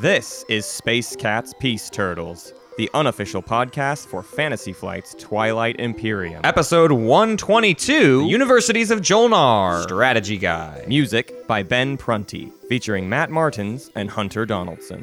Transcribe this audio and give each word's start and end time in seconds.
This 0.00 0.44
is 0.50 0.66
Space 0.66 1.16
Cats 1.16 1.54
Peace 1.58 1.88
Turtles, 1.88 2.52
the 2.76 2.90
unofficial 2.92 3.42
podcast 3.42 4.08
for 4.08 4.22
Fantasy 4.22 4.74
Flight's 4.74 5.14
Twilight 5.14 5.80
Imperium. 5.80 6.42
Episode 6.44 6.92
122 6.92 8.26
Universities 8.26 8.90
of 8.90 9.00
Jolnar 9.00 9.84
Strategy 9.84 10.36
Guide. 10.36 10.86
Music 10.86 11.46
by 11.46 11.62
Ben 11.62 11.96
Prunty, 11.96 12.52
featuring 12.68 13.08
Matt 13.08 13.30
Martins 13.30 13.90
and 13.94 14.10
Hunter 14.10 14.44
Donaldson. 14.44 15.02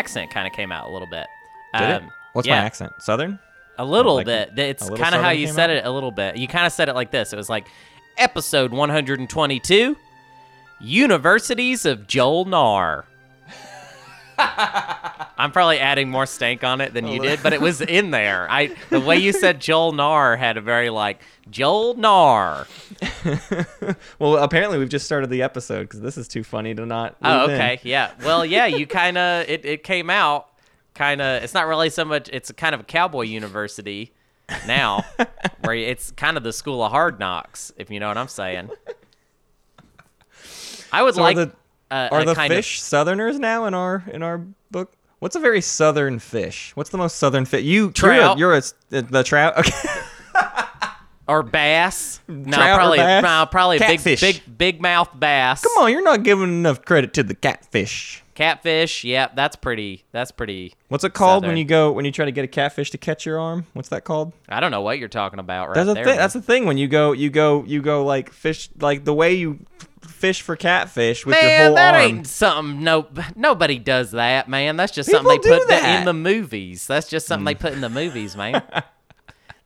Accent 0.00 0.30
kind 0.30 0.46
of 0.46 0.52
came 0.54 0.72
out 0.72 0.88
a 0.88 0.92
little 0.92 1.06
bit. 1.08 1.26
Did 1.78 1.90
it? 1.90 2.02
Um, 2.02 2.10
What's 2.32 2.48
yeah, 2.48 2.58
my 2.58 2.64
accent? 2.64 2.92
Southern? 3.00 3.38
A 3.78 3.84
little 3.84 4.16
Like, 4.16 4.26
bit. 4.26 4.58
It's 4.58 4.88
kind 4.88 5.14
of 5.14 5.20
how 5.20 5.30
you 5.30 5.46
said 5.46 5.68
out? 5.70 5.76
it 5.76 5.84
a 5.84 5.90
little 5.90 6.10
bit. 6.10 6.36
You 6.36 6.48
kind 6.48 6.66
of 6.66 6.72
said 6.72 6.88
it 6.88 6.94
like 6.94 7.10
this. 7.10 7.32
It 7.32 7.36
was 7.36 7.48
like 7.50 7.66
episode 8.16 8.72
122 8.72 9.96
Universities 10.80 11.84
of 11.84 12.06
Jolnar. 12.06 13.04
I'm 15.40 15.52
probably 15.52 15.78
adding 15.78 16.10
more 16.10 16.26
stank 16.26 16.62
on 16.64 16.80
it 16.80 16.94
than 16.94 17.06
you 17.06 17.20
oh. 17.20 17.22
did, 17.22 17.42
but 17.42 17.52
it 17.52 17.60
was 17.60 17.80
in 17.80 18.10
there. 18.10 18.46
I 18.50 18.74
the 18.90 19.00
way 19.00 19.18
you 19.18 19.32
said 19.32 19.60
Jolnar 19.60 20.38
had 20.38 20.56
a 20.56 20.60
very 20.60 20.90
like 20.90 21.20
Jolnar. 21.50 22.66
Well, 24.18 24.36
apparently 24.36 24.78
we've 24.78 24.88
just 24.88 25.06
started 25.06 25.30
the 25.30 25.42
episode 25.42 25.82
because 25.84 26.00
this 26.00 26.18
is 26.18 26.28
too 26.28 26.44
funny 26.44 26.74
to 26.74 26.84
not. 26.84 27.16
Oh, 27.22 27.40
leave 27.40 27.50
in. 27.50 27.54
okay. 27.56 27.80
Yeah. 27.82 28.12
Well, 28.22 28.44
yeah, 28.44 28.66
you 28.66 28.86
kind 28.86 29.16
of 29.16 29.48
it, 29.48 29.64
it 29.64 29.82
came 29.82 30.10
out 30.10 30.48
kind 30.94 31.22
of 31.22 31.42
it's 31.42 31.54
not 31.54 31.66
really 31.66 31.88
so 31.88 32.04
much 32.04 32.28
it's 32.32 32.50
kind 32.52 32.74
of 32.74 32.80
a 32.80 32.84
cowboy 32.84 33.22
university 33.22 34.12
now 34.66 35.04
where 35.60 35.74
it's 35.74 36.10
kind 36.12 36.36
of 36.36 36.42
the 36.42 36.52
school 36.52 36.82
of 36.82 36.90
hard 36.90 37.18
knocks, 37.18 37.72
if 37.76 37.90
you 37.90 38.00
know 38.00 38.08
what 38.08 38.18
I'm 38.18 38.28
saying. 38.28 38.70
I 40.92 41.02
would 41.02 41.14
So 41.14 41.22
like 41.22 41.36
are 41.36 41.46
the, 41.46 41.52
a, 41.90 42.08
are 42.10 42.24
the 42.24 42.34
fish 42.34 42.82
Southerners 42.82 43.38
now 43.38 43.66
in 43.66 43.74
our 43.74 44.04
in 44.12 44.22
our 44.22 44.38
book? 44.70 44.92
What's 45.20 45.36
a 45.36 45.40
very 45.40 45.60
southern 45.60 46.18
fish? 46.18 46.72
What's 46.74 46.90
the 46.90 46.98
most 46.98 47.16
southern 47.16 47.44
fish? 47.44 47.62
You 47.62 47.90
Trout. 47.92 48.38
You're 48.38 48.54
a, 48.54 48.62
you're 48.90 48.98
a 48.98 49.02
the 49.02 49.22
trout. 49.22 49.58
Okay. 49.58 49.70
or 51.28 51.42
bass. 51.42 52.20
No, 52.26 52.56
Trout 52.56 52.70
or 52.70 52.76
probably 52.76 52.98
bass? 52.98 53.22
no, 53.22 53.46
probably 53.50 53.76
a 53.76 53.80
big 53.80 53.88
Catfish. 53.98 54.20
big 54.20 54.42
big 54.58 54.80
mouth 54.80 55.08
bass. 55.18 55.62
Come 55.62 55.84
on, 55.84 55.92
you're 55.92 56.02
not 56.02 56.22
giving 56.22 56.48
enough 56.48 56.84
credit 56.84 57.12
to 57.14 57.22
the 57.22 57.34
catfish. 57.34 58.24
Catfish. 58.34 59.04
Yep, 59.04 59.36
that's 59.36 59.56
pretty 59.56 60.04
that's 60.12 60.30
pretty 60.30 60.72
What's 60.88 61.04
it 61.04 61.12
called 61.12 61.42
when 61.42 61.48
Southern. 61.50 61.58
you 61.58 61.64
go 61.66 61.92
when 61.92 62.06
you 62.06 62.10
try 62.12 62.24
to 62.24 62.32
get 62.32 62.44
a 62.44 62.48
catfish 62.48 62.90
to 62.92 62.98
catch 62.98 63.26
your 63.26 63.38
arm? 63.38 63.66
What's 63.74 63.90
that 63.90 64.04
called? 64.04 64.32
I 64.48 64.60
don't 64.60 64.70
know 64.70 64.80
what 64.80 64.98
you're 64.98 65.08
talking 65.08 65.38
about 65.38 65.68
right 65.68 65.74
That's 65.74 65.90
a 65.90 65.94
there. 65.94 66.04
thing. 66.04 66.12
man. 66.12 66.18
That's 66.18 66.34
the 66.34 66.40
thing 66.42 66.64
when 66.64 66.78
you 66.78 66.88
go 66.88 67.12
you 67.12 67.28
go 67.28 67.62
you 67.64 67.82
go 67.82 68.04
like 68.04 68.32
fish 68.32 68.70
like 68.80 69.04
the 69.04 69.12
way 69.12 69.34
you 69.34 69.58
fish 70.02 70.42
for 70.42 70.56
catfish 70.56 71.24
with 71.26 71.34
your 71.36 71.44
Man, 71.44 71.66
whole 71.66 71.74
that 71.76 71.94
arm. 71.94 72.02
ain't 72.02 72.26
something. 72.26 72.82
No, 72.84 73.06
nobody 73.36 73.78
does 73.78 74.12
that, 74.12 74.48
man. 74.48 74.76
That's 74.76 74.92
just 74.92 75.08
People 75.08 75.30
something 75.30 75.50
they 75.50 75.58
put 75.58 75.68
that. 75.68 75.98
in 76.00 76.04
the 76.04 76.12
movies. 76.14 76.86
That's 76.86 77.08
just 77.08 77.26
something 77.26 77.44
they 77.44 77.54
put 77.54 77.72
in 77.72 77.80
the 77.80 77.88
movies, 77.90 78.36
man. 78.36 78.62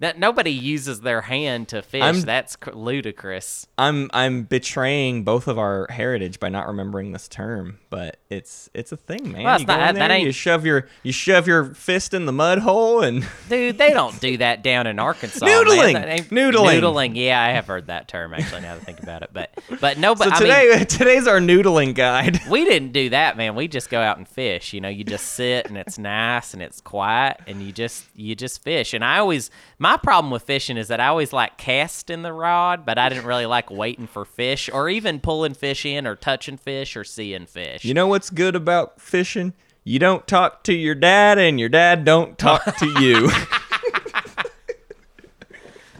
that 0.00 0.18
nobody 0.18 0.50
uses 0.50 1.00
their 1.00 1.22
hand 1.22 1.68
to 1.68 1.82
fish. 1.82 2.02
I'm- 2.02 2.20
That's 2.22 2.56
cr- 2.56 2.72
ludicrous. 2.72 3.66
I'm 3.78 4.10
I'm 4.12 4.42
betraying 4.44 5.24
both 5.24 5.48
of 5.48 5.58
our 5.58 5.86
heritage 5.90 6.40
by 6.40 6.48
not 6.48 6.66
remembering 6.66 7.12
this 7.12 7.28
term, 7.28 7.78
but 7.90 8.18
it's 8.30 8.70
it's 8.74 8.92
a 8.92 8.96
thing, 8.96 9.32
man. 9.32 9.44
Well, 9.44 9.60
you 9.60 9.66
go 9.66 9.76
not- 9.76 9.90
in 9.90 9.94
that 9.96 10.08
there, 10.08 10.18
you 10.18 10.32
shove 10.32 10.64
your 10.66 10.88
you 11.02 11.12
shove 11.12 11.46
your 11.46 11.74
fist 11.74 12.14
in 12.14 12.26
the 12.26 12.32
mud 12.32 12.58
hole 12.58 13.02
and 13.02 13.26
Dude, 13.48 13.78
they 13.78 13.90
don't 13.92 14.18
do 14.20 14.36
that 14.38 14.62
down 14.62 14.86
in 14.86 14.98
Arkansas. 14.98 15.44
Noodling. 15.46 16.04
Ain't- 16.06 16.30
Noodling. 16.30 16.80
Noodling. 16.80 17.12
Yeah, 17.16 17.40
I 17.42 17.50
have 17.50 17.66
heard 17.66 17.86
that 17.88 18.08
term 18.08 18.34
actually. 18.34 18.62
Now 18.62 18.74
that 18.74 18.82
I 18.82 18.84
think 18.84 19.02
about 19.02 19.22
it, 19.22 19.30
but 19.32 19.50
but 19.80 19.98
no, 19.98 20.14
so 20.14 20.24
but 20.24 20.34
I 20.34 20.40
mean, 20.40 20.48
today 20.78 20.84
today's 20.88 21.26
our 21.26 21.38
noodling 21.40 21.94
guide. 21.94 22.40
we 22.48 22.64
didn't 22.64 22.92
do 22.92 23.10
that, 23.10 23.36
man. 23.36 23.54
We 23.54 23.68
just 23.68 23.90
go 23.90 24.00
out 24.00 24.18
and 24.18 24.26
fish. 24.28 24.72
You 24.72 24.80
know, 24.80 24.88
you 24.88 25.04
just 25.04 25.26
sit 25.34 25.66
and 25.66 25.76
it's 25.76 25.98
nice 25.98 26.54
and 26.54 26.62
it's 26.62 26.80
quiet 26.80 27.38
and 27.46 27.62
you 27.62 27.72
just 27.72 28.04
you 28.14 28.34
just 28.34 28.62
fish. 28.62 28.94
And 28.94 29.04
I 29.04 29.18
always 29.18 29.50
my 29.84 29.98
problem 29.98 30.30
with 30.30 30.42
fishing 30.42 30.78
is 30.78 30.88
that 30.88 30.98
I 30.98 31.08
always 31.08 31.30
like 31.30 31.58
casting 31.58 32.22
the 32.22 32.32
rod, 32.32 32.86
but 32.86 32.96
I 32.96 33.10
didn't 33.10 33.26
really 33.26 33.44
like 33.44 33.70
waiting 33.70 34.06
for 34.06 34.24
fish 34.24 34.70
or 34.72 34.88
even 34.88 35.20
pulling 35.20 35.52
fish 35.52 35.84
in 35.84 36.06
or 36.06 36.16
touching 36.16 36.56
fish 36.56 36.96
or 36.96 37.04
seeing 37.04 37.44
fish. 37.44 37.84
You 37.84 37.92
know 37.92 38.06
what's 38.06 38.30
good 38.30 38.56
about 38.56 38.98
fishing? 38.98 39.52
You 39.84 39.98
don't 39.98 40.26
talk 40.26 40.64
to 40.64 40.72
your 40.72 40.94
dad 40.94 41.36
and 41.36 41.60
your 41.60 41.68
dad 41.68 42.06
don't 42.06 42.38
talk 42.38 42.64
to 42.78 42.86
you. 42.98 43.30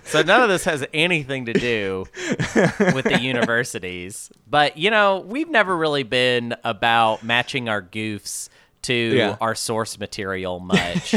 So 0.06 0.22
none 0.22 0.42
of 0.42 0.48
this 0.48 0.62
has 0.64 0.86
anything 0.94 1.46
to 1.46 1.52
do 1.52 2.04
with 2.14 3.04
the 3.04 3.18
universities. 3.20 4.30
But 4.48 4.76
you 4.76 4.88
know, 4.88 5.18
we've 5.18 5.48
never 5.48 5.76
really 5.76 6.04
been 6.04 6.54
about 6.62 7.24
matching 7.24 7.68
our 7.68 7.82
goofs 7.82 8.48
to 8.84 8.94
Yeah. 8.94 9.36
our 9.40 9.54
source 9.54 9.98
material 9.98 10.60
much. 10.60 11.14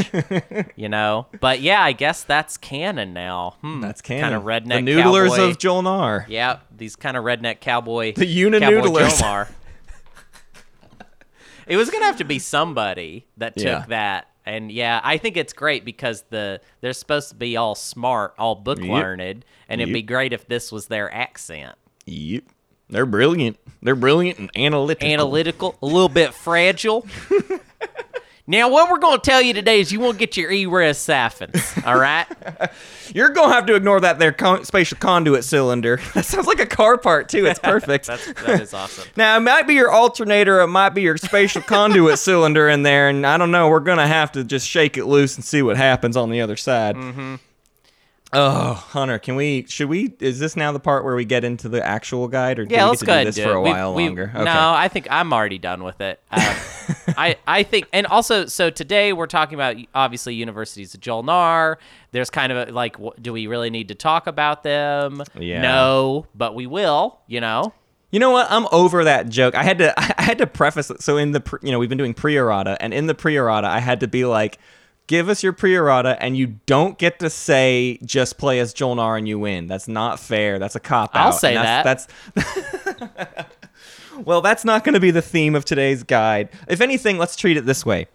you 0.76 0.88
know? 0.88 1.26
But 1.40 1.60
yeah, 1.60 1.82
I 1.82 1.92
guess 1.92 2.24
that's 2.24 2.56
canon 2.56 3.12
now. 3.14 3.56
Hmm, 3.62 3.80
That's 3.80 4.00
canon. 4.02 4.22
Kind 4.22 4.34
of 4.34 4.42
redneck 4.42 4.84
The 4.84 4.92
noodlers 4.92 5.28
cowboy. 5.36 5.50
of 5.50 5.58
Jolnar. 5.58 6.24
Yeah, 6.28 6.58
these 6.76 6.96
kind 6.96 7.16
of 7.16 7.24
redneck 7.24 7.60
cowboy 7.60 8.12
The 8.14 8.26
cowboy 8.26 8.58
uninoodlers. 8.58 9.20
Jomar. 9.22 9.48
it 11.66 11.76
was 11.76 11.90
gonna 11.90 12.04
have 12.06 12.16
to 12.18 12.24
be 12.24 12.38
somebody 12.38 13.26
that 13.36 13.56
took 13.56 13.64
Yeah. 13.66 13.84
that. 13.88 14.28
And 14.46 14.72
yeah, 14.72 15.00
I 15.04 15.18
think 15.18 15.36
it's 15.36 15.52
great 15.52 15.84
because 15.84 16.22
the 16.30 16.60
they're 16.80 16.94
supposed 16.94 17.28
to 17.28 17.34
be 17.34 17.56
all 17.58 17.74
smart, 17.74 18.34
all 18.38 18.54
book 18.54 18.78
Yep. 18.80 18.88
learned, 18.88 19.44
and 19.68 19.80
it'd 19.80 19.92
be 19.92 20.00
great 20.02 20.32
if 20.32 20.48
this 20.48 20.72
was 20.72 20.86
their 20.86 21.12
accent. 21.12 21.74
Yep. 22.06 22.44
They're 22.90 23.06
brilliant. 23.06 23.58
They're 23.82 23.94
brilliant 23.94 24.38
and 24.38 24.50
analytical. 24.56 25.08
Analytical, 25.08 25.78
a 25.82 25.86
little 25.86 26.08
bit 26.08 26.34
fragile. 26.34 27.06
now, 28.46 28.70
what 28.70 28.90
we're 28.90 28.98
going 28.98 29.20
to 29.20 29.22
tell 29.22 29.42
you 29.42 29.52
today 29.52 29.80
is 29.80 29.92
you 29.92 30.00
won't 30.00 30.18
get 30.18 30.36
your 30.36 30.50
E-res 30.50 30.98
siphons, 30.98 31.74
all 31.84 31.98
right? 31.98 32.26
You're 33.14 33.30
gonna 33.30 33.54
have 33.54 33.64
to 33.66 33.74
ignore 33.74 34.00
that 34.00 34.18
there 34.18 34.32
con- 34.32 34.64
spatial 34.64 34.98
conduit 34.98 35.44
cylinder. 35.44 35.98
That 36.14 36.24
sounds 36.26 36.46
like 36.46 36.60
a 36.60 36.66
car 36.66 36.98
part 36.98 37.28
too. 37.28 37.46
It's 37.46 37.58
perfect. 37.58 38.06
That's 38.06 38.32
that 38.32 38.60
is 38.60 38.74
awesome. 38.74 39.08
now 39.16 39.36
it 39.36 39.40
might 39.40 39.66
be 39.66 39.74
your 39.74 39.90
alternator, 39.90 40.60
it 40.60 40.66
might 40.66 40.90
be 40.90 41.02
your 41.02 41.16
spatial 41.16 41.62
conduit 41.62 42.18
cylinder 42.18 42.68
in 42.68 42.82
there, 42.82 43.08
and 43.08 43.26
I 43.26 43.38
don't 43.38 43.50
know. 43.50 43.68
We're 43.70 43.80
gonna 43.80 44.06
have 44.06 44.32
to 44.32 44.44
just 44.44 44.68
shake 44.68 44.98
it 44.98 45.06
loose 45.06 45.36
and 45.36 45.44
see 45.44 45.62
what 45.62 45.76
happens 45.78 46.16
on 46.16 46.30
the 46.30 46.40
other 46.40 46.56
side. 46.56 46.96
Mm-hmm. 46.96 47.36
Oh, 48.30 48.74
Hunter, 48.74 49.18
can 49.18 49.36
we? 49.36 49.64
Should 49.68 49.88
we? 49.88 50.12
Is 50.20 50.38
this 50.38 50.54
now 50.54 50.70
the 50.72 50.80
part 50.80 51.02
where 51.02 51.14
we 51.16 51.24
get 51.24 51.44
into 51.44 51.66
the 51.68 51.84
actual 51.84 52.28
guide, 52.28 52.58
or 52.58 52.66
do 52.66 52.74
Yeah, 52.74 52.84
we 52.84 52.90
let's 52.90 53.02
get 53.02 53.06
go 53.06 53.12
to 53.12 53.14
ahead 53.14 53.24
do 53.24 53.28
and 53.28 53.28
this 53.28 53.36
do 53.36 53.42
for 53.44 53.50
it. 53.52 53.56
a 53.56 53.60
We- 53.62 53.70
while 53.70 53.94
we- 53.94 54.06
longer? 54.06 54.30
Okay. 54.34 54.44
No, 54.44 54.72
I 54.74 54.88
think 54.88 55.08
I'm 55.10 55.32
already 55.32 55.56
done 55.58 55.82
with 55.82 56.00
it. 56.02 56.20
Um, 56.30 56.40
I 57.16 57.36
I 57.46 57.62
think, 57.62 57.86
and 57.92 58.06
also, 58.06 58.44
so 58.44 58.68
today 58.68 59.14
we're 59.14 59.26
talking 59.28 59.54
about 59.54 59.76
obviously 59.94 60.34
universities 60.34 60.94
of 60.94 61.00
Jolnar. 61.00 61.76
There's 62.12 62.28
kind 62.28 62.52
of 62.52 62.68
a, 62.68 62.72
like, 62.72 62.96
do 63.20 63.32
we 63.32 63.46
really 63.46 63.70
need 63.70 63.88
to 63.88 63.94
talk 63.94 64.26
about 64.26 64.62
them? 64.62 65.22
Yeah. 65.38 65.62
No, 65.62 66.26
but 66.34 66.54
we 66.54 66.66
will. 66.66 67.18
You 67.28 67.40
know. 67.40 67.72
You 68.10 68.20
know 68.20 68.30
what? 68.30 68.46
I'm 68.50 68.66
over 68.72 69.04
that 69.04 69.28
joke. 69.30 69.54
I 69.54 69.62
had 69.62 69.78
to 69.78 69.94
I 70.20 70.22
had 70.22 70.36
to 70.38 70.46
preface 70.46 70.90
it. 70.90 71.02
So 71.02 71.16
in 71.16 71.32
the 71.32 71.40
pre- 71.40 71.60
you 71.62 71.72
know 71.72 71.78
we've 71.78 71.88
been 71.88 71.96
doing 71.98 72.12
pre-errata, 72.14 72.76
and 72.80 72.92
in 72.92 73.06
the 73.06 73.14
pre-errata, 73.14 73.66
I 73.68 73.78
had 73.78 74.00
to 74.00 74.08
be 74.08 74.26
like, 74.26 74.58
give 75.08 75.28
us 75.28 75.42
your 75.42 75.52
pre-errata, 75.52 76.16
and 76.22 76.36
you 76.36 76.58
don't 76.66 76.96
get 76.96 77.18
to 77.18 77.28
say 77.28 77.98
just 78.04 78.38
play 78.38 78.60
as 78.60 78.72
Jolnar 78.72 79.18
and 79.18 79.26
you 79.26 79.40
win. 79.40 79.66
That's 79.66 79.88
not 79.88 80.20
fair. 80.20 80.60
That's 80.60 80.76
a 80.76 80.80
cop 80.80 81.16
out. 81.16 81.26
I'll 81.26 81.32
say 81.32 81.54
that's, 81.54 82.06
That's 82.34 83.48
well, 84.24 84.40
that's 84.40 84.64
not 84.64 84.84
going 84.84 84.94
to 84.94 85.00
be 85.00 85.10
the 85.10 85.22
theme 85.22 85.56
of 85.56 85.64
today's 85.64 86.04
guide. 86.04 86.50
If 86.68 86.80
anything, 86.80 87.18
let's 87.18 87.34
treat 87.34 87.56
it 87.56 87.66
this 87.66 87.84
way. 87.84 88.06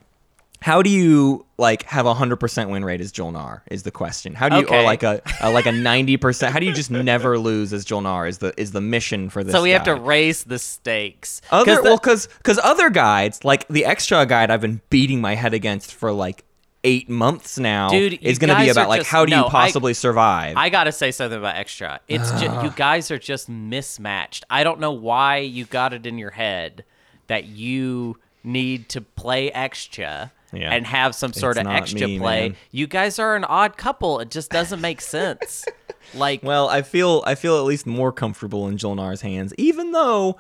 How 0.62 0.82
do 0.82 0.90
you 0.90 1.46
like 1.58 1.84
have 1.84 2.06
a 2.06 2.14
hundred 2.14 2.38
percent 2.38 2.70
win 2.70 2.86
rate 2.86 3.02
as 3.02 3.12
Jolnar? 3.12 3.64
Is 3.70 3.84
the 3.84 3.92
question. 3.92 4.34
How 4.34 4.48
do 4.48 4.60
you 4.60 4.66
or 4.68 4.82
like 4.82 5.04
a, 5.04 5.22
a 5.42 5.52
like 5.52 5.66
a 5.66 5.72
ninety 5.74 6.16
percent? 6.16 6.54
How 6.54 6.60
do 6.60 6.66
you 6.66 6.72
just 6.72 6.90
never 6.90 7.38
lose 7.38 7.74
as 7.74 7.84
Jolnar? 7.84 8.30
Is 8.30 8.38
the 8.38 8.54
is 8.56 8.72
the 8.72 8.80
mission 8.80 9.30
for 9.30 9.44
this? 9.44 9.52
So 9.52 9.62
we 9.62 9.72
have 9.72 9.84
to 9.84 9.96
raise 9.96 10.46
the 10.46 10.58
stakes. 10.58 11.42
Other 11.52 11.76
the- 11.76 11.84
well, 11.84 11.98
because 11.98 12.28
because 12.38 12.60
other 12.64 12.90
guides 12.90 13.44
like 13.44 13.68
the 13.68 13.82
Xxcha 13.82 14.26
guide 14.26 14.52
I've 14.52 14.62
been 14.62 14.80
beating 14.90 15.20
my 15.20 15.36
head 15.36 15.54
against 15.54 15.94
for 15.94 16.14
like 16.14 16.46
eight 16.84 17.10
months 17.10 17.58
now. 17.58 17.90
Dude, 17.90 18.14
you 18.14 18.20
is 18.22 18.40
going 18.40 18.50
to 18.56 18.60
be 18.62 18.70
about 18.70 18.90
like 18.90 19.02
just- 19.02 19.10
how 19.10 19.26
do 19.26 19.32
no, 19.32 19.42
you 19.42 19.46
I- 19.46 19.50
possibly 19.50 19.94
survive? 19.94 20.58
I 20.58 20.70
gotta 20.70 20.92
say 20.92 21.12
something 21.12 21.38
about 21.40 21.56
Xxcha. 21.56 22.00
It's 22.08 22.30
just 22.32 22.44
you 22.44 22.50
ah. 22.70 22.74
guys 22.76 23.10
are 23.12 23.18
just 23.20 23.48
mismatched. 23.50 24.46
I 24.50 24.64
don't 24.64 24.80
know 24.80 24.92
why 24.92 25.38
you 25.38 25.66
got 25.66 25.94
it 25.94 26.06
in 26.06 26.18
your 26.18 26.32
head 26.32 26.84
that 27.28 27.46
you 27.46 28.18
need 28.44 28.90
to 28.90 29.02
play 29.02 29.50
Xxcha 29.52 30.32
Yeah. 30.52 30.72
and 30.74 30.86
have 30.86 31.16
some 31.16 31.32
sort 31.32 31.58
It's 31.58 31.66
of 31.66 31.72
Xxcha 31.74 32.06
me, 32.06 32.20
play. 32.20 32.50
man. 32.50 32.58
You 32.72 32.88
guys 32.88 33.18
are 33.20 33.36
an 33.36 33.46
odd 33.46 33.78
couple. 33.78 34.20
It 34.20 34.30
just 34.30 34.50
doesn't 34.52 34.82
make 34.82 35.00
sense. 35.18 35.66
Like, 36.14 36.44
Well, 36.44 36.68
I 36.68 36.82
feel 36.82 37.24
I 37.26 37.36
feel 37.36 37.58
at 37.58 37.64
least 37.64 37.88
more 37.88 38.12
comfortable 38.12 38.68
in 38.68 38.78
joel 38.78 38.96
Jolnar's 38.98 39.22
hands, 39.22 39.54
even 39.58 39.94
though 39.94 40.38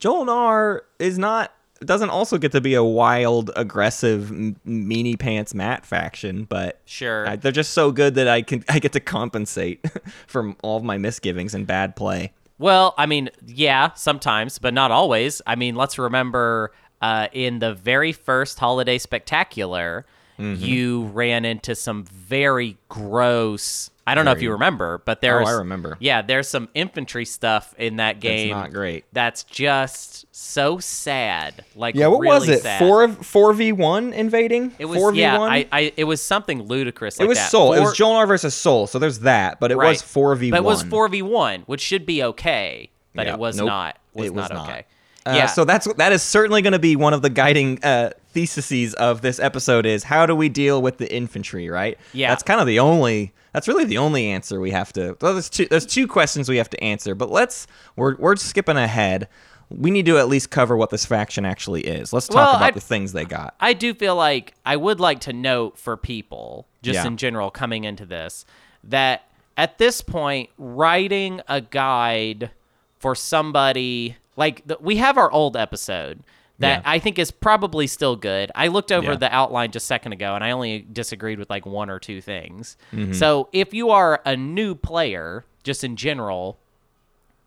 joel 0.00 0.26
Jolnar 0.26 0.80
is 0.98 1.18
not 1.18 1.52
doesn't 1.80 2.10
also 2.10 2.38
get 2.38 2.52
to 2.52 2.60
be 2.60 2.74
a 2.74 2.84
wild, 2.84 3.50
aggressive, 3.56 4.30
m- 4.30 4.56
meanie 4.66 5.18
pants 5.18 5.54
Matt 5.54 5.84
faction, 5.84 6.44
but 6.44 6.80
Sure. 6.84 7.28
I- 7.28 7.36
they're 7.36 7.52
just 7.52 7.72
so 7.72 7.90
good 7.92 8.14
that 8.14 8.28
I 8.28 8.42
can 8.42 8.64
I 8.68 8.78
get 8.78 8.92
to 8.92 9.00
compensate 9.00 9.84
from 10.26 10.56
all 10.62 10.76
of 10.78 10.84
my 10.84 10.98
misgivings 10.98 11.54
and 11.54 11.66
bad 11.66 11.96
play. 11.96 12.32
Well, 12.58 12.94
I 12.96 13.06
mean, 13.06 13.30
yeah, 13.46 13.92
sometimes, 13.94 14.58
but 14.58 14.72
not 14.72 14.90
always. 14.92 15.42
I 15.46 15.56
mean, 15.56 15.74
let's 15.74 15.98
remember 15.98 16.72
uh, 17.02 17.26
in 17.32 17.58
the 17.58 17.74
very 17.74 18.12
first 18.12 18.58
holiday 18.58 18.98
spectacular, 18.98 20.06
Mm-hmm. 20.36 20.64
you 20.64 21.04
ran 21.04 21.44
into 21.44 21.76
some 21.76 22.02
very 22.04 22.76
gross. 22.88 23.90
I 24.06 24.14
don't 24.14 24.24
know 24.26 24.32
if 24.32 24.42
you 24.42 24.52
remember, 24.52 24.98
but 25.04 25.20
there's 25.22 25.48
Oh, 25.48 25.50
I 25.50 25.54
remember. 25.54 25.96
Yeah, 25.98 26.20
there's 26.22 26.46
some 26.46 26.68
infantry 26.74 27.24
stuff 27.24 27.74
in 27.78 27.96
that 27.96 28.20
game. 28.20 28.50
not 28.50 28.72
great. 28.72 29.04
That's 29.12 29.44
just 29.44 30.26
so 30.30 30.78
sad. 30.78 31.64
Like 31.74 31.94
Yeah, 31.94 32.08
what 32.08 32.20
was 32.24 32.48
it? 32.48 32.60
sad. 32.62 32.78
Four 32.78 33.08
four 33.08 33.52
v 33.54 33.72
one 33.72 34.12
invading. 34.12 34.72
It 34.78 34.84
was 34.84 34.98
four 34.98 35.12
v 35.12 35.20
yeah. 35.20 35.38
one. 35.38 35.50
I, 35.50 35.66
I 35.72 35.92
it 35.96 36.04
was 36.04 36.20
something 36.22 36.62
ludicrous. 36.64 37.16
It 37.16 37.20
like 37.22 37.28
was 37.30 37.38
that. 37.38 37.50
Soul. 37.50 37.72
it 37.72 37.78
Four- 37.78 37.86
was 37.86 37.96
Jolnar 37.98 38.28
versus 38.28 38.54
Soul. 38.54 38.86
So 38.86 38.98
there's 38.98 39.20
that, 39.20 39.58
but 39.58 39.70
it 39.70 39.76
was 39.78 40.02
four 40.02 40.34
v 40.34 40.50
one. 40.52 40.58
But 40.58 40.64
it 40.64 40.68
was 40.68 40.82
four 40.82 41.08
v 41.08 41.22
one, 41.22 41.62
which 41.62 41.80
should 41.80 42.04
be 42.04 42.22
okay. 42.22 42.90
But 43.14 43.26
Yeah, 43.26 43.34
it 43.34 43.38
was 43.38 43.56
nope, 43.56 43.68
not. 43.68 43.98
Was 44.12 44.26
it 44.26 44.34
was 44.34 44.50
not 44.50 44.52
not. 44.54 44.68
okay. 44.68 44.84
Uh, 45.26 45.32
yeah. 45.36 45.46
So 45.46 45.64
that's 45.64 45.90
that 45.94 46.12
is 46.12 46.22
certainly 46.22 46.60
going 46.60 46.72
to 46.74 46.78
be 46.78 46.96
one 46.96 47.14
of 47.14 47.22
the 47.22 47.30
guiding 47.30 47.82
uh, 47.82 48.10
theses 48.32 48.92
of 48.94 49.22
this 49.22 49.38
episode 49.40 49.86
is 49.86 50.04
how 50.04 50.26
do 50.26 50.36
we 50.36 50.50
deal 50.50 50.82
with 50.82 50.98
the 50.98 51.10
infantry, 51.10 51.70
right? 51.70 51.96
Yeah. 52.12 52.28
That's 52.28 52.42
kind 52.42 52.60
of 52.60 52.66
the 52.66 52.80
only. 52.80 53.32
That's 53.54 53.66
really 53.68 53.84
the 53.84 53.96
only 53.98 54.26
answer 54.26 54.60
we 54.60 54.72
have 54.72 54.92
to. 54.94 55.16
Well, 55.22 55.32
there's 55.32 55.48
two. 55.48 55.64
There's 55.66 55.86
two 55.86 56.06
questions 56.06 56.48
we 56.50 56.56
have 56.58 56.68
to 56.70 56.84
answer, 56.84 57.14
but 57.14 57.30
let's. 57.30 57.66
We're 57.96 58.16
we're 58.16 58.36
skipping 58.36 58.76
ahead. 58.76 59.28
We 59.70 59.90
need 59.90 60.04
to 60.06 60.18
at 60.18 60.28
least 60.28 60.50
cover 60.50 60.76
what 60.76 60.90
this 60.90 61.06
faction 61.06 61.46
actually 61.46 61.80
is. 61.82 62.12
Let's 62.12 62.26
talk 62.28 62.36
Well, 62.36 62.50
about 62.56 62.62
I'd- 62.62 62.74
the 62.74 62.80
things 62.80 63.12
they 63.12 63.24
got. 63.24 63.54
I 63.60 63.72
do 63.72 63.94
feel 63.94 64.14
like 64.16 64.52
I 64.66 64.76
would 64.76 65.00
like 65.00 65.20
to 65.20 65.32
note 65.32 65.78
for 65.78 65.96
people, 65.96 66.66
just 66.82 66.96
Yeah. 66.96 67.06
in 67.06 67.16
general, 67.16 67.50
coming 67.50 67.84
into 67.84 68.04
this, 68.04 68.44
that 68.84 69.22
at 69.56 69.78
this 69.78 70.02
point, 70.02 70.50
writing 70.58 71.40
a 71.48 71.60
guide 71.62 72.50
for 72.98 73.14
somebody 73.14 74.16
like 74.36 74.66
the, 74.66 74.76
we 74.80 74.96
have 74.96 75.16
our 75.16 75.30
old 75.30 75.56
episode 75.56 76.20
that 76.60 76.82
Yeah. 76.82 76.90
I 76.90 76.98
think 76.98 77.18
is 77.18 77.30
probably 77.30 77.86
still 77.86 78.16
good. 78.16 78.52
I 78.54 78.68
looked 78.68 78.92
over 78.92 79.12
Yeah. 79.12 79.16
the 79.18 79.34
outline 79.34 79.70
just 79.72 79.84
a 79.84 79.86
second 79.86 80.12
ago 80.12 80.34
and 80.34 80.44
I 80.44 80.52
only 80.52 80.80
disagreed 80.92 81.38
with 81.38 81.50
like 81.50 81.66
one 81.66 81.90
or 81.90 81.98
two 81.98 82.20
things. 82.20 82.76
Mm-hmm. 82.92 83.12
So 83.12 83.48
if 83.52 83.74
you 83.74 83.90
are 83.90 84.20
a 84.24 84.36
new 84.36 84.74
player, 84.74 85.44
just 85.64 85.82
in 85.84 85.96
general, 85.96 86.58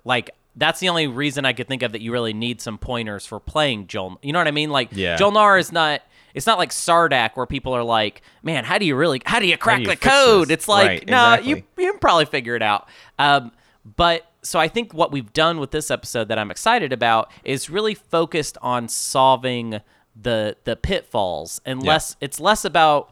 like 0.04 0.32
that's 0.56 0.80
the 0.80 0.90
only 0.90 1.08
reason 1.08 1.46
I 1.46 1.54
could 1.54 1.68
think 1.68 1.84
of 1.84 1.92
that 1.92 2.02
you 2.02 2.12
really 2.12 2.34
need 2.34 2.62
some 2.62 2.78
pointers 2.78 3.26
for 3.26 3.40
playing 3.40 3.88
Jol. 3.88 4.18
You 4.22 4.34
know 4.34 4.40
what 4.40 4.48
I 4.48 4.52
mean? 4.52 4.72
Like 4.72 4.90
Yeah. 4.92 5.18
Jolnar 5.18 5.60
is 5.60 5.72
not. 5.72 6.02
It's 6.34 6.46
not 6.46 6.60
like 6.60 6.70
Sardakk 6.70 7.32
where 7.36 7.48
people 7.48 7.74
are 7.74 7.84
like, 7.84 8.22
"Man, 8.44 8.64
how 8.64 8.78
do 8.78 8.86
you 8.86 8.96
really? 8.96 9.22
How 9.26 9.40
do 9.40 9.48
you 9.48 9.58
crack 9.58 9.78
do 9.78 9.84
you 9.84 9.88
the 9.90 9.96
code?" 9.96 10.48
this? 10.50 10.54
It's 10.54 10.68
like, 10.68 10.88
Right, 10.88 11.08
no, 11.08 11.34
exactly. 11.34 11.50
you 11.50 11.56
you 11.84 11.92
can 11.92 12.00
probably 12.00 12.26
figure 12.26 12.56
it 12.56 12.62
out. 12.62 12.88
Um, 13.18 13.52
but 13.96 14.27
so 14.48 14.60
I 14.60 14.68
think 14.68 14.94
what 14.94 15.12
we've 15.12 15.32
done 15.34 15.60
with 15.60 15.72
this 15.72 15.92
episode 15.92 16.28
that 16.30 16.40
I'm 16.40 16.50
excited 16.52 16.94
about 16.94 17.32
is 17.44 17.70
really 17.70 17.94
focused 17.96 18.58
on 18.62 18.88
solving 18.88 19.82
the 20.20 20.56
the 20.64 20.76
pitfalls 20.76 21.62
and 21.66 21.84
Yeah. 21.84 21.90
less. 21.92 22.16
It's 22.22 22.40
less 22.40 22.66
about 22.66 23.12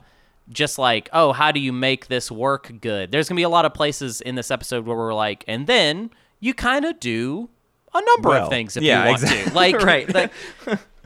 just 0.49 0.77
like, 0.77 1.09
oh, 1.11 1.33
how 1.33 1.51
do 1.51 1.59
you 1.59 1.73
make 1.73 2.07
this 2.07 2.31
work 2.31 2.71
good? 2.81 3.11
There's 3.11 3.27
gonna 3.29 3.37
be 3.39 3.43
a 3.43 3.49
lot 3.49 3.65
of 3.65 3.73
places 3.73 4.21
in 4.21 4.35
this 4.35 4.49
episode 4.51 4.85
where 4.85 4.95
we're 4.97 5.13
like, 5.13 5.43
and 5.47 5.67
then 5.67 6.09
you 6.39 6.53
kind 6.53 6.85
of 6.85 6.99
do 6.99 7.49
a 7.93 8.01
number 8.01 8.29
Well, 8.29 8.43
of 8.43 8.49
things 8.49 8.75
if 8.77 8.83
yeah, 8.83 9.03
you 9.05 9.09
want 9.11 9.23
exactly. 9.23 9.49
to. 9.51 9.55
Like, 9.55 9.81
Right. 9.81 10.13
like, 10.13 10.31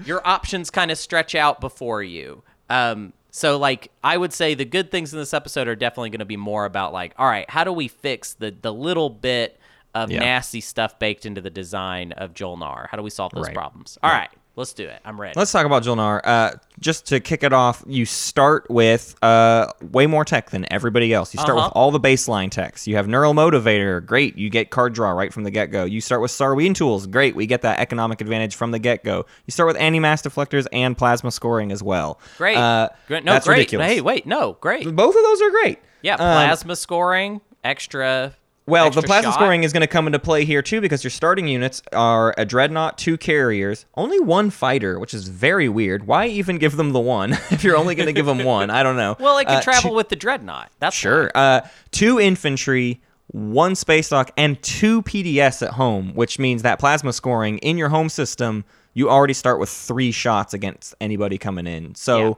your 0.05 0.25
options 0.27 0.69
kind 0.69 0.89
of 0.91 0.97
stretch 0.97 1.35
out 1.35 1.61
before 1.61 2.01
you. 2.01 2.43
Um, 2.69 3.13
so 3.31 3.57
like 3.57 3.91
I 4.03 4.17
would 4.17 4.33
say 4.33 4.53
the 4.55 4.65
good 4.65 4.89
things 4.91 5.13
in 5.13 5.19
this 5.19 5.33
episode 5.33 5.67
are 5.67 5.75
definitely 5.75 6.09
going 6.09 6.19
to 6.19 6.25
be 6.25 6.37
more 6.37 6.65
about 6.65 6.93
like, 6.93 7.13
all 7.17 7.27
right, 7.27 7.49
how 7.49 7.63
do 7.63 7.71
we 7.73 7.87
fix 7.87 8.33
the 8.33 8.51
the 8.61 8.73
little 8.73 9.09
bit 9.09 9.58
of 9.95 10.11
Yeah. 10.11 10.19
nasty 10.19 10.61
stuff 10.61 10.99
baked 10.99 11.25
into 11.25 11.41
the 11.41 11.49
design 11.49 12.11
of 12.13 12.33
Joel 12.33 12.57
Jolnar? 12.57 12.87
How 12.89 12.97
do 12.97 13.03
we 13.03 13.09
solve 13.09 13.31
those 13.33 13.45
Right. 13.45 13.53
problems? 13.55 13.97
All 14.03 14.11
right, 14.11 14.29
let's 14.55 14.73
do 14.73 14.85
it. 14.87 14.99
I'm 15.05 15.19
ready. 15.21 15.33
Let's 15.35 15.51
talk 15.51 15.65
about 15.65 15.83
Jolnar. 15.83 16.21
Uh, 16.23 16.51
just 16.79 17.05
to 17.07 17.19
kick 17.19 17.43
it 17.43 17.53
off, 17.53 17.83
you 17.87 18.05
start 18.05 18.65
with 18.69 19.15
uh, 19.21 19.67
way 19.91 20.07
more 20.07 20.25
tech 20.25 20.49
than 20.49 20.65
everybody 20.71 21.13
else. 21.13 21.33
You 21.33 21.39
start 21.39 21.57
Uh-huh. 21.57 21.67
with 21.67 21.73
all 21.75 21.91
the 21.91 21.99
baseline 21.99 22.49
techs. 22.49 22.87
You 22.87 22.95
have 22.95 23.07
Neural 23.07 23.33
Motivator, 23.33 24.03
great. 24.05 24.37
You 24.37 24.49
get 24.49 24.69
card 24.71 24.93
draw 24.93 25.11
right 25.11 25.31
from 25.33 25.43
the 25.43 25.51
get 25.51 25.71
go. 25.71 25.85
You 25.85 26.01
start 26.01 26.21
with 26.21 26.31
Sarween 26.31 26.73
tools, 26.75 27.05
great. 27.07 27.35
We 27.35 27.45
get 27.45 27.61
that 27.63 27.79
economic 27.79 28.21
advantage 28.21 28.55
from 28.55 28.71
the 28.71 28.79
get 28.79 29.03
go. 29.03 29.25
You 29.45 29.51
start 29.51 29.67
with 29.67 29.77
anti 29.77 29.99
mass 29.99 30.21
deflectors 30.21 30.65
and 30.73 30.97
plasma 30.97 31.31
scoring 31.31 31.71
as 31.71 31.83
well. 31.83 32.19
great. 32.37 32.57
Uh, 32.57 32.89
great. 33.07 33.23
No, 33.23 33.33
that's 33.33 33.45
great. 33.45 33.57
ridiculous. 33.57 33.87
Hey, 33.87 34.01
wait, 34.01 34.25
no, 34.25 34.53
great. 34.61 34.83
Both 34.95 35.15
of 35.15 35.23
those 35.23 35.41
are 35.41 35.49
great. 35.51 35.79
Yeah, 36.01 36.13
Um, 36.13 36.17
plasma 36.19 36.75
scoring, 36.75 37.41
extra. 37.63 38.33
Well, 38.69 38.89
the 38.91 39.01
plasma 39.01 39.31
shot. 39.31 39.35
scoring 39.39 39.63
is 39.63 39.73
going 39.73 39.81
to 39.81 39.87
come 39.87 40.07
into 40.07 40.19
play 40.19 40.45
here 40.45 40.61
too 40.61 40.79
because 40.81 41.03
your 41.03 41.11
starting 41.11 41.47
units 41.47 41.81
are 41.93 42.33
a 42.37 42.45
dreadnought, 42.45 42.97
two 42.97 43.17
carriers, 43.17 43.85
only 43.95 44.19
one 44.19 44.49
fighter, 44.49 44.99
which 44.99 45.13
is 45.13 45.27
very 45.27 45.67
weird. 45.69 46.07
Why 46.07 46.27
even 46.27 46.57
give 46.57 46.77
them 46.77 46.91
the 46.93 46.99
one 46.99 47.33
if 47.51 47.63
you're 47.63 47.75
only 47.77 47.95
going 47.95 48.07
to 48.07 48.13
give 48.13 48.25
them 48.25 48.43
one? 48.43 48.69
I 48.69 48.83
don't 48.83 48.95
know. 48.97 49.15
Well, 49.19 49.37
it 49.39 49.45
can 49.45 49.57
Uh, 49.57 49.61
travel 49.61 49.89
two- 49.91 49.95
with 49.95 50.09
the 50.09 50.15
dreadnought. 50.15 50.71
That's 50.79 50.95
Sure. 50.95 51.31
Uh, 51.35 51.61
two 51.91 52.19
infantry, 52.19 53.01
one 53.27 53.75
space 53.75 54.09
dock, 54.09 54.31
and 54.37 54.61
two 54.61 55.01
PDS 55.03 55.61
at 55.65 55.73
home, 55.73 56.13
which 56.15 56.39
means 56.39 56.61
that 56.63 56.79
plasma 56.79 57.11
scoring 57.13 57.57
in 57.59 57.77
your 57.77 57.89
home 57.89 58.09
system, 58.09 58.63
you 58.93 59.09
already 59.09 59.33
start 59.33 59.59
with 59.59 59.69
three 59.69 60.11
shots 60.11 60.53
against 60.53 60.95
anybody 61.01 61.37
coming 61.37 61.67
in. 61.67 61.95
So. 61.95 62.27
Yeah. 62.27 62.33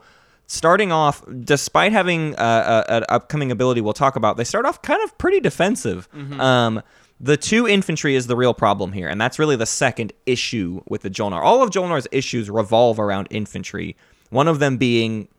Starting 0.53 0.92
off, 0.92 1.24
despite 1.45 1.94
having 1.94 2.36
uh, 2.36 2.83
a- 2.89 2.94
an 2.95 3.06
upcoming 3.07 3.51
ability 3.53 3.80
we'll 3.80 3.94
talk 3.94 4.18
about, 4.18 4.36
they 4.36 4.44
start 4.44 4.65
off 4.65 4.81
kind 4.81 5.01
of 5.01 5.18
pretty 5.18 5.39
defensive. 5.39 6.09
Um, 6.38 6.81
the 7.21 7.38
two 7.38 7.69
infantry 7.69 8.15
is 8.15 8.27
the 8.27 8.36
real 8.36 8.53
problem 8.53 8.92
here, 8.92 9.07
and 9.07 9.21
that's 9.21 9.39
really 9.39 9.56
the 9.56 9.65
second 9.65 10.12
issue 10.25 10.81
with 10.89 11.03
the 11.03 11.09
Jolnar. 11.09 11.42
All 11.42 11.63
of 11.63 11.69
Jolnar's 11.69 12.06
issues 12.12 12.50
revolve 12.50 13.00
around 13.00 13.30
infantry. 13.31 13.95
One 14.30 14.50
of 14.50 14.59
them 14.59 14.75
being 14.75 15.30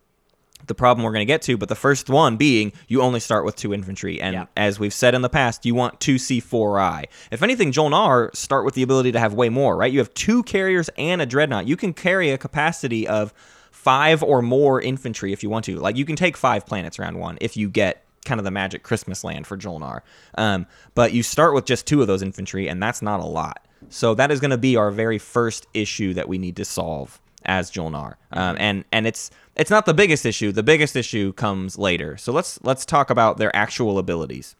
the 0.66 0.74
problem 0.74 1.04
we're 1.04 1.12
going 1.12 1.26
to 1.26 1.30
get 1.30 1.42
to, 1.42 1.58
but 1.58 1.68
the 1.68 1.74
first 1.74 2.08
one 2.08 2.38
being 2.38 2.72
you 2.88 3.02
only 3.02 3.20
start 3.20 3.44
with 3.44 3.54
two 3.54 3.74
infantry. 3.74 4.18
And 4.18 4.32
Yeah. 4.32 4.44
as 4.56 4.80
we've 4.80 4.94
said 4.94 5.14
in 5.14 5.20
the 5.20 5.28
past, 5.28 5.66
you 5.66 5.74
want 5.74 6.00
two 6.00 6.14
C4I. 6.14 7.04
If 7.30 7.42
anything, 7.42 7.70
Jolnar 7.70 8.34
start 8.34 8.64
with 8.64 8.72
the 8.74 8.82
ability 8.82 9.12
to 9.12 9.18
have 9.18 9.34
way 9.34 9.50
more, 9.50 9.76
right? 9.76 9.92
You 9.92 9.98
have 9.98 10.14
two 10.14 10.42
carriers 10.44 10.88
and 10.96 11.20
a 11.20 11.26
dreadnought. 11.26 11.66
You 11.66 11.76
can 11.76 11.92
carry 11.92 12.30
a 12.30 12.38
capacity 12.38 13.06
of 13.06 13.34
five 13.82 14.22
or 14.22 14.42
more 14.42 14.80
infantry 14.80 15.32
if 15.32 15.42
you 15.42 15.50
want 15.50 15.64
to. 15.64 15.76
Like 15.76 15.96
you 15.96 16.04
can 16.04 16.14
take 16.14 16.36
five 16.36 16.64
planets 16.64 17.00
round 17.00 17.18
one 17.18 17.36
if 17.40 17.56
you 17.56 17.68
get 17.68 18.04
kind 18.24 18.38
of 18.38 18.44
the 18.44 18.50
magic 18.52 18.84
Christmas 18.84 19.24
land 19.24 19.44
for 19.44 19.56
Jolnar. 19.56 20.02
Um, 20.38 20.66
but 20.94 21.12
you 21.12 21.24
start 21.24 21.52
with 21.52 21.64
just 21.64 21.84
two 21.84 22.00
of 22.00 22.06
those 22.06 22.22
infantry, 22.22 22.68
and 22.68 22.80
that's 22.80 23.02
not 23.02 23.18
a 23.18 23.24
lot. 23.24 23.66
So 23.88 24.14
that 24.14 24.30
is 24.30 24.38
going 24.38 24.52
to 24.52 24.58
be 24.58 24.76
our 24.76 24.92
very 24.92 25.18
first 25.18 25.66
issue 25.74 26.14
that 26.14 26.28
we 26.28 26.38
need 26.38 26.54
to 26.56 26.64
solve 26.64 27.20
as 27.44 27.72
Jolnar. 27.72 28.14
Um, 28.30 28.56
and 28.60 28.84
and 28.92 29.04
it's 29.04 29.32
it's 29.56 29.70
not 29.70 29.84
the 29.84 29.94
biggest 29.94 30.24
issue. 30.24 30.52
The 30.52 30.62
biggest 30.62 30.94
issue 30.94 31.32
comes 31.32 31.76
later. 31.76 32.16
So 32.16 32.32
let's 32.32 32.62
let's 32.62 32.86
talk 32.86 33.10
about 33.10 33.38
their 33.38 33.54
actual 33.54 33.98
abilities. 33.98 34.54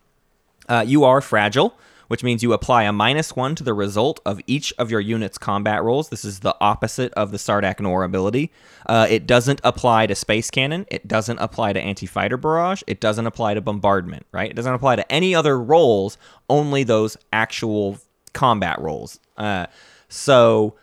Uh, 0.68 0.84
you 0.84 1.04
are 1.04 1.20
fragile, 1.20 1.76
which 2.12 2.22
means 2.22 2.42
you 2.42 2.52
apply 2.52 2.82
a 2.82 2.92
minus 2.92 3.34
one 3.34 3.54
to 3.54 3.64
the 3.64 3.72
result 3.72 4.20
of 4.26 4.38
each 4.46 4.70
of 4.76 4.90
your 4.90 5.00
unit's 5.00 5.38
combat 5.38 5.82
rolls. 5.82 6.10
This 6.10 6.26
is 6.26 6.40
the 6.40 6.54
opposite 6.60 7.10
of 7.14 7.30
the 7.30 7.38
Sardakk 7.38 7.76
N'orr 7.76 8.04
ability. 8.04 8.52
Uh, 8.84 9.06
it 9.08 9.26
doesn't 9.26 9.62
apply 9.64 10.08
to 10.08 10.14
space 10.14 10.50
cannon. 10.50 10.84
It 10.90 11.08
doesn't 11.08 11.38
apply 11.38 11.72
to 11.72 11.80
anti 11.80 12.04
fighter 12.04 12.36
barrage. 12.36 12.82
It 12.86 13.00
doesn't 13.00 13.26
apply 13.26 13.54
to 13.54 13.62
bombardment. 13.62 14.26
Right? 14.30 14.50
It 14.50 14.52
doesn't 14.52 14.74
apply 14.74 14.96
to 14.96 15.10
any 15.10 15.34
other 15.34 15.58
rolls. 15.58 16.18
Only 16.50 16.84
those 16.84 17.16
actual 17.32 17.96
combat 18.34 18.78
rolls. 18.78 19.18
Uh, 19.38 19.68
so 20.10 20.74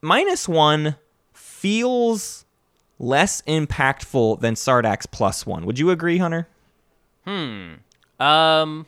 minus 0.00 0.48
one 0.48 0.96
feels 1.34 2.46
less 2.98 3.42
impactful 3.42 4.40
than 4.40 4.54
Sardakk's 4.54 5.04
plus 5.04 5.44
one. 5.44 5.66
Would 5.66 5.78
you 5.78 5.90
agree, 5.90 6.16
Hunter? 6.16 6.48
Hmm. 7.26 7.74
Um, 8.18 8.86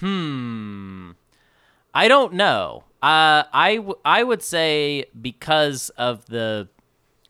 hmm. 0.00 1.10
I 1.94 2.08
don't 2.08 2.34
know. 2.34 2.84
Uh, 3.02 3.44
I 3.52 3.76
w- 3.76 3.98
I 4.04 4.22
would 4.22 4.42
say 4.42 5.04
because 5.20 5.90
of 5.90 6.26
the. 6.26 6.68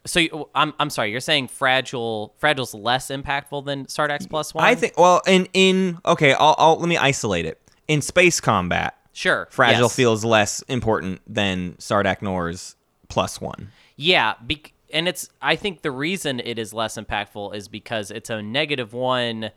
So 0.06 0.20
you, 0.20 0.48
I'm 0.54 0.72
I'm 0.80 0.90
sorry. 0.90 1.10
You're 1.10 1.20
saying 1.20 1.48
fragile 1.48 2.34
fragile's 2.38 2.74
less 2.74 3.08
impactful 3.08 3.66
than 3.66 3.86
Sardakk's 3.86 4.26
plus 4.26 4.54
one. 4.54 4.64
I 4.64 4.74
think. 4.74 4.98
Well, 4.98 5.20
in 5.26 5.46
in 5.52 5.98
okay, 6.06 6.32
I'll, 6.32 6.54
I'll 6.58 6.78
let 6.78 6.88
me 6.88 6.96
isolate 6.96 7.44
it. 7.44 7.60
In 7.86 8.00
space 8.02 8.40
combat, 8.40 8.96
sure. 9.12 9.48
fragile 9.50 9.84
yes. 9.84 9.96
feels 9.96 10.24
less 10.24 10.62
important 10.62 11.20
than 11.26 11.74
Sardakk 11.74 12.20
N'orr's 12.20 12.76
plus 13.08 13.40
one. 13.40 13.70
Yeah, 13.96 14.34
bec- 14.46 14.72
and 14.92 15.08
it's 15.08 15.28
I 15.42 15.56
think 15.56 15.82
the 15.82 15.90
reason 15.90 16.40
it 16.40 16.58
is 16.58 16.72
less 16.72 16.96
impactful 16.96 17.54
is 17.54 17.68
because 17.68 18.10
it's 18.10 18.30
a 18.30 18.42
negative 18.42 18.92
one 18.94 19.50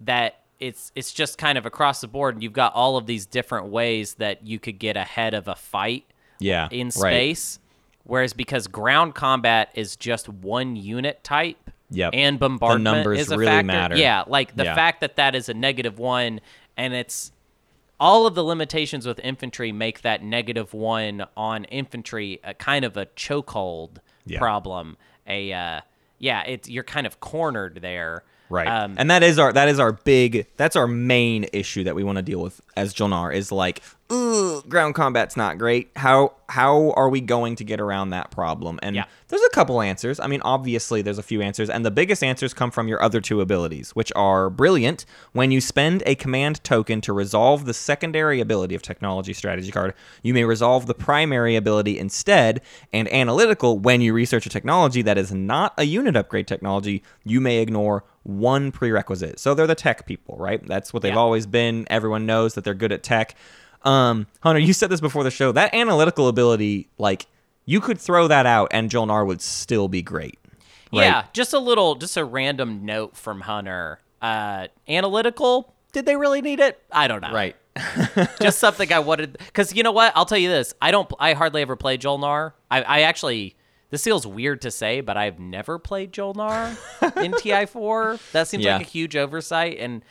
that 0.00 0.43
it's 0.64 0.92
it's 0.94 1.12
just 1.12 1.38
kind 1.38 1.58
of 1.58 1.66
across 1.66 2.00
the 2.00 2.08
board. 2.08 2.34
And 2.34 2.42
you've 2.42 2.52
got 2.52 2.74
all 2.74 2.96
of 2.96 3.06
these 3.06 3.26
different 3.26 3.66
ways 3.66 4.14
that 4.14 4.46
you 4.46 4.58
could 4.58 4.78
get 4.78 4.96
ahead 4.96 5.34
of 5.34 5.48
a 5.48 5.54
fight 5.54 6.04
Yeah. 6.38 6.68
in 6.70 6.86
right. 6.86 6.92
space. 6.94 7.58
Whereas 8.04 8.32
because 8.32 8.66
ground 8.66 9.14
combat 9.14 9.70
is 9.74 9.96
just 9.96 10.28
one 10.28 10.76
unit 10.76 11.24
type, 11.24 11.70
Yep. 11.90 12.10
and 12.14 12.38
bombardment 12.38 12.82
numbers 12.84 13.20
is 13.20 13.30
a 13.30 13.36
really 13.38 13.50
factor. 13.50 13.66
matter. 13.66 13.96
Yeah, 13.96 14.24
like 14.26 14.56
the 14.56 14.64
Yeah. 14.64 14.74
fact 14.74 15.00
that 15.00 15.16
that 15.16 15.34
is 15.34 15.48
a 15.48 15.54
negative 15.54 15.98
one, 15.98 16.40
and 16.76 16.92
it's 16.92 17.32
all 18.00 18.26
of 18.26 18.34
the 18.34 18.44
limitations 18.44 19.06
with 19.06 19.20
infantry 19.20 19.72
make 19.72 20.02
that 20.02 20.22
negative 20.22 20.74
one 20.74 21.24
on 21.36 21.64
infantry 21.66 22.40
a 22.44 22.52
kind 22.52 22.84
of 22.84 22.96
a 22.96 23.06
chokehold 23.06 23.98
Yeah. 24.26 24.38
problem. 24.38 24.96
A 25.26 25.52
uh, 25.52 25.80
yeah, 26.18 26.42
it's 26.42 26.68
you're 26.68 26.84
kind 26.84 27.06
of 27.06 27.20
cornered 27.20 27.78
there. 27.80 28.24
Right. 28.54 28.68
Um, 28.68 28.94
and 28.96 29.10
that 29.10 29.24
is 29.24 29.38
our 29.40 29.52
that 29.52 29.68
is 29.68 29.80
our 29.80 29.90
big 29.92 30.46
that's 30.56 30.76
our 30.76 30.86
main 30.86 31.46
issue 31.52 31.82
that 31.84 31.96
we 31.96 32.04
want 32.04 32.16
to 32.16 32.22
deal 32.22 32.40
with 32.40 32.60
as 32.76 32.94
Jolnar 32.94 33.34
is 33.34 33.50
like, 33.50 33.82
ground 34.68 34.94
combat's 34.94 35.36
not 35.36 35.58
great. 35.58 35.90
How 35.96 36.32
how 36.50 36.90
are 36.92 37.08
we 37.08 37.20
going 37.22 37.56
to 37.56 37.64
get 37.64 37.80
around 37.80 38.10
that 38.10 38.30
problem? 38.30 38.78
And 38.82 38.94
Yeah. 38.94 39.04
there's 39.28 39.42
a 39.42 39.48
couple 39.50 39.80
answers. 39.80 40.20
I 40.20 40.26
mean, 40.26 40.42
obviously 40.44 41.00
there's 41.00 41.18
a 41.18 41.22
few 41.22 41.40
answers, 41.40 41.70
and 41.70 41.84
the 41.86 41.90
biggest 41.90 42.22
answers 42.22 42.52
come 42.52 42.70
from 42.70 42.86
your 42.86 43.02
other 43.02 43.20
two 43.20 43.40
abilities, 43.40 43.90
which 43.96 44.12
are 44.14 44.50
brilliant 44.50 45.06
when 45.32 45.50
you 45.50 45.60
spend 45.60 46.02
a 46.06 46.14
command 46.14 46.62
token 46.62 47.00
to 47.00 47.12
resolve 47.14 47.64
the 47.64 47.72
secondary 47.74 48.40
ability 48.40 48.74
of 48.74 48.82
technology 48.82 49.32
strategy 49.32 49.72
card, 49.72 49.94
you 50.22 50.34
may 50.34 50.44
resolve 50.44 50.86
the 50.86 50.94
primary 50.94 51.56
ability 51.56 51.98
instead, 51.98 52.60
and 52.92 53.10
analytical 53.12 53.78
when 53.78 54.00
you 54.02 54.12
research 54.12 54.44
a 54.46 54.50
technology 54.50 55.00
that 55.02 55.16
is 55.18 55.32
not 55.32 55.72
a 55.78 55.84
unit 55.84 56.14
upgrade 56.14 56.46
technology, 56.46 57.02
you 57.24 57.40
may 57.40 57.58
ignore 57.58 58.04
one 58.22 58.70
prerequisite. 58.70 59.38
So 59.40 59.54
they're 59.54 59.66
the 59.66 59.74
tech 59.74 60.06
people, 60.06 60.36
right? 60.38 60.64
That's 60.66 60.92
what 60.92 61.02
they've 61.02 61.12
Yeah. 61.12 61.18
always 61.18 61.46
been. 61.46 61.86
Everyone 61.90 62.26
knows 62.26 62.54
that 62.54 62.64
they're 62.64 62.74
good 62.74 62.92
at 62.92 63.02
tech. 63.02 63.34
Um, 63.84 64.26
Hunter, 64.40 64.60
you 64.60 64.72
said 64.72 64.90
this 64.90 65.00
before 65.00 65.24
the 65.24 65.30
show. 65.30 65.52
That 65.52 65.74
analytical 65.74 66.28
ability, 66.28 66.88
like, 66.98 67.26
you 67.66 67.80
could 67.80 67.98
throw 68.00 68.28
that 68.28 68.46
out 68.46 68.68
and 68.72 68.90
Jolnar 68.90 69.26
would 69.26 69.40
still 69.40 69.88
be 69.88 70.02
great. 70.02 70.38
right? 70.92 71.02
Yeah, 71.04 71.24
just 71.32 71.52
a 71.52 71.58
little, 71.58 71.94
just 71.94 72.16
a 72.16 72.24
random 72.24 72.84
note 72.84 73.16
from 73.16 73.42
Hunter. 73.42 74.00
Uh, 74.22 74.68
analytical? 74.88 75.74
Did 75.92 76.06
they 76.06 76.16
really 76.16 76.40
need 76.40 76.60
it? 76.60 76.82
I 76.90 77.08
don't 77.08 77.20
know. 77.20 77.32
Right. 77.32 77.56
just 78.40 78.58
something 78.58 78.92
I 78.92 78.98
wanted. 79.00 79.38
Because 79.38 79.74
you 79.74 79.82
know 79.82 79.92
what? 79.92 80.12
I'll 80.16 80.24
tell 80.26 80.38
you 80.38 80.48
this. 80.48 80.74
I 80.80 80.90
don't. 80.90 81.10
I 81.18 81.34
hardly 81.34 81.62
ever 81.62 81.76
play 81.76 81.98
Jolnar. 81.98 82.52
I, 82.70 82.82
I 82.82 83.00
actually. 83.02 83.56
This 83.90 84.02
feels 84.02 84.26
weird 84.26 84.62
to 84.62 84.70
say, 84.72 85.00
but 85.02 85.16
I've 85.16 85.38
never 85.38 85.78
played 85.78 86.12
Jolnar 86.12 86.70
in 87.22 87.30
TI4. 87.32 88.18
That 88.32 88.48
seems 88.48 88.64
Yeah. 88.64 88.78
like 88.78 88.86
a 88.86 88.90
huge 88.90 89.14
oversight. 89.14 89.76
And 89.78 90.02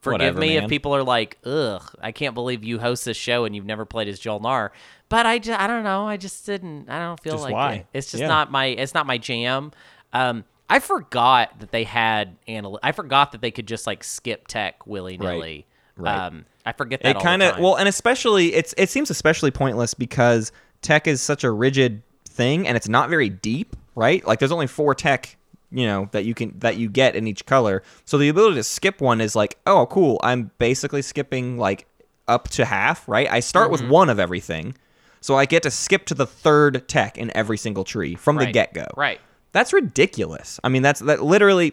forgive 0.00 0.14
Whatever, 0.34 0.38
me 0.40 0.54
man. 0.54 0.64
if 0.64 0.70
people 0.70 0.94
are 0.94 1.02
like, 1.02 1.38
"Ugh, 1.44 1.82
I 2.00 2.12
can't 2.12 2.34
believe 2.34 2.64
you 2.64 2.78
host 2.78 3.04
this 3.04 3.16
show 3.16 3.44
and 3.44 3.54
you've 3.54 3.66
never 3.66 3.84
played 3.84 4.08
as 4.08 4.18
Joel 4.18 4.40
Jolnar." 4.40 4.70
But 5.08 5.24
I, 5.26 5.38
just, 5.38 5.58
I 5.58 5.66
don't 5.66 5.84
know. 5.84 6.06
I 6.06 6.16
just 6.18 6.44
didn't. 6.44 6.90
I 6.90 6.98
don't 6.98 7.18
feel 7.20 7.32
Just 7.34 7.44
like 7.44 7.54
why? 7.54 7.72
it. 7.74 7.86
It's 7.94 8.10
just 8.10 8.20
Yeah. 8.22 8.28
not 8.28 8.50
my. 8.50 8.66
It's 8.66 8.92
not 8.94 9.06
my 9.06 9.16
jam. 9.18 9.72
Um, 10.12 10.44
I 10.70 10.80
forgot 10.80 11.58
that 11.60 11.70
they 11.70 11.84
had 11.84 12.36
anal. 12.46 12.78
I 12.82 12.92
forgot 12.92 13.32
that 13.32 13.40
they 13.40 13.50
could 13.50 13.66
just 13.66 13.86
like 13.86 14.04
skip 14.04 14.46
tech 14.48 14.86
willy 14.86 15.16
nilly. 15.16 15.66
Right. 15.96 16.14
Um, 16.26 16.44
I 16.66 16.72
forget 16.72 17.02
that. 17.02 17.16
it 17.16 17.22
kind 17.22 17.42
of 17.42 17.58
well 17.58 17.76
and 17.76 17.88
especially 17.88 18.52
it's 18.54 18.74
it 18.76 18.90
seems 18.90 19.08
especially 19.08 19.50
pointless 19.50 19.94
because 19.94 20.52
tech 20.82 21.06
is 21.06 21.22
such 21.22 21.42
a 21.42 21.50
rigid 21.50 22.02
thing 22.28 22.68
and 22.68 22.76
it's 22.76 22.88
not 22.88 23.08
very 23.08 23.30
deep 23.30 23.74
right 23.94 24.24
like 24.26 24.38
there's 24.38 24.52
only 24.52 24.66
four 24.66 24.94
tech 24.94 25.37
you 25.70 25.86
know 25.86 26.08
that 26.12 26.24
you 26.24 26.34
can 26.34 26.58
that 26.60 26.76
you 26.76 26.88
get 26.88 27.14
in 27.16 27.26
each 27.26 27.44
color. 27.46 27.82
So 28.04 28.18
the 28.18 28.28
ability 28.28 28.56
to 28.56 28.62
skip 28.62 29.00
one 29.00 29.20
is 29.20 29.34
like 29.36 29.58
oh 29.66 29.86
cool. 29.86 30.18
I'm 30.22 30.50
basically 30.58 31.02
skipping 31.02 31.58
like 31.58 31.86
up 32.26 32.48
to 32.50 32.64
half 32.64 33.08
right? 33.08 33.30
I 33.30 33.40
start 33.40 33.70
Mm-hmm. 33.70 33.82
with 33.84 33.90
one 33.90 34.10
of 34.10 34.18
everything 34.20 34.74
so 35.20 35.34
i 35.34 35.44
get 35.46 35.64
to 35.64 35.70
skip 35.70 36.04
to 36.06 36.14
the 36.14 36.26
third 36.26 36.86
tech 36.88 37.18
in 37.18 37.36
every 37.36 37.56
single 37.58 37.82
tree 37.82 38.14
from 38.14 38.36
the 38.36 38.46
get-go. 38.52 38.86
Right. 38.96 39.20
that's 39.52 39.72
ridiculous. 39.72 40.60
I 40.62 40.68
mean 40.68 40.82
that's 40.82 41.00
that 41.00 41.22
literally 41.24 41.72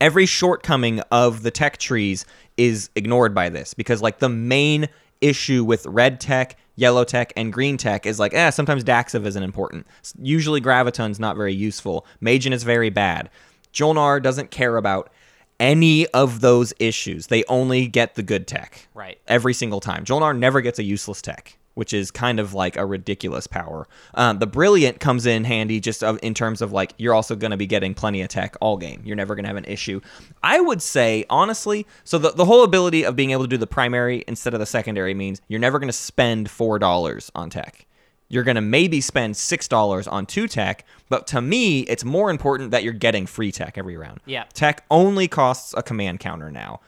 every 0.00 0.24
shortcoming 0.26 1.00
of 1.10 1.42
the 1.42 1.50
tech 1.50 1.78
trees 1.78 2.24
is 2.56 2.88
ignored 2.94 3.34
by 3.34 3.48
this 3.48 3.74
because 3.74 4.00
like 4.02 4.18
the 4.18 4.28
main 4.28 4.88
issue 5.20 5.64
with 5.64 5.86
red 5.86 6.20
tech 6.20 6.56
yellow 6.76 7.04
tech 7.04 7.32
and 7.36 7.52
green 7.52 7.76
tech 7.76 8.06
is 8.06 8.18
like 8.18 8.32
eh 8.32 8.50
sometimes 8.50 8.82
Daxcive 8.84 9.26
isn't 9.26 9.42
important. 9.42 9.86
Usually 10.18 10.60
graviton's 10.60 11.20
not 11.20 11.36
very 11.36 11.52
useful. 11.54 12.06
Magen 12.20 12.52
is 12.52 12.62
very 12.62 12.90
bad. 12.90 13.28
Jolnar 13.72 14.22
doesn't 14.22 14.50
care 14.50 14.76
about 14.76 15.10
any 15.58 16.06
of 16.08 16.40
those 16.40 16.72
issues. 16.78 17.26
They 17.26 17.44
only 17.48 17.86
get 17.86 18.14
the 18.14 18.22
good 18.22 18.46
tech 18.46 18.88
Right. 18.94 19.18
every 19.28 19.52
single 19.52 19.80
time. 19.80 20.04
Jolnar 20.04 20.36
never 20.36 20.62
gets 20.62 20.78
a 20.78 20.82
useless 20.82 21.20
tech, 21.20 21.58
which 21.80 21.94
is 21.94 22.10
kind 22.10 22.38
of 22.38 22.52
like 22.52 22.76
a 22.76 22.84
ridiculous 22.84 23.46
power. 23.46 23.88
Um, 24.12 24.38
the 24.38 24.46
brilliant 24.46 25.00
comes 25.00 25.24
in 25.24 25.44
handy 25.44 25.80
just 25.80 26.02
in 26.02 26.34
terms 26.34 26.60
of 26.60 26.72
like 26.72 26.92
you're 26.98 27.14
also 27.14 27.34
going 27.34 27.52
to 27.52 27.56
be 27.56 27.66
getting 27.66 27.94
plenty 27.94 28.20
of 28.20 28.28
tech 28.28 28.54
all 28.60 28.76
game. 28.76 29.00
You're 29.02 29.16
never 29.16 29.34
going 29.34 29.44
to 29.44 29.48
have 29.48 29.56
an 29.56 29.64
issue. 29.64 30.02
I 30.42 30.60
would 30.60 30.82
say 30.82 31.24
honestly, 31.30 31.86
so 32.04 32.18
the 32.18 32.32
the 32.32 32.44
whole 32.44 32.64
ability 32.64 33.06
of 33.06 33.16
being 33.16 33.30
able 33.30 33.44
to 33.44 33.48
do 33.48 33.56
the 33.56 33.66
primary 33.66 34.22
instead 34.28 34.52
of 34.52 34.60
the 34.60 34.66
secondary 34.66 35.14
means 35.14 35.40
you're 35.48 35.58
never 35.58 35.78
going 35.78 35.88
to 35.88 35.92
spend 35.94 36.50
four 36.50 36.78
dollars 36.78 37.32
on 37.34 37.48
tech. 37.48 37.86
You're 38.28 38.44
going 38.44 38.56
to 38.56 38.60
maybe 38.60 39.00
spend 39.00 39.34
$6 39.34 40.12
on 40.12 40.24
two 40.24 40.46
tech, 40.48 40.84
but 41.08 41.26
to 41.28 41.40
me, 41.40 41.80
it's 41.80 42.04
more 42.04 42.30
important 42.30 42.72
that 42.72 42.84
you're 42.84 42.92
getting 42.92 43.26
free 43.26 43.50
tech 43.50 43.76
every 43.76 43.96
round. 43.96 44.20
Yeah. 44.24 44.44
Tech 44.52 44.84
only 44.88 45.28
costs 45.28 45.74
a 45.76 45.82
command 45.82 46.20
counter 46.20 46.50
now 46.50 46.80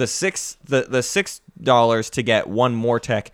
the 0.00 0.06
six 0.06 0.56
the 0.64 0.86
the 0.88 1.02
six 1.02 1.42
dollars 1.62 2.08
to 2.08 2.22
get 2.22 2.46
one 2.48 2.74
more 2.74 2.98
tech 2.98 3.30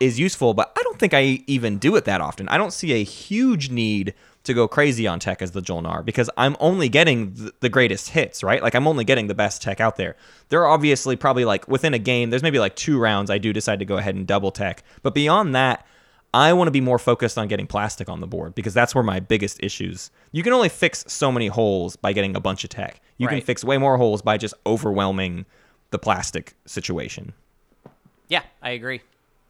is 0.00 0.18
useful, 0.18 0.54
but 0.54 0.72
I 0.76 0.82
don't 0.82 0.98
think 0.98 1.14
I 1.14 1.42
even 1.46 1.78
do 1.78 1.96
it 1.96 2.04
that 2.04 2.20
often. 2.20 2.48
I 2.48 2.58
don't 2.58 2.72
see 2.72 2.92
a 2.92 3.04
huge 3.04 3.70
need 3.70 4.14
to 4.44 4.54
go 4.54 4.68
crazy 4.68 5.06
on 5.06 5.18
tech 5.18 5.42
as 5.42 5.50
the 5.52 5.60
Jolnar 5.60 6.04
because 6.04 6.30
I'm 6.36 6.56
only 6.60 6.88
getting 6.88 7.50
the 7.60 7.68
greatest 7.68 8.10
hits, 8.10 8.42
right? 8.42 8.62
Like 8.62 8.74
I'm 8.74 8.86
only 8.86 9.04
getting 9.04 9.26
the 9.26 9.34
best 9.34 9.62
tech 9.62 9.80
out 9.80 9.96
there. 9.96 10.16
There 10.50 10.60
are 10.62 10.68
obviously 10.68 11.16
probably 11.16 11.44
like 11.44 11.66
within 11.66 11.94
a 11.94 11.98
game, 11.98 12.30
there's 12.30 12.42
maybe 12.42 12.58
like 12.58 12.76
two 12.76 12.98
rounds 12.98 13.30
I 13.30 13.38
do 13.38 13.52
decide 13.52 13.80
to 13.80 13.84
go 13.84 13.96
ahead 13.96 14.14
and 14.14 14.26
double 14.26 14.50
tech, 14.50 14.82
but 15.02 15.14
beyond 15.14 15.54
that. 15.54 15.86
I 16.34 16.52
want 16.52 16.66
to 16.68 16.72
be 16.72 16.82
more 16.82 16.98
focused 16.98 17.38
on 17.38 17.48
getting 17.48 17.66
plastic 17.66 18.10
on 18.10 18.20
the 18.20 18.26
board 18.26 18.54
because 18.54 18.74
that's 18.74 18.94
where 18.94 19.04
my 19.04 19.20
biggest 19.20 19.62
issues. 19.62 20.10
You 20.32 20.42
can 20.42 20.52
only 20.52 20.68
fix 20.68 21.02
so 21.08 21.32
many 21.32 21.46
holes 21.46 21.96
by 21.96 22.12
getting 22.12 22.36
a 22.36 22.40
bunch 22.40 22.62
of 22.62 22.68
tech. 22.68 23.00
You 23.16 23.26
can 23.26 23.40
fix 23.40 23.64
way 23.64 23.78
more 23.78 23.96
holes 23.96 24.20
by 24.20 24.36
just 24.36 24.52
overwhelming 24.66 25.46
the 25.92 25.98
plastic 25.98 26.52
situation. 26.66 27.32
Yeah, 28.28 28.42
I 28.60 28.70
agree. 28.70 29.00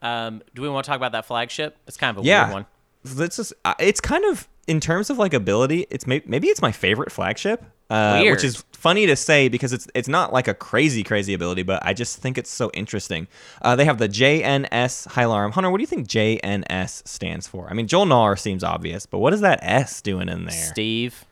Um, 0.02 0.42
do 0.54 0.62
we 0.62 0.68
want 0.68 0.84
to 0.84 0.88
talk 0.88 0.96
about 0.96 1.12
that 1.12 1.26
flagship? 1.26 1.76
It's 1.86 1.96
kind 1.96 2.16
of 2.16 2.24
a 2.24 2.26
Yeah, 2.26 2.44
weird 2.44 2.52
one. 2.54 2.66
This 3.04 3.38
is 3.38 3.52
uh, 3.64 3.74
it's 3.78 4.00
kind 4.00 4.24
of 4.24 4.48
in 4.66 4.80
terms 4.80 5.10
of 5.10 5.18
like 5.18 5.32
ability. 5.32 5.86
It's 5.90 6.06
may, 6.06 6.22
maybe 6.26 6.48
it's 6.48 6.60
my 6.60 6.72
favorite 6.72 7.12
flagship, 7.12 7.62
uh, 7.88 8.18
Weird. 8.20 8.36
which 8.36 8.44
is 8.44 8.64
funny 8.72 9.06
to 9.06 9.14
say 9.16 9.48
because 9.48 9.72
it's 9.72 9.86
it's 9.94 10.08
not 10.08 10.32
like 10.32 10.48
a 10.48 10.54
crazy 10.54 11.04
crazy 11.04 11.32
ability, 11.34 11.62
but 11.62 11.84
I 11.86 11.92
just 11.92 12.18
think 12.18 12.36
it's 12.36 12.50
so 12.50 12.70
interesting. 12.74 13.28
Uh, 13.62 13.76
they 13.76 13.84
have 13.84 13.98
the 13.98 14.08
JNS 14.08 15.08
Hylarim. 15.08 15.52
Hunter, 15.52 15.70
what 15.70 15.78
do 15.78 15.82
you 15.82 15.86
think 15.86 16.08
JNS 16.08 17.06
stands 17.06 17.46
for? 17.46 17.68
I 17.70 17.74
mean, 17.74 17.86
Jolnar 17.86 18.38
seems 18.38 18.64
obvious, 18.64 19.06
but 19.06 19.18
what 19.18 19.32
is 19.32 19.40
that 19.42 19.60
S 19.62 20.02
doing 20.02 20.28
in 20.28 20.44
there? 20.44 20.52
Steve. 20.52 21.24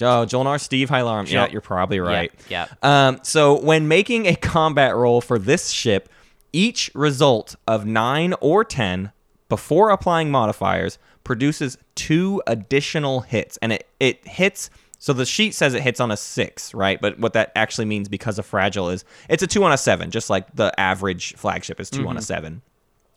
Oh, 0.00 0.24
Jolnar 0.26 0.58
Steve 0.60 0.88
Hylarim. 0.88 1.30
Yeah, 1.30 1.48
you're 1.48 1.60
probably 1.60 2.00
right. 2.00 2.32
yep. 2.48 2.70
Um, 2.84 3.20
so 3.22 3.60
when 3.60 3.88
making 3.88 4.26
a 4.26 4.34
combat 4.34 4.96
roll 4.96 5.20
for 5.20 5.38
this 5.38 5.68
ship, 5.68 6.08
each 6.52 6.90
result 6.94 7.56
of 7.66 7.86
nine 7.86 8.34
or 8.40 8.64
ten 8.64 9.12
before 9.48 9.90
applying 9.90 10.30
modifiers 10.30 10.98
produces 11.24 11.78
two 11.94 12.42
additional 12.46 13.20
hits, 13.20 13.58
and 13.62 13.72
it 13.72 13.88
it 14.00 14.26
hits. 14.26 14.70
So 14.98 15.12
the 15.12 15.26
sheet 15.26 15.54
says 15.54 15.74
it 15.74 15.82
hits 15.82 15.98
on 15.98 16.10
a 16.10 16.16
six, 16.16 16.72
right? 16.74 17.00
But 17.00 17.18
what 17.18 17.32
that 17.32 17.50
actually 17.56 17.86
means 17.86 18.08
because 18.08 18.38
of 18.38 18.46
fragile 18.46 18.88
is 18.88 19.04
it's 19.28 19.42
a 19.42 19.46
two 19.46 19.64
on 19.64 19.72
a 19.72 19.76
seven, 19.76 20.10
just 20.10 20.30
like 20.30 20.54
the 20.54 20.78
average 20.78 21.34
flagship 21.34 21.80
is 21.80 21.90
2 21.90 22.02
on 22.02 22.16
a 22.16 22.20
mm-hmm. 22.20 22.24
seven. 22.24 22.62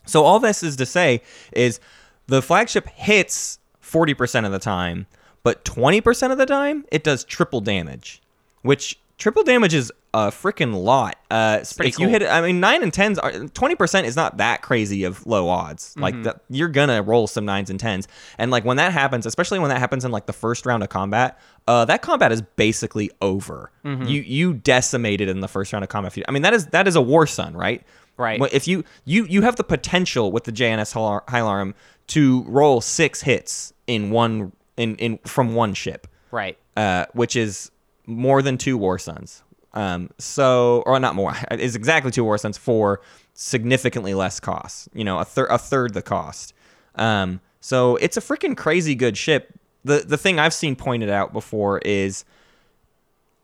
So 0.05 0.23
all 0.23 0.39
this 0.39 0.63
is 0.63 0.75
to 0.77 0.85
say 0.85 1.21
is 1.51 1.79
the 2.27 2.41
flagship 2.41 2.87
hits 2.87 3.59
40% 3.83 4.45
of 4.45 4.51
the 4.51 4.59
time, 4.59 5.05
but 5.43 5.63
20% 5.63 6.31
of 6.31 6.37
the 6.37 6.45
time 6.45 6.85
it 6.91 7.03
does 7.03 7.23
triple 7.23 7.61
damage, 7.61 8.21
which 8.61 8.99
triple 9.17 9.43
damage 9.43 9.73
is 9.73 9.91
a 10.13 10.27
freaking 10.27 10.73
lot. 10.73 11.17
Uh, 11.29 11.59
if 11.61 11.99
you 11.99 12.05
cool. 12.05 12.07
hit, 12.07 12.23
I 12.23 12.41
mean, 12.41 12.59
nine 12.59 12.83
and 12.83 12.93
tens 12.93 13.19
are 13.19 13.31
20% 13.31 14.03
is 14.05 14.15
not 14.15 14.37
that 14.37 14.61
crazy 14.61 15.03
of 15.03 15.25
low 15.25 15.49
odds. 15.49 15.89
Mm-hmm. 15.91 16.01
Like 16.01 16.23
that, 16.23 16.41
you're 16.49 16.69
gonna 16.69 17.01
roll 17.01 17.27
some 17.27 17.45
nines 17.45 17.69
and 17.69 17.79
tens, 17.79 18.07
and 18.37 18.51
like 18.51 18.63
when 18.65 18.77
that 18.77 18.93
happens, 18.93 19.25
especially 19.25 19.59
when 19.59 19.69
that 19.69 19.79
happens 19.79 20.05
in 20.05 20.11
like 20.11 20.25
the 20.25 20.33
first 20.33 20.65
round 20.65 20.83
of 20.83 20.89
combat, 20.89 21.39
uh, 21.67 21.85
that 21.85 22.01
combat 22.01 22.31
is 22.31 22.41
basically 22.41 23.11
over. 23.21 23.71
Mm-hmm. 23.83 24.03
You 24.03 24.21
you 24.21 24.53
decimated 24.53 25.27
in 25.29 25.41
the 25.41 25.47
first 25.47 25.73
round 25.73 25.83
of 25.83 25.89
combat. 25.89 26.17
I 26.27 26.31
mean, 26.31 26.43
that 26.43 26.53
is 26.53 26.67
that 26.67 26.87
is 26.87 26.95
a 26.95 27.01
war 27.01 27.27
sun, 27.27 27.55
right? 27.55 27.83
Right. 28.17 28.41
If 28.53 28.67
you 28.67 28.85
you 29.03 29.25
you 29.25 29.41
have 29.41 29.57
the 29.57 29.63
potential 29.65 30.31
with 30.31 30.45
the 30.45 30.51
JNS 30.53 30.93
Hylar- 30.93 31.25
Hylarim 31.25 31.73
to 32.07 32.43
roll 32.43 32.79
six 32.79 33.21
hits 33.21 33.73
in 33.87 34.09
one 34.11 34.53
in 34.77 34.95
in 34.95 35.17
from 35.25 35.53
one 35.55 35.73
ship, 35.73 36.07
Right. 36.31 36.57
uh, 36.77 37.07
which 37.13 37.35
is 37.35 37.71
more 38.07 38.41
than 38.41 38.57
two 38.57 38.77
War 38.77 38.97
Suns. 38.99 39.43
Um, 39.75 40.09
so 40.17 40.83
or 40.85 40.99
not 40.99 41.15
more 41.15 41.35
is 41.51 41.75
exactly 41.75 42.09
two 42.09 42.23
war 42.23 42.37
cents 42.37 42.57
for 42.57 43.01
significantly 43.33 44.13
less 44.13 44.39
cost. 44.39 44.87
You 44.93 45.03
know, 45.03 45.19
a 45.19 45.25
third 45.25 45.47
a 45.51 45.57
third 45.57 45.93
the 45.93 46.01
cost. 46.01 46.53
Um, 46.95 47.41
so 47.59 47.97
it's 47.97 48.17
a 48.17 48.21
freaking 48.21 48.55
crazy 48.55 48.95
good 48.95 49.17
ship. 49.17 49.53
The 49.83 49.99
the 50.07 50.17
thing 50.17 50.39
I've 50.39 50.53
seen 50.53 50.75
pointed 50.75 51.09
out 51.09 51.33
before 51.33 51.79
is 51.79 52.23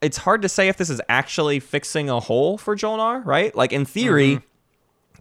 it's 0.02 0.18
hard 0.18 0.42
to 0.42 0.50
say 0.50 0.70
if 0.70 0.78
this 0.78 0.90
is 0.90 1.02
actually 1.10 1.60
fixing 1.60 2.10
a 2.10 2.20
hole 2.20 2.58
for 2.58 2.76
Jolnar, 2.76 3.24
right? 3.26 3.54
Like 3.54 3.74
in 3.74 3.86
theory, 3.86 4.42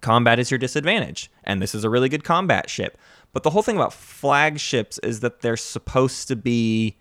combat 0.00 0.38
is 0.38 0.50
your 0.50 0.58
disadvantage, 0.58 1.30
and 1.44 1.60
this 1.60 1.74
is 1.74 1.84
a 1.84 1.90
really 1.90 2.08
good 2.08 2.24
combat 2.24 2.70
ship. 2.70 2.96
But 3.32 3.42
the 3.42 3.50
whole 3.50 3.62
thing 3.62 3.76
about 3.76 3.92
flagships 3.92 4.98
is 5.00 5.20
that 5.20 5.40
they're 5.40 5.56
supposed 5.56 6.28
to 6.28 6.36
be 6.36 6.96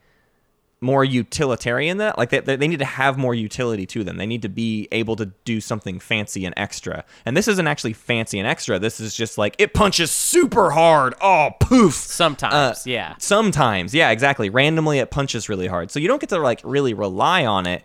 more 0.82 1.04
utilitarian 1.04 1.98
that 1.98 2.18
like 2.18 2.30
they, 2.30 2.40
they 2.40 2.68
need 2.68 2.80
to 2.80 2.86
have 2.86 3.18
more 3.18 3.36
utility 3.36 3.86
to 3.86 4.04
them. 4.04 4.18
They 4.18 4.26
need 4.26 4.42
to 4.44 4.50
be 4.50 4.88
able 4.92 5.16
to 5.18 5.26
do 5.44 5.60
something 5.60 6.00
fancy 6.00 6.46
and 6.46 6.54
extra. 6.58 7.04
And 7.26 7.36
this 7.36 7.48
isn't 7.48 7.68
actually 7.68 7.94
fancy 7.94 8.40
and 8.40 8.48
extra. 8.48 8.80
This 8.80 9.00
is 9.00 9.14
just 9.14 9.38
like 9.38 9.56
it 9.58 9.74
punches 9.74 10.10
super 10.10 10.72
hard. 10.72 11.16
Oh 11.22 11.52
poof. 11.60 11.96
Sometimes, 11.96 12.88
yeah. 12.88 13.16
sometimes. 13.18 13.94
Yeah 13.94 14.12
exactly. 14.12 14.50
Randomly 14.50 15.00
it 15.00 15.12
punches 15.12 15.50
really 15.50 15.68
hard. 15.68 15.92
So 15.92 16.00
you 16.00 16.08
don't 16.08 16.22
get 16.22 16.30
to 16.30 16.40
like 16.40 16.62
really 16.64 16.94
rely 16.94 17.46
on 17.46 17.68
it 17.68 17.84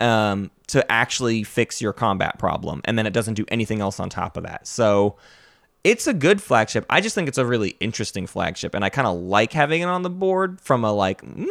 um, 0.00 0.50
to 0.68 0.90
actually 0.90 1.44
fix 1.44 1.80
your 1.80 1.92
combat 1.92 2.38
problem 2.40 2.80
and 2.84 2.98
then 2.98 3.06
it 3.06 3.12
doesn't 3.12 3.34
do 3.34 3.44
anything 3.48 3.80
else 3.80 4.00
on 4.00 4.08
top 4.08 4.36
of 4.36 4.42
that. 4.42 4.66
So 4.66 5.16
it's 5.84 6.08
a 6.08 6.14
good 6.14 6.42
flagship. 6.42 6.86
I 6.90 7.00
just 7.00 7.14
think 7.14 7.28
it's 7.28 7.38
a 7.38 7.46
really 7.46 7.76
interesting 7.78 8.26
flagship 8.26 8.74
and 8.74 8.84
i 8.84 8.88
kind 8.88 9.06
of 9.06 9.16
like 9.18 9.52
having 9.52 9.82
it 9.82 9.86
on 9.86 10.02
the 10.02 10.10
board 10.10 10.60
from 10.60 10.84
a 10.84 10.92
like 10.92 11.22
mm, 11.22 11.46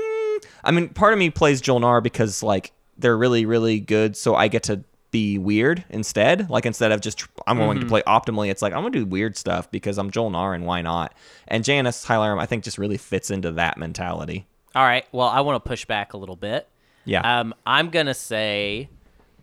i 0.64 0.72
mean 0.72 0.90
part 0.90 1.14
of 1.14 1.20
me 1.20 1.30
plays 1.30 1.62
jolnar 1.62 2.02
because 2.02 2.44
like 2.44 2.72
they're 2.98 3.18
really 3.18 3.46
really 3.46 3.80
good 3.80 4.16
so 4.16 4.36
i 4.36 4.48
get 4.48 4.64
to 4.64 4.84
be 5.12 5.38
weird 5.38 5.84
instead 5.90 6.50
like 6.50 6.66
instead 6.66 6.92
of 6.92 7.02
just 7.02 7.26
i'm 7.46 7.58
going 7.58 7.80
to 7.80 7.86
play 7.86 8.02
optimally 8.04 8.50
it's 8.50 8.62
like 8.62 8.72
i'm 8.74 8.82
going 8.82 8.94
to 8.94 9.00
do 9.00 9.06
weird 9.06 9.36
stuff 9.36 9.70
because 9.70 9.98
i'm 9.98 10.10
jolnar 10.10 10.56
and 10.56 10.66
why 10.66 10.82
not 10.82 11.14
and 11.50 11.66
jns 11.66 12.06
hylarim 12.06 12.40
i 12.40 12.46
think 12.46 12.64
just 12.64 12.78
really 12.78 12.98
fits 12.98 13.30
into 13.30 13.52
that 13.52 13.78
mentality 13.78 14.46
All 14.74 14.84
right. 14.86 15.06
Well, 15.12 15.28
I 15.28 15.42
want 15.42 15.62
to 15.62 15.68
push 15.68 15.84
back 15.84 16.14
a 16.14 16.18
little 16.18 16.38
bit. 16.38 16.66
yeah 17.04 17.40
Um, 17.42 17.54
I'm 17.66 17.90
gonna 17.90 18.14
say 18.14 18.88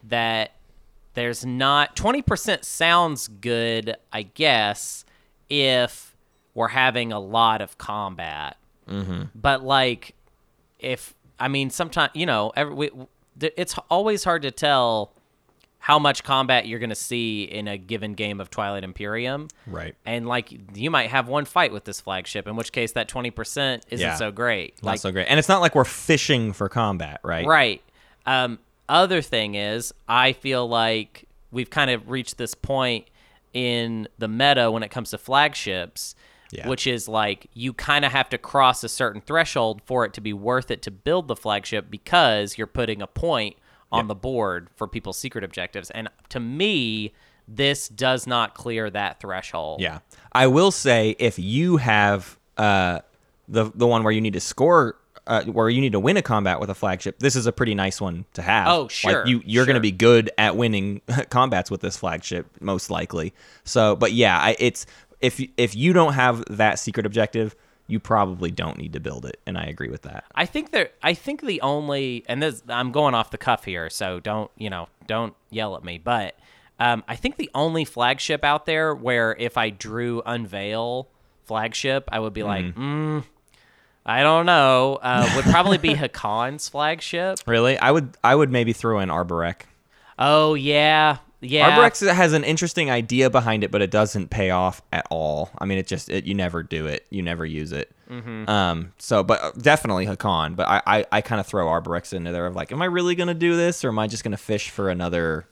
that 0.04 0.52
there's 1.12 1.44
not 1.44 1.94
20% 1.96 2.64
sounds 2.64 3.28
good, 3.28 3.96
I 4.10 4.22
guess, 4.22 5.04
if 5.50 6.16
we're 6.54 6.68
having 6.68 7.12
a 7.12 7.18
lot 7.20 7.60
of 7.60 7.76
combat. 7.76 8.56
Mm-hmm. 8.88 9.24
But 9.34 9.62
like, 9.62 10.14
if 10.78 11.14
I 11.40 11.48
mean, 11.48 11.70
sometimes 11.70 12.10
you 12.14 12.26
know, 12.26 12.52
every, 12.56 12.74
we, 12.74 12.90
it's 13.40 13.76
always 13.90 14.24
hard 14.24 14.42
to 14.42 14.50
tell 14.50 15.12
how 15.80 15.98
much 15.98 16.24
combat 16.24 16.66
you're 16.66 16.80
gonna 16.80 16.94
see 16.94 17.44
in 17.44 17.68
a 17.68 17.78
given 17.78 18.14
game 18.14 18.40
of 18.40 18.50
Twilight 18.50 18.82
Imperium. 18.84 19.46
right 19.66 19.94
And 20.04 20.26
like, 20.26 20.52
you 20.74 20.90
might 20.90 21.10
have 21.10 21.28
one 21.28 21.44
fight 21.44 21.72
with 21.72 21.84
this 21.84 22.00
flagship, 22.00 22.48
in 22.48 22.56
which 22.56 22.72
case 22.72 22.92
that 22.92 23.08
20% 23.08 23.82
isn't 23.88 24.04
Yeah. 24.04 24.16
so 24.16 24.32
great. 24.32 24.74
not 24.82 24.90
Like, 24.92 25.00
so 25.00 25.12
great 25.12 25.26
and 25.28 25.38
it's 25.38 25.48
not 25.48 25.60
like 25.60 25.74
we're 25.76 25.84
fishing 25.84 26.52
for 26.52 26.68
combat 26.68 27.20
right 27.22 27.46
Right. 27.46 27.80
Um, 28.26 28.58
other 28.88 29.22
thing 29.22 29.54
is, 29.54 29.94
I 30.08 30.32
feel 30.32 30.68
like 30.68 31.24
we've 31.52 31.70
kind 31.70 31.90
of 31.90 32.10
reached 32.10 32.38
this 32.38 32.54
point 32.54 33.06
in 33.54 34.08
the 34.18 34.28
meta 34.28 34.70
when 34.70 34.82
it 34.82 34.90
comes 34.90 35.10
to 35.10 35.18
flagships, 35.18 36.14
Yeah. 36.50 36.68
which 36.68 36.86
is 36.86 37.08
like 37.08 37.48
you 37.52 37.72
kind 37.74 38.04
of 38.04 38.12
have 38.12 38.28
to 38.30 38.38
cross 38.38 38.82
a 38.82 38.88
certain 38.88 39.20
threshold 39.20 39.82
for 39.84 40.04
it 40.04 40.14
to 40.14 40.20
be 40.20 40.32
worth 40.32 40.70
it 40.70 40.80
to 40.82 40.90
build 40.90 41.28
the 41.28 41.36
flagship 41.36 41.90
because 41.90 42.56
you're 42.56 42.66
putting 42.66 43.02
a 43.02 43.06
point 43.06 43.56
on 43.92 44.06
the 44.06 44.14
board 44.14 44.68
for 44.76 44.86
people's 44.86 45.18
secret 45.18 45.44
objectives. 45.44 45.90
And 45.90 46.08
to 46.30 46.40
me, 46.40 47.12
this 47.46 47.88
does 47.88 48.26
not 48.26 48.54
clear 48.54 48.90
that 48.90 49.20
threshold. 49.20 49.80
Yeah, 49.80 50.00
I 50.32 50.46
will 50.46 50.70
say 50.70 51.16
if 51.18 51.38
you 51.38 51.78
have 51.78 52.38
uh, 52.56 53.00
the 53.48 53.70
the 53.74 53.86
one 53.86 54.02
where 54.02 54.12
you 54.12 54.20
need 54.20 54.34
to 54.34 54.40
score, 54.40 54.96
uh, 55.26 55.44
where 55.44 55.70
you 55.70 55.80
need 55.80 55.92
to 55.92 56.00
win 56.00 56.18
a 56.18 56.22
combat 56.22 56.60
with 56.60 56.68
a 56.68 56.74
flagship, 56.74 57.18
this 57.20 57.34
is 57.34 57.46
a 57.46 57.52
pretty 57.52 57.74
nice 57.74 58.00
one 58.00 58.26
to 58.34 58.42
have. 58.42 58.68
Oh, 58.68 58.88
sure, 58.88 59.20
Like 59.20 59.28
you 59.28 59.42
you're 59.46 59.64
going 59.64 59.74
to 59.74 59.80
be 59.80 59.92
good 59.92 60.30
at 60.36 60.56
winning 60.56 61.00
combats 61.30 61.70
with 61.70 61.80
this 61.80 61.96
flagship, 61.96 62.46
most 62.60 62.90
likely. 62.90 63.32
So, 63.64 63.96
but 63.96 64.12
yeah, 64.12 64.38
I, 64.38 64.56
it's 64.58 64.84
if 65.20 65.40
if 65.56 65.74
you 65.74 65.92
don't 65.92 66.14
have 66.14 66.44
that 66.50 66.78
secret 66.78 67.06
objective, 67.06 67.54
you 67.86 67.98
probably 67.98 68.50
don't 68.50 68.76
need 68.78 68.92
to 68.92 69.00
build 69.00 69.24
it, 69.24 69.40
and 69.46 69.56
I 69.56 69.64
agree 69.64 69.88
with 69.88 70.02
that. 70.02 70.24
I 70.34 70.46
think 70.46 70.70
there. 70.70 70.90
I 71.02 71.14
think 71.14 71.40
the 71.40 71.60
only, 71.62 72.24
and 72.28 72.42
this, 72.42 72.62
I'm 72.68 72.92
going 72.92 73.14
off 73.14 73.30
the 73.30 73.38
cuff 73.38 73.64
here, 73.64 73.90
so 73.90 74.20
don't 74.20 74.50
you 74.56 74.70
know, 74.70 74.88
don't 75.06 75.34
yell 75.50 75.74
at 75.76 75.82
me. 75.82 75.98
But 75.98 76.38
um, 76.78 77.02
I 77.08 77.16
think 77.16 77.36
the 77.36 77.50
only 77.54 77.84
flagship 77.84 78.44
out 78.44 78.66
there 78.66 78.94
where 78.94 79.34
if 79.38 79.56
I 79.56 79.70
drew 79.70 80.22
unveil 80.24 81.08
flagship, 81.44 82.08
I 82.12 82.20
would 82.20 82.34
be 82.34 82.42
like, 82.42 82.66
mm, 82.66 83.24
I 84.04 84.22
don't 84.22 84.46
know, 84.46 84.98
uh, 85.02 85.30
would 85.34 85.46
probably 85.46 85.78
be 85.78 85.94
Hacan's 85.94 86.68
flagship. 86.68 87.40
Really, 87.46 87.78
I 87.78 87.90
would 87.90 88.16
I 88.22 88.34
would 88.34 88.52
maybe 88.52 88.72
throw 88.72 89.00
in 89.00 89.08
Arborec. 89.08 89.62
Oh 90.18 90.54
yeah, 90.54 91.18
yeah. 91.40 91.70
Arborec's 91.70 92.00
has 92.00 92.32
an 92.32 92.44
interesting 92.44 92.90
idea 92.90 93.30
behind 93.30 93.62
it, 93.64 93.70
but 93.70 93.80
it 93.82 93.90
doesn't 93.90 94.28
pay 94.28 94.50
off 94.50 94.82
at 94.92 95.06
all. 95.10 95.50
I 95.58 95.64
mean, 95.64 95.78
it 95.78 95.86
just 95.86 96.08
it, 96.08 96.24
you 96.24 96.34
never 96.34 96.62
do 96.62 96.86
it, 96.86 97.06
you 97.10 97.22
never 97.22 97.46
use 97.46 97.72
it. 97.72 97.90
Mm-hmm. 98.10 98.48
Um, 98.48 98.92
so, 98.98 99.22
but 99.22 99.42
uh, 99.42 99.52
definitely 99.58 100.06
Hacan. 100.06 100.56
But 100.56 100.66
I 100.68 100.82
I, 100.86 101.06
I 101.12 101.20
kind 101.20 101.40
of 101.40 101.46
throw 101.46 101.66
Arborec's 101.68 102.12
into 102.12 102.32
there 102.32 102.46
of 102.46 102.56
like, 102.56 102.72
am 102.72 102.82
I 102.82 102.86
really 102.86 103.14
gonna 103.14 103.34
do 103.34 103.56
this, 103.56 103.84
or 103.84 103.88
am 103.88 103.98
I 103.98 104.06
just 104.06 104.24
gonna 104.24 104.36
fish 104.36 104.70
for 104.70 104.90
another? 104.90 105.46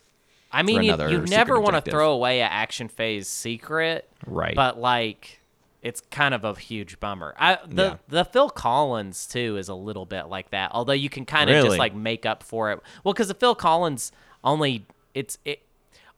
I 0.53 0.63
mean, 0.63 0.83
you, 0.83 0.93
another 0.95 1.11
you 1.11 1.19
never 1.23 1.61
want 1.61 1.85
to 1.85 1.91
throw 1.91 2.13
away 2.13 2.41
an 2.41 2.49
action 2.51 2.89
phase 2.89 3.29
secret, 3.29 4.09
Right. 4.27 4.55
But 4.55 4.79
like, 4.79 5.41
it's 5.83 6.01
kind 6.11 6.35
of 6.35 6.45
a 6.45 6.55
huge 6.55 6.99
bummer. 6.99 7.35
I 7.39 7.59
the 7.67 7.83
Yeah. 7.85 7.97
the 8.09 8.25
Phil 8.25 8.49
Collins 8.51 9.27
too 9.27 9.57
is 9.57 9.69
a 9.69 9.75
little 9.75 10.07
bit 10.07 10.25
like 10.29 10.51
that. 10.51 10.71
Although 10.73 10.95
you 10.95 11.11
can 11.11 11.27
kind 11.27 11.51
of 11.51 11.55
Really? 11.55 11.69
just 11.69 11.79
like 11.79 11.95
make 11.95 12.25
up 12.25 12.43
for 12.43 12.73
it. 12.73 12.81
Well, 13.05 13.13
because 13.13 13.29
the 13.29 13.35
Phil 13.35 13.55
Collins 13.55 14.13
only 14.43 14.87
it's 15.15 15.37
it. 15.45 15.61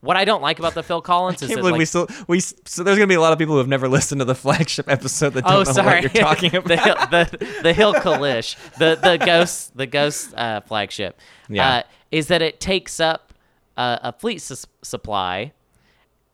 What 0.01 0.15
I 0.15 0.23
don't 0.23 0.41
like 0.41 0.59
about 0.59 0.75
the 0.75 0.83
Phil 0.83 1.01
Collins 1.01 1.41
I 1.43 1.45
is 1.45 1.49
can't 1.49 1.57
that, 1.57 1.61
believe 1.61 1.71
like, 1.73 1.79
we 1.79 1.85
still 1.85 2.07
we 2.27 2.39
so 2.39 2.83
there's 2.83 2.97
gonna 2.97 3.07
be 3.07 3.15
a 3.15 3.21
lot 3.21 3.33
of 3.33 3.39
people 3.39 3.55
who 3.55 3.57
have 3.59 3.67
never 3.67 3.87
listened 3.89 4.19
to 4.21 4.25
the 4.25 4.35
flagship 4.35 4.87
episode 4.89 5.31
that 5.33 5.43
don't 5.43 5.53
Oh, 5.53 5.63
know 5.63 5.71
sorry. 5.71 6.01
what 6.03 6.13
you're 6.13 6.23
talking 6.23 6.51
the, 6.51 6.59
about. 6.59 6.79
Hill- 6.83 7.39
the 7.39 7.59
the 7.63 7.73
Hil 7.73 7.93
Colish, 7.95 8.55
the 8.77 8.95
the 9.01 9.17
ghost 9.17 9.75
the 9.75 9.85
ghost 9.87 10.33
uh, 10.35 10.61
flagship. 10.61 11.19
Yeah. 11.49 11.69
Uh, 11.69 11.83
is 12.11 12.27
that 12.27 12.41
it 12.41 12.59
takes 12.59 12.99
up 12.99 13.33
uh, 13.77 13.99
a 14.03 14.13
fleet 14.13 14.41
sus- 14.41 14.65
supply 14.81 15.51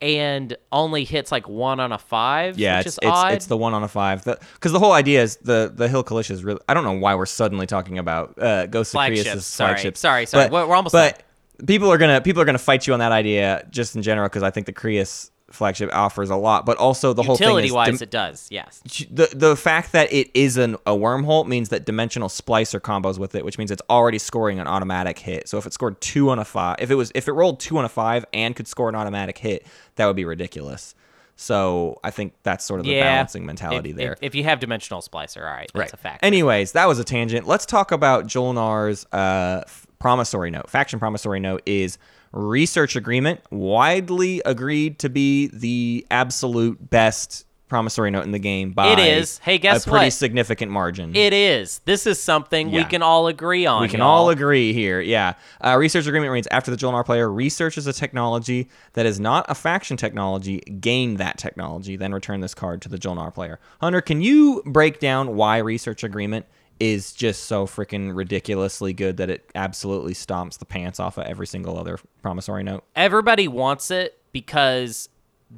and 0.01 0.55
only 0.71 1.03
hits 1.03 1.31
like 1.31 1.47
one 1.47 1.79
on 1.79 1.91
a 1.91 1.97
five. 1.97 2.57
Yeah, 2.59 2.77
which 2.79 2.87
it's 2.87 2.93
is 2.95 2.99
it's, 3.01 3.11
odd. 3.11 3.33
it's 3.33 3.45
the 3.47 3.57
one 3.57 3.73
on 3.73 3.81
a 3.83 3.87
five. 3.87 4.23
Because 4.23 4.71
the 4.73 4.79
whole 4.79 4.91
idea 4.91 5.23
is 5.23 5.37
the 5.37 5.71
the 5.73 5.87
Hil 5.87 6.03
Colish 6.03 6.29
is 6.29 6.43
really. 6.43 6.59
I 6.69 6.73
don't 6.73 6.83
know 6.83 6.93
why 6.93 7.15
we're 7.15 7.25
suddenly 7.25 7.65
talking 7.65 7.97
about 7.97 8.37
uh, 8.41 8.67
Ghost 8.67 8.89
of 8.89 8.97
Flagships, 8.99 9.29
Creuss' 9.31 9.47
sorry. 9.47 9.79
Sorry, 9.95 10.25
sorry. 10.27 10.45
But, 10.45 10.51
We're- 10.51 10.67
we're 10.67 10.75
almost 10.75 10.93
But 10.93 11.23
people 11.65 11.91
are 11.91 11.97
gonna 11.97 12.21
people 12.21 12.41
are 12.41 12.45
gonna 12.45 12.57
fight 12.57 12.87
you 12.87 12.93
on 12.93 12.99
that 12.99 13.11
idea 13.11 13.65
just 13.69 13.95
in 13.95 14.01
general 14.01 14.27
because 14.27 14.43
I 14.43 14.51
think 14.51 14.65
the 14.65 14.73
Creuss 14.73 15.31
flagship 15.51 15.89
offers 15.93 16.29
a 16.31 16.35
lot, 16.35 16.65
but 16.65 16.75
also 16.77 17.13
the 17.13 17.21
whole 17.21 17.37
thing 17.37 17.45
utility 17.47 17.67
is 17.67 17.73
wise, 17.73 17.99
dim- 17.99 18.03
it 18.03 18.09
does. 18.09 18.47
Yes. 18.49 18.81
the 19.11 19.29
the 19.33 19.55
fact 19.55 19.91
that 19.91 20.11
it 20.11 20.29
is 20.33 20.57
an, 20.57 20.73
a 20.85 20.91
wormhole 20.91 21.47
means 21.47 21.69
that 21.69 21.85
dimensional 21.85 22.29
splicer 22.29 22.79
combos 22.79 23.17
with 23.19 23.35
it, 23.35 23.45
which 23.45 23.57
means 23.57 23.71
it's 23.71 23.81
already 23.89 24.17
scoring 24.17 24.59
an 24.59 24.67
automatic 24.67 25.19
hit. 25.19 25.47
So 25.47 25.57
if 25.57 25.65
it 25.65 25.73
scored 25.73 26.01
two 26.01 26.29
on 26.29 26.39
a 26.39 26.45
five, 26.45 26.77
if 26.79 26.89
it 26.91 26.95
was 26.95 27.11
if 27.15 27.27
it 27.27 27.33
rolled 27.33 27.59
two 27.59 27.77
on 27.77 27.85
a 27.85 27.89
five 27.89 28.25
and 28.33 28.55
could 28.55 28.67
score 28.67 28.89
an 28.89 28.95
automatic 28.95 29.37
hit, 29.37 29.65
that 29.95 30.07
would 30.07 30.15
be 30.15 30.25
ridiculous. 30.25 30.95
So 31.37 31.99
I 32.03 32.11
think 32.11 32.33
that's 32.43 32.65
sort 32.65 32.79
of 32.79 32.85
the 32.85 32.93
Yeah. 32.93 33.03
balancing 33.03 33.45
mentality 33.45 33.89
if, 33.89 33.95
there. 33.97 34.13
If, 34.13 34.19
if 34.21 34.35
you 34.35 34.45
have 34.45 34.59
dimensional 34.61 35.01
splicer, 35.01 35.41
all 35.41 35.51
right, 35.53 35.69
that's 35.73 35.91
a 35.93 35.97
fact. 35.97 36.23
Anyways, 36.23 36.71
that 36.71 36.87
was 36.87 36.97
a 36.97 37.03
tangent. 37.03 37.45
Let's 37.45 37.65
talk 37.65 37.91
about 37.91 38.25
Jolnar's 38.25 39.05
uh, 39.11 39.63
promissory 40.05 40.51
note. 40.51 40.69
Faction 40.69 40.99
promissory 40.99 41.39
note 41.39 41.63
is 41.65 41.97
research 42.31 42.95
agreement, 42.95 43.39
widely 43.49 44.39
agreed 44.45 44.99
to 44.99 45.09
be 45.09 45.47
the 45.47 46.05
absolute 46.11 46.91
best 46.91 47.43
promissory 47.69 48.11
note 48.11 48.23
in 48.23 48.29
the 48.29 48.37
game 48.37 48.71
by 48.71 48.93
It 48.93 48.99
is. 48.99 49.39
Hey, 49.39 49.57
guess 49.57 49.87
a 49.87 49.89
pretty 49.89 50.05
what? 50.05 50.13
significant 50.13 50.71
margin. 50.71 51.15
it 51.15 51.33
is. 51.33 51.79
This 51.85 52.05
is 52.05 52.21
something 52.21 52.69
we 52.69 52.83
can 52.83 53.01
all 53.01 53.25
agree 53.25 53.65
on. 53.65 53.81
we 53.81 53.87
can 53.87 54.01
y'all. 54.01 54.25
all 54.25 54.29
agree 54.29 54.73
here. 54.73 55.01
Yeah. 55.01 55.33
Uh, 55.59 55.75
research 55.75 56.05
agreement 56.05 56.31
reads 56.31 56.47
after 56.51 56.69
the 56.69 56.77
Jolnar 56.77 57.03
player 57.03 57.27
researches 57.27 57.87
a 57.87 57.93
technology 57.93 58.69
that 58.93 59.07
is 59.07 59.19
not 59.19 59.47
a 59.49 59.55
faction 59.55 59.97
technology, 59.97 60.59
gain 60.59 61.15
that 61.15 61.39
technology, 61.39 61.95
then 61.95 62.13
return 62.13 62.41
this 62.41 62.53
card 62.53 62.79
to 62.83 62.89
the 62.89 62.99
Jolnar 62.99 63.33
player. 63.33 63.59
Hunter, 63.81 64.01
can 64.01 64.21
you 64.21 64.61
break 64.67 64.99
down 64.99 65.35
why 65.35 65.57
research 65.57 66.03
agreement 66.03 66.45
is 66.79 67.13
just 67.13 67.45
so 67.45 67.65
freaking 67.65 68.15
ridiculously 68.15 68.93
good 68.93 69.17
that 69.17 69.29
it 69.29 69.49
absolutely 69.55 70.13
stomps 70.13 70.57
the 70.57 70.65
pants 70.65 70.99
off 70.99 71.17
of 71.17 71.25
every 71.25 71.47
single 71.47 71.77
other 71.77 71.97
promissory 72.21 72.63
note? 72.63 72.83
everybody 72.95 73.47
wants 73.47 73.91
it 73.91 74.19
because 74.31 75.09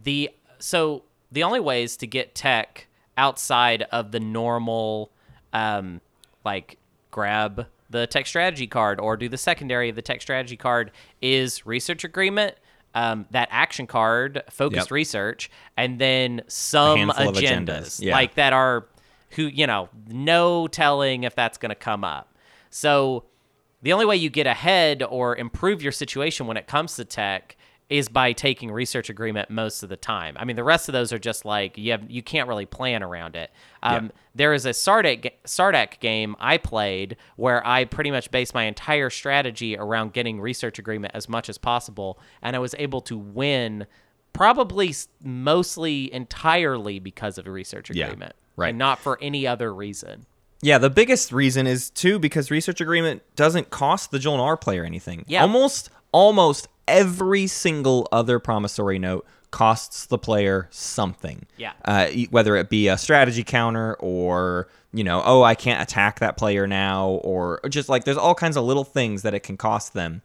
the 0.03 0.29
so 0.59 1.03
the 1.31 1.43
only 1.43 1.59
ways 1.59 1.97
to 1.97 2.07
get 2.07 2.35
tech 2.35 2.87
outside 3.17 3.81
of 3.91 4.11
the 4.11 4.19
normal 4.19 5.11
um 5.53 6.01
like 6.45 6.77
grab 7.11 7.65
the 7.89 8.05
tech 8.05 8.27
strategy 8.27 8.67
card 8.67 8.99
or 8.99 9.17
do 9.17 9.29
the 9.29 9.37
secondary 9.37 9.89
of 9.89 9.95
the 9.95 10.01
tech 10.01 10.21
strategy 10.21 10.57
card 10.57 10.91
is 11.21 11.65
research 11.65 12.03
agreement. 12.03 12.55
Um, 12.93 13.27
that 13.31 13.47
action 13.51 13.85
card, 13.85 14.43
focused 14.49 14.87
Yep. 14.87 14.91
research, 14.91 15.51
and 15.75 15.99
then 15.99 16.41
some 16.47 17.09
agendas, 17.11 17.35
agendas, 17.35 18.01
yeah. 18.01 18.13
like 18.13 18.35
that 18.35 18.53
are 18.53 18.87
who 19.31 19.43
you 19.43 19.67
know 19.67 19.89
no 20.07 20.67
telling 20.67 21.23
if 21.23 21.35
that's 21.35 21.57
going 21.57 21.69
to 21.69 21.75
come 21.75 22.03
up. 22.03 22.35
So 22.69 23.25
the 23.81 23.93
only 23.93 24.05
way 24.05 24.15
you 24.17 24.29
get 24.29 24.47
ahead 24.47 25.03
or 25.03 25.35
improve 25.35 25.81
your 25.81 25.91
situation 25.91 26.47
when 26.47 26.57
it 26.57 26.67
comes 26.67 26.95
to 26.95 27.05
tech 27.05 27.55
is 27.89 28.09
by 28.09 28.33
taking 28.33 28.69
research 28.69 29.09
agreement 29.09 29.49
most 29.49 29.81
of 29.81 29.87
the 29.87 29.95
time. 29.95 30.35
I 30.37 30.43
mean, 30.43 30.57
the 30.57 30.63
rest 30.63 30.89
of 30.89 30.93
those 30.93 31.13
are 31.13 31.19
just 31.19 31.45
like 31.45 31.77
you 31.77 31.91
have 31.91 32.09
you 32.09 32.21
can't 32.21 32.49
really 32.49 32.65
plan 32.65 33.01
around 33.01 33.37
it. 33.37 33.49
Um, 33.81 34.11
There 34.35 34.53
is 34.53 34.65
a 34.65 34.71
Sardakk 34.71 35.21
ga- 35.21 35.37
Sardakk 35.45 35.99
game 36.01 36.35
I 36.37 36.57
played 36.57 37.15
where 37.37 37.65
I 37.65 37.85
pretty 37.85 38.11
much 38.11 38.29
based 38.29 38.53
my 38.53 38.63
entire 38.65 39.09
strategy 39.09 39.77
around 39.77 40.11
getting 40.11 40.41
research 40.41 40.79
agreement 40.79 41.13
as 41.15 41.29
much 41.29 41.47
as 41.47 41.57
possible, 41.57 42.19
and 42.41 42.57
I 42.57 42.59
was 42.59 42.75
able 42.77 42.99
to 43.01 43.17
win 43.17 43.87
probably 44.33 44.93
mostly 45.23 46.11
entirely 46.13 46.99
because 46.99 47.37
of 47.37 47.47
a 47.47 47.51
research 47.51 47.89
Yeah, 47.89 48.07
agreement, 48.07 48.35
right. 48.57 48.69
and 48.69 48.77
not 48.77 48.99
for 48.99 49.17
any 49.21 49.47
other 49.47 49.73
reason. 49.73 50.25
Yeah, 50.61 50.79
the 50.79 50.89
biggest 50.89 51.31
reason 51.31 51.67
is 51.67 51.89
too 51.89 52.19
because 52.19 52.51
research 52.51 52.81
agreement 52.81 53.21
doesn't 53.35 53.69
cost 53.69 54.11
the 54.11 54.17
Jolnar 54.17 54.59
player 54.59 54.83
anything. 54.83 55.23
Yeah. 55.27 55.43
Almost 55.43 55.89
almost 56.11 56.67
every 56.87 57.47
single 57.47 58.07
other 58.11 58.39
promissory 58.39 58.97
note 58.97 59.25
costs 59.51 60.07
the 60.07 60.17
player 60.17 60.67
something. 60.71 61.45
Yeah. 61.57 61.73
Uh, 61.85 62.07
whether 62.31 62.55
it 62.55 62.69
be 62.69 62.87
a 62.87 62.97
strategy 62.97 63.43
counter 63.43 63.95
or 63.95 64.67
you 64.93 65.03
know, 65.03 65.21
oh, 65.23 65.43
I 65.43 65.53
can't 65.53 65.81
attack 65.81 66.19
that 66.19 66.37
player 66.37 66.65
now, 66.65 67.09
or 67.23 67.59
just 67.69 67.87
like 67.87 68.03
there's 68.03 68.17
all 68.17 68.33
kinds 68.33 68.57
of 68.57 68.63
little 68.63 68.83
things 68.83 69.21
that 69.21 69.33
it 69.33 69.41
can 69.41 69.57
cost 69.57 69.93
them. 69.93 70.21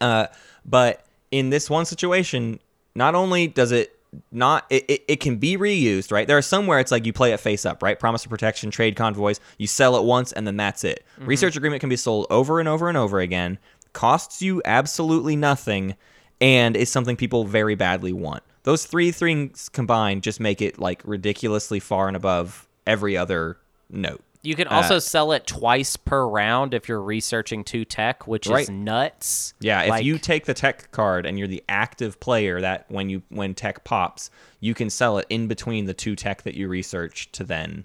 Uh, 0.00 0.26
but 0.64 1.04
in 1.30 1.50
this 1.50 1.70
one 1.70 1.84
situation, 1.84 2.58
not 2.94 3.14
only 3.14 3.46
does 3.46 3.72
it 3.72 3.96
not 4.32 4.66
it, 4.70 4.84
it, 4.88 5.04
it 5.08 5.16
can 5.20 5.36
be 5.36 5.56
reused, 5.56 6.10
right? 6.12 6.26
There 6.26 6.38
are 6.38 6.42
some 6.42 6.66
where 6.66 6.80
it's 6.80 6.90
like 6.90 7.06
you 7.06 7.12
play 7.12 7.32
it 7.32 7.40
face 7.40 7.64
up, 7.64 7.82
right? 7.82 7.98
Promise 7.98 8.24
of 8.24 8.30
protection, 8.30 8.70
trade 8.70 8.96
convoys, 8.96 9.40
you 9.58 9.66
sell 9.66 9.96
it 9.96 10.04
once 10.04 10.32
and 10.32 10.46
then 10.46 10.56
that's 10.56 10.84
it. 10.84 11.04
Mm-hmm. 11.16 11.26
Research 11.26 11.56
agreement 11.56 11.80
can 11.80 11.88
be 11.88 11.96
sold 11.96 12.26
over 12.30 12.60
and 12.60 12.68
over 12.68 12.88
and 12.88 12.98
over 12.98 13.20
again, 13.20 13.58
costs 13.92 14.42
you 14.42 14.62
absolutely 14.64 15.36
nothing, 15.36 15.96
and 16.40 16.76
is 16.76 16.90
something 16.90 17.16
people 17.16 17.44
very 17.44 17.74
badly 17.74 18.12
want. 18.12 18.42
Those 18.62 18.84
three 18.84 19.10
things 19.10 19.68
combined 19.68 20.22
just 20.22 20.40
make 20.40 20.60
it 20.60 20.78
like 20.78 21.02
ridiculously 21.04 21.80
far 21.80 22.08
and 22.08 22.16
above 22.16 22.68
every 22.86 23.16
other 23.16 23.58
note. 23.88 24.22
You 24.42 24.54
can 24.54 24.68
Uh, 24.68 24.76
also 24.76 24.98
sell 24.98 25.32
it 25.32 25.46
twice 25.46 25.96
per 25.96 26.26
round 26.26 26.72
if 26.72 26.88
you're 26.88 27.02
researching 27.02 27.62
two 27.62 27.84
tech, 27.84 28.26
which 28.26 28.46
Right. 28.46 28.62
is 28.62 28.70
nuts. 28.70 29.52
Yeah, 29.60 29.82
if 29.98 30.04
you 30.04 30.18
take 30.18 30.46
the 30.46 30.54
tech 30.54 30.90
card 30.92 31.26
and 31.26 31.38
you're 31.38 31.48
the 31.48 31.62
active 31.68 32.18
player 32.20 32.60
that 32.60 32.86
when 32.88 33.10
you 33.10 33.22
when 33.28 33.54
tech 33.54 33.84
pops, 33.84 34.30
you 34.58 34.72
can 34.74 34.88
sell 34.88 35.18
it 35.18 35.26
in 35.28 35.46
between 35.46 35.84
the 35.84 35.94
two 35.94 36.16
tech 36.16 36.42
that 36.42 36.54
you 36.54 36.68
research 36.68 37.30
to 37.32 37.44
then 37.44 37.84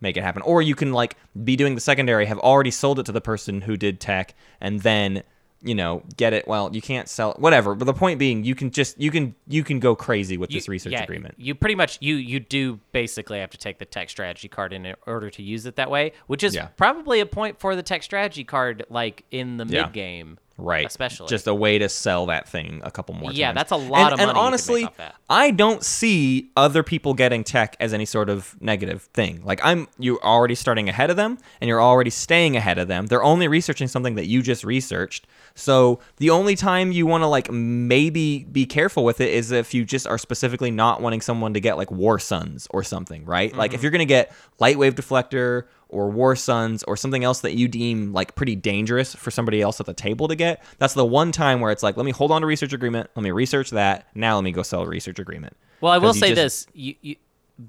make 0.00 0.16
it 0.16 0.22
happen. 0.22 0.42
Or 0.42 0.62
you 0.62 0.74
can 0.74 0.92
like 0.92 1.16
be 1.44 1.54
doing 1.56 1.74
the 1.74 1.80
secondary, 1.80 2.26
have 2.26 2.38
already 2.38 2.70
sold 2.70 2.98
it 2.98 3.06
to 3.06 3.12
the 3.12 3.20
person 3.20 3.62
who 3.62 3.76
did 3.76 4.00
tech, 4.00 4.34
and 4.60 4.80
then 4.80 5.22
you 5.64 5.74
know 5.74 6.02
get 6.16 6.32
it. 6.32 6.46
Well, 6.46 6.70
you 6.72 6.80
can't 6.82 7.08
sell 7.08 7.32
it, 7.32 7.38
whatever. 7.38 7.74
But 7.74 7.86
the 7.86 7.94
point 7.94 8.18
being, 8.18 8.44
you 8.44 8.54
can 8.54 8.70
just 8.70 9.00
you 9.00 9.10
can 9.10 9.34
you 9.48 9.64
can 9.64 9.80
go 9.80 9.96
crazy 9.96 10.36
with 10.36 10.50
you- 10.50 10.58
this 10.60 10.68
research 10.68 10.92
yeah, 10.92 11.02
agreement. 11.02 11.34
You 11.38 11.54
pretty 11.54 11.74
much 11.74 11.98
you 12.00 12.16
you 12.16 12.38
do 12.40 12.78
basically 12.92 13.38
have 13.40 13.50
to 13.50 13.58
take 13.58 13.78
the 13.78 13.84
tech 13.84 14.10
strategy 14.10 14.48
card 14.48 14.72
in 14.72 14.94
order 15.06 15.30
to 15.30 15.42
use 15.42 15.66
it 15.66 15.76
that 15.76 15.90
way, 15.90 16.12
which 16.26 16.44
is 16.44 16.54
Yeah. 16.54 16.66
probably 16.76 17.20
a 17.20 17.26
point 17.26 17.58
for 17.58 17.74
the 17.74 17.82
tech 17.82 18.02
strategy 18.02 18.44
card, 18.44 18.84
like 18.90 19.24
in 19.30 19.56
the 19.56 19.64
Yeah. 19.66 19.82
mid 19.84 19.92
game, 19.92 20.38
Right. 20.56 20.86
Especially 20.86 21.26
Just 21.26 21.46
a 21.48 21.54
way 21.54 21.78
to 21.78 21.88
sell 21.88 22.26
that 22.26 22.48
thing 22.48 22.80
a 22.84 22.90
couple 22.90 23.14
more 23.14 23.30
times. 23.30 23.38
Yeah, 23.38 23.46
times. 23.48 23.56
that's 23.56 23.72
a 23.72 23.76
lot 23.76 24.12
of 24.12 24.20
and, 24.20 24.26
money 24.28 24.28
you 24.28 24.28
And 24.30 24.38
honestly. 24.38 24.88
I 25.28 25.50
don't 25.50 25.82
see 25.84 26.50
other 26.56 26.82
people 26.82 27.12
getting 27.14 27.42
tech 27.42 27.76
as 27.80 27.92
any 27.92 28.04
sort 28.04 28.30
of 28.30 28.54
negative 28.60 29.02
thing. 29.02 29.42
Like 29.44 29.60
I'm 29.64 29.88
you're 29.98 30.22
already 30.22 30.54
starting 30.54 30.88
ahead 30.88 31.10
of 31.10 31.16
them 31.16 31.38
and 31.60 31.68
you're 31.68 31.82
already 31.82 32.10
staying 32.10 32.56
ahead 32.56 32.78
of 32.78 32.86
them. 32.88 33.06
They're 33.06 33.24
only 33.24 33.48
researching 33.48 33.88
something 33.88 34.14
that 34.14 34.26
you 34.26 34.42
just 34.42 34.62
researched. 34.64 35.26
So 35.56 35.98
the 36.18 36.30
only 36.30 36.54
time 36.56 36.92
you 36.92 37.06
want 37.06 37.22
to 37.22 37.26
like 37.28 37.50
maybe 37.50 38.44
be 38.44 38.66
careful 38.66 39.04
with 39.04 39.20
it 39.20 39.30
is 39.32 39.50
if 39.50 39.74
you 39.74 39.84
just 39.84 40.06
are 40.06 40.18
specifically 40.18 40.70
not 40.70 41.00
wanting 41.00 41.20
someone 41.20 41.54
to 41.54 41.60
get 41.60 41.76
like 41.76 41.90
War 41.90 42.18
Suns 42.18 42.66
or 42.70 42.82
something, 42.82 43.24
right? 43.24 43.54
Like 43.54 43.72
if 43.72 43.78
Mm-hmm. 43.78 43.82
you're 43.84 43.90
going 43.90 43.98
to 44.00 44.04
get 44.06 44.32
Light 44.60 44.78
Wave 44.78 44.94
Deflector 44.94 45.64
or 45.94 46.10
War 46.10 46.36
Suns 46.36 46.82
or 46.82 46.96
something 46.96 47.24
else 47.24 47.40
that 47.40 47.54
you 47.54 47.68
deem 47.68 48.12
like 48.12 48.34
pretty 48.34 48.56
dangerous 48.56 49.14
for 49.14 49.30
somebody 49.30 49.62
else 49.62 49.80
at 49.80 49.86
the 49.86 49.94
table 49.94 50.28
to 50.28 50.34
get, 50.34 50.62
that's 50.78 50.94
the 50.94 51.04
one 51.06 51.32
time 51.32 51.60
where 51.60 51.70
it's 51.70 51.82
like, 51.82 51.96
let 51.96 52.04
me 52.04 52.12
hold 52.12 52.30
on 52.30 52.40
to 52.42 52.46
research 52.46 52.72
agreement, 52.72 53.08
let 53.14 53.22
me 53.22 53.30
research 53.30 53.70
that, 53.70 54.06
now 54.14 54.34
let 54.34 54.44
me 54.44 54.52
go 54.52 54.62
sell 54.62 54.82
a 54.82 54.86
research 54.88 55.18
agreement. 55.18 55.56
Well, 55.80 55.92
I 55.92 55.98
will 55.98 56.12
say 56.14 56.34
just- 56.34 56.66
this: 56.66 56.66
you, 56.74 56.94
you 57.02 57.16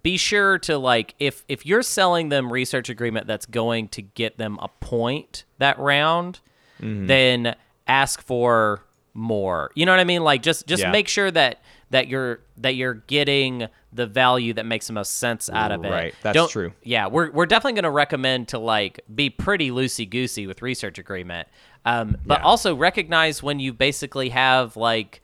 be 0.01 0.17
sure 0.17 0.57
to 0.57 0.77
like 0.79 1.13
if 1.19 1.43
if 1.47 1.63
you're 1.65 1.83
selling 1.83 2.29
them 2.29 2.51
research 2.51 2.89
agreement 2.89 3.27
that's 3.27 3.45
going 3.45 3.87
to 3.89 4.01
get 4.01 4.37
them 4.37 4.57
a 4.61 4.67
point 4.79 5.45
that 5.59 5.77
round, 5.79 6.39
Mm-hmm. 6.81 7.05
then 7.07 7.55
ask 7.87 8.21
for 8.21 8.81
more. 9.13 9.71
You 9.75 9.85
know 9.85 9.93
what 9.93 9.99
I 10.01 10.03
mean? 10.05 10.23
Like 10.23 10.41
just 10.41 10.67
just 10.67 10.81
Yeah. 10.83 10.91
make 10.91 11.07
sure 11.07 11.31
that 11.31 11.61
that 11.91 12.07
you're 12.07 12.39
that 12.57 12.75
you're 12.75 12.95
getting 12.95 13.67
the 13.93 14.05
value 14.07 14.53
that 14.53 14.65
makes 14.65 14.87
the 14.87 14.93
most 14.93 15.15
sense 15.19 15.49
out 15.49 15.71
of 15.71 15.85
it. 15.85 15.89
Right, 15.91 16.15
that's 16.21 16.33
Don't- 16.35 16.49
true. 16.49 16.73
Yeah, 16.83 17.07
we're 17.07 17.31
we're 17.31 17.45
definitely 17.45 17.73
going 17.73 17.83
to 17.83 17.91
recommend 17.91 18.49
to 18.49 18.59
like 18.59 18.99
be 19.13 19.29
pretty 19.29 19.69
loosey 19.71 20.09
goosey 20.09 20.47
with 20.47 20.61
research 20.61 20.97
agreement, 20.97 21.47
um, 21.85 22.17
but 22.25 22.39
Yeah. 22.39 22.45
also 22.45 22.75
recognize 22.75 23.41
when 23.43 23.59
you 23.59 23.71
basically 23.73 24.29
have 24.29 24.75
like 24.75 25.21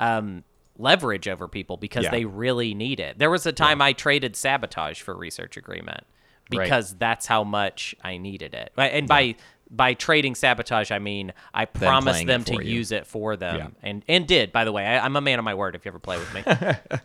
um, 0.00 0.42
leverage 0.78 1.28
over 1.28 1.46
people 1.48 1.76
because 1.76 2.04
Yeah. 2.04 2.10
they 2.10 2.24
really 2.24 2.74
need 2.74 2.98
it. 3.00 3.18
There 3.18 3.30
was 3.30 3.46
a 3.46 3.52
time 3.52 3.80
I 3.80 3.92
traded 3.92 4.34
sabotage 4.36 5.00
for 5.00 5.14
research 5.16 5.56
agreement 5.56 6.04
Right. 6.52 6.64
because 6.64 6.94
that's 6.96 7.26
how 7.26 7.44
much 7.44 7.94
I 8.02 8.16
needed 8.18 8.54
it. 8.54 8.72
And 8.76 9.06
by 9.08 9.36
by 9.76 9.94
trading 9.94 10.34
sabotage, 10.34 10.90
I 10.90 10.98
mean 10.98 11.32
I 11.52 11.64
promised 11.64 12.26
them 12.26 12.44
to 12.44 12.54
you. 12.64 12.76
use 12.78 12.92
it 12.92 13.06
for 13.06 13.36
them, 13.36 13.56
Yeah. 13.56 13.66
and 13.82 14.04
and 14.08 14.26
did. 14.26 14.52
By 14.52 14.64
the 14.64 14.72
way, 14.72 14.86
I, 14.86 15.04
I'm 15.04 15.16
a 15.16 15.20
man 15.20 15.38
of 15.38 15.44
my 15.44 15.54
word. 15.54 15.74
If 15.74 15.84
you 15.84 15.90
ever 15.90 15.98
play 15.98 16.18
with 16.18 16.32
me, 16.34 16.42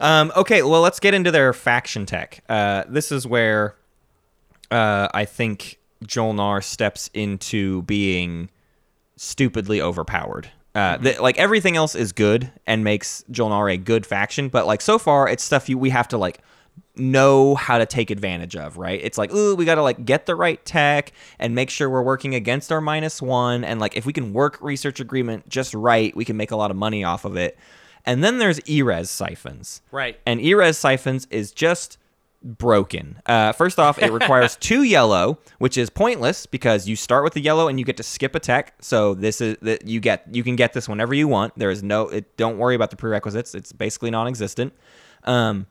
Um, 0.00 0.32
okay, 0.34 0.62
well, 0.62 0.80
let's 0.80 0.98
get 0.98 1.14
into 1.14 1.30
their 1.30 1.52
faction 1.52 2.06
tech. 2.06 2.42
Uh, 2.48 2.82
this 2.88 3.12
is 3.12 3.24
where 3.24 3.76
uh, 4.70 5.06
I 5.14 5.24
think 5.24 5.78
Jolnar 6.04 6.64
steps 6.64 7.08
into 7.14 7.82
being 7.82 8.48
stupidly 9.16 9.80
overpowered. 9.80 10.50
Uh, 10.74 10.96
th- 10.98 11.20
like 11.20 11.38
everything 11.38 11.76
else 11.76 11.94
is 11.94 12.10
good 12.12 12.50
and 12.66 12.82
makes 12.82 13.22
Jolnar 13.30 13.72
a 13.72 13.76
good 13.76 14.04
faction, 14.04 14.48
but 14.48 14.66
like 14.66 14.80
so 14.80 14.98
far, 14.98 15.28
it's 15.28 15.44
stuff 15.44 15.68
you 15.68 15.78
we 15.78 15.90
have 15.90 16.08
to 16.08 16.18
like 16.18 16.40
know 16.96 17.54
how 17.54 17.78
to 17.78 17.86
take 17.86 18.10
advantage 18.10 18.54
of, 18.54 18.76
right? 18.76 19.00
It's 19.02 19.16
like, 19.16 19.32
ooh, 19.32 19.54
we 19.54 19.64
got 19.64 19.76
to 19.76 19.82
like 19.82 20.04
get 20.04 20.26
the 20.26 20.34
right 20.34 20.62
tech 20.64 21.12
and 21.38 21.54
make 21.54 21.70
sure 21.70 21.88
we're 21.88 22.02
working 22.02 22.34
against 22.34 22.70
our 22.70 22.80
minus 22.80 23.22
one. 23.22 23.64
And 23.64 23.80
like, 23.80 23.96
if 23.96 24.04
we 24.04 24.12
can 24.12 24.32
work 24.32 24.58
research 24.60 25.00
agreement 25.00 25.48
just 25.48 25.74
right, 25.74 26.14
we 26.14 26.24
can 26.24 26.36
make 26.36 26.50
a 26.50 26.56
lot 26.56 26.70
of 26.70 26.76
money 26.76 27.02
off 27.04 27.24
of 27.24 27.36
it. 27.36 27.58
And 28.04 28.22
then 28.22 28.38
there's 28.38 28.60
E-Res 28.68 29.10
siphons. 29.10 29.80
Right. 29.90 30.18
And 30.26 30.40
E-Res 30.40 30.76
siphons 30.76 31.26
is 31.30 31.52
just 31.52 31.98
broken. 32.42 33.20
Uh, 33.26 33.52
first 33.52 33.78
off, 33.78 34.02
it 34.02 34.10
requires 34.10 34.56
two 34.60 34.82
yellow, 34.82 35.38
which 35.58 35.78
is 35.78 35.88
pointless 35.88 36.46
because 36.46 36.88
you 36.88 36.96
start 36.96 37.24
with 37.24 37.34
the 37.34 37.40
yellow 37.40 37.68
and 37.68 37.78
you 37.78 37.84
get 37.84 37.96
to 37.96 38.02
skip 38.02 38.34
a 38.34 38.40
tech. 38.40 38.74
So 38.80 39.14
this 39.14 39.40
is 39.40 39.56
that 39.62 39.86
you 39.86 40.00
get 40.00 40.26
you 40.32 40.42
can 40.42 40.56
get 40.56 40.72
this 40.72 40.88
whenever 40.88 41.14
you 41.14 41.28
want. 41.28 41.56
There 41.56 41.70
is 41.70 41.82
no 41.82 42.08
it, 42.08 42.36
don't 42.36 42.58
worry 42.58 42.74
about 42.74 42.90
the 42.90 42.96
prerequisites. 42.96 43.54
It's 43.54 43.72
basically 43.72 44.10
non-existent. 44.10 44.72
Um, 45.24 45.66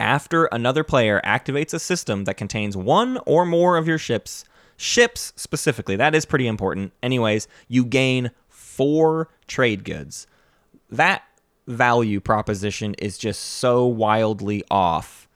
after 0.00 0.46
another 0.46 0.82
player 0.82 1.20
activates 1.24 1.72
a 1.74 1.78
system 1.78 2.24
that 2.24 2.34
contains 2.34 2.76
one 2.76 3.18
or 3.26 3.44
more 3.46 3.76
of 3.76 3.86
your 3.86 3.98
ships, 3.98 4.44
ships 4.76 5.32
specifically, 5.36 5.94
that 5.96 6.14
is 6.14 6.24
pretty 6.24 6.46
important. 6.46 6.92
Anyways, 7.02 7.46
you 7.68 7.84
gain 7.84 8.30
four 8.48 9.28
trade 9.46 9.84
goods. 9.84 10.26
That 10.90 11.22
value 11.68 12.18
proposition 12.18 12.94
is 12.94 13.16
just 13.18 13.40
so 13.40 13.86
wildly 13.86 14.64
off. 14.70 15.28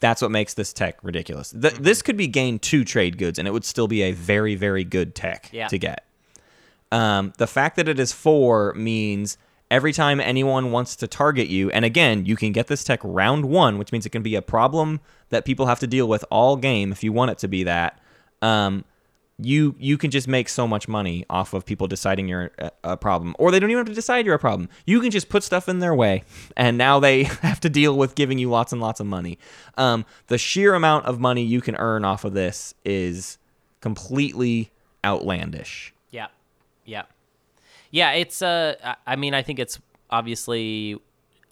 That's 0.00 0.22
what 0.22 0.30
makes 0.30 0.54
this 0.54 0.72
tech 0.72 1.02
ridiculous. 1.02 1.50
Th- 1.50 1.74
This 1.74 2.00
could 2.02 2.16
be 2.16 2.26
gain 2.28 2.58
two 2.58 2.84
trade 2.84 3.18
goods, 3.18 3.38
and 3.38 3.48
it 3.48 3.50
would 3.50 3.64
still 3.64 3.88
be 3.88 4.02
a 4.02 4.12
very, 4.12 4.54
very 4.54 4.84
good 4.84 5.14
tech 5.14 5.50
Yeah. 5.52 5.68
to 5.68 5.78
get. 5.78 6.04
Um, 6.92 7.32
the 7.38 7.46
fact 7.46 7.76
that 7.76 7.88
it 7.88 7.98
is 7.98 8.12
four 8.12 8.72
means 8.74 9.36
every 9.70 9.92
time 9.92 10.20
anyone 10.20 10.70
wants 10.70 10.96
to 10.96 11.06
target 11.06 11.48
you, 11.48 11.70
and 11.70 11.84
again, 11.84 12.26
you 12.26 12.36
can 12.36 12.52
get 12.52 12.66
this 12.68 12.84
tech 12.84 13.00
round 13.02 13.46
one, 13.46 13.78
which 13.78 13.92
means 13.92 14.06
it 14.06 14.10
can 14.10 14.22
be 14.22 14.34
a 14.34 14.42
problem 14.42 15.00
that 15.30 15.44
people 15.44 15.66
have 15.66 15.80
to 15.80 15.86
deal 15.86 16.08
with 16.08 16.24
all 16.30 16.56
game 16.56 16.92
if 16.92 17.02
you 17.02 17.12
want 17.12 17.30
it 17.30 17.38
to 17.38 17.48
be 17.48 17.64
that. 17.64 18.00
Um, 18.42 18.84
you 19.38 19.74
you 19.78 19.98
can 19.98 20.10
just 20.10 20.28
make 20.28 20.48
so 20.48 20.66
much 20.66 20.88
money 20.88 21.26
off 21.28 21.52
of 21.52 21.66
people 21.66 21.86
deciding 21.86 22.26
you're 22.26 22.50
a, 22.82 22.96
problem, 22.96 23.36
or 23.38 23.50
they 23.50 23.60
don't 23.60 23.70
even 23.70 23.80
have 23.80 23.86
to 23.86 23.94
decide 23.94 24.24
you're 24.24 24.34
a 24.34 24.38
problem. 24.38 24.68
You 24.86 25.00
can 25.00 25.10
just 25.10 25.28
put 25.28 25.42
stuff 25.42 25.68
in 25.68 25.80
their 25.80 25.94
way, 25.94 26.24
and 26.56 26.78
now 26.78 27.00
they 27.00 27.24
have 27.42 27.60
to 27.60 27.68
deal 27.68 27.96
with 27.96 28.14
giving 28.14 28.38
you 28.38 28.48
lots 28.48 28.72
and 28.72 28.80
lots 28.80 28.98
of 28.98 29.06
money. 29.06 29.38
Um, 29.76 30.06
the 30.28 30.38
sheer 30.38 30.74
amount 30.74 31.04
of 31.04 31.20
money 31.20 31.42
you 31.42 31.60
can 31.60 31.76
earn 31.76 32.04
off 32.04 32.24
of 32.24 32.32
this 32.32 32.74
is 32.84 33.36
completely 33.80 34.70
outlandish. 35.04 35.92
Yeah, 36.10 36.28
yeah, 36.86 37.02
yeah. 37.90 38.12
It's 38.12 38.42
uh, 38.42 38.94
I- 39.06 39.16
mean, 39.16 39.34
I 39.34 39.42
think 39.42 39.58
it's 39.58 39.78
obviously 40.10 40.96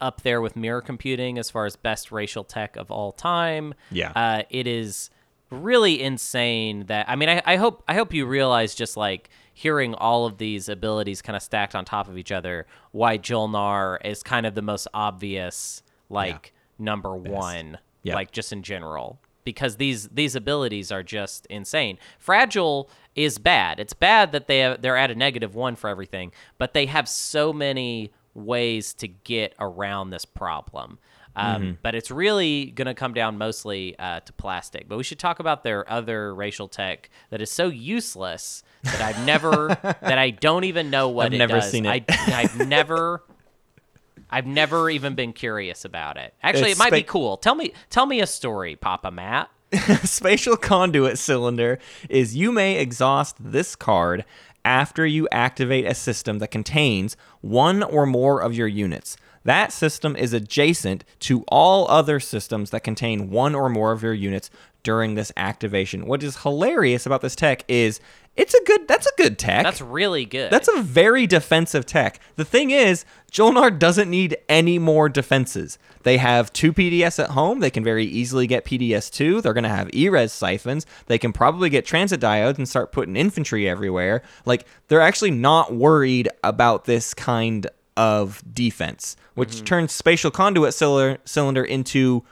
up 0.00 0.22
there 0.22 0.40
with 0.40 0.56
mirror 0.56 0.80
computing 0.82 1.38
as 1.38 1.50
far 1.50 1.64
as 1.66 1.76
best 1.76 2.10
racial 2.12 2.44
tech 2.44 2.76
of 2.76 2.90
all 2.90 3.12
time. 3.12 3.74
Yeah. 3.90 4.12
uh, 4.14 4.42
it 4.50 4.66
is 4.66 5.10
really 5.50 6.02
insane 6.02 6.86
that 6.86 7.08
I 7.08 7.16
mean, 7.16 7.28
I, 7.28 7.42
I 7.46 7.56
hope 7.56 7.82
I 7.86 7.94
hope 7.94 8.12
you 8.12 8.26
realize 8.26 8.74
just 8.74 8.96
like 8.96 9.30
hearing 9.52 9.94
all 9.94 10.26
of 10.26 10.38
these 10.38 10.68
abilities 10.68 11.22
kind 11.22 11.36
of 11.36 11.42
stacked 11.42 11.74
on 11.76 11.84
top 11.84 12.08
of 12.08 12.18
each 12.18 12.32
other, 12.32 12.66
why 12.90 13.16
Jolnar 13.18 13.98
is 14.04 14.22
kind 14.22 14.46
of 14.46 14.54
the 14.54 14.62
most 14.62 14.88
obvious 14.92 15.82
like 16.10 16.52
number 16.78 17.14
one, 17.14 17.78
Yeah. 18.02 18.14
like 18.16 18.32
just 18.32 18.52
in 18.52 18.62
general 18.62 19.20
because 19.44 19.76
these 19.76 20.08
these 20.08 20.34
abilities 20.34 20.90
are 20.90 21.02
just 21.04 21.46
insane. 21.46 21.98
Fragile 22.18 22.90
is 23.16 23.38
bad. 23.38 23.80
It's 23.80 23.92
bad 23.92 24.32
that 24.32 24.46
they 24.46 24.60
have, 24.60 24.82
they're 24.82 24.96
at 24.96 25.10
a 25.10 25.14
negative 25.14 25.54
one 25.54 25.76
for 25.76 25.88
everything, 25.88 26.32
but 26.58 26.74
they 26.74 26.86
have 26.86 27.08
so 27.08 27.52
many 27.52 28.12
ways 28.34 28.92
to 28.94 29.08
get 29.08 29.54
around 29.60 30.10
this 30.10 30.24
problem. 30.24 30.98
Um, 31.36 31.62
Mm-hmm. 31.62 31.72
But 31.82 31.96
it's 31.96 32.12
really 32.12 32.66
going 32.66 32.86
to 32.86 32.94
come 32.94 33.12
down 33.12 33.38
mostly 33.38 33.98
uh, 33.98 34.20
to 34.20 34.32
plastic. 34.34 34.88
But 34.88 34.98
we 34.98 35.02
should 35.02 35.18
talk 35.18 35.40
about 35.40 35.64
their 35.64 35.88
other 35.90 36.32
racial 36.32 36.68
tech 36.68 37.10
that 37.30 37.42
is 37.42 37.50
so 37.50 37.66
useless 37.66 38.62
that 38.84 39.00
I've 39.00 39.26
never 39.26 39.68
that 39.82 40.16
I 40.18 40.30
don't 40.30 40.62
even 40.64 40.90
know 40.90 41.08
what 41.08 41.26
I've 41.26 41.32
it 41.34 41.38
never 41.38 41.54
does. 41.54 41.70
seen 41.72 41.86
it. 41.86 42.04
I, 42.08 42.42
I've 42.42 42.68
never. 42.68 43.24
I've 44.30 44.46
never 44.46 44.90
even 44.90 45.14
been 45.14 45.32
curious 45.32 45.84
about 45.84 46.16
it. 46.16 46.34
Actually, 46.42 46.70
It's 46.70 46.80
it 46.80 46.82
might 46.82 46.92
be 46.92 47.02
cool. 47.02 47.36
Tell 47.36 47.54
me, 47.54 47.72
tell 47.90 48.06
me 48.06 48.20
a 48.20 48.26
story, 48.26 48.74
Papa 48.74 49.10
Matt. 49.10 49.48
spatial 50.04 50.56
conduit 50.56 51.18
cylinder 51.18 51.78
is 52.08 52.36
you 52.36 52.52
may 52.52 52.78
exhaust 52.78 53.36
this 53.40 53.76
card 53.76 54.24
after 54.64 55.04
you 55.06 55.28
activate 55.30 55.84
a 55.84 55.94
system 55.94 56.38
that 56.38 56.50
contains 56.50 57.16
one 57.40 57.82
or 57.82 58.06
more 58.06 58.40
of 58.40 58.54
your 58.54 58.68
units. 58.68 59.16
That 59.44 59.72
system 59.72 60.16
is 60.16 60.32
adjacent 60.32 61.04
to 61.20 61.44
all 61.48 61.86
other 61.90 62.18
systems 62.18 62.70
that 62.70 62.80
contain 62.80 63.30
one 63.30 63.54
or 63.54 63.68
more 63.68 63.92
of 63.92 64.02
your 64.02 64.14
units 64.14 64.50
during 64.84 65.16
this 65.16 65.32
activation. 65.36 66.06
What 66.06 66.22
is 66.22 66.42
hilarious 66.42 67.06
about 67.06 67.20
this 67.20 67.34
tech 67.34 67.64
is 67.66 67.98
it's 68.36 68.54
a 68.54 68.64
good 68.64 68.86
that's 68.86 69.06
a 69.06 69.12
good 69.16 69.38
tech. 69.38 69.64
That's 69.64 69.80
really 69.80 70.24
good. 70.24 70.50
That's 70.50 70.68
a 70.68 70.82
very 70.82 71.26
defensive 71.26 71.86
tech. 71.86 72.20
The 72.36 72.44
thing 72.44 72.70
is, 72.70 73.04
Jolnar 73.32 73.76
doesn't 73.76 74.08
need 74.08 74.36
any 74.48 74.78
more 74.78 75.08
defenses. 75.08 75.78
They 76.02 76.18
have 76.18 76.52
two 76.52 76.72
PDS 76.72 77.22
at 77.22 77.30
home. 77.30 77.60
They 77.60 77.70
can 77.70 77.82
very 77.82 78.04
easily 78.04 78.46
get 78.46 78.64
PDS 78.64 79.10
2. 79.10 79.40
They're 79.40 79.54
going 79.54 79.64
to 79.64 79.70
have 79.70 79.92
ERES 79.94 80.32
siphons. 80.32 80.86
They 81.06 81.18
can 81.18 81.32
probably 81.32 81.70
get 81.70 81.86
transit 81.86 82.20
diodes 82.20 82.58
and 82.58 82.68
start 82.68 82.92
putting 82.92 83.16
infantry 83.16 83.68
everywhere. 83.68 84.22
Like, 84.44 84.66
they're 84.88 85.00
actually 85.00 85.30
not 85.30 85.74
worried 85.74 86.28
about 86.42 86.84
this 86.84 87.14
kind 87.14 87.66
of 87.96 88.42
defense, 88.52 89.16
which 89.34 89.50
mm-hmm. 89.50 89.64
turns 89.64 89.92
Spatial 89.92 90.30
Conduit 90.30 90.74
cylinder 90.74 91.64
into 91.64 92.22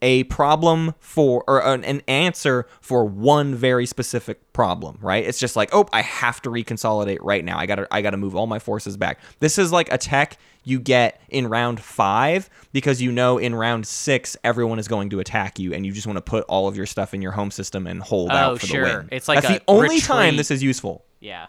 a 0.00 0.22
problem 0.24 0.94
for 1.00 1.42
or 1.48 1.60
an, 1.66 1.82
an 1.84 2.00
answer 2.06 2.66
for 2.80 3.04
one 3.04 3.54
very 3.54 3.84
specific 3.86 4.52
problem 4.52 4.96
right 5.00 5.24
it's 5.24 5.38
just 5.40 5.56
like 5.56 5.68
oh 5.72 5.84
i 5.92 6.02
have 6.02 6.40
to 6.40 6.50
reconsolidate 6.50 7.18
right 7.20 7.44
now 7.44 7.58
i 7.58 7.66
gotta 7.66 7.86
i 7.90 8.00
gotta 8.00 8.16
move 8.16 8.36
all 8.36 8.46
my 8.46 8.58
forces 8.60 8.96
back 8.96 9.18
this 9.40 9.58
is 9.58 9.72
like 9.72 9.90
a 9.92 9.98
tech 9.98 10.36
you 10.64 10.78
get 10.78 11.20
in 11.28 11.46
round 11.48 11.80
five 11.80 12.48
because 12.72 13.00
you 13.02 13.10
know 13.10 13.38
in 13.38 13.54
round 13.54 13.86
six 13.86 14.36
everyone 14.44 14.78
is 14.78 14.86
going 14.86 15.10
to 15.10 15.18
attack 15.20 15.58
you 15.58 15.72
and 15.74 15.84
you 15.84 15.92
just 15.92 16.06
want 16.06 16.16
to 16.16 16.22
put 16.22 16.44
all 16.44 16.68
of 16.68 16.76
your 16.76 16.86
stuff 16.86 17.12
in 17.14 17.20
your 17.22 17.32
home 17.32 17.50
system 17.50 17.86
and 17.86 18.00
hold 18.02 18.30
Oh, 18.30 18.34
out 18.34 18.60
for 18.60 18.66
sure. 18.66 18.84
the 18.88 18.96
win 18.98 19.08
It's 19.10 19.26
like 19.28 19.42
that's 19.42 19.54
the 19.58 19.62
only 19.66 19.98
time 20.00 20.36
this 20.36 20.50
is 20.50 20.62
useful 20.62 21.04
yeah. 21.20 21.46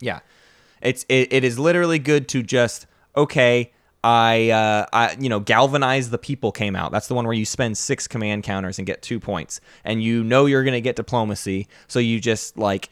yeah, 0.00 0.20
it's 0.82 1.04
it, 1.08 1.32
it 1.32 1.44
is 1.44 1.58
literally 1.58 1.98
good 2.00 2.26
to 2.30 2.42
just 2.42 2.86
okay. 3.16 3.72
I 4.04 4.50
uh 4.50 4.86
I 4.92 5.16
you 5.18 5.28
know 5.28 5.40
galvanize 5.40 6.10
the 6.10 6.18
people 6.18 6.52
came 6.52 6.76
out. 6.76 6.92
That's 6.92 7.08
the 7.08 7.14
one 7.14 7.24
where 7.24 7.34
you 7.34 7.44
spend 7.44 7.76
six 7.76 8.06
command 8.06 8.44
counters 8.44 8.78
and 8.78 8.86
get 8.86 9.02
two 9.02 9.18
points, 9.20 9.60
and 9.84 10.02
you 10.02 10.22
know 10.22 10.46
you're 10.46 10.64
gonna 10.64 10.80
get 10.80 10.96
diplomacy, 10.96 11.66
so 11.88 11.98
you 11.98 12.20
just 12.20 12.56
like 12.56 12.90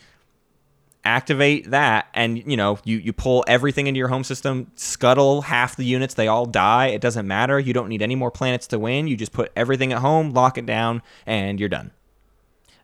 activate 1.04 1.70
that 1.70 2.08
and 2.14 2.38
you 2.50 2.56
know 2.56 2.80
you 2.82 2.96
you 2.96 3.12
pull 3.12 3.44
everything 3.46 3.86
into 3.86 3.96
your 3.96 4.08
home 4.08 4.24
system 4.24 4.68
scuttle 4.74 5.42
half 5.42 5.76
the 5.76 5.84
units 5.84 6.14
they 6.14 6.26
all 6.26 6.44
die 6.46 6.86
it 6.88 7.00
doesn't 7.00 7.28
matter 7.28 7.60
you 7.60 7.72
don't 7.72 7.88
need 7.88 8.02
any 8.02 8.16
more 8.16 8.28
planets 8.28 8.66
to 8.66 8.76
win 8.76 9.06
you 9.06 9.16
just 9.16 9.30
put 9.30 9.52
everything 9.54 9.92
at 9.92 10.00
home 10.00 10.32
lock 10.32 10.58
it 10.58 10.66
down 10.66 11.00
and 11.24 11.60
you're 11.60 11.68
done 11.68 11.92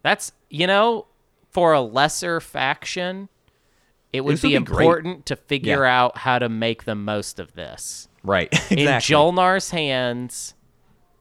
That's 0.02 0.30
you 0.50 0.68
know, 0.68 1.06
for 1.50 1.72
a 1.72 1.80
lesser 1.80 2.38
faction, 2.40 3.28
it 4.12 4.20
would 4.20 4.40
be, 4.40 4.50
great. 4.50 4.54
important 4.56 5.26
to 5.26 5.34
figure 5.34 5.82
Yeah. 5.82 6.02
out 6.04 6.18
how 6.18 6.38
to 6.38 6.48
make 6.48 6.84
the 6.84 6.94
most 6.94 7.40
of 7.40 7.54
this. 7.54 8.06
Right 8.22 8.52
In 8.70 8.80
exactly 8.80 9.14
Jolnar's 9.14 9.70
hands, 9.70 10.54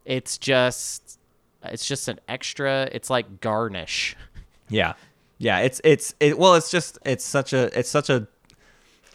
it's 0.06 0.38
just 0.38 1.20
it's 1.64 1.86
just 1.86 2.08
an 2.08 2.20
extra. 2.28 2.90
It's 2.92 3.10
like 3.10 3.42
garnish. 3.42 4.16
Yeah, 4.70 4.94
yeah. 5.38 5.60
It's 5.60 5.82
it's 5.84 6.16
it. 6.20 6.38
Well, 6.38 6.56
it's 6.56 6.72
just 6.72 6.98
it's 7.06 7.24
such 7.26 7.54
a 7.54 7.78
it's 7.78 7.90
such 7.90 8.10
a 8.10 8.28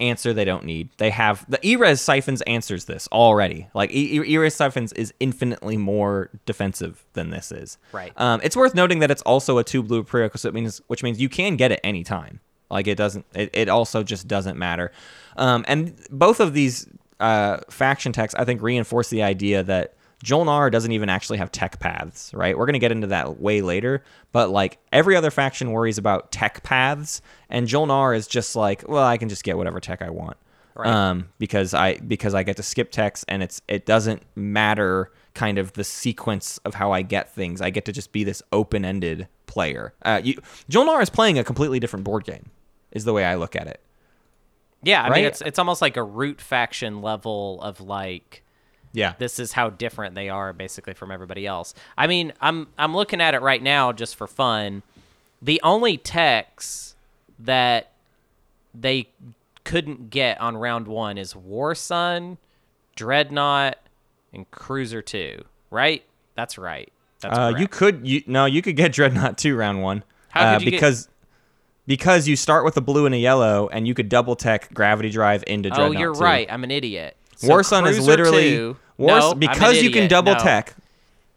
answer 0.00 0.32
they 0.32 0.44
don't 0.44 0.64
need. 0.64 0.90
They 0.98 1.10
have 1.10 1.44
the 1.48 1.64
ERES 1.66 2.00
siphons 2.00 2.42
answers 2.42 2.84
this 2.84 3.08
already. 3.12 3.68
Like 3.74 3.90
E- 3.90 4.20
E- 4.20 4.50
siphons 4.50 4.92
is 4.92 5.14
infinitely 5.20 5.76
more 5.76 6.30
defensive 6.44 7.04
than 7.14 7.30
this 7.30 7.50
is. 7.50 7.78
Right. 7.92 8.12
Um, 8.16 8.40
it's 8.42 8.56
worth 8.56 8.74
noting 8.74 8.98
that 9.00 9.10
it's 9.10 9.22
also 9.22 9.58
a 9.58 9.64
two 9.64 9.82
blue 9.82 10.02
prerequisite, 10.02 10.52
means 10.54 10.80
which 10.86 11.02
means 11.02 11.20
you 11.20 11.28
can 11.28 11.56
get 11.56 11.72
it 11.72 11.80
anytime. 11.82 12.40
Like 12.70 12.86
it 12.86 12.96
doesn't. 12.96 13.24
It, 13.34 13.50
it 13.52 13.68
also 13.68 14.02
just 14.02 14.26
doesn't 14.28 14.58
matter. 14.58 14.92
Um, 15.36 15.64
and 15.68 15.96
both 16.10 16.40
of 16.40 16.52
these 16.52 16.88
uh, 17.20 17.58
faction 17.70 18.12
techs, 18.12 18.34
I 18.34 18.44
think, 18.44 18.62
reinforce 18.62 19.10
the 19.10 19.22
idea 19.22 19.62
that 19.62 19.94
Jolnar 20.24 20.70
doesn't 20.70 20.92
even 20.92 21.08
actually 21.08 21.38
have 21.38 21.52
tech 21.52 21.78
paths, 21.78 22.32
right? 22.32 22.56
We're 22.56 22.66
going 22.66 22.74
to 22.74 22.78
get 22.78 22.92
into 22.92 23.08
that 23.08 23.40
way 23.40 23.60
later, 23.60 24.02
but 24.32 24.50
like 24.50 24.78
every 24.92 25.14
other 25.14 25.30
faction 25.30 25.72
worries 25.72 25.98
about 25.98 26.32
tech 26.32 26.62
paths, 26.62 27.20
and 27.50 27.68
Jolnar 27.68 28.16
is 28.16 28.26
just 28.26 28.56
like, 28.56 28.88
well, 28.88 29.04
I 29.04 29.18
can 29.18 29.28
just 29.28 29.44
get 29.44 29.56
whatever 29.56 29.78
tech 29.80 30.02
I 30.02 30.10
want. 30.10 30.36
Right. 30.74 30.88
Um, 30.88 31.30
because 31.38 31.72
I 31.72 31.96
because 31.96 32.34
I 32.34 32.42
get 32.42 32.56
to 32.58 32.62
skip 32.62 32.90
techs 32.90 33.24
and 33.28 33.42
it's 33.42 33.62
it 33.66 33.86
doesn't 33.86 34.22
matter 34.34 35.10
kind 35.32 35.56
of 35.56 35.72
the 35.72 35.84
sequence 35.84 36.58
of 36.66 36.74
how 36.74 36.92
I 36.92 37.00
get 37.00 37.34
things. 37.34 37.62
I 37.62 37.70
get 37.70 37.86
to 37.86 37.92
just 37.92 38.12
be 38.12 38.24
this 38.24 38.42
open-ended 38.52 39.26
player. 39.46 39.94
Uh, 40.02 40.20
you, 40.22 40.34
Jolnar 40.70 41.02
is 41.02 41.08
playing 41.08 41.38
a 41.38 41.44
completely 41.44 41.80
different 41.80 42.04
board 42.04 42.24
game, 42.24 42.50
is 42.92 43.04
the 43.04 43.14
way 43.14 43.24
I 43.24 43.36
look 43.36 43.56
at 43.56 43.66
it. 43.66 43.80
Yeah, 44.86 45.02
I 45.02 45.08
Right? 45.08 45.14
mean 45.16 45.24
it's 45.26 45.40
it's 45.42 45.58
almost 45.58 45.82
like 45.82 45.96
a 45.96 46.02
root 46.02 46.40
faction 46.40 47.02
level 47.02 47.60
of 47.62 47.80
like 47.80 48.42
Yeah. 48.92 49.14
this 49.18 49.38
is 49.38 49.52
how 49.52 49.68
different 49.70 50.14
they 50.14 50.28
are 50.28 50.52
basically 50.52 50.94
from 50.94 51.10
everybody 51.10 51.46
else. 51.46 51.74
I 51.98 52.06
mean, 52.06 52.32
I'm 52.40 52.68
I'm 52.78 52.94
looking 52.94 53.20
at 53.20 53.34
it 53.34 53.42
right 53.42 53.62
now 53.62 53.92
just 53.92 54.14
for 54.16 54.26
fun. 54.26 54.82
The 55.42 55.60
only 55.62 55.96
techs 55.98 56.94
that 57.38 57.90
they 58.74 59.08
couldn't 59.64 60.10
get 60.10 60.40
on 60.40 60.56
round 60.56 60.86
1 60.86 61.18
is 61.18 61.34
War 61.34 61.74
Sun, 61.74 62.38
Dreadnought, 62.94 63.78
and 64.32 64.50
Cruiser 64.50 65.02
2, 65.02 65.44
right? 65.70 66.04
That's 66.34 66.56
right. 66.58 66.92
That's 67.20 67.36
Uh, 67.38 67.54
you 67.58 67.66
could 67.66 68.06
you 68.06 68.22
no, 68.26 68.44
you 68.46 68.62
could 68.62 68.76
get 68.76 68.92
Dreadnought 68.92 69.38
two 69.38 69.56
round 69.56 69.82
one. 69.82 70.04
How 70.28 70.54
uh, 70.56 70.58
you 70.60 70.70
get- 70.72 70.80
because 71.86 72.26
you 72.28 72.36
start 72.36 72.64
with 72.64 72.76
a 72.76 72.80
blue 72.80 73.06
and 73.06 73.14
a 73.14 73.18
yellow, 73.18 73.68
and 73.72 73.86
you 73.86 73.94
could 73.94 74.08
double 74.08 74.36
tech 74.36 74.72
Gravity 74.74 75.10
Drive 75.10 75.44
into 75.46 75.70
Oh, 75.78 75.90
you're 75.92 76.14
2. 76.14 76.20
right. 76.20 76.46
I'm 76.50 76.64
an 76.64 76.70
idiot. 76.70 77.16
So 77.36 77.48
War 77.48 77.62
Sun 77.62 77.86
is 77.86 78.04
literally 78.06 78.50
2 78.50 78.76
War 78.98 79.08
no, 79.08 79.20
Sun- 79.20 79.26
I'm 79.28 79.32
an 79.34 79.38
because 79.40 79.82
you 79.82 79.90
can 79.90 80.08
double 80.08 80.32
No. 80.34 80.38
tech. 80.38 80.74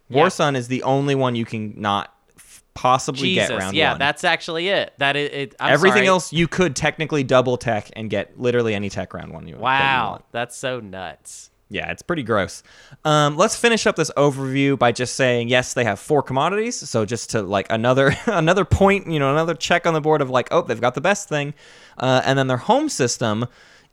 War 0.10 0.26
Yeah. 0.26 0.30
Sun 0.30 0.56
is 0.56 0.68
the 0.70 0.84
only 0.84 1.14
one 1.14 1.36
you 1.36 1.46
can 1.46 1.74
not 1.80 2.14
f- 2.38 2.64
possibly 2.74 3.30
Jesus, 3.36 3.50
get 3.50 3.58
round 3.58 3.68
one. 3.68 3.76
yeah, 3.76 3.92
one. 3.92 4.00
that's 4.00 4.24
actually 4.24 4.70
it. 4.70 4.94
That 4.98 5.16
is 5.18 5.30
it. 5.32 5.56
I'm 5.60 5.74
Everything 5.74 5.98
sorry. 6.00 6.08
else 6.08 6.34
you 6.34 6.48
could 6.48 6.76
technically 6.76 7.24
double 7.24 7.58
tech 7.58 7.90
and 7.94 8.10
get 8.10 8.40
literally 8.40 8.74
any 8.74 8.90
tech 8.90 9.14
round 9.14 9.34
one 9.34 9.48
you 9.48 9.58
Wow, 9.58 10.24
that's 10.32 10.56
so 10.58 10.80
nuts. 10.80 11.49
Yeah, 11.72 11.92
it's 11.92 12.02
pretty 12.02 12.24
gross. 12.24 12.64
Um, 13.06 13.38
let's 13.38 13.56
finish 13.56 13.86
up 13.86 13.96
this 13.96 14.10
overview 14.18 14.78
by 14.78 14.92
just 14.92 15.16
saying 15.16 15.50
yes, 15.50 15.76
they 15.76 15.84
have 15.84 16.00
four 16.00 16.24
commodities. 16.24 16.76
So 16.76 17.06
just 17.06 17.30
to 17.32 17.44
like 17.44 17.68
another 17.70 18.16
another 18.26 18.66
point, 18.66 19.08
you 19.08 19.20
know, 19.20 19.32
another 19.32 19.54
check 19.54 19.86
on 19.86 19.94
the 19.94 20.02
board 20.02 20.22
of 20.22 20.30
like, 20.30 20.48
oh, 20.52 20.64
they've 20.64 20.82
got 20.82 20.96
the 20.96 21.02
best 21.02 21.30
thing, 21.30 21.54
uh, 22.00 22.22
and 22.26 22.40
then 22.40 22.48
their 22.48 22.58
home 22.58 22.90
system 22.90 23.46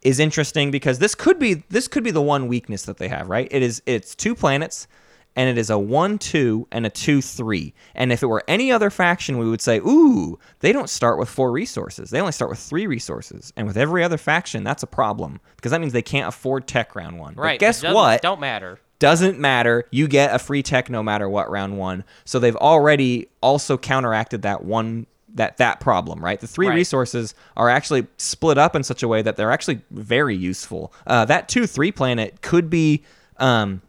is 0.03 0.19
interesting 0.19 0.71
because 0.71 0.99
this 1.01 1.15
could 1.15 1.39
be 1.39 1.65
this 1.69 1.87
could 1.87 2.03
be 2.05 2.11
the 2.11 2.23
one 2.23 2.49
weakness 2.49 2.85
that 2.85 2.97
they 2.97 3.09
have. 3.09 3.29
Right? 3.29 3.49
It 3.51 3.63
is 3.63 3.83
it's 3.85 4.15
two 4.15 4.35
planets. 4.35 4.89
And 5.37 5.49
it 5.51 5.59
is 5.59 5.69
a 5.71 5.79
1 5.79 6.19
2 6.19 6.67
and 6.73 6.87
a 6.87 6.91
2 6.91 7.21
3. 7.21 7.75
And 7.95 8.11
if 8.11 8.23
it 8.23 8.27
were 8.27 8.43
any 8.49 8.73
other 8.73 8.89
faction, 8.91 9.37
we 9.39 9.49
would 9.49 9.61
say, 9.61 9.79
ooh, 9.79 10.39
they 10.61 10.73
don't 10.73 10.89
start 10.91 11.19
with 11.19 11.29
four 11.29 11.53
resources. 11.53 12.11
They 12.11 12.21
only 12.21 12.33
start 12.33 12.49
with 12.51 12.59
three 12.59 12.87
resources. 12.87 13.53
And 13.57 13.67
with 13.67 13.77
every 13.77 14.03
other 14.03 14.17
faction, 14.17 14.65
that's 14.65 14.83
a 14.83 14.87
problem 14.87 15.41
because 15.57 15.73
that 15.73 15.81
means 15.81 15.93
they 15.93 16.03
can't 16.03 16.27
afford 16.29 16.67
tech 16.67 16.97
round 16.97 17.19
one. 17.19 17.35
But 17.35 17.43
Right. 17.43 17.61
guess 17.61 17.81
it 17.81 17.83
doesn't- 17.83 17.95
what? 17.95 18.23
Don't 18.23 18.41
matter. 18.41 18.81
doesn't 18.99 19.39
matter. 19.39 19.85
You 19.91 20.09
get 20.09 20.35
a 20.35 20.39
free 20.39 20.63
tech 20.63 20.89
no 20.89 21.03
matter 21.03 21.29
what 21.29 21.51
round 21.51 21.77
one. 21.77 22.03
So 22.25 22.39
they've 22.39 22.57
already 22.57 23.29
also 23.43 23.77
counteracted 23.77 24.41
that 24.43 24.65
one 24.65 25.07
that 25.35 25.59
that 25.59 25.81
problem, 25.81 26.25
right? 26.25 26.41
The 26.41 26.47
three 26.47 26.67
Right. 26.69 26.77
resources 26.77 27.35
are 27.59 27.69
actually 27.69 28.07
split 28.17 28.57
up 28.57 28.75
in 28.75 28.83
such 28.83 29.03
a 29.03 29.09
way 29.09 29.21
that 29.21 29.37
they're 29.37 29.51
actually 29.53 29.83
very 29.91 30.35
useful. 30.35 30.95
Uh, 31.07 31.27
that 31.27 31.47
two 31.47 31.67
three 31.67 31.93
planet 31.93 32.41
could 32.41 32.71
be 32.71 33.03
um, 33.39 33.83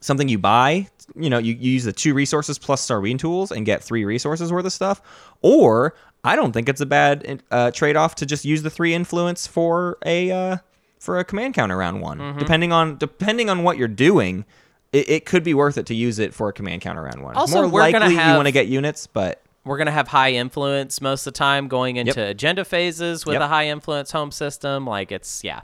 something 0.00 0.28
you 0.28 0.38
buy. 0.38 0.88
You 1.16 1.30
know, 1.30 1.38
you, 1.38 1.54
you 1.54 1.72
use 1.72 1.84
the 1.84 1.92
two 1.92 2.14
resources 2.14 2.58
plus 2.58 2.86
Sarween 2.86 3.18
tools 3.18 3.50
and 3.50 3.64
get 3.64 3.82
three 3.82 4.04
resources 4.04 4.52
worth 4.52 4.66
of 4.66 4.72
stuff. 4.72 5.00
Or 5.42 5.94
I 6.24 6.36
don't 6.36 6.52
think 6.52 6.68
it's 6.68 6.80
a 6.80 6.86
bad 6.86 7.42
uh, 7.50 7.70
trade 7.70 7.96
off 7.96 8.14
to 8.16 8.26
just 8.26 8.44
use 8.44 8.62
the 8.62 8.70
three 8.70 8.94
influence 8.94 9.46
for 9.46 9.98
a 10.04 10.30
uh, 10.30 10.56
for 10.98 11.18
a 11.18 11.24
command 11.24 11.54
counter 11.54 11.76
round 11.76 12.00
one. 12.02 12.18
Mm-hmm. 12.18 12.38
Depending 12.38 12.72
on 12.72 12.96
depending 12.98 13.48
on 13.48 13.62
what 13.62 13.78
you're 13.78 13.88
doing, 13.88 14.44
it, 14.92 15.08
it 15.08 15.26
could 15.26 15.44
be 15.44 15.54
worth 15.54 15.78
it 15.78 15.86
to 15.86 15.94
use 15.94 16.18
it 16.18 16.34
for 16.34 16.48
a 16.48 16.52
command 16.52 16.82
counter 16.82 17.02
round 17.02 17.22
one. 17.22 17.36
Also, 17.36 17.68
More 17.68 17.80
likely 17.80 18.12
you 18.12 18.18
want 18.18 18.46
to 18.46 18.52
get 18.52 18.66
units, 18.66 19.06
but 19.06 19.40
We're 19.64 19.78
gonna 19.78 19.90
have 19.92 20.08
high 20.08 20.32
influence 20.32 21.00
most 21.00 21.26
of 21.26 21.32
the 21.34 21.38
time 21.38 21.68
going 21.68 21.96
into 21.96 22.22
agenda 22.24 22.64
phases 22.64 23.24
with 23.24 23.34
Yep. 23.34 23.42
a 23.42 23.48
high 23.48 23.68
influence 23.68 24.10
home 24.12 24.30
system. 24.32 24.86
Like 24.86 25.12
it's 25.12 25.42
yeah, 25.44 25.60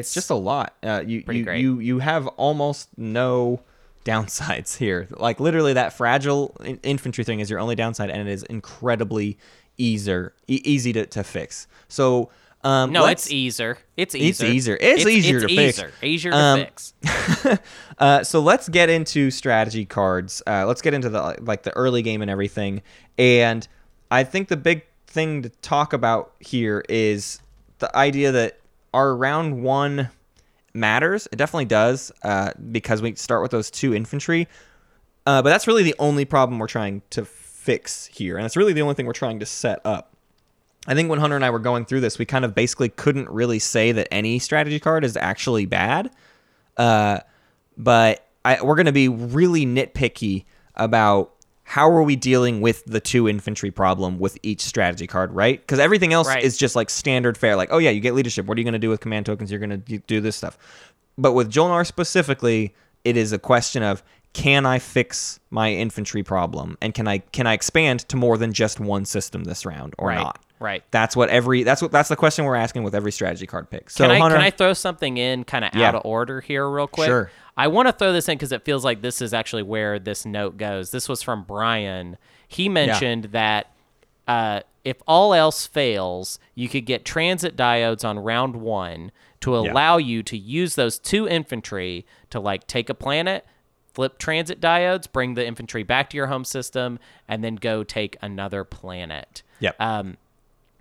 it's 0.00 0.14
just 0.14 0.30
a 0.30 0.34
lot. 0.34 0.74
Uh, 0.82 1.02
you 1.06 1.22
you, 1.28 1.44
great. 1.44 1.60
you 1.60 1.78
you 1.78 1.98
have 2.00 2.26
almost 2.28 2.88
no 2.96 3.60
downsides 4.04 4.76
here. 4.76 5.08
Like 5.10 5.40
literally, 5.40 5.72
that 5.74 5.92
fragile 5.92 6.56
in- 6.64 6.80
infantry 6.82 7.24
thing 7.24 7.40
is 7.40 7.48
your 7.50 7.58
only 7.60 7.74
downside, 7.74 8.10
and 8.10 8.26
it 8.26 8.30
is 8.32 8.42
incredibly 8.44 9.38
easier 9.78 10.34
e- 10.48 10.60
easy 10.64 10.92
to, 10.92 11.06
to 11.06 11.22
fix. 11.24 11.66
So 11.88 12.30
um, 12.64 12.92
no, 12.92 13.06
it's 13.06 13.30
easier. 13.30 13.78
It's 13.96 14.14
It's 14.14 14.40
easier. 14.40 14.48
easier. 14.48 14.78
It's 14.80 15.06
easier 15.06 15.36
it's 15.38 15.46
to 15.46 15.56
fix. 15.56 15.78
easier. 15.78 15.92
Easier 16.02 16.30
to 16.32 16.36
Um, 16.36 16.58
fix. 16.60 16.94
Uh, 17.98 18.24
so 18.24 18.40
let's 18.40 18.68
get 18.68 18.88
into 18.90 19.30
strategy 19.30 19.84
cards. 19.84 20.42
Uh, 20.46 20.66
let's 20.66 20.82
get 20.82 20.92
into 20.92 21.08
the 21.08 21.36
like 21.40 21.62
the 21.62 21.70
early 21.76 22.02
game 22.02 22.20
and 22.20 22.30
everything. 22.30 22.82
And 23.16 23.66
I 24.10 24.24
think 24.24 24.48
the 24.48 24.56
big 24.56 24.82
thing 25.06 25.42
to 25.42 25.48
talk 25.50 25.92
about 25.92 26.32
here 26.40 26.82
is 26.88 27.40
the 27.78 27.94
idea 27.96 28.32
that 28.32 28.58
our 28.92 29.14
round 29.16 29.62
one 29.62 30.10
matters. 30.74 31.28
It 31.32 31.36
definitely 31.36 31.66
does 31.66 32.12
uh, 32.22 32.52
because 32.70 33.02
we 33.02 33.14
start 33.14 33.42
with 33.42 33.50
those 33.50 33.70
two 33.70 33.94
infantry. 33.94 34.48
Uh, 35.24 35.42
but 35.42 35.50
that's 35.50 35.66
really 35.66 35.82
the 35.82 35.94
only 35.98 36.24
problem 36.24 36.58
we're 36.58 36.66
trying 36.66 37.02
to 37.10 37.24
fix 37.24 38.06
here, 38.06 38.36
and 38.36 38.44
it's 38.44 38.56
really 38.56 38.72
the 38.72 38.82
only 38.82 38.94
thing 38.94 39.06
we're 39.06 39.12
trying 39.12 39.38
to 39.38 39.46
set 39.46 39.80
up. 39.84 40.16
I 40.86 40.94
think 40.94 41.08
when 41.08 41.20
Hunter 41.20 41.36
and 41.36 41.44
I 41.44 41.50
were 41.50 41.60
going 41.60 41.84
through 41.84 42.00
this, 42.00 42.18
we 42.18 42.24
kind 42.24 42.44
of 42.44 42.56
basically 42.56 42.88
couldn't 42.88 43.28
really 43.30 43.60
say 43.60 43.92
that 43.92 44.08
any 44.10 44.40
strategy 44.40 44.80
card 44.80 45.04
is 45.04 45.16
actually 45.16 45.64
bad. 45.64 46.10
Uh, 46.76 47.20
but 47.76 48.26
I, 48.44 48.60
we're 48.62 48.74
going 48.74 48.86
to 48.86 48.92
be 48.92 49.08
really 49.08 49.64
nitpicky 49.64 50.44
about 50.74 51.34
how 51.64 51.88
are 51.90 52.02
we 52.02 52.16
dealing 52.16 52.60
with 52.60 52.84
the 52.86 53.00
two 53.00 53.28
infantry 53.28 53.70
problem 53.70 54.18
with 54.18 54.36
each 54.42 54.60
strategy 54.60 55.06
card, 55.06 55.32
right? 55.32 55.60
Because 55.60 55.78
everything 55.78 56.12
else 56.12 56.26
Right. 56.28 56.42
is 56.42 56.56
just 56.56 56.74
like 56.76 56.90
standard 56.90 57.38
fare. 57.38 57.56
Like, 57.56 57.68
oh 57.72 57.78
yeah, 57.78 57.90
you 57.90 58.00
get 58.00 58.14
leadership. 58.14 58.46
What 58.46 58.58
are 58.58 58.60
you 58.60 58.64
going 58.64 58.72
to 58.72 58.78
do 58.78 58.90
with 58.90 59.00
command 59.00 59.26
tokens? 59.26 59.50
You're 59.50 59.60
going 59.60 59.82
to 59.82 59.98
do 59.98 60.20
this 60.20 60.36
stuff. 60.36 60.58
But 61.16 61.32
with 61.32 61.50
Jolnar 61.50 61.86
specifically, 61.86 62.74
it 63.04 63.16
is 63.16 63.32
a 63.32 63.38
question 63.38 63.82
of 63.82 64.02
can 64.32 64.64
I 64.66 64.78
fix 64.78 65.38
my 65.50 65.72
infantry 65.72 66.22
problem, 66.22 66.78
and 66.80 66.94
can 66.94 67.06
I 67.08 67.18
can 67.18 67.46
I 67.46 67.52
expand 67.52 68.00
to 68.08 68.16
more 68.16 68.38
than 68.38 68.52
just 68.52 68.80
one 68.80 69.04
system 69.04 69.44
this 69.44 69.66
round 69.66 69.94
or 69.98 70.08
Right, 70.08 70.18
not? 70.18 70.38
right. 70.58 70.82
That's 70.90 71.14
what 71.14 71.28
every 71.28 71.62
that's 71.64 71.82
what 71.82 71.92
that's 71.92 72.08
the 72.08 72.16
question 72.16 72.44
we're 72.46 72.56
asking 72.56 72.82
with 72.82 72.94
every 72.94 73.12
strategy 73.12 73.46
card 73.46 73.68
pick. 73.70 73.90
So 73.90 74.04
can 74.04 74.10
I 74.10 74.18
Hunter, 74.18 74.36
can 74.36 74.44
I 74.44 74.50
throw 74.50 74.72
something 74.72 75.16
in 75.18 75.44
kind 75.44 75.64
of 75.64 75.74
Yeah. 75.74 75.88
out 75.88 75.94
of 75.96 76.02
order 76.04 76.40
here 76.40 76.68
real 76.68 76.86
quick? 76.86 77.08
Sure. 77.08 77.30
I 77.56 77.68
want 77.68 77.88
to 77.88 77.92
throw 77.92 78.14
this 78.14 78.28
in 78.28 78.36
because 78.38 78.52
it 78.52 78.64
feels 78.64 78.82
like 78.84 79.02
this 79.02 79.20
is 79.20 79.34
actually 79.34 79.62
where 79.64 79.98
this 79.98 80.24
note 80.24 80.56
goes. 80.56 80.90
This 80.90 81.06
was 81.08 81.22
from 81.22 81.44
Brian. 81.44 82.16
He 82.48 82.70
mentioned 82.70 83.24
that 83.32 83.66
uh, 84.26 84.60
if 84.84 84.96
all 85.06 85.34
else 85.34 85.66
fails, 85.66 86.38
you 86.54 86.68
could 86.70 86.86
get 86.86 87.04
transit 87.04 87.54
diodes 87.56 88.08
on 88.08 88.18
round 88.18 88.56
one 88.56 89.12
to 89.40 89.54
allow 89.56 89.96
you 89.98 90.22
to 90.22 90.38
use 90.38 90.76
those 90.76 90.98
two 90.98 91.28
infantry 91.28 92.06
to 92.30 92.40
like 92.40 92.66
take 92.66 92.88
a 92.88 92.94
planet, 92.94 93.44
flip 93.94 94.18
transit 94.18 94.60
diodes, 94.60 95.10
bring 95.10 95.34
the 95.34 95.46
infantry 95.46 95.82
back 95.82 96.10
to 96.10 96.16
your 96.16 96.26
home 96.28 96.44
system, 96.44 96.98
and 97.28 97.42
then 97.44 97.56
go 97.56 97.84
take 97.84 98.16
another 98.22 98.64
planet. 98.64 99.42
Yep. 99.60 99.76
Um, 99.80 100.16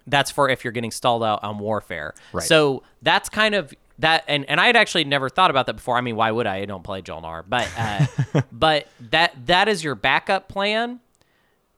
that's 0.07 0.31
for 0.31 0.49
if 0.49 0.63
you're 0.63 0.71
getting 0.73 0.91
stalled 0.91 1.23
out 1.23 1.43
on 1.43 1.59
warfare. 1.59 2.13
Right. 2.33 2.43
So 2.43 2.83
that's 3.01 3.29
kind 3.29 3.53
of 3.55 3.73
that, 3.99 4.23
and 4.27 4.45
and 4.49 4.59
I 4.59 4.65
had 4.65 4.75
actually 4.75 5.03
never 5.03 5.29
thought 5.29 5.51
about 5.51 5.67
that 5.67 5.75
before. 5.75 5.95
I 5.97 6.01
mean, 6.01 6.15
why 6.15 6.31
would 6.31 6.47
I? 6.47 6.57
I 6.57 6.65
don't 6.65 6.83
play 6.83 7.01
Jolnar, 7.03 7.43
but 7.47 7.69
uh, 7.77 8.41
but 8.51 8.87
that 9.11 9.33
that 9.45 9.67
is 9.67 9.83
your 9.83 9.93
backup 9.95 10.47
plan. 10.47 10.99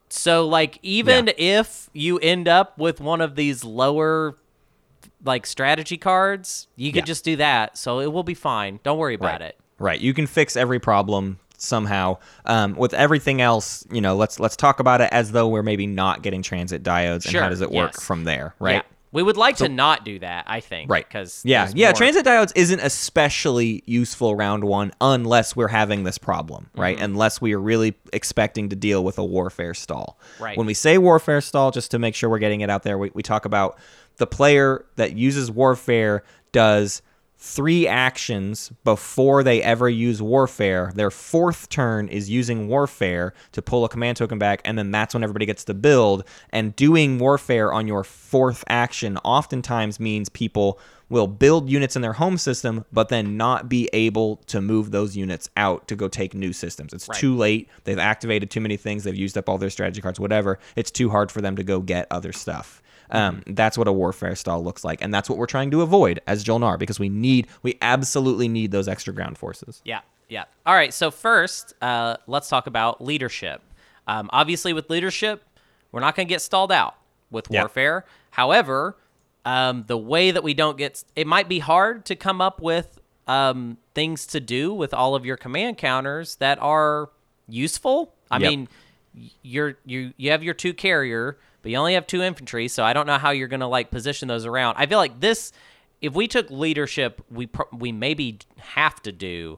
So 0.10 0.48
like 0.48 0.78
even 0.84 1.28
Yeah. 1.28 1.34
if 1.62 1.90
you 1.92 2.20
end 2.20 2.48
up 2.48 2.78
with 2.78 3.02
one 3.02 3.20
of 3.20 3.36
these 3.36 3.64
lower 3.64 4.38
like 5.26 5.46
strategy 5.46 5.98
cards, 5.98 6.68
you 6.76 6.92
could 6.92 7.00
Yeah. 7.00 7.06
just 7.06 7.26
do 7.26 7.36
that. 7.38 7.78
So 7.78 8.00
it 8.00 8.12
will 8.14 8.24
be 8.24 8.34
fine. 8.36 8.80
Don't 8.84 8.98
worry 8.98 9.16
about 9.16 9.42
right. 9.42 9.50
it. 9.50 9.60
Right. 9.84 10.00
You 10.00 10.14
can 10.14 10.28
fix 10.28 10.56
every 10.56 10.80
problem 10.80 11.40
somehow. 11.58 12.18
Um, 12.46 12.76
with 12.76 12.94
everything 12.94 13.42
else, 13.42 13.86
you 13.92 14.02
know, 14.02 14.16
let's 14.16 14.40
let's 14.40 14.56
talk 14.56 14.80
about 14.80 15.02
it 15.02 15.10
as 15.12 15.32
though 15.32 15.50
we're 15.50 15.64
maybe 15.64 15.88
not 15.88 16.22
getting 16.22 16.42
transit 16.42 16.84
diodes 16.84 17.26
and 17.26 17.36
how 17.36 17.50
does 17.50 17.62
it 17.62 17.70
work 17.70 17.94
yes. 17.96 18.04
from 18.04 18.24
there, 18.24 18.56
right? 18.60 18.76
Yeah. 18.76 18.82
We 19.12 19.22
would 19.22 19.38
like 19.38 19.58
to 19.58 19.70
not 19.70 20.06
do 20.06 20.18
that, 20.20 20.46
I 20.48 20.60
think. 20.60 20.90
Right. 20.90 21.08
Because 21.08 21.44
yeah, 21.46 21.70
yeah, 21.76 21.92
transit 21.92 22.26
diodes 22.26 22.52
isn't 22.56 22.80
especially 22.80 23.84
useful 23.86 24.36
round 24.36 24.64
one 24.64 24.92
unless 25.02 25.56
we're 25.56 25.68
having 25.68 26.04
this 26.04 26.18
problem, 26.18 26.72
right? 26.76 26.96
Mm-hmm. 26.96 27.06
Unless 27.06 27.40
we 27.40 27.54
are 27.54 27.60
really 27.60 27.94
expecting 28.12 28.70
to 28.70 28.76
deal 28.76 29.04
with 29.04 29.20
a 29.20 29.24
warfare 29.24 29.76
stall. 29.76 30.18
Right. 30.40 30.58
When 30.58 30.66
we 30.66 30.74
say 30.74 30.98
warfare 30.98 31.42
stall, 31.42 31.70
just 31.70 31.92
to 31.92 32.00
make 32.00 32.16
sure 32.16 32.28
we're 32.28 32.40
getting 32.40 32.62
it 32.62 32.72
out 32.72 32.82
there, 32.82 32.98
we, 32.98 33.12
we 33.14 33.22
talk 33.22 33.46
about 33.46 33.78
the 34.18 34.26
player 34.26 34.84
that 34.96 35.16
uses 35.16 35.52
warfare 35.52 36.24
does 36.52 37.04
three 37.46 37.86
actions 37.86 38.72
before 38.86 39.44
they 39.44 39.62
ever 39.62 39.90
use 39.90 40.22
warfare. 40.22 40.94
Their 40.96 41.12
fourth 41.12 41.68
turn 41.68 42.08
is 42.08 42.30
using 42.30 42.70
warfare 42.70 43.34
to 43.52 43.62
pull 43.62 43.84
a 43.84 43.90
command 43.90 44.16
token 44.16 44.40
back, 44.40 44.62
and 44.64 44.78
then 44.78 44.92
that's 44.92 45.14
when 45.14 45.24
everybody 45.24 45.46
gets 45.46 45.66
to 45.66 45.74
build. 45.74 46.24
And 46.52 46.74
doing 46.78 47.20
warfare 47.20 47.74
on 47.74 47.86
your 47.86 48.06
fourth 48.06 48.64
action 48.70 49.18
oftentimes 49.26 50.00
means 50.00 50.30
people 50.30 50.80
will 51.10 51.28
build 51.28 51.70
units 51.70 51.98
in 51.98 52.02
their 52.02 52.14
home 52.14 52.38
system, 52.38 52.86
but 52.94 53.10
then 53.10 53.36
not 53.36 53.68
be 53.68 53.90
able 53.92 54.38
to 54.48 54.62
move 54.62 54.92
those 54.92 55.18
units 55.18 55.50
out 55.58 55.86
to 55.90 55.98
go 55.98 56.08
take 56.08 56.34
new 56.34 56.54
systems. 56.54 56.94
It's 56.94 57.10
Right. 57.10 57.20
too 57.20 57.36
late. 57.36 57.68
They've 57.84 58.00
activated 58.00 58.52
too 58.52 58.62
many 58.62 58.78
things. 58.78 59.04
They've 59.04 59.14
used 59.14 59.38
up 59.38 59.50
all 59.50 59.58
their 59.58 59.70
strategy 59.70 60.02
cards, 60.02 60.18
whatever. 60.18 60.60
It's 60.78 60.90
too 60.90 61.10
hard 61.10 61.30
for 61.30 61.42
them 61.42 61.58
to 61.58 61.64
go 61.64 61.82
get 61.82 62.08
other 62.10 62.32
stuff. 62.32 62.82
Um, 63.10 63.38
Mm-hmm. 63.38 63.54
that's 63.54 63.78
what 63.78 63.88
a 63.88 63.94
warfare 63.94 64.36
style 64.36 64.64
looks 64.64 64.84
like, 64.84 65.02
and 65.02 65.14
that's 65.14 65.30
what 65.30 65.38
we're 65.38 65.46
trying 65.46 65.72
to 65.72 65.82
avoid 65.82 66.20
as 66.28 66.44
Jolnar 66.44 66.78
because 66.80 67.00
we 67.00 67.10
need, 67.10 67.48
we 67.62 67.78
absolutely 67.82 68.48
need 68.48 68.72
those 68.72 68.88
extra 68.88 69.14
ground 69.14 69.38
forces. 69.38 69.82
Yeah, 69.86 70.02
yeah. 70.30 70.46
All 70.66 70.74
right. 70.74 70.94
So 70.94 71.12
first, 71.12 71.74
uh, 71.82 72.18
let's 72.28 72.50
talk 72.50 72.66
about 72.68 73.04
leadership. 73.04 73.62
Um, 74.08 74.30
obviously, 74.34 74.74
with 74.74 74.90
leadership, 74.90 75.44
we're 75.92 76.00
not 76.02 76.16
going 76.16 76.28
to 76.28 76.34
get 76.34 76.42
stalled 76.42 76.72
out 76.72 76.96
with 77.30 77.48
Yeah. 77.50 77.62
warfare. 77.62 78.06
However, 78.32 78.98
um, 79.46 79.84
the 79.88 79.98
way 79.98 80.32
that 80.32 80.44
we 80.44 80.54
don't 80.54 80.78
get 80.78 81.04
it 81.16 81.28
might 81.28 81.48
be 81.50 81.60
hard 81.60 82.06
to 82.06 82.16
come 82.16 82.42
up 82.42 82.62
with 82.62 83.00
um, 83.28 83.78
things 83.94 84.26
to 84.28 84.40
do 84.40 84.74
with 84.74 84.94
all 84.94 85.16
of 85.16 85.26
your 85.26 85.38
command 85.38 85.78
counters 85.78 86.36
that 86.38 86.58
are 86.62 87.10
useful. 87.48 88.14
I 88.32 88.38
Yep. 88.40 88.50
mean, 88.50 88.68
you're 89.44 89.78
you 89.86 90.14
you 90.18 90.32
have 90.32 90.44
your 90.44 90.54
two 90.56 90.74
carrier, 90.74 91.38
but 91.64 91.72
you 91.72 91.78
only 91.78 91.96
have 91.96 92.06
two 92.06 92.22
infantry, 92.22 92.68
so 92.68 92.84
I 92.84 92.94
don't 92.94 93.08
know 93.08 93.18
how 93.18 93.32
you're 93.32 93.48
going 93.48 93.62
to 93.62 93.68
like 93.68 93.90
position 93.90 94.28
those 94.28 94.46
around. 94.46 94.76
I 94.78 94.86
feel 94.86 95.00
like 95.00 95.20
this 95.20 95.52
if 96.04 96.14
we 96.14 96.28
took 96.28 96.52
leadership, 96.52 97.22
we 97.32 97.48
pro- 97.48 97.66
we 97.72 97.92
maybe 97.92 98.38
have 98.58 99.02
to 99.04 99.12
do 99.12 99.58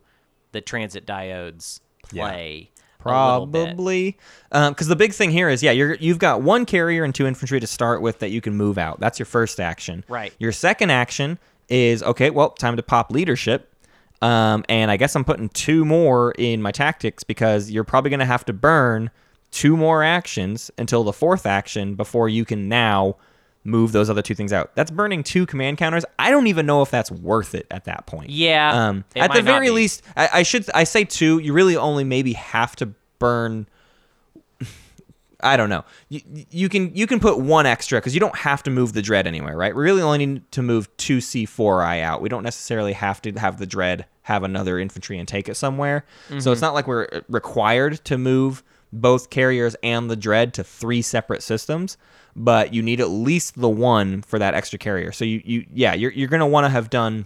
the 0.53 0.61
transit 0.61 1.05
diodes 1.05 1.81
play. 2.03 2.69
bit. 3.47 3.75
Probably, 3.75 4.17
because 4.49 4.87
the 4.87 4.95
big 4.95 5.13
thing 5.13 5.31
here 5.31 5.49
is, 5.49 5.61
yeah, 5.61 5.71
you're 5.71 5.95
you've 5.95 6.19
got 6.19 6.41
one 6.41 6.65
carrier 6.65 7.03
and 7.03 7.13
two 7.13 7.27
infantry 7.27 7.59
to 7.59 7.67
start 7.67 8.01
with 8.01 8.19
that 8.19 8.29
you 8.29 8.41
can 8.41 8.55
move 8.55 8.77
out. 8.77 8.99
That's 8.99 9.19
your 9.19 9.25
first 9.25 9.59
action. 9.59 10.03
Right. 10.07 10.33
Your 10.39 10.51
second 10.51 10.91
action 10.91 11.39
is 11.67 12.01
okay. 12.03 12.29
Well, 12.29 12.51
time 12.51 12.77
to 12.77 12.83
pop 12.83 13.11
leadership. 13.11 13.71
Um, 14.21 14.63
and 14.69 14.89
I 14.89 14.97
guess 14.97 15.15
I'm 15.15 15.25
putting 15.25 15.49
two 15.49 15.83
more 15.83 16.31
in 16.37 16.61
my 16.61 16.71
tactics 16.71 17.23
because 17.23 17.69
you're 17.69 17.83
probably 17.83 18.09
going 18.09 18.21
to 18.21 18.25
have 18.25 18.45
to 18.45 18.53
burn 18.53 19.11
two 19.51 19.77
more 19.77 20.03
actions 20.03 20.69
until 20.77 21.03
the 21.03 21.13
fourth 21.13 21.45
action 21.45 21.95
before 21.95 22.27
you 22.29 22.45
can 22.45 22.67
now 22.69 23.15
move 23.63 23.91
those 23.93 24.09
other 24.09 24.21
two 24.21 24.35
things 24.35 24.53
out. 24.53 24.75
That's 24.75 24.91
burning 24.91 25.23
two 25.23 25.45
command 25.45 25.77
counters. 25.79 26.05
I 26.19 26.29
don't 26.29 26.47
even 26.47 26.65
know 26.67 26.81
if 26.83 26.91
that's 26.91 27.09
worth 27.09 27.55
it 27.55 27.65
at 27.71 27.85
that 27.85 28.05
point. 28.05 28.29
Yeah, 28.29 28.87
Um, 28.89 29.05
at 29.15 29.31
the 29.33 29.41
very 29.41 29.69
least, 29.71 30.03
I, 30.15 30.29
I 30.33 30.43
should 30.43 30.69
I 30.75 30.83
say 30.83 31.03
two. 31.03 31.39
You 31.39 31.51
really 31.53 31.75
only 31.75 32.03
maybe 32.03 32.33
have 32.33 32.75
to 32.77 32.87
burn. 33.17 33.65
I 35.41 35.57
don't 35.57 35.69
know. 35.69 35.83
You, 36.09 36.21
you 36.49 36.69
can 36.69 36.95
you 36.95 37.05
can 37.07 37.19
put 37.19 37.39
one 37.39 37.65
extra 37.65 37.99
because 37.99 38.13
you 38.13 38.19
don't 38.19 38.35
have 38.37 38.63
to 38.63 38.71
move 38.71 38.93
the 38.93 39.01
dread 39.01 39.27
anywhere, 39.27 39.55
right? 39.57 39.75
We 39.75 39.83
really 39.83 40.01
only 40.01 40.25
need 40.25 40.51
to 40.53 40.61
move 40.61 40.95
two 40.97 41.17
C4I 41.17 42.01
out. 42.01 42.21
We 42.21 42.29
don't 42.29 42.43
necessarily 42.43 42.93
have 42.93 43.21
to 43.23 43.31
have 43.33 43.57
the 43.59 43.65
dread 43.65 44.05
have 44.23 44.43
another 44.43 44.79
infantry 44.79 45.19
and 45.19 45.27
take 45.27 45.47
it 45.49 45.55
somewhere. 45.55 46.05
So 46.29 46.35
Mm-hmm. 46.35 46.51
it's 46.51 46.61
not 46.61 46.73
like 46.73 46.87
we're 46.87 47.07
required 47.27 48.03
to 48.05 48.17
move 48.17 48.63
both 49.01 49.29
carriers 49.29 49.75
and 49.83 50.09
the 50.09 50.15
dread 50.15 50.53
to 50.55 50.63
three 50.63 51.01
separate 51.01 51.43
systems, 51.43 51.97
but 52.35 52.73
you 52.73 52.81
need 52.81 52.99
at 52.99 53.09
least 53.09 53.59
the 53.59 53.69
one 53.69 54.21
for 54.21 54.39
that 54.39 54.53
extra 54.53 54.79
carrier. 54.79 55.11
So 55.11 55.25
you, 55.25 55.41
you 55.45 55.65
yeah, 55.73 55.93
you're 55.93 56.11
you're 56.11 56.27
gonna 56.29 56.47
want 56.47 56.65
to 56.65 56.69
have 56.69 56.89
done 56.89 57.25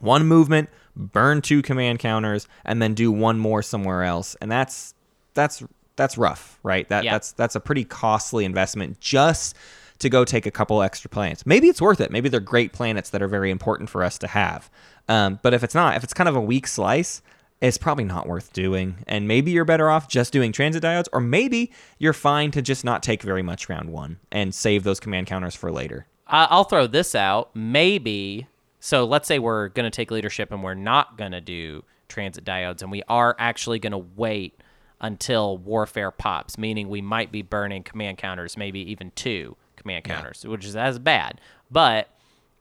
one 0.00 0.26
movement, 0.26 0.68
burn 0.96 1.40
two 1.42 1.62
command 1.62 1.98
counters, 2.00 2.48
and 2.64 2.82
then 2.82 2.94
do 2.94 3.12
one 3.12 3.38
more 3.38 3.62
somewhere 3.62 4.02
else, 4.02 4.36
and 4.40 4.50
that's 4.50 4.94
that's 5.34 5.62
that's 5.96 6.16
rough, 6.18 6.58
right? 6.62 6.88
That 6.88 7.04
Yeah. 7.04 7.12
that's 7.12 7.32
that's 7.32 7.54
a 7.54 7.60
pretty 7.60 7.84
costly 7.84 8.44
investment 8.44 9.00
just 9.00 9.56
to 9.98 10.08
go 10.08 10.24
take 10.24 10.46
a 10.46 10.50
couple 10.50 10.82
extra 10.82 11.08
planets. 11.08 11.46
Maybe 11.46 11.68
it's 11.68 11.80
worth 11.80 12.00
it. 12.00 12.10
Maybe 12.10 12.28
they're 12.28 12.40
great 12.40 12.72
planets 12.72 13.10
that 13.10 13.22
are 13.22 13.28
very 13.28 13.50
important 13.50 13.88
for 13.88 14.02
us 14.02 14.18
to 14.18 14.26
have. 14.26 14.68
Um, 15.08 15.38
but 15.42 15.54
if 15.54 15.62
it's 15.62 15.74
not, 15.74 15.96
if 15.96 16.02
it's 16.02 16.12
kind 16.14 16.28
of 16.28 16.34
a 16.34 16.40
weak 16.40 16.66
slice, 16.66 17.22
it's 17.62 17.78
probably 17.78 18.04
not 18.04 18.26
worth 18.26 18.52
doing. 18.52 18.96
And 19.06 19.26
maybe 19.26 19.52
you're 19.52 19.64
better 19.64 19.88
off 19.88 20.08
just 20.08 20.32
doing 20.32 20.52
transit 20.52 20.82
diodes, 20.82 21.08
or 21.12 21.20
maybe 21.20 21.72
you're 21.98 22.12
fine 22.12 22.50
to 22.50 22.60
just 22.60 22.84
not 22.84 23.02
take 23.02 23.22
very 23.22 23.42
much 23.42 23.68
round 23.68 23.90
one 23.90 24.18
and 24.30 24.54
save 24.54 24.82
those 24.82 25.00
command 25.00 25.28
counters 25.28 25.54
for 25.54 25.70
later. 25.72 26.06
I- 26.26 26.48
I'll 26.50 26.64
throw 26.64 26.86
this 26.86 27.14
out. 27.14 27.54
Maybe 27.54 28.48
so. 28.80 29.04
Let's 29.04 29.28
say 29.28 29.38
we're 29.38 29.68
going 29.68 29.84
to 29.84 29.94
take 29.94 30.10
leadership 30.10 30.50
and 30.50 30.62
we're 30.62 30.74
not 30.74 31.16
going 31.16 31.32
to 31.32 31.40
do 31.40 31.84
transit 32.08 32.44
diodes, 32.44 32.82
and 32.82 32.90
we 32.90 33.02
are 33.08 33.34
actually 33.38 33.78
going 33.78 33.92
to 33.92 33.98
wait 34.16 34.60
until 35.00 35.56
warfare 35.56 36.10
pops, 36.10 36.58
meaning 36.58 36.88
we 36.88 37.00
might 37.00 37.32
be 37.32 37.42
burning 37.42 37.82
command 37.82 38.18
counters, 38.18 38.56
maybe 38.56 38.80
even 38.90 39.10
two 39.14 39.56
command 39.76 40.04
counters, 40.04 40.44
which 40.46 40.64
is 40.64 40.76
as 40.76 40.98
bad. 40.98 41.40
But 41.70 42.08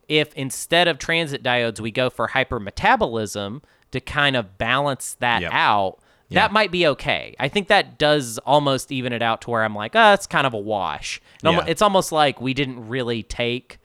if 0.07 0.33
instead 0.33 0.87
of 0.87 0.97
transit 0.97 1.43
diodes 1.43 1.79
we 1.79 1.91
go 1.91 2.09
for 2.09 2.29
hypermetabolism 2.29 3.61
to 3.91 3.99
kind 3.99 4.35
of 4.35 4.57
balance 4.57 5.15
that 5.19 5.41
Yep. 5.41 5.51
out, 5.53 5.97
Yeah. 6.29 6.41
that 6.41 6.51
might 6.53 6.71
be 6.71 6.87
okay. 6.87 7.35
I 7.39 7.47
think 7.49 7.67
that 7.67 7.97
does 7.97 8.37
almost 8.39 8.91
even 8.91 9.11
it 9.13 9.21
out 9.21 9.41
to 9.41 9.49
where 9.49 9.63
I'm 9.63 9.75
like, 9.75 9.91
oh, 9.95 10.13
it's 10.13 10.27
kind 10.27 10.47
of 10.47 10.53
a 10.53 10.57
wash. 10.59 11.21
Yeah. 11.43 11.63
It's 11.67 11.81
almost 11.81 12.11
like 12.11 12.39
we 12.41 12.53
didn't 12.53 12.87
really 12.87 13.23
take 13.23 13.79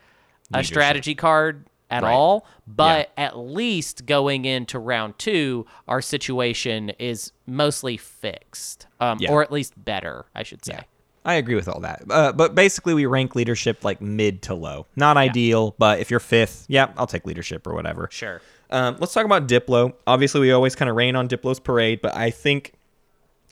a 0.53 0.59
Leadership. 0.59 0.75
strategy 0.75 1.15
card 1.15 1.67
at 1.91 2.03
Right. 2.03 2.13
all, 2.13 2.47
but 2.67 3.11
at 3.17 3.37
least 3.39 4.07
going 4.07 4.45
into 4.45 4.79
round 4.79 5.19
two, 5.19 5.67
our 5.89 6.01
situation 6.03 6.91
is 6.99 7.33
mostly 7.47 7.97
fixed, 7.97 8.87
um, 9.01 9.19
Yeah. 9.21 9.31
or 9.31 9.43
at 9.43 9.51
least 9.53 9.73
better, 9.85 10.27
I 10.35 10.43
should 10.43 10.65
say. 10.65 10.81
I 11.25 11.35
agree 11.35 11.57
with 11.57 11.69
all 11.69 11.81
that. 11.81 12.03
Uh, 12.09 12.31
but 12.31 12.55
basically, 12.55 12.95
we 12.95 13.05
rank 13.07 13.35
leadership 13.35 13.85
like 13.85 14.01
mid 14.01 14.43
to 14.43 14.55
low. 14.55 14.87
Not 14.95 15.17
ideal, 15.17 15.75
but 15.79 15.99
if 15.99 16.09
you're 16.11 16.21
fifth, 16.21 16.65
yeah, 16.69 16.89
I'll 16.97 17.09
take 17.09 17.27
leadership 17.27 17.67
or 17.67 17.75
whatever. 17.75 18.09
Sure. 18.13 18.41
Um, 18.71 18.97
let's 18.99 19.13
talk 19.13 19.25
about 19.25 19.47
Diplo. 19.49 19.95
Obviously, 20.07 20.41
we 20.41 20.53
always 20.53 20.75
kind 20.75 20.89
of 20.89 20.97
rain 20.97 21.17
on 21.17 21.29
Diplo's 21.29 21.61
parade, 21.61 22.01
but 22.03 22.15
I 22.15 22.31
think 22.31 22.73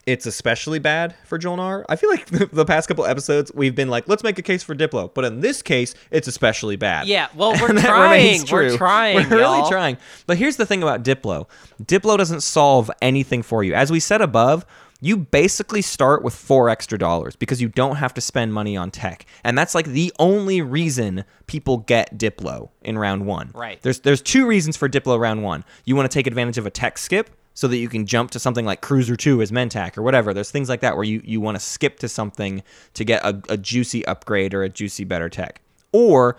it's 0.07 0.27
especially 0.27 0.79
bad 0.79 1.15
for 1.25 1.39
Jolnar. 1.39 1.85
I 1.89 1.97
feel 1.97 2.11
like 2.11 2.27
the 2.53 2.65
past 2.65 2.89
couple 2.89 3.07
episodes 3.07 3.51
we've 3.55 3.75
been 3.75 3.89
like, 3.89 4.09
let's 4.09 4.23
make 4.23 4.39
a 4.39 4.43
case 4.43 4.63
for 4.63 4.75
Diplo, 4.75 5.13
but 5.13 5.25
in 5.25 5.41
this 5.41 5.63
case, 5.63 5.95
it's 6.11 6.29
especially 6.29 6.77
bad. 6.77 7.07
Yeah, 7.07 7.29
well, 7.35 7.53
we're 7.61 7.79
trying. 7.81 8.45
We're 8.51 8.77
trying, 8.77 9.17
We're 9.17 9.29
really 9.37 9.59
y'all. 9.59 9.71
trying. 9.71 9.97
But 10.27 10.37
here's 10.37 10.57
the 10.57 10.67
thing 10.67 10.83
about 10.83 11.03
Diplo 11.05 11.49
Diplo 11.83 12.19
doesn't 12.19 12.43
solve 12.43 12.91
anything 13.01 13.43
for 13.43 13.65
you. 13.65 13.75
As 13.75 13.91
we 13.91 14.01
said 14.01 14.21
above, 14.21 14.67
you 15.05 15.19
basically 15.19 15.83
start 15.83 16.23
with 16.23 16.35
four 16.35 16.71
extra 16.71 16.99
dollars 16.99 17.37
because 17.37 17.61
you 17.61 17.69
don't 17.69 17.97
have 17.97 18.15
to 18.15 18.23
spend 18.23 18.55
money 18.55 18.75
on 18.75 18.91
tech. 18.91 19.27
And 19.45 19.57
that's 19.59 19.75
like 19.75 19.85
the 19.85 20.11
only 20.19 20.63
reason 20.63 21.27
people 21.47 21.77
get 21.77 22.17
Diplo 22.17 22.71
in 22.81 22.97
round 22.97 23.27
one. 23.27 23.51
Right. 23.55 23.83
There's 23.83 24.01
there's 24.01 24.23
two 24.23 24.47
reasons 24.47 24.79
for 24.79 24.89
Diplo 24.89 25.21
round 25.21 25.43
one. 25.43 25.63
You 25.85 25.95
want 25.95 26.11
to 26.11 26.15
take 26.15 26.27
advantage 26.27 26.57
of 26.57 26.65
a 26.65 26.71
tech 26.71 26.97
skip 26.97 27.29
so 27.53 27.69
that 27.69 27.77
you 27.77 27.87
can 27.87 28.07
jump 28.07 28.31
to 28.31 28.39
something 28.39 28.65
like 28.65 28.81
Cruiser 28.81 29.15
2 29.15 29.43
as 29.43 29.53
Mentak 29.53 29.99
or 29.99 30.03
whatever. 30.03 30.33
There's 30.33 30.51
things 30.51 30.71
like 30.71 30.81
that 30.81 30.97
where 30.97 31.05
you, 31.05 31.21
you 31.23 31.39
want 31.39 31.57
to 31.57 31.63
skip 31.63 31.99
to 31.99 32.09
something 32.09 32.63
to 32.95 33.05
get 33.05 33.23
a, 33.25 33.43
a 33.51 33.59
juicy 33.59 34.07
upgrade 34.07 34.55
or 34.55 34.63
a 34.63 34.71
juicy 34.71 35.05
better 35.05 35.29
tech. 35.29 35.61
Or 35.93 36.39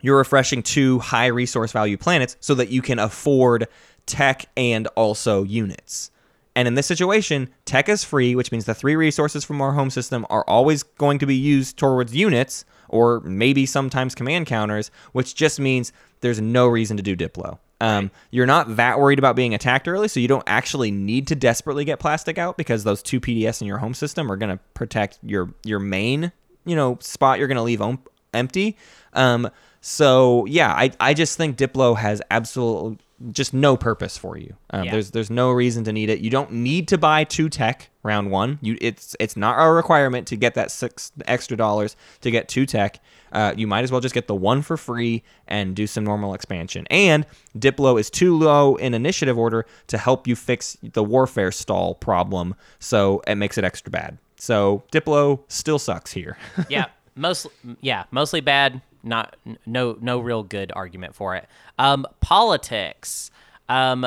you're 0.00 0.16
refreshing 0.16 0.62
two 0.62 1.00
high 1.00 1.26
resource 1.26 1.72
value 1.72 1.98
planets 1.98 2.38
so 2.40 2.54
that 2.54 2.70
you 2.70 2.80
can 2.80 2.98
afford 2.98 3.68
tech 4.06 4.46
and 4.56 4.86
also 4.96 5.42
units. 5.44 6.10
And 6.58 6.66
in 6.66 6.74
this 6.74 6.88
situation, 6.88 7.50
tech 7.66 7.88
is 7.88 8.02
free, 8.02 8.34
which 8.34 8.50
means 8.50 8.64
the 8.64 8.74
three 8.74 8.96
resources 8.96 9.44
from 9.44 9.60
our 9.60 9.70
home 9.70 9.90
system 9.90 10.26
are 10.28 10.42
always 10.48 10.82
going 10.82 11.20
to 11.20 11.26
be 11.26 11.36
used 11.36 11.76
towards 11.76 12.16
units 12.16 12.64
or 12.88 13.20
maybe 13.20 13.64
sometimes 13.64 14.16
command 14.16 14.46
counters, 14.46 14.90
which 15.12 15.36
just 15.36 15.60
means 15.60 15.92
there's 16.20 16.40
no 16.40 16.66
reason 16.66 16.96
to 16.96 17.02
do 17.04 17.14
Diplo. 17.14 17.58
Um, 17.80 18.10
You're 18.32 18.44
not 18.44 18.74
that 18.74 18.98
worried 18.98 19.20
about 19.20 19.36
being 19.36 19.54
attacked 19.54 19.86
early, 19.86 20.08
so 20.08 20.18
you 20.18 20.26
don't 20.26 20.42
actually 20.48 20.90
need 20.90 21.28
to 21.28 21.36
desperately 21.36 21.84
get 21.84 22.00
plastic 22.00 22.38
out 22.38 22.56
because 22.56 22.82
those 22.82 23.04
two 23.04 23.20
PDS 23.20 23.60
in 23.60 23.68
your 23.68 23.78
home 23.78 23.94
system 23.94 24.28
are 24.28 24.36
going 24.36 24.50
to 24.50 24.58
protect 24.74 25.20
your 25.22 25.54
your 25.62 25.78
main 25.78 26.32
you 26.64 26.74
know 26.74 26.98
spot 27.00 27.38
you're 27.38 27.46
going 27.46 27.54
to 27.54 27.62
leave 27.62 27.80
om- 27.80 28.02
empty. 28.34 28.76
Um, 29.12 29.48
so 29.80 30.44
yeah, 30.46 30.72
I 30.72 30.90
I 30.98 31.14
just 31.14 31.36
think 31.36 31.56
Diplo 31.56 31.96
has 31.96 32.20
absolute 32.32 32.98
just 33.32 33.52
no 33.52 33.76
purpose 33.76 34.16
for 34.16 34.36
you. 34.36 34.54
Um, 34.70 34.84
Yeah. 34.84 34.92
There's 34.92 35.10
there's 35.10 35.30
no 35.30 35.50
reason 35.50 35.84
to 35.84 35.92
need 35.92 36.10
it. 36.10 36.20
You 36.20 36.30
don't 36.30 36.52
need 36.52 36.88
to 36.88 36.98
buy 36.98 37.24
two 37.24 37.48
tech 37.48 37.90
round 38.02 38.30
one. 38.30 38.58
You 38.62 38.76
it's 38.80 39.16
it's 39.18 39.36
not 39.36 39.56
a 39.58 39.70
requirement 39.72 40.26
to 40.28 40.36
get 40.36 40.54
that 40.54 40.70
six 40.70 41.12
extra 41.26 41.56
dollars 41.56 41.96
to 42.20 42.30
get 42.30 42.48
two 42.48 42.66
tech. 42.66 43.00
Uh, 43.32 43.52
you 43.56 43.66
might 43.66 43.84
as 43.84 43.92
well 43.92 44.00
just 44.00 44.14
get 44.14 44.26
the 44.26 44.34
one 44.34 44.62
for 44.62 44.76
free 44.76 45.22
and 45.46 45.76
do 45.76 45.86
some 45.86 46.04
normal 46.04 46.32
expansion. 46.32 46.86
And 46.90 47.26
Diplo 47.58 48.00
is 48.00 48.08
too 48.08 48.38
low 48.38 48.76
in 48.76 48.94
initiative 48.94 49.36
order 49.36 49.66
to 49.88 49.98
help 49.98 50.26
you 50.26 50.34
fix 50.34 50.78
the 50.82 51.04
warfare 51.04 51.52
stall 51.52 51.94
problem, 51.94 52.54
so 52.78 53.22
it 53.26 53.34
makes 53.34 53.58
it 53.58 53.64
extra 53.64 53.90
bad. 53.90 54.18
So 54.36 54.84
Diplo 54.92 55.40
still 55.48 55.78
sucks 55.78 56.12
here. 56.12 56.38
yeah, 56.68 56.86
most 57.16 57.48
yeah, 57.80 58.04
mostly 58.10 58.40
bad. 58.40 58.80
Not 59.02 59.36
no 59.66 59.96
no 60.00 60.18
real 60.18 60.42
good 60.42 60.72
argument 60.74 61.14
for 61.14 61.34
it. 61.36 61.46
Um, 61.78 62.06
politics. 62.20 63.30
Um, 63.68 64.06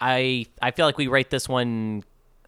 I 0.00 0.46
I 0.62 0.70
feel 0.70 0.86
like 0.86 0.98
we 0.98 1.06
rate 1.06 1.30
this 1.30 1.48
one 1.48 2.04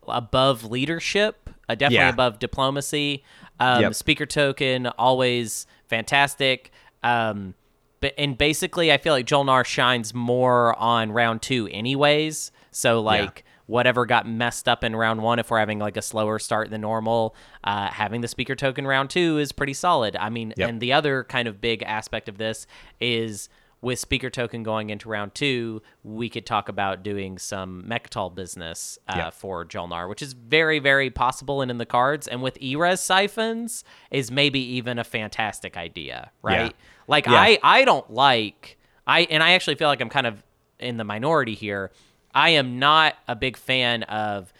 above 0.06 0.64
leadership, 0.64 1.50
uh, 1.68 1.74
definitely 1.74 1.96
Yeah. 2.06 2.08
above 2.10 2.38
diplomacy. 2.38 3.22
Um, 3.60 3.82
Yep. 3.82 3.94
Speaker 3.94 4.26
token 4.26 4.86
always 4.86 5.66
fantastic. 5.86 6.70
Um, 7.02 7.54
but 8.00 8.14
and 8.16 8.38
basically, 8.38 8.92
I 8.92 8.98
feel 8.98 9.12
like 9.12 9.26
Jolnar 9.26 9.64
shines 9.64 10.14
more 10.14 10.74
on 10.78 11.10
round 11.12 11.42
two, 11.42 11.68
anyways. 11.72 12.52
So 12.70 13.00
like 13.00 13.44
whatever 13.68 14.04
got 14.06 14.26
messed 14.26 14.66
up 14.66 14.82
in 14.82 14.96
round 14.96 15.22
one, 15.22 15.38
if 15.38 15.50
we're 15.50 15.58
having 15.58 15.78
like 15.78 15.96
a 15.96 16.02
slower 16.02 16.38
start 16.38 16.70
than 16.70 16.80
normal, 16.80 17.36
uh, 17.64 17.86
having 17.88 18.22
the 18.22 18.28
speaker 18.28 18.56
token 18.56 18.86
round 18.86 19.10
two 19.10 19.38
is 19.38 19.52
pretty 19.52 19.74
solid. 19.74 20.16
I 20.16 20.30
mean, 20.30 20.52
Yep. 20.56 20.68
and 20.68 20.80
the 20.80 20.92
other 20.94 21.22
kind 21.24 21.46
of 21.46 21.60
big 21.60 21.82
aspect 21.82 22.28
of 22.30 22.38
this 22.38 22.66
is 22.98 23.48
with 23.80 23.98
speaker 23.98 24.30
token 24.30 24.62
going 24.64 24.90
into 24.90 25.08
round 25.08 25.34
two, 25.34 25.82
we 26.02 26.28
could 26.28 26.44
talk 26.46 26.68
about 26.68 27.02
doing 27.04 27.38
some 27.38 27.84
Mecatol 27.86 28.34
business 28.34 28.98
uh, 29.06 29.14
Yeah. 29.16 29.30
for 29.30 29.64
Jolnar, 29.64 30.08
which 30.08 30.22
is 30.22 30.32
very, 30.32 30.78
very 30.80 31.10
possible 31.10 31.60
and 31.62 31.70
in 31.70 31.76
the 31.78 31.86
cards. 31.86 32.26
And 32.26 32.42
with 32.42 32.56
E-Res 32.60 33.00
siphons 33.00 33.84
is 34.10 34.30
maybe 34.32 34.58
even 34.58 34.98
a 34.98 35.04
fantastic 35.04 35.76
idea, 35.76 36.32
right? 36.42 36.74
Like 37.06 37.26
Yeah. 37.26 37.34
I, 37.34 37.58
I 37.62 37.84
don't 37.84 38.10
like 38.10 38.78
I, 39.06 39.20
and 39.30 39.42
I 39.42 39.52
actually 39.52 39.76
feel 39.76 39.88
like 39.88 40.00
I'm 40.00 40.10
kind 40.10 40.26
of 40.26 40.42
in 40.80 40.96
the 40.96 41.04
minority 41.04 41.54
here. 41.54 41.90
I 42.38 42.50
am 42.50 42.78
not 42.78 43.16
a 43.26 43.34
big 43.34 43.56
fan 43.56 44.04
of 44.04 44.52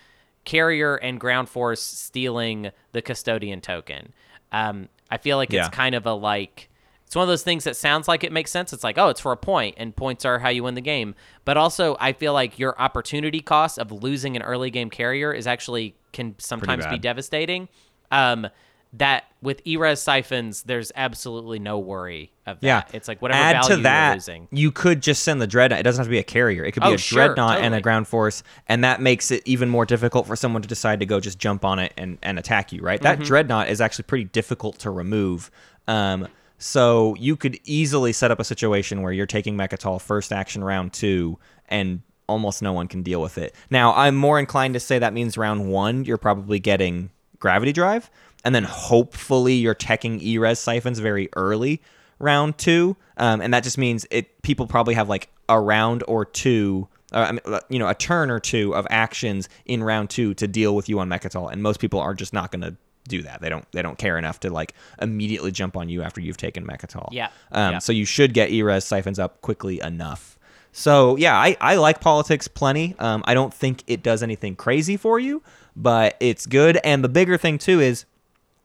carrier 0.44 0.96
and 0.96 1.20
ground 1.20 1.48
force 1.48 1.80
stealing 1.80 2.70
the 2.92 3.02
custodian 3.02 3.60
token. 3.60 4.12
Um, 4.50 4.88
I 5.10 5.18
feel 5.18 5.36
like 5.36 5.52
Yeah. 5.52 5.66
it's 5.66 5.74
kind 5.74 5.94
of 5.94 6.04
a 6.06 6.12
like 6.12 6.68
it's 7.06 7.14
one 7.16 7.22
of 7.22 7.28
those 7.28 7.42
things 7.42 7.64
that 7.64 7.74
sounds 7.76 8.06
like 8.06 8.22
it 8.22 8.32
makes 8.32 8.50
sense. 8.50 8.74
It's 8.74 8.84
like, 8.84 8.98
oh, 8.98 9.08
it's 9.08 9.20
for 9.20 9.32
a 9.32 9.36
point, 9.36 9.76
and 9.78 9.96
points 9.96 10.26
are 10.26 10.40
how 10.40 10.50
you 10.50 10.62
win 10.64 10.74
the 10.74 10.82
game. 10.82 11.14
But 11.46 11.56
also, 11.56 11.96
I 11.98 12.12
feel 12.12 12.34
like 12.34 12.58
your 12.58 12.78
opportunity 12.78 13.40
cost 13.40 13.78
of 13.78 13.90
losing 13.90 14.36
an 14.36 14.42
early 14.42 14.70
game 14.70 14.90
carrier 14.90 15.32
is 15.32 15.46
actually 15.46 15.94
can 16.12 16.34
sometimes 16.38 16.86
be 16.86 16.98
devastating. 16.98 17.68
Um, 18.10 18.48
that 18.94 19.24
with 19.42 19.60
E-Res 19.66 20.00
siphons, 20.00 20.62
there's 20.62 20.90
absolutely 20.96 21.58
no 21.58 21.78
worry 21.78 22.32
of 22.46 22.58
that. 22.60 22.66
Yeah, 22.66 22.82
It's 22.92 23.06
like 23.06 23.20
whatever 23.20 23.38
Add 23.38 23.52
value 23.52 23.68
to 23.68 23.74
you're 23.74 23.82
that, 23.82 24.14
losing. 24.14 24.48
you 24.50 24.72
could 24.72 25.02
just 25.02 25.22
send 25.22 25.40
the 25.42 25.46
dreadnought. 25.46 25.80
It 25.80 25.82
doesn't 25.82 26.00
have 26.00 26.06
to 26.06 26.10
be 26.10 26.18
a 26.18 26.24
carrier. 26.24 26.64
It 26.64 26.72
could 26.72 26.82
be 26.82 26.88
Oh, 26.88 26.94
a 26.94 26.98
sure, 26.98 27.26
dreadnought 27.26 27.60
and 27.60 27.74
a 27.74 27.80
ground 27.80 28.08
force, 28.08 28.42
and 28.66 28.82
that 28.84 29.00
makes 29.00 29.30
it 29.30 29.42
even 29.44 29.68
more 29.68 29.84
difficult 29.84 30.26
for 30.26 30.36
someone 30.36 30.62
to 30.62 30.68
decide 30.68 31.00
to 31.00 31.06
go 31.06 31.20
just 31.20 31.38
jump 31.38 31.64
on 31.64 31.78
it 31.78 31.92
and, 31.98 32.18
and 32.22 32.38
attack 32.38 32.72
you. 32.72 32.80
Right? 32.80 33.00
Mm-hmm. 33.00 33.20
That 33.20 33.26
dreadnought 33.26 33.68
is 33.68 33.80
actually 33.80 34.04
pretty 34.04 34.24
difficult 34.24 34.78
to 34.80 34.90
remove. 34.90 35.50
Um, 35.86 36.26
so 36.56 37.14
you 37.18 37.36
could 37.36 37.58
easily 37.64 38.12
set 38.12 38.30
up 38.30 38.40
a 38.40 38.44
situation 38.44 39.02
where 39.02 39.12
you're 39.12 39.26
taking 39.26 39.56
Mecatol 39.56 40.00
first 40.00 40.32
action 40.32 40.64
round 40.64 40.92
two, 40.94 41.38
and 41.68 42.00
almost 42.26 42.62
no 42.62 42.72
one 42.72 42.88
can 42.88 43.02
deal 43.02 43.20
with 43.22 43.38
it. 43.38 43.54
Now, 43.70 43.94
I'm 43.94 44.16
more 44.16 44.38
inclined 44.38 44.74
to 44.74 44.80
say 44.80 44.98
that 44.98 45.12
means 45.12 45.38
round 45.38 45.70
one 45.70 46.04
you're 46.04 46.18
probably 46.18 46.58
getting 46.58 47.10
gravity 47.38 47.72
drive, 47.72 48.10
and 48.44 48.54
then 48.54 48.64
hopefully 48.64 49.54
you're 49.54 49.74
teching 49.74 50.22
E-Res 50.22 50.58
siphons 50.58 50.98
very 50.98 51.28
early 51.34 51.80
round 52.18 52.58
two, 52.58 52.96
um, 53.16 53.40
and 53.40 53.54
that 53.54 53.62
just 53.62 53.78
means 53.78 54.06
it. 54.10 54.42
People 54.42 54.66
probably 54.66 54.94
have 54.94 55.08
like 55.08 55.28
a 55.48 55.60
round 55.60 56.02
or 56.08 56.24
two 56.24 56.88
uh, 57.12 57.38
uh, 57.46 57.60
you 57.68 57.78
know, 57.78 57.88
a 57.88 57.94
turn 57.94 58.30
or 58.30 58.38
two 58.38 58.74
of 58.74 58.86
actions 58.90 59.48
in 59.64 59.82
round 59.82 60.10
two 60.10 60.34
to 60.34 60.46
deal 60.46 60.76
with 60.76 60.88
you 60.88 61.00
on 61.00 61.08
Mecatol, 61.08 61.50
and 61.50 61.62
most 61.62 61.80
people 61.80 62.00
are 62.00 62.14
just 62.14 62.32
not 62.32 62.52
going 62.52 62.60
to 62.60 62.76
do 63.08 63.22
that. 63.22 63.40
They 63.40 63.48
don't 63.48 63.70
they 63.72 63.80
don't 63.80 63.96
care 63.96 64.18
enough 64.18 64.40
to 64.40 64.50
like 64.50 64.74
immediately 65.00 65.50
jump 65.50 65.76
on 65.76 65.88
you 65.88 66.02
after 66.02 66.20
you've 66.20 66.36
taken 66.36 66.66
Mecatol. 66.66 67.08
Yeah. 67.10 67.28
Um, 67.50 67.72
Yeah. 67.72 67.78
So 67.78 67.92
you 67.92 68.04
should 68.04 68.34
get 68.34 68.50
E-Res 68.50 68.84
siphons 68.84 69.18
up 69.18 69.40
quickly 69.40 69.80
enough. 69.80 70.38
So 70.72 71.16
yeah, 71.16 71.34
I, 71.36 71.56
I 71.60 71.76
like 71.76 72.00
politics 72.00 72.46
plenty. 72.46 72.94
Um, 72.98 73.24
I 73.26 73.32
don't 73.32 73.54
think 73.54 73.82
it 73.86 74.02
does 74.02 74.22
anything 74.22 74.54
crazy 74.54 74.98
for 74.98 75.18
you, 75.18 75.42
but 75.74 76.16
it's 76.20 76.44
good. 76.44 76.78
And 76.84 77.02
the 77.02 77.08
bigger 77.08 77.38
thing 77.38 77.56
too 77.56 77.80
is 77.80 78.04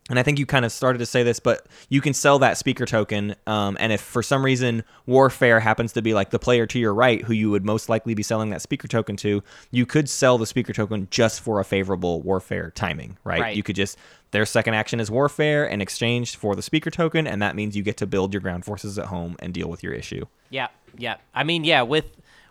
and 0.09 0.19
I 0.19 0.23
think 0.23 0.37
you 0.37 0.45
kind 0.45 0.65
of 0.65 0.71
started 0.71 0.99
to 0.99 1.05
say 1.05 1.23
this, 1.23 1.39
but 1.39 1.65
you 1.87 2.01
can 2.01 2.13
sell 2.13 2.37
that 2.39 2.57
speaker 2.57 2.85
token. 2.85 3.35
Um, 3.47 3.77
and 3.79 3.93
if 3.93 4.01
for 4.01 4.21
some 4.21 4.43
reason 4.43 4.83
Warfare 5.05 5.61
happens 5.61 5.93
to 5.93 6.01
be 6.01 6.13
like 6.13 6.31
the 6.31 6.39
player 6.39 6.65
to 6.67 6.79
your 6.79 6.93
right 6.93 7.21
who 7.21 7.33
you 7.33 7.49
would 7.51 7.63
most 7.63 7.87
likely 7.87 8.13
be 8.13 8.23
selling 8.23 8.49
that 8.49 8.61
speaker 8.61 8.87
token 8.87 9.15
to, 9.17 9.41
you 9.71 9.85
could 9.85 10.09
sell 10.09 10.37
the 10.37 10.45
speaker 10.45 10.73
token 10.73 11.07
just 11.09 11.39
for 11.39 11.61
a 11.61 11.63
favorable 11.63 12.21
Warfare 12.21 12.71
timing, 12.75 13.17
right? 13.23 13.41
Right. 13.41 13.55
You 13.55 13.63
could 13.63 13.77
just, 13.77 13.97
their 14.31 14.45
second 14.45 14.73
action 14.73 14.99
is 14.99 15.09
Warfare 15.09 15.65
in 15.65 15.79
exchange 15.81 16.35
for 16.35 16.53
the 16.53 16.61
speaker 16.61 16.89
token. 16.89 17.25
And 17.25 17.41
that 17.41 17.55
means 17.55 17.77
you 17.77 17.83
get 17.83 17.97
to 17.97 18.07
build 18.07 18.33
your 18.33 18.41
ground 18.41 18.65
forces 18.65 18.99
at 18.99 19.05
home 19.05 19.37
and 19.39 19.53
deal 19.53 19.69
with 19.69 19.83
your 19.83 19.93
issue. 19.93 20.25
Yeah, 20.49 20.67
yeah. 20.97 21.15
I 21.33 21.45
mean, 21.45 21.63
yeah, 21.63 21.81
with 21.81 22.05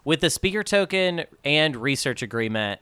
with 0.04 0.20
the 0.20 0.30
speaker 0.30 0.64
token 0.64 1.24
and 1.44 1.76
research 1.76 2.22
agreement, 2.22 2.80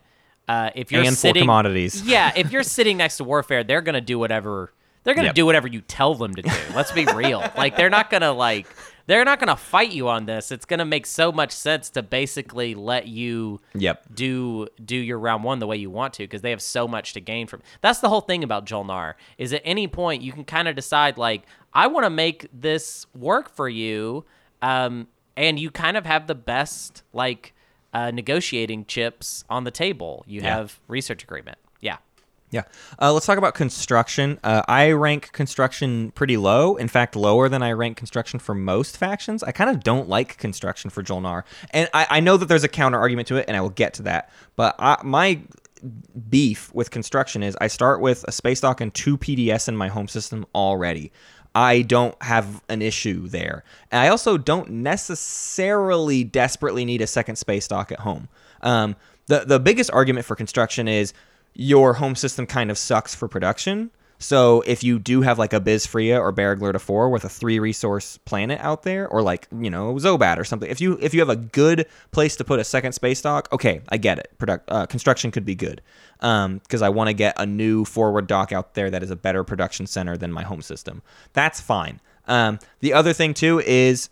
uh, 0.49 0.71
if 0.75 0.91
you're 0.93 1.03
And 1.03 1.11
for 1.11 1.17
sitting, 1.17 1.43
commodities. 1.43 2.03
yeah, 2.07 2.33
if 2.37 2.51
you're 2.53 2.63
sitting 2.63 2.97
next 2.97 3.19
to 3.19 3.25
warfare, 3.25 3.63
they're 3.65 3.83
gonna 3.83 4.01
do 4.01 4.19
whatever 4.19 4.73
they're 5.03 5.15
gonna 5.15 5.29
Yep. 5.29 5.35
do 5.35 5.47
whatever 5.47 5.67
you 5.67 5.81
tell 5.81 6.15
them 6.15 6.35
to 6.35 6.43
do. 6.43 6.51
Let's 6.75 6.93
be 6.93 7.07
real. 7.07 7.43
Like 7.57 7.77
they're 7.77 7.89
not 7.91 8.11
gonna 8.11 8.33
like 8.33 8.67
they're 9.07 9.25
not 9.25 9.41
gonna 9.41 9.57
fight 9.57 9.93
you 9.93 10.09
on 10.09 10.27
this. 10.27 10.53
It's 10.53 10.67
gonna 10.67 10.85
make 10.85 11.07
so 11.07 11.33
much 11.33 11.53
sense 11.53 11.89
to 11.91 12.03
basically 12.03 12.75
let 12.75 13.09
you 13.09 13.61
Yep. 13.75 14.15
do 14.15 14.69
do 14.85 14.97
your 14.97 15.19
round 15.19 15.43
one 15.43 15.59
the 15.59 15.67
way 15.67 15.77
you 15.79 15.89
want 15.91 16.13
to 16.15 16.25
because 16.25 16.43
they 16.43 16.51
have 16.51 16.61
so 16.63 16.87
much 16.87 17.15
to 17.15 17.21
gain 17.21 17.47
from. 17.47 17.63
That's 17.81 18.01
the 18.01 18.09
whole 18.11 18.21
thing 18.21 18.45
about 18.45 18.67
Jolnar 18.67 19.15
is 19.39 19.53
at 19.55 19.63
any 19.65 19.89
point 19.89 20.23
you 20.23 20.33
can 20.33 20.45
kind 20.45 20.69
of 20.69 20.77
decide 20.77 21.17
like 21.17 21.43
I 21.73 21.87
want 21.87 22.05
to 22.05 22.11
make 22.11 22.47
this 22.53 23.07
work 23.17 23.49
for 23.55 23.69
you, 23.69 24.25
um, 24.61 25.07
and 25.37 25.59
you 25.59 25.71
kind 25.71 25.97
of 25.97 26.05
have 26.05 26.27
the 26.27 26.35
best 26.35 27.03
like 27.13 27.55
uh, 27.93 28.11
negotiating 28.11 28.85
chips 28.87 29.45
on 29.51 29.65
the 29.65 29.71
table. 29.71 30.25
You 30.27 30.41
Yeah. 30.43 30.57
have 30.57 30.79
research 30.89 31.23
agreement. 31.23 31.59
Yeah. 31.81 31.97
Yeah. 32.51 32.63
Uh, 33.01 33.13
let's 33.13 33.27
talk 33.27 33.39
about 33.39 33.55
construction. 33.55 34.39
Uh, 34.43 34.63
I 34.67 34.91
rank 34.91 35.31
construction 35.33 36.11
pretty 36.13 36.37
low. 36.37 36.75
In 36.77 36.89
fact, 36.89 37.15
lower 37.15 37.49
than 37.49 37.63
I 37.63 37.71
rank 37.73 37.97
construction 37.97 38.41
for 38.41 38.55
most 38.57 38.97
factions. 38.97 39.43
I 39.45 39.53
kind 39.53 39.71
of 39.71 39.85
don't 39.85 40.09
like 40.09 40.37
construction 40.37 40.91
for 40.91 41.03
Jolnar. 41.03 41.45
And 41.71 41.89
I, 41.95 42.07
I 42.11 42.21
know 42.21 42.37
that 42.37 42.47
there's 42.47 42.65
a 42.65 42.69
counter 42.69 42.99
argument 42.99 43.29
to 43.29 43.37
it, 43.37 43.45
and 43.47 43.57
I 43.57 43.61
will 43.61 43.71
get 43.71 43.95
to 43.95 44.03
that. 44.03 44.31
But 44.57 44.75
I, 44.81 44.99
my 45.05 45.41
beef 46.29 46.73
with 46.75 46.91
construction 46.91 47.43
is 47.43 47.57
I 47.61 47.69
start 47.69 48.01
with 48.01 48.25
a 48.29 48.33
space 48.33 48.61
dock 48.61 48.81
and 48.81 48.93
two 48.93 49.17
PDS 49.17 49.69
in 49.69 49.77
my 49.77 49.89
home 49.89 50.09
system 50.09 50.45
already. 50.55 51.13
I 51.55 51.83
don't 51.83 52.21
have 52.23 52.63
an 52.69 52.83
issue 52.83 53.29
there. 53.29 53.65
And 53.91 54.01
I 54.01 54.09
also 54.09 54.39
don't 54.39 54.71
necessarily 54.71 56.25
desperately 56.25 56.85
need 56.85 57.01
a 57.01 57.07
second 57.07 57.37
space 57.37 57.67
dock 57.67 57.91
at 57.91 58.01
home. 58.01 58.29
Um, 58.63 58.97
the 59.27 59.41
the 59.41 59.61
biggest 59.61 59.91
argument 59.93 60.27
for 60.27 60.37
construction 60.37 60.89
is 60.89 61.13
your 61.55 61.95
home 61.95 62.15
system 62.15 62.47
kind 62.47 62.71
of 62.71 62.79
sucks 62.79 63.15
for 63.15 63.29
production. 63.29 63.91
So 64.21 64.61
if 64.67 64.85
you 64.85 64.99
do 64.99 65.23
have 65.23 65.39
like 65.39 65.53
Abyz 65.53 65.89
Fria 65.89 66.21
or 66.21 66.31
Baragler 66.31 66.73
to 66.73 66.79
four 66.79 67.09
with 67.09 67.25
a 67.25 67.29
three 67.29 67.59
resource 67.59 68.19
planet 68.19 68.61
out 68.61 68.83
there, 68.83 69.09
or 69.09 69.23
like 69.23 69.49
you 69.51 69.71
know 69.71 69.95
Zohbat 69.95 70.37
or 70.37 70.45
something, 70.45 70.71
if 70.71 70.81
you 70.81 70.99
if 71.01 71.15
you 71.15 71.21
have 71.21 71.31
a 71.31 71.37
good 71.37 71.87
place 72.13 72.37
to 72.37 72.45
put 72.45 72.61
a 72.61 72.65
second 72.65 72.93
space 72.93 73.23
dock, 73.23 73.49
okay, 73.51 73.81
I 73.89 73.97
get 73.97 74.19
it. 74.19 74.31
Product 74.39 74.71
uh, 74.71 74.87
construction 74.87 75.31
could 75.31 75.47
be 75.47 75.55
good 75.55 75.81
because 76.19 76.83
I 76.83 76.91
want 76.91 77.09
to 77.09 77.15
get 77.15 77.35
a 77.39 77.47
new 77.47 77.87
forward 77.87 78.27
dock 78.27 78.53
out 78.53 78.75
there 78.75 78.91
that 78.91 79.03
is 79.03 79.11
a 79.11 79.17
better 79.17 79.43
production 79.43 79.87
center 79.87 80.19
than 80.19 80.31
my 80.31 80.43
home 80.43 80.61
system. 80.61 81.03
That's 81.33 81.61
fine. 81.61 81.99
Um, 82.29 82.59
the 82.81 82.93
other 82.93 83.15
thing 83.15 83.33
too 83.33 83.61
is 83.61 84.11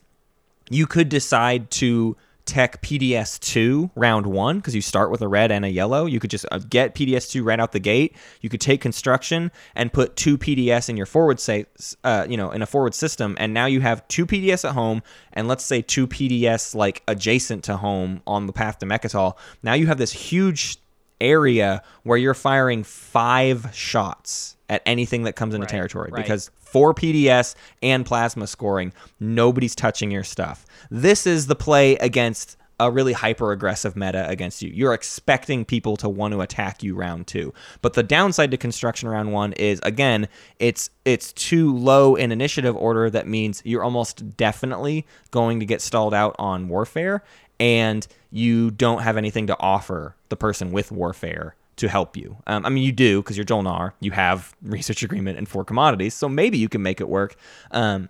you 0.70 0.86
could 0.86 1.10
decide 1.10 1.70
to 1.72 2.16
tech 2.48 2.82
PDS2 2.82 3.90
round 3.94 4.26
one 4.26 4.56
because 4.56 4.74
you 4.74 4.80
start 4.80 5.10
with 5.10 5.20
a 5.20 5.28
red 5.28 5.52
and 5.52 5.64
a 5.64 5.68
yellow. 5.68 6.06
You 6.06 6.18
could 6.18 6.30
just 6.30 6.46
uh, 6.50 6.58
get 6.58 6.94
PDS2 6.94 7.44
right 7.44 7.60
out 7.60 7.72
the 7.72 7.78
gate. 7.78 8.16
You 8.40 8.48
could 8.48 8.60
take 8.60 8.80
construction 8.80 9.52
and 9.76 9.92
put 9.92 10.16
two 10.16 10.38
PDS 10.38 10.88
in 10.88 10.96
your 10.96 11.06
forward 11.06 11.38
say, 11.38 11.66
uh, 12.02 12.26
you 12.28 12.36
know, 12.36 12.50
in 12.50 12.62
a 12.62 12.66
forward 12.66 12.94
system, 12.94 13.36
and 13.38 13.54
now 13.54 13.66
you 13.66 13.80
have 13.80 14.06
two 14.08 14.26
PDS 14.26 14.66
at 14.66 14.74
home, 14.74 15.02
and 15.32 15.46
let's 15.46 15.64
say 15.64 15.82
two 15.82 16.08
PDS 16.08 16.74
like 16.74 17.02
adjacent 17.06 17.62
to 17.64 17.76
home 17.76 18.22
on 18.26 18.46
the 18.46 18.52
path 18.52 18.78
to 18.78 18.86
Mecatol. 18.86 19.36
Now 19.62 19.74
you 19.74 19.86
have 19.86 19.98
this 19.98 20.12
huge 20.12 20.78
area 21.20 21.82
where 22.02 22.18
you're 22.18 22.34
firing 22.34 22.82
five 22.82 23.70
shots 23.74 24.56
at 24.68 24.82
anything 24.86 25.22
that 25.24 25.34
comes 25.34 25.54
into 25.54 25.64
Right, 25.64 25.70
territory 25.70 26.10
right. 26.12 26.22
because 26.22 26.50
for 26.58 26.94
PDS 26.94 27.54
and 27.82 28.04
plasma 28.04 28.46
scoring, 28.46 28.92
nobody's 29.20 29.74
touching 29.74 30.10
your 30.10 30.24
stuff. 30.24 30.66
This 30.90 31.26
is 31.26 31.46
the 31.46 31.56
play 31.56 31.96
against 31.96 32.56
a 32.80 32.90
really 32.90 33.12
hyper 33.12 33.50
aggressive 33.50 33.96
meta 33.96 34.28
against 34.28 34.62
you. 34.62 34.70
You're 34.72 34.94
expecting 34.94 35.64
people 35.64 35.96
to 35.96 36.08
want 36.08 36.32
to 36.32 36.40
attack 36.42 36.82
you 36.82 36.94
round 36.94 37.26
2. 37.26 37.52
But 37.82 37.94
the 37.94 38.04
downside 38.04 38.52
to 38.52 38.56
construction 38.56 39.08
round 39.08 39.32
1 39.32 39.54
is 39.54 39.80
again, 39.82 40.28
it's 40.60 40.90
it's 41.04 41.32
too 41.32 41.74
low 41.74 42.14
in 42.14 42.30
initiative 42.30 42.76
order 42.76 43.10
that 43.10 43.26
means 43.26 43.62
you're 43.64 43.82
almost 43.82 44.36
definitely 44.36 45.06
going 45.32 45.58
to 45.60 45.66
get 45.66 45.82
stalled 45.82 46.14
out 46.14 46.36
on 46.38 46.68
warfare 46.68 47.24
and 47.58 48.06
you 48.30 48.70
don't 48.70 49.02
have 49.02 49.16
anything 49.16 49.48
to 49.48 49.56
offer 49.58 50.14
the 50.28 50.36
person 50.36 50.70
with 50.70 50.92
warfare 50.92 51.56
to 51.78 51.88
help 51.88 52.16
you. 52.16 52.36
Um, 52.46 52.66
I 52.66 52.68
mean, 52.68 52.84
you 52.84 52.92
do 52.92 53.22
because 53.22 53.36
you're 53.36 53.46
Jolnar. 53.46 53.92
You 54.00 54.10
have 54.12 54.54
research 54.62 55.02
agreement 55.02 55.38
and 55.38 55.48
four 55.48 55.64
commodities, 55.64 56.14
so 56.14 56.28
maybe 56.28 56.58
you 56.58 56.68
can 56.68 56.82
make 56.82 57.00
it 57.00 57.08
work. 57.08 57.36
Um, 57.70 58.08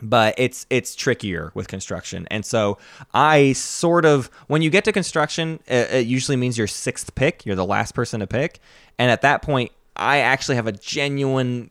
but 0.00 0.34
it's 0.38 0.64
it's 0.70 0.94
trickier 0.94 1.50
with 1.54 1.66
construction, 1.66 2.28
and 2.30 2.46
so 2.46 2.78
I 3.14 3.52
sort 3.54 4.04
of 4.04 4.30
when 4.46 4.62
you 4.62 4.70
get 4.70 4.84
to 4.84 4.92
construction, 4.92 5.58
it, 5.66 5.90
it 5.90 6.06
usually 6.06 6.36
means 6.36 6.56
your 6.56 6.68
sixth 6.68 7.14
pick. 7.16 7.44
You're 7.44 7.56
the 7.56 7.66
last 7.66 7.94
person 7.94 8.20
to 8.20 8.26
pick, 8.28 8.60
and 8.98 9.10
at 9.10 9.22
that 9.22 9.42
point, 9.42 9.72
I 9.96 10.18
actually 10.18 10.54
have 10.54 10.68
a 10.68 10.72
genuine 10.72 11.70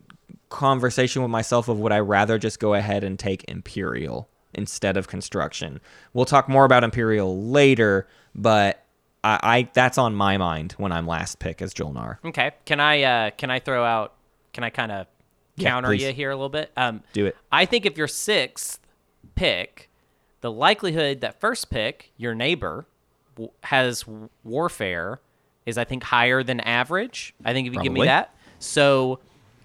conversation 0.49 1.21
with 1.21 1.31
myself 1.31 1.67
of 1.67 1.79
would 1.79 1.91
I 1.91 1.99
rather 1.99 2.38
just 2.38 2.59
go 2.59 2.73
ahead 2.73 3.03
and 3.03 3.17
take 3.17 3.45
Imperial 3.47 4.29
instead 4.53 4.97
of 4.97 5.07
construction. 5.07 5.79
We'll 6.13 6.25
talk 6.25 6.49
more 6.49 6.65
about 6.65 6.83
Imperial 6.83 7.43
later, 7.43 8.07
but 8.35 8.83
I, 9.24 9.39
I 9.43 9.70
that's 9.74 9.97
on 9.97 10.15
my 10.15 10.38
mind 10.38 10.74
when 10.74 10.91
I'm 10.91 11.07
last 11.07 11.39
pick 11.39 11.61
as 11.61 11.74
Jolnar. 11.74 12.18
Okay. 12.24 12.51
Can 12.65 12.80
I 12.80 13.01
uh 13.03 13.30
can 13.32 13.49
I 13.51 13.59
throw 13.59 13.84
out 13.84 14.13
can 14.53 14.63
I 14.63 14.70
kind 14.70 14.91
of 14.91 15.07
counter 15.59 15.89
please. 15.89 16.03
you 16.03 16.13
here 16.13 16.32
a 16.32 16.36
little 16.36 16.49
bit? 16.49 16.72
Um 16.78 17.03
Do 17.13 17.26
it. 17.26 17.36
I 17.51 17.65
think 17.65 17.86
if 17.86 17.97
your 17.97 18.07
sixth 18.07 18.80
pick, 19.36 19.89
the 20.41 20.51
likelihood 20.51 21.22
that 21.22 21.39
first 21.39 21.70
pick, 21.70 22.11
your 22.18 22.36
neighbor, 22.36 22.86
w- 23.36 23.51
has 23.63 24.05
warfare 24.43 25.20
is 25.65 25.78
I 25.78 25.84
think 25.84 26.03
higher 26.03 26.43
than 26.43 26.59
average. 26.61 27.34
I 27.43 27.53
think 27.53 27.68
if 27.68 27.74
you 27.74 27.82
give 27.82 27.91
me 27.93 28.05
that. 28.05 28.34
So 28.59 29.20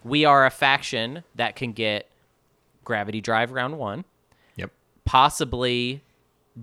we 0.04 0.24
are 0.24 0.44
a 0.46 0.50
faction 0.50 1.22
that 1.36 1.56
can 1.56 1.72
get 1.72 2.08
gravity 2.84 3.20
drive 3.20 3.52
round 3.52 3.78
1 3.78 4.04
Yep. 4.56 4.70
possibly 5.04 6.02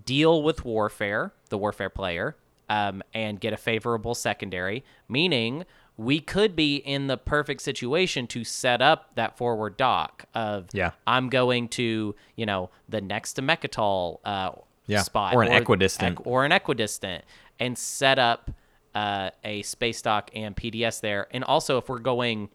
deal 0.05 0.43
with 0.43 0.65
warfare, 0.65 1.31
the 1.49 1.57
warfare 1.57 1.89
player, 1.89 2.35
um, 2.69 3.01
and 3.13 3.39
get 3.39 3.51
a 3.53 3.57
favorable 3.57 4.15
secondary, 4.15 4.83
meaning 5.07 5.65
we 5.97 6.19
could 6.21 6.55
be 6.55 6.77
in 6.77 7.07
the 7.07 7.17
perfect 7.17 7.61
situation 7.61 8.25
to 8.27 8.43
set 8.45 8.81
up 8.81 9.13
that 9.15 9.37
forward 9.37 9.75
dock 9.75 10.23
of 10.33 10.67
Yeah. 10.71 10.91
I'm 11.05 11.27
going 11.29 11.67
to, 11.69 12.15
you 12.37 12.45
know, 12.45 12.69
the 12.87 13.01
next 13.01 13.33
to 13.33 13.41
Mecatol 13.41 14.19
uh, 14.23 14.51
Yeah, 14.87 15.01
spot 15.01 15.33
or 15.35 15.43
an 15.43 15.51
equidistant. 15.51 16.15
equ- 16.19 16.25
or 16.27 16.45
an 16.45 16.51
equidistant 16.53 17.25
and 17.59 17.77
set 17.77 18.17
up 18.17 18.51
uh, 18.95 19.31
a 19.43 19.61
space 19.63 20.01
dock 20.01 20.31
and 20.33 20.55
PDS 20.55 21.01
there. 21.01 21.27
And 21.31 21.43
also 21.43 21.77
if 21.77 21.89
we're 21.89 21.99
going 21.99 22.49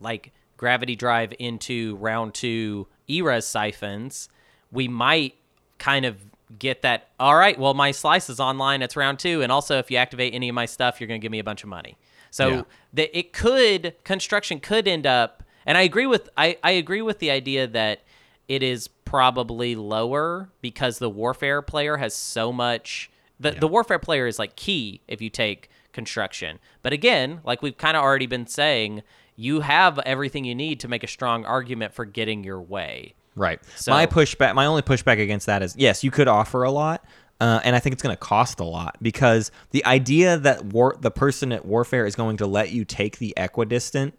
like 0.00 0.32
gravity 0.56 0.94
drive 0.94 1.34
into 1.38 1.96
round 1.96 2.32
two 2.34 2.86
E-Res 3.08 3.44
siphons, 3.46 4.28
we 4.70 4.86
might 4.88 5.34
kind 5.78 6.04
of 6.06 6.16
get 6.58 6.82
that. 6.82 7.08
All 7.18 7.36
right, 7.36 7.58
well, 7.58 7.74
my 7.74 7.90
slice 7.90 8.28
is 8.30 8.40
online. 8.40 8.82
It's 8.82 8.96
round 8.96 9.18
two, 9.18 9.42
and 9.42 9.50
also 9.50 9.78
if 9.78 9.90
you 9.90 9.96
activate 9.96 10.34
any 10.34 10.48
of 10.48 10.54
my 10.54 10.66
stuff, 10.66 11.00
you're 11.00 11.08
going 11.08 11.20
to 11.20 11.24
give 11.24 11.32
me 11.32 11.38
a 11.38 11.44
bunch 11.44 11.62
of 11.62 11.68
money. 11.68 11.96
So 12.30 12.48
Yeah. 12.48 12.62
that 12.94 13.18
it 13.18 13.32
could 13.32 13.94
construction 14.04 14.60
could 14.60 14.86
end 14.86 15.06
up, 15.06 15.42
and 15.64 15.76
I 15.78 15.82
agree 15.82 16.06
with 16.06 16.28
I, 16.36 16.58
I 16.62 16.72
agree 16.72 17.02
with 17.02 17.18
the 17.18 17.30
idea 17.30 17.66
that 17.66 18.02
it 18.48 18.62
is 18.62 18.88
probably 18.88 19.74
lower 19.74 20.50
because 20.60 20.98
the 20.98 21.10
warfare 21.10 21.62
player 21.62 21.96
has 21.96 22.14
so 22.14 22.52
much. 22.52 23.10
The 23.40 23.52
the 23.52 23.68
warfare 23.68 23.98
player 23.98 24.26
is 24.26 24.38
like 24.38 24.54
key 24.56 25.00
if 25.08 25.20
you 25.20 25.30
take 25.30 25.68
construction. 25.92 26.58
But 26.82 26.92
again, 26.92 27.40
like 27.44 27.62
we've 27.62 27.76
kind 27.76 27.96
of 27.96 28.02
already 28.02 28.26
been 28.26 28.46
saying, 28.46 29.02
you 29.34 29.60
have 29.60 29.98
everything 30.00 30.44
you 30.44 30.54
need 30.54 30.78
to 30.80 30.88
make 30.88 31.02
a 31.02 31.08
strong 31.08 31.44
argument 31.44 31.92
for 31.92 32.04
getting 32.04 32.44
your 32.44 32.60
way. 32.60 33.14
Right. 33.36 33.60
So- 33.76 33.92
my 33.92 34.06
pushback, 34.06 34.54
my 34.54 34.66
only 34.66 34.82
pushback 34.82 35.20
against 35.22 35.46
that 35.46 35.62
is 35.62 35.76
yes, 35.78 36.02
you 36.02 36.10
could 36.10 36.26
offer 36.28 36.64
a 36.64 36.70
lot, 36.70 37.04
Uh, 37.38 37.60
and 37.64 37.76
I 37.76 37.80
think 37.80 37.92
it's 37.92 38.02
going 38.02 38.14
to 38.16 38.18
cost 38.20 38.60
a 38.60 38.64
lot 38.64 38.96
because 39.02 39.50
the 39.70 39.84
idea 39.84 40.38
that 40.38 40.64
war- 40.64 40.96
the 40.98 41.10
person 41.10 41.52
at 41.52 41.66
Warfare 41.66 42.06
is 42.06 42.14
going 42.16 42.38
to 42.38 42.46
let 42.46 42.70
you 42.72 42.86
take 42.86 43.18
the 43.18 43.34
equidistant 43.36 44.14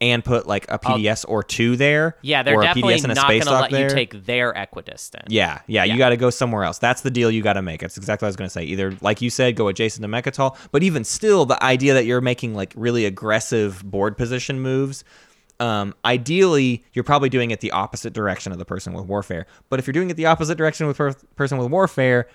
and 0.00 0.24
put 0.24 0.46
like 0.46 0.64
a 0.70 0.78
PDS 0.78 1.26
or 1.28 1.42
two 1.42 1.76
there, 1.76 2.16
Yeah, 2.22 2.42
they're 2.44 2.58
definitely 2.58 2.94
PDS 2.94 3.02
and 3.02 3.12
a 3.12 3.14
not 3.16 3.28
going 3.28 3.42
to 3.42 3.50
let 3.50 3.70
there. 3.70 3.88
you 3.90 3.94
take 3.94 4.24
their 4.24 4.52
equidistant. 4.52 5.24
Yeah, 5.28 5.58
yeah, 5.66 5.84
Yeah. 5.84 5.92
you 5.92 5.98
got 5.98 6.10
to 6.10 6.16
go 6.16 6.30
somewhere 6.30 6.62
else. 6.64 6.78
That's 6.78 7.02
the 7.02 7.10
deal 7.10 7.30
you 7.30 7.42
got 7.42 7.54
to 7.54 7.62
make. 7.62 7.80
That's 7.80 7.96
exactly 7.98 8.24
what 8.24 8.28
I 8.28 8.30
was 8.30 8.36
going 8.36 8.48
to 8.48 8.52
say. 8.52 8.62
Either, 8.64 8.96
like 9.02 9.20
you 9.20 9.28
said, 9.28 9.54
go 9.56 9.68
adjacent 9.68 10.02
to 10.02 10.08
Mecatol, 10.08 10.56
but 10.72 10.82
even 10.82 11.04
still, 11.04 11.44
the 11.46 11.62
idea 11.62 11.92
that 11.94 12.06
you're 12.06 12.20
making 12.22 12.54
like 12.54 12.72
really 12.76 13.04
aggressive 13.04 13.82
board 13.84 14.16
position 14.16 14.60
moves. 14.60 15.04
Um, 15.60 15.94
ideally, 16.04 16.84
you're 16.92 17.02
probably 17.04 17.28
doing 17.28 17.50
it 17.50 17.60
the 17.60 17.72
opposite 17.72 18.12
direction 18.12 18.52
of 18.52 18.58
the 18.58 18.64
person 18.64 18.92
with 18.92 19.06
Warfare. 19.06 19.46
But 19.68 19.78
if 19.80 19.86
you're 19.86 19.92
doing 19.92 20.10
it 20.10 20.14
the 20.16 20.26
opposite 20.26 20.56
direction 20.56 20.86
with 20.86 20.96
per- 20.96 21.14
person 21.36 21.58
with 21.58 21.68
Warfare, 21.70 22.28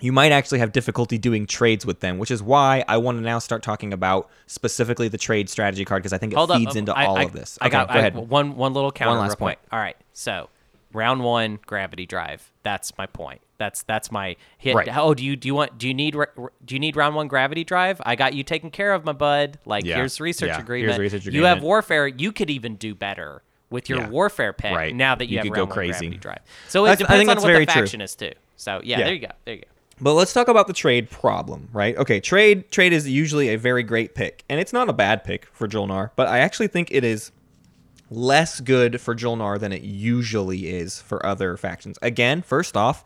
you 0.00 0.12
might 0.12 0.32
actually 0.32 0.58
have 0.60 0.72
difficulty 0.72 1.18
doing 1.18 1.46
trades 1.46 1.84
with 1.86 2.00
them, 2.00 2.18
which 2.18 2.30
is 2.30 2.42
why 2.42 2.84
I 2.88 2.96
want 2.96 3.18
to 3.18 3.22
now 3.22 3.38
start 3.38 3.62
talking 3.62 3.92
about 3.92 4.28
specifically 4.46 5.08
the 5.08 5.18
trade 5.18 5.48
strategy 5.50 5.84
card 5.84 6.02
because 6.02 6.12
I 6.12 6.18
think 6.18 6.32
it 6.32 6.36
Hold 6.36 6.50
feeds 6.52 6.70
up. 6.72 6.76
into 6.76 6.96
I- 6.96 7.04
all 7.04 7.18
I- 7.18 7.22
of 7.24 7.32
this. 7.32 7.58
I 7.60 7.66
Okay, 7.66 7.72
got 7.72 7.88
go 7.88 7.94
I- 7.94 7.98
ahead. 7.98 8.16
one 8.16 8.56
one 8.56 8.72
little 8.72 8.90
counter 8.90 9.18
one 9.18 9.28
last 9.28 9.38
point. 9.38 9.58
quick. 9.60 9.68
All 9.72 9.78
right. 9.78 9.96
So, 10.12 10.48
round 10.92 11.22
1 11.24 11.60
gravity 11.66 12.06
drive. 12.06 12.50
That's 12.62 12.96
my 12.98 13.06
point. 13.06 13.40
That's 13.58 13.82
that's 13.82 14.10
my 14.10 14.36
hit. 14.58 14.74
Right. 14.74 14.88
Oh, 14.96 15.12
do 15.14 15.24
you 15.24 15.36
do 15.36 15.46
you 15.48 15.54
want 15.54 15.76
do 15.78 15.86
you 15.86 15.94
need 15.94 16.14
do 16.14 16.74
you 16.74 16.78
need 16.78 16.96
round 16.96 17.14
1 17.14 17.28
gravity 17.28 17.62
drive? 17.64 18.00
I 18.04 18.16
got 18.16 18.32
you 18.34 18.42
taken 18.42 18.70
care 18.70 18.92
of, 18.94 19.04
my 19.04 19.12
bud. 19.12 19.58
Like 19.66 19.84
Yeah. 19.84 19.96
here's 19.96 20.18
research 20.20 20.48
Yeah. 20.48 20.64
Here's 20.66 20.98
research 20.98 21.22
agreement. 21.26 21.34
You 21.34 21.44
have 21.44 21.62
warfare, 21.62 22.06
you 22.06 22.32
could 22.32 22.48
even 22.50 22.76
do 22.76 22.94
better 22.94 23.42
with 23.68 23.88
your 23.88 23.98
Yeah. 24.00 24.08
warfare 24.08 24.52
pick 24.52 24.74
Right. 24.74 24.94
now 24.94 25.14
that 25.14 25.26
you, 25.26 25.32
You 25.32 25.38
have 25.38 25.44
could 25.44 25.54
go 25.54 25.60
round 25.60 25.70
1 25.70 25.74
crazy. 25.76 25.98
gravity 26.06 26.16
drive. 26.18 26.38
So 26.68 26.84
it 26.84 26.88
That's- 26.88 27.00
I 27.00 27.04
depends 27.04 27.18
think 27.20 27.30
on 27.30 27.36
what 27.42 27.46
very 27.52 27.64
the 27.66 27.72
true. 27.72 27.82
faction 27.82 28.00
is 28.00 28.14
too. 28.16 28.32
So, 28.56 28.80
yeah, 28.82 28.98
Yeah. 28.98 29.04
there 29.04 29.14
you 29.14 29.20
go. 29.20 29.28
There 29.44 29.54
you 29.54 29.60
go. 29.60 29.66
But 30.02 30.14
let's 30.14 30.32
talk 30.32 30.48
about 30.48 30.66
the 30.66 30.72
trade 30.72 31.10
problem, 31.10 31.68
right? 31.74 31.94
Okay, 31.98 32.20
trade 32.20 32.70
trade 32.70 32.94
is 32.94 33.06
usually 33.08 33.50
a 33.50 33.56
very 33.56 33.82
great 33.82 34.14
pick, 34.14 34.44
and 34.48 34.58
it's 34.58 34.72
not 34.72 34.88
a 34.88 34.94
bad 34.94 35.24
pick 35.24 35.46
for 35.52 35.68
Jolnar, 35.68 36.10
but 36.16 36.26
I 36.26 36.38
actually 36.38 36.68
think 36.68 36.88
it 36.90 37.04
is 37.04 37.32
less 38.10 38.60
good 38.60 39.00
for 39.00 39.14
Jolnar 39.14 39.58
than 39.58 39.72
it 39.72 39.82
usually 39.82 40.68
is 40.68 41.00
for 41.00 41.24
other 41.24 41.56
factions. 41.56 41.98
Again, 42.02 42.42
first 42.42 42.76
off, 42.76 43.04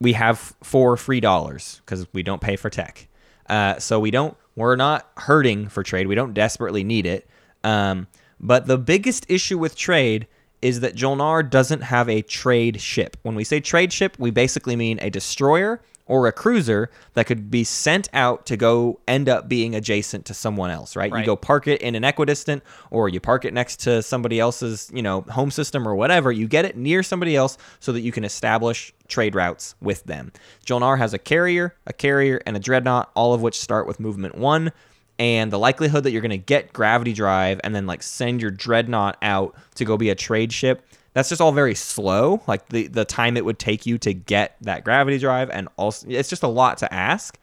we 0.00 0.12
have 0.12 0.54
four 0.62 0.96
free 0.96 1.20
dollars 1.20 1.80
because 1.84 2.06
we 2.12 2.22
don't 2.22 2.40
pay 2.40 2.56
for 2.56 2.68
tech, 2.68 3.08
uh, 3.48 3.78
so 3.78 3.98
we 3.98 4.10
don't. 4.10 4.36
We're 4.56 4.76
not 4.76 5.10
hurting 5.16 5.68
for 5.68 5.82
trade. 5.82 6.06
We 6.06 6.14
don't 6.14 6.34
desperately 6.34 6.82
need 6.82 7.06
it. 7.06 7.28
Um, 7.62 8.06
but 8.40 8.66
the 8.66 8.78
biggest 8.78 9.26
issue 9.28 9.58
with 9.58 9.76
trade 9.76 10.26
is 10.62 10.80
that 10.80 10.94
Jolnar 10.94 11.48
doesn't 11.48 11.82
have 11.82 12.08
a 12.08 12.22
trade 12.22 12.80
ship. 12.80 13.16
When 13.22 13.34
we 13.34 13.44
say 13.44 13.60
trade 13.60 13.92
ship, 13.92 14.16
we 14.18 14.30
basically 14.30 14.76
mean 14.76 14.98
a 15.00 15.10
destroyer 15.10 15.82
or 16.06 16.26
a 16.28 16.32
cruiser 16.32 16.88
that 17.14 17.26
could 17.26 17.50
be 17.50 17.64
sent 17.64 18.08
out 18.12 18.46
to 18.46 18.56
go 18.56 19.00
end 19.08 19.28
up 19.28 19.48
being 19.48 19.74
adjacent 19.74 20.24
to 20.24 20.34
someone 20.34 20.70
else, 20.70 20.94
right? 20.94 21.10
You 21.20 21.26
go 21.26 21.36
park 21.36 21.66
it 21.66 21.82
in 21.82 21.94
an 21.96 22.04
equidistant 22.04 22.62
or 22.90 23.08
you 23.08 23.18
park 23.18 23.44
it 23.44 23.52
next 23.52 23.80
to 23.80 24.02
somebody 24.02 24.38
else's, 24.38 24.90
you 24.94 25.02
know, 25.02 25.22
home 25.22 25.50
system 25.50 25.86
or 25.86 25.96
whatever. 25.96 26.30
You 26.30 26.46
get 26.46 26.64
it 26.64 26.76
near 26.76 27.02
somebody 27.02 27.34
else 27.34 27.58
so 27.80 27.92
that 27.92 28.00
you 28.00 28.12
can 28.12 28.24
establish 28.24 28.94
trade 29.08 29.34
routes 29.34 29.74
with 29.80 30.04
them. 30.04 30.32
Jolnar 30.64 30.98
has 30.98 31.12
a 31.12 31.18
carrier, 31.18 31.74
a 31.86 31.92
carrier, 31.92 32.40
and 32.46 32.56
a 32.56 32.60
dreadnought, 32.60 33.10
all 33.14 33.34
of 33.34 33.42
which 33.42 33.58
start 33.58 33.86
with 33.86 33.98
movement 33.98 34.36
one. 34.36 34.72
And 35.18 35.50
the 35.50 35.58
likelihood 35.58 36.04
that 36.04 36.10
you're 36.10 36.20
going 36.20 36.30
to 36.30 36.36
get 36.36 36.72
gravity 36.72 37.14
drive 37.14 37.60
and 37.64 37.74
then 37.74 37.86
like 37.86 38.02
send 38.02 38.42
your 38.42 38.50
dreadnought 38.50 39.16
out 39.22 39.56
to 39.76 39.84
go 39.84 39.96
be 39.96 40.10
a 40.10 40.14
trade 40.14 40.52
ship 40.52 40.86
that's 41.16 41.30
just 41.30 41.40
all 41.40 41.50
very 41.50 41.74
slow 41.74 42.42
like 42.46 42.68
the 42.68 42.88
the 42.88 43.06
time 43.06 43.38
it 43.38 43.44
would 43.44 43.58
take 43.58 43.86
you 43.86 43.96
to 43.96 44.12
get 44.12 44.54
that 44.60 44.84
gravity 44.84 45.16
drive 45.16 45.48
and 45.48 45.66
also 45.76 46.06
it's 46.10 46.28
just 46.28 46.42
a 46.42 46.48
lot 46.48 46.76
to 46.78 46.92
ask. 46.92 47.38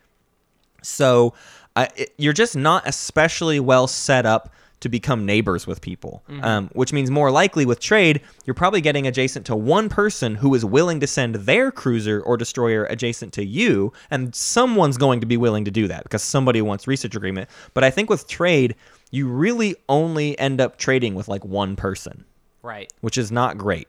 So 0.83 1.33
uh, 1.75 1.87
it, 1.95 2.13
you're 2.17 2.33
just 2.33 2.55
not 2.55 2.83
especially 2.85 3.59
well 3.59 3.87
set 3.87 4.27
up 4.27 4.53
to 4.81 4.89
become 4.89 5.25
neighbors 5.25 5.65
with 5.65 5.79
people, 5.79 6.21
um, 6.41 6.69
which 6.73 6.91
means 6.91 7.09
more 7.09 7.31
likely 7.31 7.65
with 7.65 7.79
trade, 7.79 8.21
you're 8.45 8.53
probably 8.53 8.81
getting 8.81 9.07
adjacent 9.07 9.45
to 9.45 9.55
one 9.55 9.87
person 9.87 10.35
who 10.35 10.53
is 10.53 10.65
willing 10.65 10.99
to 10.99 11.07
send 11.07 11.35
their 11.35 11.71
cruiser 11.71 12.19
or 12.21 12.35
destroyer 12.35 12.83
adjacent 12.87 13.31
to 13.31 13.45
you, 13.45 13.93
and 14.11 14.35
someone's 14.35 14.97
going 14.97 15.21
to 15.21 15.25
be 15.25 15.37
willing 15.37 15.63
to 15.63 15.71
do 15.71 15.87
that 15.87 16.03
because 16.03 16.21
somebody 16.21 16.61
wants 16.61 16.85
research 16.85 17.15
agreement. 17.15 17.49
But 17.73 17.85
I 17.85 17.89
think 17.91 18.09
with 18.09 18.27
trade, 18.27 18.75
you 19.09 19.29
really 19.29 19.77
only 19.87 20.37
end 20.37 20.59
up 20.59 20.77
trading 20.77 21.15
with 21.15 21.29
like 21.29 21.45
one 21.45 21.77
person, 21.77 22.25
Right. 22.63 22.91
which 23.01 23.17
is 23.17 23.31
not 23.31 23.57
great. 23.57 23.87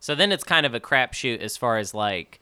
So 0.00 0.14
then 0.14 0.32
it's 0.32 0.42
kind 0.44 0.66
of 0.66 0.74
a 0.74 0.80
crapshoot 0.80 1.38
as 1.40 1.56
far 1.56 1.78
as 1.78 1.92
like, 1.94 2.40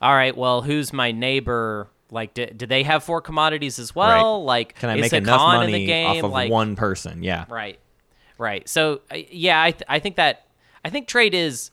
all 0.00 0.14
right, 0.14 0.36
well, 0.36 0.62
who's 0.62 0.92
my 0.92 1.12
neighbor? 1.12 1.88
Like, 2.10 2.34
do, 2.34 2.46
do 2.46 2.66
they 2.66 2.84
have 2.84 3.02
four 3.02 3.20
commodities 3.20 3.78
as 3.78 3.94
well? 3.94 4.44
Like, 4.44 4.76
Can 4.76 4.90
I 4.90 4.94
make 4.96 5.12
enough 5.12 5.40
con 5.40 5.56
money 5.56 5.72
in 5.72 5.80
the 5.80 5.86
game? 5.86 6.18
off 6.18 6.24
of 6.24 6.30
like, 6.30 6.50
one 6.50 6.76
person? 6.76 7.22
Yeah. 7.22 7.46
Right, 7.48 7.78
right. 8.38 8.68
So 8.68 9.00
yeah, 9.30 9.60
I 9.60 9.72
th- 9.72 9.82
I 9.88 9.98
think 9.98 10.16
that 10.16 10.46
I 10.84 10.90
think 10.90 11.08
trade 11.08 11.34
is. 11.34 11.70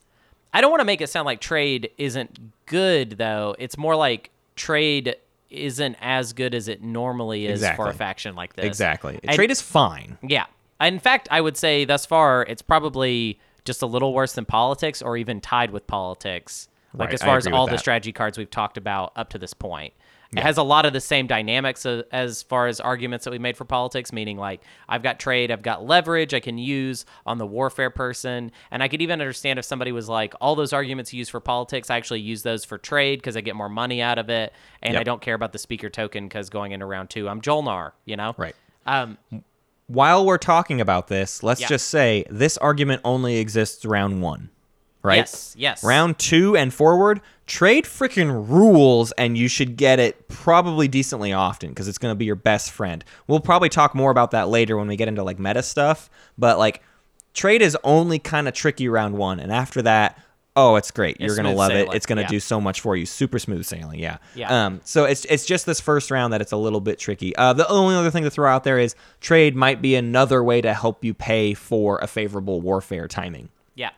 I 0.54 0.62
don't 0.62 0.72
want 0.72 0.82
to 0.82 0.86
make 0.86 1.01
it 1.01 1.10
sound 1.10 1.26
like 1.26 1.41
trade 1.41 1.91
isn't 1.97 2.39
good 2.66 3.12
though. 3.12 3.56
It's 3.60 3.78
more 3.78 3.95
like 3.95 4.32
trade 4.56 5.16
isn't 5.49 5.95
as 6.01 6.34
good 6.34 6.56
as 6.56 6.68
it 6.68 6.82
normally 6.82 7.45
is 7.45 7.64
for 7.76 7.89
a 7.89 7.93
faction 7.93 8.36
like 8.36 8.56
this. 8.56 8.66
Exactly. 8.66 9.20
And- 9.24 9.36
trade 9.36 9.51
is 9.51 9.62
fine. 9.62 10.18
Yeah. 10.24 10.45
In 10.88 10.99
fact, 10.99 11.27
I 11.31 11.41
would 11.41 11.57
say 11.57 11.86
thus 11.86 12.05
far 12.05 12.43
it's 12.43 12.61
probably 12.61 13.39
just 13.65 13.81
a 13.81 13.86
little 13.86 14.13
worse 14.13 14.34
than 14.34 14.45
politics 14.45 15.01
or 15.01 15.17
even 15.17 15.41
tied 15.41 15.71
with 15.71 15.88
politics. 15.88 16.67
Like 16.93 17.07
Right, 17.07 17.13
as 17.15 17.23
far 17.23 17.38
as 17.38 17.47
all 17.47 17.67
the 17.67 17.77
strategy 17.77 18.11
cards 18.11 18.38
we've 18.38 18.49
talked 18.49 18.77
about 18.77 19.13
up 19.15 19.29
to 19.29 19.38
this 19.39 19.53
point. 19.53 19.93
It 20.36 20.41
has 20.41 20.57
a 20.57 20.63
lot 20.63 20.86
of 20.88 20.93
the 20.93 20.99
same 20.99 21.27
dynamics 21.27 21.86
a- 21.86 22.05
as 22.11 22.41
far 22.41 22.65
as 22.65 22.79
arguments 22.79 23.25
that 23.25 23.31
we 23.31 23.38
made 23.38 23.55
for 23.55 23.65
politics, 23.65 24.11
meaning 24.11 24.38
like 24.38 24.61
I've 24.89 25.03
got 25.03 25.19
trade, 25.19 25.51
I've 25.51 25.61
got 25.61 25.86
leverage 25.86 26.34
I 26.34 26.39
can 26.39 26.57
use 26.57 27.05
on 27.25 27.38
the 27.38 27.45
warfare 27.45 27.91
person. 27.91 28.51
And 28.71 28.81
I 28.81 28.88
could 28.88 29.01
even 29.01 29.21
understand 29.21 29.59
if 29.59 29.65
somebody 29.65 29.91
was 29.91 30.09
like, 30.09 30.34
all 30.41 30.55
those 30.55 30.73
arguments 30.73 31.13
you 31.13 31.19
use 31.19 31.29
for 31.29 31.39
politics, 31.39 31.89
I 31.91 31.97
actually 31.97 32.21
use 32.21 32.41
those 32.41 32.65
for 32.65 32.79
trade 32.79 33.19
because 33.19 33.38
I 33.38 33.41
get 33.41 33.55
more 33.55 33.69
money 33.69 34.01
out 34.01 34.17
of 34.17 34.29
it. 34.29 34.53
And 34.81 34.97
I 34.97 35.03
don't 35.03 35.21
care 35.21 35.36
about 35.36 35.51
the 35.51 35.59
speaker 35.59 35.89
token 35.89 36.27
because 36.27 36.49
going 36.49 36.71
into 36.71 36.86
round 36.88 37.09
two, 37.11 37.29
I'm 37.29 37.39
Jolnar, 37.41 37.91
you 38.05 38.15
know? 38.15 38.34
Right. 38.38 38.55
Um, 38.88 39.17
while 39.88 40.25
we're 40.25 40.38
talking 40.38 40.79
about 40.81 41.07
this, 41.07 41.43
let's 41.43 41.61
Yeah. 41.61 41.67
just 41.67 41.88
say 41.89 42.25
this 42.29 42.57
argument 42.57 43.01
only 43.03 43.38
exists 43.38 43.86
round 43.86 44.21
one, 44.21 44.49
right? 45.03 45.17
Yes, 45.17 45.53
yes. 45.57 45.84
Round 45.84 46.17
two 46.17 46.55
and 46.55 46.73
forward, 46.73 47.21
trade 47.45 47.86
freaking 47.86 48.47
rules, 48.49 49.11
and 49.13 49.38
you 49.38 49.47
should 49.47 49.75
get 49.75 49.99
it 49.99 50.27
probably 50.29 50.88
decently 50.88 51.34
often 51.34 51.69
because 51.69 51.88
it's 51.88 51.97
going 51.97 52.11
to 52.11 52.17
be 52.17 52.25
your 52.25 52.36
best 52.36 52.71
friend. 52.71 53.03
We'll 53.27 53.39
probably 53.41 53.69
talk 53.69 53.93
more 53.93 54.11
about 54.11 54.31
that 54.31 54.49
later 54.49 54.77
when 54.77 54.88
we 54.88 54.95
get 54.95 55.07
into 55.07 55.23
like 55.23 55.39
meta 55.39 55.61
stuff, 55.63 56.09
but 56.38 56.57
like 56.57 56.81
trade 57.34 57.61
is 57.61 57.77
only 57.84 58.19
kind 58.19 58.47
of 58.47 58.53
tricky 58.53 58.88
round 58.88 59.15
one, 59.17 59.39
and 59.39 59.51
after 59.51 59.81
that. 59.81 60.17
Oh, 60.56 60.76
it's 60.76 60.91
great! 60.91 61.20
You're 61.20 61.36
gonna 61.36 61.54
love 61.54 61.72
it. 61.72 61.89
It's 61.93 62.06
gonna 62.06 62.22
yeah. 62.22 62.28
do 62.28 62.39
so 62.39 62.62
much 62.62 62.82
for 62.82 62.95
you. 62.95 63.08
Super 63.08 63.39
smooth 63.39 63.66
sailing, 63.66 63.99
yeah. 63.99 64.18
Yeah. 64.36 64.66
Um, 64.66 64.82
so 64.84 65.06
it's 65.06 65.26
it's 65.26 65.45
just 65.45 65.66
this 65.66 65.80
first 65.80 66.12
round 66.12 66.32
that 66.32 66.41
it's 66.41 66.51
a 66.51 66.58
little 66.58 66.82
bit 66.82 66.99
tricky. 66.99 67.36
Uh, 67.36 67.54
the 67.54 67.68
only 67.68 67.95
other 67.95 68.12
thing 68.12 68.24
to 68.24 68.30
throw 68.30 68.49
out 68.49 68.64
there 68.64 68.78
is 68.78 68.95
trade 69.20 69.56
might 69.56 69.82
be 69.82 69.95
another 69.95 70.43
way 70.43 70.62
to 70.62 70.74
help 70.74 71.04
you 71.04 71.16
pay 71.16 71.56
for 71.56 71.97
a 71.99 72.08
favorable 72.08 72.62
warfare 72.62 73.08
timing. 73.08 73.49
yeah. 73.76 73.89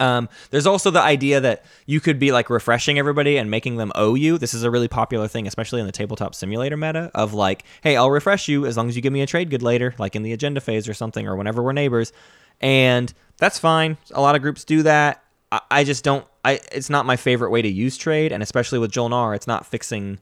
Um, 0.00 0.28
there's 0.50 0.66
also 0.66 0.90
the 0.90 1.00
idea 1.00 1.40
that 1.40 1.64
you 1.86 2.00
could 2.00 2.18
be 2.18 2.32
like 2.32 2.50
refreshing 2.50 2.98
everybody 2.98 3.36
and 3.36 3.50
making 3.50 3.76
them 3.76 3.90
owe 3.94 4.14
you. 4.14 4.38
This 4.38 4.54
is 4.54 4.62
a 4.62 4.70
really 4.70 4.88
popular 4.88 5.28
thing, 5.28 5.46
especially 5.46 5.80
in 5.80 5.86
the 5.86 5.92
tabletop 5.92 6.34
simulator 6.34 6.76
meta 6.76 7.10
of 7.14 7.34
like, 7.34 7.64
hey, 7.82 7.96
I'll 7.96 8.10
refresh 8.10 8.48
you 8.48 8.66
as 8.66 8.76
long 8.76 8.88
as 8.88 8.96
you 8.96 9.02
give 9.02 9.12
me 9.12 9.22
a 9.22 9.26
trade 9.26 9.50
good 9.50 9.62
later, 9.62 9.94
like 9.98 10.14
in 10.14 10.22
the 10.22 10.32
agenda 10.32 10.60
phase 10.60 10.88
or 10.88 10.94
something, 10.94 11.26
or 11.26 11.34
whenever 11.36 11.62
we're 11.62 11.72
neighbors. 11.72 12.12
And 12.60 13.12
that's 13.38 13.58
fine. 13.58 13.96
A 14.12 14.20
lot 14.20 14.36
of 14.36 14.42
groups 14.42 14.64
do 14.64 14.84
that. 14.84 15.23
I, 15.54 15.60
I 15.80 15.84
just 15.84 16.04
don't. 16.04 16.26
I 16.44 16.60
it's 16.72 16.90
not 16.90 17.06
my 17.06 17.16
favorite 17.16 17.50
way 17.50 17.62
to 17.62 17.68
use 17.68 17.96
trade, 17.96 18.32
and 18.32 18.42
especially 18.42 18.78
with 18.78 18.90
Jolnar, 18.90 19.34
it's 19.36 19.46
not 19.46 19.64
fixing 19.66 20.18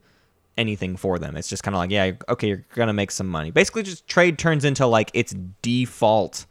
anything 0.59 0.97
for 0.97 1.19
them. 1.19 1.37
It's 1.37 1.49
just 1.49 1.63
kind 1.63 1.75
of 1.75 1.79
like, 1.79 1.91
yeah, 1.91 2.13
okay, 2.29 2.49
you're 2.49 2.65
gonna 2.75 2.93
make 2.93 3.11
some 3.11 3.29
money. 3.29 3.51
Basically, 3.51 3.83
just 3.83 4.07
trade 4.07 4.39
turns 4.39 4.65
into 4.65 4.87
like 4.87 5.11
its 5.15 5.35
default 5.63 6.47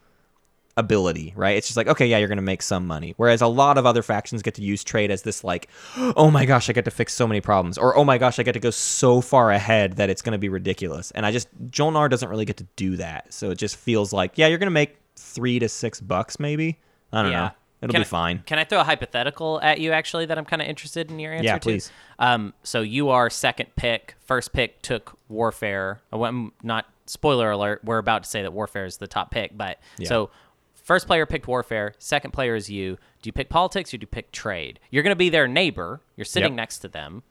ability, 0.77 1.33
right? 1.35 1.57
It's 1.57 1.67
just 1.67 1.77
like, 1.77 1.87
okay, 1.87 2.07
yeah, 2.07 2.17
you're 2.17 2.27
gonna 2.29 2.41
make 2.41 2.61
some 2.61 2.87
money. 2.87 3.13
Whereas 3.17 3.41
a 3.41 3.47
lot 3.47 3.77
of 3.77 3.85
other 3.85 4.01
factions 4.01 4.41
get 4.41 4.55
to 4.55 4.63
use 4.63 4.83
trade 4.83 5.11
as 5.11 5.21
this 5.21 5.43
like, 5.43 5.67
oh 6.15 6.31
my 6.31 6.45
gosh, 6.45 6.69
I 6.69 6.73
get 6.73 6.85
to 6.85 6.91
fix 6.91 7.13
so 7.13 7.27
many 7.27 7.41
problems, 7.41 7.77
or 7.77 7.95
oh 7.95 8.03
my 8.03 8.17
gosh, 8.17 8.39
I 8.39 8.43
get 8.43 8.53
to 8.53 8.59
go 8.59 8.71
so 8.71 9.21
far 9.21 9.51
ahead 9.51 9.97
that 9.97 10.09
it's 10.09 10.21
gonna 10.21 10.37
be 10.39 10.49
ridiculous. 10.49 11.11
And 11.11 11.25
I 11.25 11.31
just 11.31 11.47
Jolnar 11.69 12.09
doesn't 12.09 12.29
really 12.29 12.45
get 12.45 12.57
to 12.57 12.67
do 12.75 12.97
that, 12.97 13.31
so 13.33 13.51
it 13.51 13.57
just 13.57 13.75
feels 13.75 14.11
like, 14.11 14.37
yeah, 14.37 14.47
you're 14.47 14.57
gonna 14.57 14.71
make 14.71 14.97
three 15.15 15.59
to 15.59 15.69
six 15.69 16.01
bucks, 16.01 16.39
maybe. 16.39 16.79
I 17.13 17.21
don't 17.21 17.31
Yeah. 17.31 17.39
know. 17.45 17.51
It'll 17.81 17.91
Can 17.93 18.01
be 18.01 18.05
I- 18.05 18.09
fine. 18.09 18.43
Can 18.45 18.59
I 18.59 18.63
throw 18.63 18.79
a 18.79 18.83
hypothetical 18.83 19.59
at 19.61 19.79
you 19.79 19.91
actually 19.91 20.25
that 20.27 20.37
I'm 20.37 20.45
kind 20.45 20.61
of 20.61 20.67
interested 20.67 21.09
in 21.09 21.17
your 21.19 21.33
answer 21.33 21.45
Yeah, 21.45 21.53
to? 21.55 21.59
please. 21.59 21.91
Um, 22.19 22.53
so 22.63 22.81
you 22.81 23.09
are 23.09 23.29
second 23.29 23.75
pick. 23.75 24.15
First 24.25 24.53
pick 24.53 24.81
took 24.83 25.17
Warfare. 25.29 26.01
I'm 26.13 26.51
not 26.61 26.85
spoiler 27.07 27.49
alert. 27.51 27.81
We're 27.83 27.97
about 27.97 28.23
to 28.23 28.29
say 28.29 28.41
that 28.43 28.53
Warfare 28.53 28.85
is 28.85 28.97
the 28.97 29.07
top 29.07 29.31
pick, 29.31 29.57
but 29.57 29.79
Yeah. 29.97 30.07
so 30.09 30.29
first 30.75 31.07
player 31.07 31.25
picked 31.25 31.47
Warfare. 31.47 31.93
Second 31.97 32.31
player 32.31 32.55
is 32.55 32.69
you. 32.69 32.97
Do 33.21 33.27
you 33.27 33.31
pick 33.33 33.49
politics 33.49 33.93
or 33.93 33.97
do 33.97 34.03
you 34.03 34.07
pick 34.07 34.31
trade? 34.31 34.79
You're 34.91 35.03
going 35.03 35.11
to 35.11 35.15
be 35.15 35.29
their 35.29 35.47
neighbor. 35.47 36.01
You're 36.15 36.25
sitting 36.25 36.53
Yep. 36.53 36.57
next 36.57 36.79
to 36.79 36.87
them. 36.87 37.23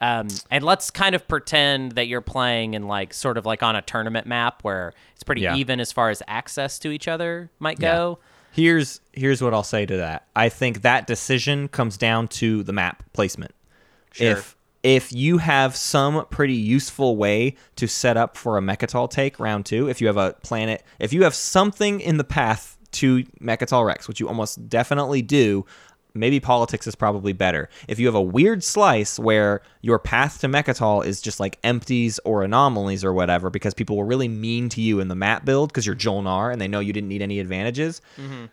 Um, 0.00 0.28
and 0.50 0.62
let's 0.62 0.90
kind 0.90 1.14
of 1.14 1.26
pretend 1.26 1.92
that 1.92 2.06
you're 2.06 2.20
playing 2.20 2.74
in 2.74 2.86
like 2.86 3.14
sort 3.14 3.38
of 3.38 3.46
like 3.46 3.62
on 3.62 3.74
a 3.76 3.80
tournament 3.82 4.26
map 4.26 4.62
where 4.62 4.92
it's 5.14 5.22
pretty 5.22 5.40
Yeah. 5.40 5.56
even 5.56 5.80
as 5.80 5.90
far 5.90 6.10
as 6.10 6.22
access 6.28 6.78
to 6.80 6.90
each 6.90 7.08
other 7.08 7.50
might 7.58 7.80
Yeah. 7.80 7.92
Here's 8.56 9.00
here's 9.12 9.42
what 9.42 9.52
I'll 9.52 9.62
say 9.62 9.84
to 9.84 9.98
that. 9.98 10.26
I 10.34 10.48
think 10.48 10.80
that 10.80 11.06
decision 11.06 11.68
comes 11.68 11.98
down 11.98 12.28
to 12.28 12.62
the 12.62 12.72
map 12.72 13.02
placement. 13.12 13.54
Sure. 14.12 14.32
If 14.32 14.56
if 14.82 15.12
you 15.12 15.38
have 15.38 15.76
some 15.76 16.24
pretty 16.30 16.54
useful 16.54 17.16
way 17.16 17.56
to 17.74 17.86
set 17.86 18.16
up 18.16 18.36
for 18.36 18.56
a 18.56 18.62
Mecatol 18.62 19.10
take 19.10 19.38
round 19.38 19.66
two, 19.66 19.90
if 19.90 20.00
you 20.00 20.06
have 20.06 20.16
a 20.16 20.34
planet, 20.42 20.82
if 20.98 21.12
you 21.12 21.24
have 21.24 21.34
something 21.34 22.00
in 22.00 22.16
the 22.16 22.24
path 22.24 22.78
to 22.92 23.24
Mecatol 23.42 23.84
Rex, 23.84 24.08
which 24.08 24.20
you 24.20 24.28
almost 24.28 24.70
definitely 24.70 25.20
do, 25.20 25.66
maybe 26.16 26.40
politics 26.40 26.86
is 26.86 26.94
probably 26.94 27.32
better. 27.32 27.68
If 27.88 27.98
you 27.98 28.06
have 28.06 28.14
a 28.14 28.22
weird 28.22 28.64
slice 28.64 29.18
where 29.18 29.62
your 29.82 29.98
path 29.98 30.40
to 30.40 30.48
Mecatol 30.48 31.04
is 31.04 31.20
just 31.20 31.40
like 31.40 31.58
empties 31.62 32.18
or 32.24 32.42
anomalies 32.42 33.04
or 33.04 33.12
whatever, 33.12 33.50
because 33.50 33.74
people 33.74 33.96
were 33.96 34.06
really 34.06 34.28
mean 34.28 34.68
to 34.70 34.80
you 34.80 35.00
in 35.00 35.08
the 35.08 35.14
map 35.14 35.44
build 35.44 35.68
because 35.70 35.86
you're 35.86 35.96
Jolnar 35.96 36.52
and 36.52 36.60
they 36.60 36.68
know 36.68 36.80
you 36.80 36.92
didn't 36.92 37.08
need 37.08 37.22
any 37.22 37.40
advantages, 37.40 38.00
mm-hmm. 38.16 38.46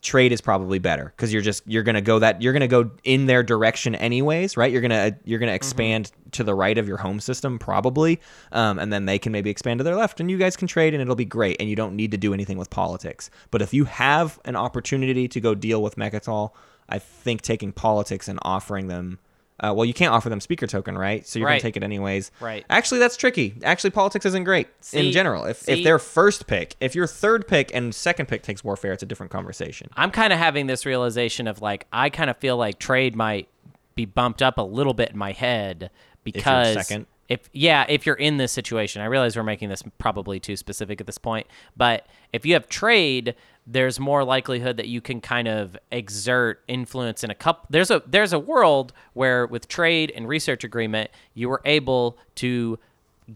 trade 0.00 0.32
is 0.32 0.40
probably 0.40 0.78
better 0.78 1.12
because 1.16 1.32
you're 1.32 1.42
just 1.42 1.62
you're 1.66 1.82
gonna 1.82 2.00
go 2.00 2.18
that 2.18 2.40
you're 2.40 2.52
gonna 2.52 2.68
go 2.68 2.90
in 3.04 3.26
their 3.26 3.42
direction 3.42 3.94
anyways 3.94 4.56
right? 4.56 4.72
You're 4.72 4.82
gonna 4.82 4.94
uh, 4.94 5.10
you're 5.24 5.38
gonna 5.38 5.50
mm-hmm. 5.50 5.56
expand 5.56 6.12
to 6.32 6.44
the 6.44 6.54
right 6.54 6.78
of 6.78 6.86
your 6.86 6.98
home 6.98 7.20
system 7.20 7.58
probably 7.58 8.20
um, 8.52 8.78
and 8.78 8.92
then 8.92 9.06
they 9.06 9.18
can 9.18 9.32
maybe 9.32 9.50
expand 9.50 9.78
to 9.78 9.84
their 9.84 9.96
left 9.96 10.20
and 10.20 10.30
you 10.30 10.38
guys 10.38 10.56
can 10.56 10.68
trade 10.68 10.94
and 10.94 11.02
it'll 11.02 11.16
be 11.16 11.24
great 11.24 11.56
and 11.58 11.68
you 11.68 11.76
don't 11.76 11.96
need 11.96 12.10
to 12.10 12.16
do 12.16 12.32
anything 12.34 12.58
with 12.58 12.70
politics. 12.70 13.30
But 13.50 13.62
if 13.62 13.74
you 13.74 13.84
have 13.84 14.38
an 14.44 14.56
opportunity 14.56 15.28
to 15.28 15.40
go 15.40 15.54
deal 15.54 15.82
with 15.82 15.96
mecatol 15.96 16.52
i 16.88 16.98
think 16.98 17.42
taking 17.42 17.72
politics 17.72 18.28
and 18.28 18.38
offering 18.42 18.88
them 18.88 19.18
uh, 19.60 19.72
well 19.74 19.84
you 19.84 19.92
can't 19.94 20.12
offer 20.12 20.28
them 20.28 20.40
speaker 20.40 20.66
token 20.66 20.96
right 20.96 21.26
so 21.26 21.38
you're 21.38 21.46
Right. 21.46 21.54
gonna 21.54 21.60
take 21.62 21.76
it 21.76 21.82
anyways 21.82 22.30
Right. 22.40 22.64
actually 22.70 22.98
that's 23.00 23.16
tricky 23.16 23.54
actually 23.64 23.90
politics 23.90 24.24
isn't 24.26 24.44
great 24.44 24.68
See- 24.80 25.06
in 25.06 25.12
general 25.12 25.44
if, 25.44 25.68
if 25.68 25.78
see- 25.78 25.84
they're 25.84 25.98
first 25.98 26.46
pick 26.46 26.76
if 26.80 26.94
your 26.94 27.06
third 27.06 27.46
pick 27.48 27.74
and 27.74 27.94
second 27.94 28.26
pick 28.26 28.42
takes 28.42 28.62
warfare 28.62 28.92
it's 28.92 29.02
a 29.02 29.06
different 29.06 29.32
conversation 29.32 29.88
I'm 29.96 30.10
kind 30.12 30.32
of 30.32 30.38
having 30.38 30.66
this 30.68 30.86
realization 30.86 31.46
of 31.48 31.60
like 31.60 31.86
I 31.92 32.08
kind 32.10 32.30
of 32.30 32.36
feel 32.36 32.56
like 32.56 32.78
trade 32.78 33.16
might 33.16 33.48
be 33.96 34.04
bumped 34.04 34.42
up 34.42 34.58
a 34.58 34.62
little 34.62 34.94
bit 34.94 35.10
in 35.10 35.18
my 35.18 35.32
head 35.32 35.90
because 36.24 36.74
second. 36.74 37.06
if 37.28 37.48
yeah, 37.52 37.84
if 37.88 38.06
you're 38.06 38.14
in 38.14 38.36
this 38.36 38.52
situation, 38.52 39.02
I 39.02 39.06
realize 39.06 39.36
we're 39.36 39.42
making 39.42 39.70
this 39.70 39.82
probably 39.98 40.38
too 40.38 40.56
specific 40.56 41.00
at 41.00 41.06
this 41.06 41.18
point, 41.18 41.46
but 41.76 42.06
if 42.32 42.46
you 42.46 42.52
have 42.54 42.68
trade, 42.68 43.34
there's 43.70 44.00
more 44.00 44.24
likelihood 44.24 44.78
that 44.78 44.88
you 44.88 45.00
can 45.02 45.20
kind 45.20 45.46
of 45.46 45.76
exert 45.92 46.62
influence 46.68 47.22
in 47.22 47.30
a 47.30 47.34
couple 47.34 47.66
there's 47.68 47.90
a 47.90 48.02
there's 48.06 48.32
a 48.32 48.38
world 48.38 48.94
where 49.12 49.46
with 49.46 49.68
trade 49.68 50.10
and 50.16 50.26
research 50.26 50.64
agreement, 50.64 51.10
you 51.34 51.48
were 51.50 51.60
able 51.66 52.16
to 52.36 52.78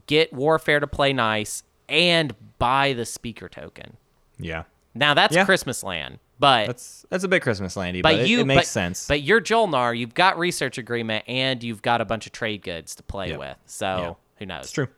get 0.06 0.32
warfare 0.32 0.80
to 0.80 0.86
play 0.86 1.12
nice 1.12 1.62
and 1.88 2.34
buy 2.58 2.94
the 2.94 3.04
speaker 3.04 3.48
token. 3.48 3.96
yeah 4.38 4.62
Now 4.94 5.12
that's 5.14 5.34
Yeah. 5.36 5.44
Christmas 5.44 5.82
land, 5.84 6.18
but 6.38 6.66
That's 6.66 7.04
that's 7.10 7.24
a 7.24 7.28
bit 7.28 7.42
Christmas 7.42 7.76
landy, 7.76 8.00
but, 8.00 8.12
but 8.14 8.20
it- 8.20 8.28
you 8.28 8.40
it, 8.40 8.46
makes 8.46 8.60
but, 8.60 8.66
sense. 8.68 9.06
But 9.06 9.20
you're 9.22 9.40
Jolnar. 9.42 9.96
You've 9.98 10.14
got 10.14 10.38
research 10.38 10.78
agreement 10.78 11.24
and 11.28 11.62
you've 11.62 11.82
got 11.82 12.00
a 12.00 12.06
bunch 12.06 12.24
of 12.26 12.32
trade 12.32 12.62
goods 12.62 12.94
to 12.94 13.02
play 13.02 13.36
with. 13.36 13.56
So 13.66 13.86
Yeah. 13.86 14.14
who 14.38 14.46
knows? 14.46 14.62
it's 14.64 14.72
true. 14.72 14.88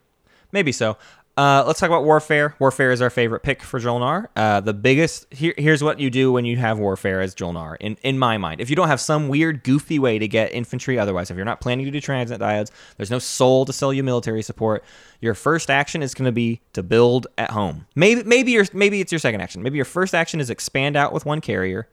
Maybe 0.53 0.71
so. 0.71 0.97
Uh, 1.37 1.65
let's 1.67 1.81
talk 1.81 1.89
about 1.89 2.05
Warfare. 2.05 2.55
Warfare 2.61 2.93
is 2.93 3.03
our 3.03 3.11
favorite 3.11 3.41
pick 3.41 3.61
for 3.61 3.81
Jolnar. 3.81 4.29
Uh, 4.37 4.61
the 4.61 4.73
biggest 4.73 5.27
here, 5.33 5.53
here's 5.59 5.83
what 5.83 5.99
you 5.99 6.09
do 6.09 6.31
when 6.31 6.45
you 6.45 6.57
have 6.59 6.79
Warfare 6.79 7.21
as 7.21 7.35
Jolnar. 7.35 7.77
In 7.81 7.97
in 8.03 8.21
my 8.21 8.39
mind, 8.39 8.61
if 8.61 8.71
you 8.71 8.77
don't 8.77 8.87
have 8.87 9.01
some 9.01 9.27
weird, 9.27 9.65
goofy 9.65 9.99
way 9.99 10.21
to 10.21 10.29
get 10.29 10.53
infantry, 10.53 10.97
otherwise, 10.97 11.33
if 11.33 11.37
you're 11.37 11.45
not 11.45 11.61
planning 11.61 11.87
to 11.87 11.91
do 11.91 12.01
transit 12.01 12.41
diodes, 12.41 12.71
there's 12.97 13.11
no 13.11 13.19
soul 13.19 13.65
to 13.65 13.73
sell 13.73 13.93
you 13.93 14.05
military 14.05 14.43
support. 14.43 14.85
Your 15.21 15.35
first 15.35 15.71
action 15.71 16.05
is 16.05 16.15
going 16.15 16.27
to 16.27 16.33
be 16.33 16.61
to 16.73 16.85
build 16.85 17.27
at 17.37 17.51
home. 17.51 17.87
Maybe 17.97 18.23
maybe 18.23 18.53
your 18.53 18.67
maybe 18.73 19.01
it's 19.01 19.11
your 19.11 19.19
second 19.19 19.41
action. 19.41 19.61
Maybe 19.61 19.77
your 19.77 19.85
first 19.85 20.15
action 20.15 20.39
is 20.39 20.51
expand 20.51 20.97
out 20.97 21.13
with 21.13 21.27
one 21.27 21.41
carrier. 21.41 21.89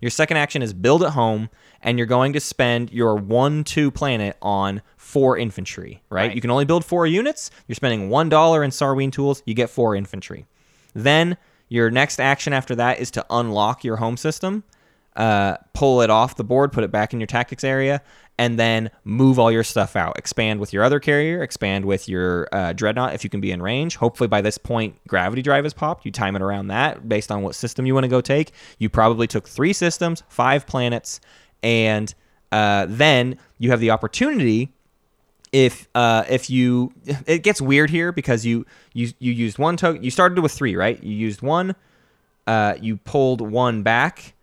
Your 0.00 0.10
second 0.10 0.36
action 0.36 0.62
is 0.62 0.72
build 0.72 1.02
at 1.02 1.12
home, 1.12 1.48
and 1.82 1.98
you're 1.98 2.06
going 2.06 2.32
to 2.34 2.40
spend 2.40 2.92
your 2.92 3.16
one 3.16 3.64
two 3.64 3.90
planet 3.90 4.36
on 4.40 4.82
four 5.14 5.38
infantry. 5.38 6.02
Right? 6.10 6.26
Right. 6.26 6.34
You 6.34 6.40
can 6.40 6.50
only 6.50 6.64
build 6.64 6.84
four 6.84 7.06
units. 7.06 7.50
You're 7.68 7.76
spending 7.76 8.10
one 8.10 8.28
dollar 8.28 8.64
in 8.64 8.70
Sarween 8.70 9.12
tools. 9.12 9.42
You 9.46 9.54
get 9.54 9.70
four 9.70 9.94
infantry. 9.94 10.46
Then 10.92 11.36
your 11.68 11.90
next 11.90 12.20
action 12.20 12.52
after 12.52 12.74
that 12.74 12.98
is 12.98 13.10
to 13.12 13.24
unlock 13.30 13.84
your 13.84 13.96
home 13.96 14.16
system, 14.16 14.64
uh, 15.16 15.56
pull 15.72 16.02
it 16.02 16.10
off 16.10 16.36
the 16.36 16.44
board, 16.44 16.72
put 16.72 16.84
it 16.84 16.90
back 16.90 17.12
in 17.12 17.20
your 17.20 17.28
tactics 17.28 17.64
area, 17.64 18.02
and 18.38 18.58
then 18.58 18.90
move 19.04 19.38
all 19.38 19.52
your 19.52 19.62
stuff 19.62 19.94
out. 19.94 20.18
Expand 20.18 20.58
with 20.58 20.72
your 20.72 20.82
other 20.82 20.98
carrier, 20.98 21.42
expand 21.42 21.84
with 21.84 22.08
your 22.08 22.48
uh, 22.50 22.72
dreadnought 22.72 23.14
if 23.14 23.22
you 23.22 23.30
can 23.30 23.40
be 23.40 23.52
in 23.52 23.62
range. 23.62 23.94
Hopefully, 23.96 24.28
by 24.28 24.40
this 24.40 24.58
point, 24.58 24.96
gravity 25.06 25.42
drive 25.42 25.64
is 25.64 25.72
popped. 25.72 26.04
You 26.04 26.10
time 26.10 26.34
it 26.34 26.42
around 26.42 26.68
that 26.68 27.08
based 27.08 27.30
on 27.30 27.42
what 27.42 27.54
system 27.54 27.86
you 27.86 27.94
want 27.94 28.04
to 28.04 28.14
go 28.16 28.20
take. 28.20 28.50
You 28.78 28.88
probably 28.88 29.28
took 29.28 29.48
three 29.48 29.72
systems, 29.72 30.24
five 30.28 30.66
planets, 30.66 31.20
and 31.62 32.12
uh, 32.50 32.86
then 32.88 33.38
you 33.58 33.70
have 33.70 33.80
the 33.80 33.90
opportunity 33.90 34.72
if 35.54 35.86
uh, 35.94 36.24
if 36.28 36.50
you 36.50 36.92
it 37.26 37.44
gets 37.44 37.60
weird 37.60 37.88
here 37.88 38.10
because 38.10 38.44
you 38.44 38.66
you 38.92 39.12
you 39.20 39.30
used 39.32 39.56
one 39.56 39.76
token 39.76 40.02
you 40.02 40.10
started 40.10 40.40
with 40.40 40.50
three 40.50 40.74
right 40.74 41.00
you 41.00 41.14
used 41.14 41.42
one 41.42 41.76
uh, 42.48 42.74
you 42.80 42.96
pulled 42.96 43.40
one 43.40 43.84
back 43.84 44.34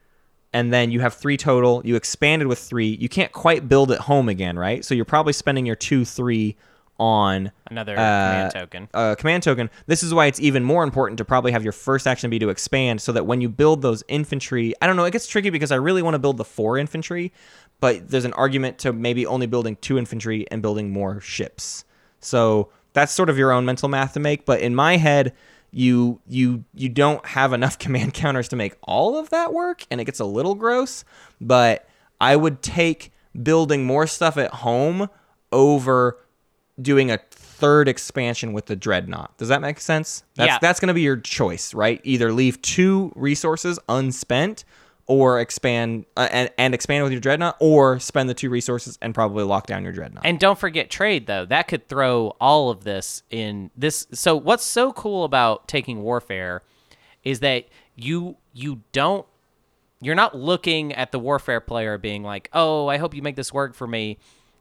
and 0.54 0.72
then 0.72 0.90
you 0.90 1.02
have 1.02 1.14
three 1.14 1.36
total 1.36 1.82
you 1.84 1.98
expanded 1.98 2.48
with 2.48 2.60
three 2.60 2.88
you 2.88 3.10
can't 3.10 3.34
quite 3.34 3.68
build 3.68 3.92
it 3.92 4.00
home 4.00 4.30
again 4.30 4.58
right 4.58 4.86
so 4.86 4.96
you're 4.96 5.04
probably 5.04 5.34
spending 5.34 5.66
your 5.66 5.76
two 5.76 6.06
three 6.06 6.56
on 7.02 7.52
Another 7.72 7.94
uh, 7.94 7.96
command 7.96 8.54
token. 8.54 8.90
uh, 8.94 9.16
command 9.16 9.42
token. 9.42 9.72
This 9.88 10.04
is 10.04 10.14
why 10.14 10.28
it's 10.28 10.40
even 10.40 10.64
more 10.64 10.84
important 10.84 11.18
to 11.18 11.26
probably 11.26 11.52
have 11.52 11.64
your 11.64 11.72
first 11.72 12.06
action 12.06 12.30
be 12.30 12.38
to 12.38 12.50
expand, 12.50 13.02
so 13.02 13.12
that 13.12 13.26
when 13.26 13.42
you 13.42 13.50
build 13.50 13.82
those 13.82 14.04
infantry, 14.08 14.76
I 14.80 14.86
don't 14.86 14.96
know, 14.96 15.06
it 15.06 15.12
gets 15.12 15.26
tricky 15.26 15.50
because 15.50 15.72
I 15.72 15.78
really 15.78 16.04
want 16.04 16.14
to 16.14 16.20
build 16.20 16.38
the 16.38 16.46
four 16.46 16.78
infantry, 16.78 17.34
but 17.82 18.08
there's 18.10 18.24
an 18.26 18.32
argument 18.34 18.78
to 18.80 18.94
maybe 18.94 19.26
only 19.26 19.48
building 19.48 19.76
two 19.82 19.98
infantry 19.98 20.46
and 20.50 20.62
building 20.62 20.92
more 20.92 21.20
ships. 21.20 21.84
So 22.22 22.70
that's 22.94 23.12
sort 23.12 23.30
of 23.30 23.38
your 23.38 23.52
own 23.52 23.66
mental 23.66 23.90
math 23.90 24.14
to 24.14 24.20
make. 24.22 24.46
But 24.46 24.62
in 24.62 24.74
my 24.74 24.96
head, 24.98 25.34
you 25.72 26.22
you 26.28 26.64
you 26.74 26.88
don't 26.90 27.26
have 27.26 27.52
enough 27.54 27.78
command 27.86 28.14
counters 28.14 28.48
to 28.50 28.56
make 28.56 28.76
all 28.84 29.18
of 29.18 29.30
that 29.32 29.54
work, 29.54 29.86
and 29.92 30.00
it 30.00 30.06
gets 30.06 30.20
a 30.22 30.26
little 30.26 30.56
gross. 30.56 31.04
But 31.42 31.88
I 32.22 32.36
would 32.38 32.62
take 32.62 33.12
building 33.42 33.86
more 33.86 34.08
stuff 34.08 34.38
at 34.38 34.52
home 34.52 35.10
over 35.52 36.18
doing 36.82 37.12
a 37.12 37.20
third 37.32 37.88
expansion 37.88 38.54
with 38.54 38.66
the 38.66 38.76
dreadnought. 38.76 39.38
Does 39.38 39.50
that 39.50 39.62
make 39.62 39.80
sense? 39.80 40.24
That's 40.36 40.48
Yeah. 40.48 40.58
that's 40.62 40.80
going 40.80 40.88
to 40.88 40.94
be 40.94 41.02
your 41.02 41.18
choice, 41.18 41.74
right? 41.74 42.02
Either 42.04 42.32
leave 42.34 42.62
two 42.62 43.12
resources 43.16 43.80
unspent 43.88 44.66
or 45.08 45.40
expand 45.40 46.06
uh, 46.16 46.28
and, 46.32 46.50
and 46.58 46.74
expand 46.74 47.04
with 47.04 47.12
your 47.12 47.22
dreadnought 47.22 47.58
or 47.60 48.00
spend 48.00 48.30
the 48.30 48.34
two 48.34 48.50
resources 48.50 48.98
and 49.02 49.14
probably 49.14 49.44
lock 49.44 49.68
down 49.68 49.84
your 49.84 49.92
dreadnought. 49.92 50.26
And 50.26 50.40
don't 50.40 50.58
forget 50.58 50.90
trade 50.90 51.28
though. 51.28 51.46
That 51.46 51.68
could 51.68 51.88
throw 51.88 52.36
all 52.40 52.70
of 52.70 52.84
this 52.84 53.24
in 53.30 53.72
this. 53.76 54.08
So 54.14 54.36
what's 54.36 54.64
so 54.64 54.92
cool 54.94 55.24
about 55.24 55.68
taking 55.68 56.02
warfare 56.02 56.64
is 57.24 57.42
that 57.42 57.68
you 57.96 58.38
you 58.54 58.82
don't 58.92 59.26
you're 60.02 60.16
not 60.16 60.36
looking 60.36 60.94
at 60.94 61.12
the 61.12 61.20
warfare 61.20 61.62
player 61.62 61.98
being 61.98 62.24
like, 62.24 62.50
"Oh, 62.54 62.88
I 62.88 62.98
hope 62.98 63.14
you 63.14 63.22
make 63.22 63.36
this 63.36 63.54
work 63.54 63.76
for 63.76 63.88
me." 63.88 64.18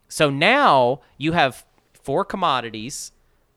So 0.08 0.28
now 0.28 1.00
you 1.16 1.32
have 1.32 1.64
four 1.94 2.24
commodities 2.24 3.12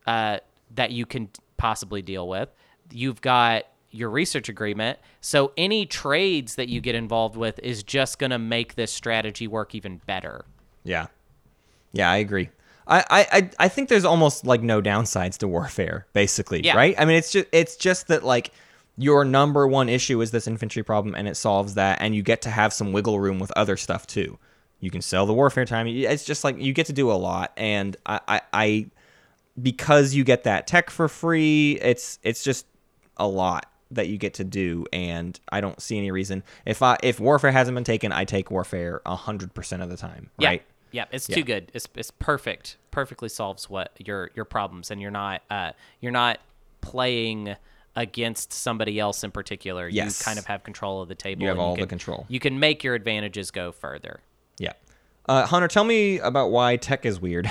uh, 0.06 0.40
that 0.76 0.92
you 0.92 1.06
can 1.06 1.30
possibly 1.58 2.02
deal 2.02 2.28
with. 2.28 2.50
You've 2.92 3.22
got 3.22 3.64
your 3.94 4.10
research 4.10 4.50
agreement. 4.50 5.00
So 5.22 5.52
any 5.56 5.86
trades 5.86 6.56
that 6.56 6.68
you 6.68 6.82
get 6.82 6.96
involved 6.96 7.36
with 7.36 7.60
is 7.60 7.84
just 7.84 8.20
going 8.20 8.32
to 8.32 8.40
make 8.40 8.76
this 8.76 8.92
strategy 8.92 9.48
work 9.48 9.76
even 9.76 10.02
better. 10.06 10.46
Yeah. 10.84 11.08
Yeah, 11.94 12.10
I 12.10 12.18
agree. 12.18 12.50
I, 12.88 13.06
I, 13.10 13.50
I- 13.60 13.68
think 13.70 13.88
there's 13.88 14.04
almost 14.04 14.46
like 14.46 14.62
no 14.62 14.82
downsides 14.82 15.38
to 15.38 15.48
warfare, 15.48 16.06
basically. 16.14 16.62
Yeah. 16.66 16.76
Right? 16.76 16.96
I 16.98 17.06
mean 17.06 17.16
it's 17.18 17.32
just 17.32 17.48
it's 17.54 17.76
just 17.78 18.08
that 18.08 18.24
like 18.26 18.52
your 18.98 19.24
number 19.24 19.68
one 19.68 19.90
issue 19.90 20.20
is 20.22 20.32
this 20.32 20.48
infantry 20.48 20.84
problem 20.84 21.16
and 21.16 21.28
it 21.28 21.38
solves 21.38 21.76
that 21.76 22.02
and 22.02 22.14
you 22.14 22.22
get 22.22 22.42
to 22.44 22.50
have 22.50 22.74
some 22.74 22.92
wiggle 22.92 23.20
room 23.20 23.40
with 23.40 23.52
other 23.56 23.78
stuff 23.78 24.06
too. 24.06 24.38
You 24.82 24.92
can 24.92 25.02
sell 25.02 25.26
the 25.26 25.34
warfare 25.34 25.66
time. 25.66 25.88
It's 25.88 26.26
just 26.26 26.44
like 26.44 26.60
you 26.60 26.74
get 26.74 26.88
to 26.88 26.94
do 26.94 27.10
a 27.10 27.14
lot 27.14 27.54
and 27.56 27.96
I, 28.06 28.20
I, 28.28 28.42
I 28.52 28.86
because 29.62 30.14
you 30.14 30.24
get 30.24 30.44
that 30.44 30.68
tech 30.68 30.90
for 30.90 31.08
free, 31.08 31.80
it's 31.82 32.20
it's 32.24 32.44
just 32.44 32.66
a 33.18 33.28
lot 33.28 33.72
that 33.96 34.08
you 34.10 34.18
get 34.18 34.34
to 34.36 34.44
do 34.44 34.86
and 34.94 35.40
I 35.50 35.62
don't 35.62 35.82
see 35.82 35.98
any 35.98 36.12
reason 36.12 36.44
if 36.66 36.82
I 36.82 36.98
if 37.04 37.20
warfare 37.20 37.52
hasn't 37.52 37.76
been 37.76 37.84
taken, 37.84 38.12
I 38.12 38.26
take 38.26 38.52
warfare 38.52 39.02
100% 39.06 39.82
of 39.84 39.90
the 39.90 39.98
time, 39.98 40.30
Yeah. 40.38 40.48
right? 40.50 40.64
Yeah, 40.92 41.06
it's 41.12 41.28
Yeah. 41.28 41.36
too 41.36 41.44
good. 41.44 41.72
It's 41.74 41.88
it's 41.96 42.12
perfect. 42.12 42.78
Perfectly 42.92 43.30
solves 43.30 43.70
what 43.70 43.92
your 43.98 44.30
your 44.36 44.46
problems, 44.46 44.92
and 44.92 45.02
you're 45.02 45.10
not 45.12 45.42
uh 45.50 45.72
you're 46.00 46.12
not 46.12 46.40
playing 46.82 47.56
against 47.96 48.52
somebody 48.52 49.00
else 49.00 49.24
in 49.24 49.32
particular. 49.32 49.88
Yes. 49.88 50.20
You 50.20 50.26
kind 50.26 50.40
of 50.40 50.46
have 50.46 50.64
control 50.64 51.02
of 51.02 51.08
the 51.10 51.16
table. 51.16 51.44
You 51.44 51.50
have 51.50 51.60
all 51.60 51.74
the 51.76 51.82
can- 51.82 51.90
control. 51.90 52.26
You 52.28 52.40
can 52.40 52.60
make 52.60 52.84
your 52.84 52.96
advantages 52.96 53.52
go 53.52 53.72
further. 53.72 54.22
Uh, 55.26 55.46
Hunter, 55.46 55.70
tell 55.70 55.86
me 55.86 56.20
about 56.20 56.52
why 56.52 56.76
tech 56.76 57.06
is 57.06 57.20
weird. 57.20 57.50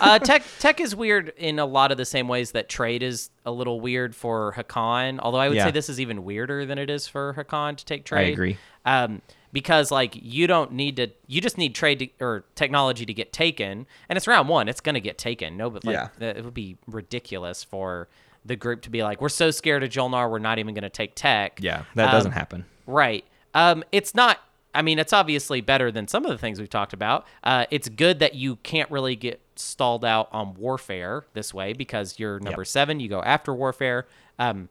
uh, 0.00 0.18
tech 0.20 0.42
tech 0.58 0.80
is 0.80 0.94
weird 0.96 1.32
in 1.36 1.58
a 1.60 1.64
lot 1.66 1.92
of 1.92 1.96
the 1.98 2.04
same 2.04 2.26
ways 2.26 2.50
that 2.52 2.68
trade 2.68 3.02
is 3.02 3.30
a 3.46 3.52
little 3.52 3.80
weird 3.80 4.14
for 4.16 4.52
Hacan. 4.56 5.20
Although 5.20 5.38
I 5.38 5.48
would 5.48 5.56
Yeah. 5.56 5.66
say 5.66 5.70
this 5.70 5.88
is 5.88 6.00
even 6.00 6.24
weirder 6.24 6.66
than 6.66 6.78
it 6.78 6.90
is 6.90 7.06
for 7.06 7.34
Hacan 7.34 7.76
to 7.76 7.84
take 7.84 8.04
trade. 8.04 8.26
I 8.26 8.30
agree. 8.30 8.58
Um, 8.84 9.22
because 9.52 9.92
like 9.92 10.16
you 10.20 10.48
don't 10.48 10.72
need 10.72 10.96
to, 10.96 11.08
you 11.28 11.40
just 11.40 11.58
need 11.58 11.74
trade 11.76 11.98
to, 12.00 12.08
or 12.24 12.44
technology 12.56 13.06
to 13.06 13.14
get 13.14 13.32
taken, 13.32 13.86
and 14.08 14.16
it's 14.16 14.26
round 14.26 14.48
one. 14.48 14.68
It's 14.68 14.80
gonna 14.80 14.98
get 14.98 15.16
taken. 15.18 15.56
No, 15.56 15.70
but 15.70 15.84
like 15.84 15.94
Yeah. 16.18 16.28
it 16.28 16.44
would 16.44 16.54
be 16.54 16.76
ridiculous 16.88 17.62
for 17.62 18.08
the 18.44 18.56
group 18.56 18.82
to 18.82 18.90
be 18.90 19.04
like, 19.04 19.20
we're 19.20 19.28
so 19.28 19.52
scared 19.52 19.84
of 19.84 19.90
Jolnar, 19.90 20.28
we're 20.28 20.40
not 20.40 20.58
even 20.58 20.74
gonna 20.74 20.90
take 20.90 21.14
tech. 21.14 21.60
yeah, 21.62 21.84
that 21.94 22.06
Um, 22.06 22.12
doesn't 22.12 22.32
happen. 22.32 22.64
Right. 22.86 23.24
Um, 23.54 23.84
it's 23.92 24.12
not. 24.14 24.40
I 24.74 24.82
mean, 24.82 24.98
it's 24.98 25.12
obviously 25.12 25.60
better 25.60 25.90
than 25.90 26.08
some 26.08 26.24
of 26.24 26.30
the 26.30 26.38
things 26.38 26.58
we've 26.58 26.70
talked 26.70 26.92
about. 26.92 27.26
Uh, 27.44 27.66
it's 27.70 27.88
good 27.88 28.20
that 28.20 28.34
you 28.34 28.56
can't 28.56 28.90
really 28.90 29.16
get 29.16 29.40
stalled 29.56 30.04
out 30.04 30.28
on 30.32 30.54
warfare 30.54 31.26
this 31.34 31.52
way 31.52 31.72
because 31.74 32.18
you're 32.18 32.40
number 32.40 32.64
seven. 32.64 32.98
You 33.00 33.08
go 33.08 33.22
after 33.22 33.54
warfare. 33.54 34.06
Um, 34.38 34.68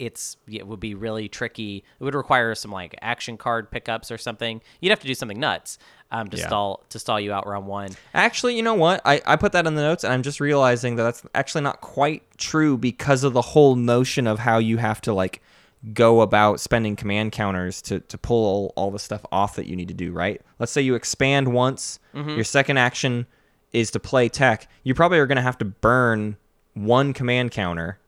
it's 0.00 0.38
it 0.50 0.66
would 0.66 0.80
be 0.80 0.94
really 0.94 1.28
tricky. 1.28 1.84
It 2.00 2.02
would 2.02 2.14
require 2.14 2.54
some 2.54 2.72
like 2.72 2.96
action 3.02 3.36
card 3.36 3.70
pickups 3.70 4.10
or 4.10 4.16
something. 4.18 4.62
You'd 4.80 4.90
have 4.90 5.00
to 5.00 5.06
do 5.06 5.14
something 5.14 5.38
nuts 5.38 5.78
um, 6.10 6.28
to 6.30 6.38
Yeah. 6.38 6.46
stall 6.46 6.82
to 6.88 6.98
stall 6.98 7.20
you 7.20 7.32
out 7.32 7.46
round 7.46 7.66
one. 7.66 7.90
Actually, 8.14 8.56
you 8.56 8.62
know 8.62 8.74
what? 8.74 9.02
I, 9.04 9.20
I 9.26 9.36
put 9.36 9.52
that 9.52 9.66
in 9.66 9.74
the 9.74 9.82
notes, 9.82 10.02
and 10.02 10.12
I'm 10.12 10.22
just 10.22 10.40
realizing 10.40 10.96
that 10.96 11.02
that's 11.02 11.22
actually 11.34 11.60
not 11.62 11.82
quite 11.82 12.22
true 12.38 12.78
because 12.78 13.24
of 13.24 13.34
the 13.34 13.42
whole 13.42 13.76
notion 13.76 14.26
of 14.26 14.38
how 14.38 14.56
you 14.58 14.78
have 14.78 15.02
to 15.02 15.12
like 15.12 15.42
go 15.94 16.20
about 16.20 16.60
spending 16.60 16.96
command 16.96 17.32
counters 17.32 17.80
to 17.82 18.00
to 18.00 18.18
pull 18.18 18.44
all, 18.44 18.72
all 18.76 18.90
the 18.90 18.98
stuff 18.98 19.24
off 19.32 19.56
that 19.56 19.66
you 19.66 19.76
need 19.76 19.88
to 19.88 19.94
do. 19.94 20.12
Right? 20.12 20.40
Let's 20.58 20.72
say 20.72 20.82
you 20.82 20.94
expand 20.94 21.52
once. 21.52 21.98
Mm-hmm. 22.14 22.30
Your 22.30 22.44
second 22.44 22.76
action 22.76 23.26
is 23.72 23.90
to 23.92 24.00
play 24.00 24.28
tech. 24.28 24.68
You 24.82 24.94
probably 24.94 25.18
are 25.18 25.26
going 25.26 25.36
to 25.36 25.42
have 25.42 25.58
to 25.58 25.64
burn 25.64 26.36
one 26.74 27.12
command 27.12 27.50
counter 27.50 27.98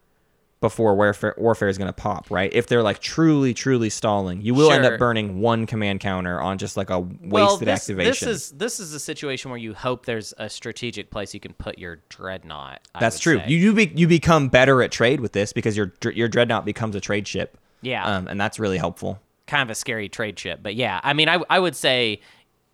before 0.62 0.94
warfare 0.94 1.34
warfare 1.36 1.68
is 1.68 1.76
going 1.76 1.88
to 1.88 1.92
pop. 1.92 2.30
Right? 2.30 2.50
If 2.54 2.68
they're 2.68 2.82
like 2.82 3.00
truly 3.00 3.52
truly 3.52 3.90
stalling, 3.90 4.40
you 4.40 4.54
will 4.54 4.70
end 4.70 4.84
up 4.84 4.98
burning 4.98 5.40
one 5.40 5.66
command 5.66 6.00
counter 6.00 6.40
on 6.40 6.56
just 6.56 6.76
like 6.76 6.88
a 6.88 7.00
wasted 7.00 7.30
well, 7.30 7.56
this, 7.58 7.68
activation. 7.68 8.28
This 8.28 8.44
is 8.44 8.50
this 8.52 8.80
is 8.80 8.94
a 8.94 9.00
situation 9.00 9.50
where 9.50 9.58
you 9.58 9.74
hope 9.74 10.06
there's 10.06 10.32
a 10.38 10.48
strategic 10.48 11.10
place 11.10 11.34
you 11.34 11.40
can 11.40 11.52
put 11.52 11.78
your 11.78 11.98
dreadnought. 12.08 12.80
I 12.94 13.00
That's 13.00 13.18
true. 13.18 13.38
say. 13.38 13.48
You 13.48 13.58
you, 13.58 13.72
be, 13.74 13.92
you 13.94 14.06
become 14.06 14.48
better 14.48 14.82
at 14.82 14.92
trade 14.92 15.20
with 15.20 15.32
this 15.32 15.52
because 15.52 15.76
your 15.76 15.92
your 16.14 16.28
dreadnought 16.28 16.64
becomes 16.64 16.94
a 16.94 17.00
trade 17.00 17.26
ship. 17.26 17.58
Yeah. 17.82 18.04
um, 18.04 18.28
and 18.28 18.40
that's 18.40 18.58
really 18.58 18.78
helpful. 18.78 19.20
kind 19.46 19.62
of 19.62 19.70
a 19.70 19.74
scary 19.74 20.08
trade 20.08 20.38
ship. 20.38 20.60
But 20.62 20.74
yeah, 20.74 21.00
I 21.02 21.12
mean, 21.12 21.28
I, 21.28 21.40
I 21.50 21.58
would 21.58 21.76
say 21.76 22.20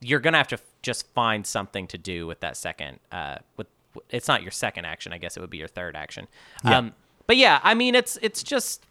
you're 0.00 0.20
gonna 0.20 0.38
have 0.38 0.48
to 0.48 0.58
just 0.82 1.06
find 1.12 1.44
something 1.46 1.86
to 1.88 1.98
do 1.98 2.26
with 2.26 2.40
that 2.40 2.56
second. 2.56 3.00
Uh, 3.10 3.36
with 3.56 3.66
it's 4.10 4.28
not 4.28 4.42
your 4.42 4.52
second 4.52 4.84
action, 4.84 5.12
I 5.12 5.18
guess 5.18 5.36
it 5.36 5.40
would 5.40 5.50
be 5.50 5.58
your 5.58 5.66
third 5.68 5.96
action. 5.96 6.28
Um, 6.62 6.92
but 7.26 7.36
yeah, 7.36 7.58
I 7.64 7.74
mean, 7.74 7.94
it's 7.96 8.16
it's 8.22 8.42
just 8.44 8.84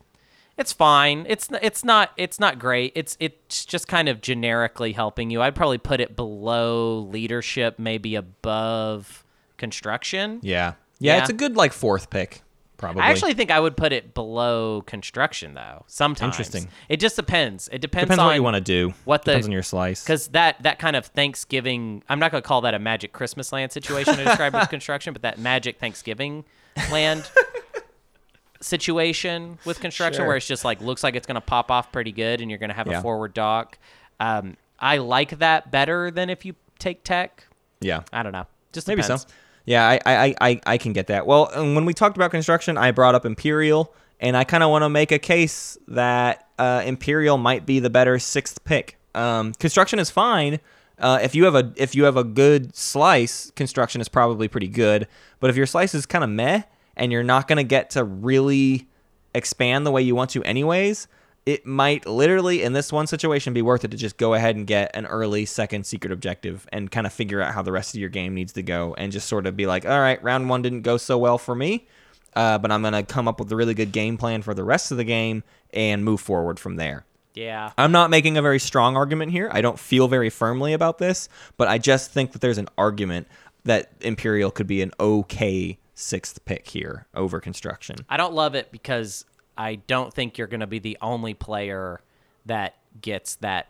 it's 0.57 0.73
fine. 0.73 1.25
It's 1.29 1.47
it's 1.61 1.85
not 1.85 2.11
it's 2.17 2.39
not 2.39 2.59
great. 2.59 2.91
It's 2.95 3.15
it's 3.19 3.63
just 3.63 3.87
kind 3.87 4.09
of 4.09 4.21
generically 4.21 4.91
helping 4.91 5.29
you. 5.29 5.41
I'd 5.41 5.55
probably 5.55 5.77
put 5.77 6.01
it 6.01 6.15
below 6.15 6.99
leadership, 6.99 7.79
maybe 7.79 8.15
above 8.15 9.23
construction. 9.57 10.39
Yeah. 10.41 10.73
yeah, 10.99 11.15
Yeah. 11.15 11.21
It's 11.21 11.29
a 11.29 11.33
good 11.33 11.55
like 11.55 11.73
fourth 11.73 12.09
pick, 12.09 12.41
probably. 12.77 13.01
I 13.01 13.09
actually 13.09 13.33
think 13.33 13.51
I 13.51 13.59
would 13.59 13.75
put 13.75 13.91
it 13.91 14.13
below 14.13 14.81
construction 14.85 15.53
though. 15.55 15.83
Sometimes 15.87 16.35
Interesting. 16.35 16.67
It 16.89 16.99
just 16.99 17.15
depends. 17.15 17.67
It 17.71 17.81
depends, 17.81 18.05
depends 18.05 18.19
on 18.19 18.25
what 18.27 18.35
you 18.35 18.43
want 18.43 18.55
to 18.55 18.61
do. 18.61 18.93
what 19.05 19.23
the- 19.25 19.31
depends 19.31 19.47
on 19.47 19.51
your 19.51 19.63
slice. 19.63 20.03
because 20.03 20.27
that 20.29 20.61
that 20.63 20.79
kind 20.79 20.95
of 20.95 21.05
Thanksgiving. 21.07 22.03
I'm 22.09 22.19
not 22.19 22.31
going 22.31 22.41
to 22.41 22.47
call 22.47 22.61
that 22.61 22.73
a 22.73 22.79
magic 22.79 23.13
Christmas 23.13 23.51
land 23.51 23.71
situation 23.71 24.15
to 24.17 24.23
describe 24.23 24.53
with 24.53 24.69
construction, 24.69 25.13
but 25.13 25.21
that 25.23 25.39
magic 25.39 25.79
Thanksgiving 25.79 26.45
land 26.91 27.29
situation 28.61 29.59
with 29.65 29.79
construction, 29.79 30.19
Sure. 30.19 30.27
where 30.27 30.37
it's 30.37 30.47
just 30.47 30.65
like 30.65 30.81
looks 30.81 31.03
like 31.03 31.15
it's 31.15 31.27
going 31.27 31.35
to 31.35 31.41
pop 31.41 31.69
off 31.71 31.91
pretty 31.91 32.11
good, 32.11 32.41
and 32.41 32.49
you're 32.49 32.57
going 32.59 32.69
to 32.69 32.75
have 32.75 32.87
Yeah. 32.87 32.99
a 32.99 33.01
forward 33.01 33.33
dock. 33.33 33.77
Um, 34.19 34.57
I 34.79 34.97
like 34.97 35.39
that 35.39 35.71
better 35.71 36.11
than 36.11 36.29
if 36.29 36.45
you 36.45 36.55
take 36.79 37.03
tech. 37.03 37.45
yeah, 37.81 38.01
I 38.13 38.23
don't 38.23 38.31
know. 38.31 38.45
Just 38.73 38.87
maybe 38.87 39.01
depends. 39.01 39.23
so. 39.23 39.29
Yeah, 39.67 39.85
I, 39.85 39.99
I, 40.05 40.35
I, 40.39 40.61
I 40.65 40.77
can 40.77 40.93
get 40.93 41.07
that. 41.07 41.27
Well, 41.27 41.49
and 41.53 41.75
when 41.75 41.83
we 41.83 41.93
talked 41.93 42.15
about 42.15 42.31
construction, 42.31 42.77
I 42.77 42.91
brought 42.91 43.15
up 43.15 43.25
Imperial, 43.25 43.93
and 44.17 44.37
I 44.37 44.45
kind 44.45 44.63
of 44.63 44.69
want 44.69 44.83
to 44.83 44.89
make 44.89 45.11
a 45.11 45.19
case 45.19 45.77
that 45.89 46.47
uh, 46.57 46.83
Imperial 46.85 47.37
might 47.37 47.65
be 47.65 47.79
the 47.79 47.89
better 47.89 48.17
sixth 48.17 48.63
pick. 48.63 48.97
Um, 49.13 49.53
construction 49.55 49.99
is 49.99 50.09
fine. 50.09 50.61
Uh, 50.97 51.19
if 51.21 51.35
you 51.35 51.43
have 51.43 51.53
a 51.53 51.73
if 51.75 51.95
you 51.95 52.05
have 52.05 52.15
a 52.15 52.23
good 52.23 52.77
slice, 52.77 53.51
construction 53.51 53.99
is 53.99 54.07
probably 54.07 54.47
pretty 54.47 54.69
good. 54.69 55.05
But 55.41 55.49
if 55.49 55.57
your 55.57 55.65
slice 55.65 55.93
is 55.93 56.05
kind 56.05 56.23
of 56.23 56.29
meh, 56.29 56.61
and 56.95 57.11
you're 57.11 57.21
not 57.21 57.49
gonna 57.49 57.65
get 57.65 57.89
to 57.91 58.05
really 58.05 58.87
expand 59.35 59.85
the 59.85 59.91
way 59.91 60.01
you 60.01 60.15
want 60.15 60.29
to, 60.31 60.43
anyways, 60.45 61.09
it 61.47 61.65
might 61.65 62.05
literally 62.05 62.61
in 62.61 62.73
this 62.73 62.91
one 62.91 63.07
situation 63.07 63.53
be 63.53 63.61
worth 63.61 63.85
it 63.85 63.91
to 63.91 63.95
just 63.95 64.17
go 64.17 64.33
ahead 64.33 64.57
and 64.57 64.67
get 64.67 64.93
an 64.93 65.05
early 65.05 65.45
second 65.45 65.85
secret 65.85 66.11
objective 66.11 66.67
and 66.73 66.91
kind 66.91 67.07
of 67.07 67.13
figure 67.13 67.41
out 67.41 67.53
how 67.53 67.61
the 67.61 67.71
rest 67.71 67.95
of 67.95 68.01
your 68.01 68.09
game 68.09 68.33
needs 68.33 68.51
to 68.51 68.61
go 68.61 68.93
and 68.95 69.13
just 69.13 69.29
sort 69.29 69.47
of 69.47 69.55
be 69.55 69.65
like, 69.65 69.85
all 69.85 70.01
right, 70.01 70.21
round 70.21 70.49
one 70.49 70.61
didn't 70.61 70.81
go 70.81 70.97
so 70.97 71.17
well 71.17 71.37
for 71.37 71.55
me, 71.55 71.87
uh, 72.35 72.57
but 72.57 72.69
I'm 72.69 72.81
gonna 72.81 73.01
come 73.01 73.29
up 73.29 73.39
with 73.39 73.49
a 73.49 73.55
really 73.55 73.73
good 73.73 73.93
game 73.93 74.17
plan 74.17 74.41
for 74.41 74.53
the 74.53 74.65
rest 74.65 74.91
of 74.91 74.97
the 74.97 75.05
game 75.05 75.41
and 75.71 76.03
move 76.03 76.19
forward 76.19 76.59
from 76.59 76.75
there. 76.75 77.05
Yeah. 77.33 77.71
I'm 77.77 77.93
not 77.93 78.09
making 78.09 78.35
a 78.35 78.41
very 78.41 78.59
strong 78.59 78.97
argument 78.97 79.31
here. 79.31 79.49
I 79.49 79.61
don't 79.61 79.79
feel 79.79 80.09
very 80.09 80.29
firmly 80.29 80.73
about 80.73 80.97
this, 80.97 81.29
but 81.55 81.69
I 81.69 81.77
just 81.77 82.11
think 82.11 82.33
that 82.33 82.41
there's 82.41 82.57
an 82.57 82.67
argument 82.77 83.25
that 83.63 83.93
Imperial 84.01 84.51
could 84.51 84.67
be 84.67 84.81
an 84.81 84.91
okay 84.99 85.77
sixth 85.95 86.43
pick 86.43 86.67
here 86.67 87.07
over 87.15 87.39
construction. 87.39 87.99
I 88.09 88.17
don't 88.17 88.33
love 88.33 88.53
it 88.53 88.69
because 88.73 89.23
I 89.57 89.75
don't 89.75 90.13
think 90.13 90.37
you're 90.37 90.47
going 90.47 90.61
to 90.61 90.67
be 90.67 90.79
the 90.79 90.97
only 91.01 91.33
player 91.33 92.01
that 92.45 92.75
gets 93.01 93.35
that 93.37 93.67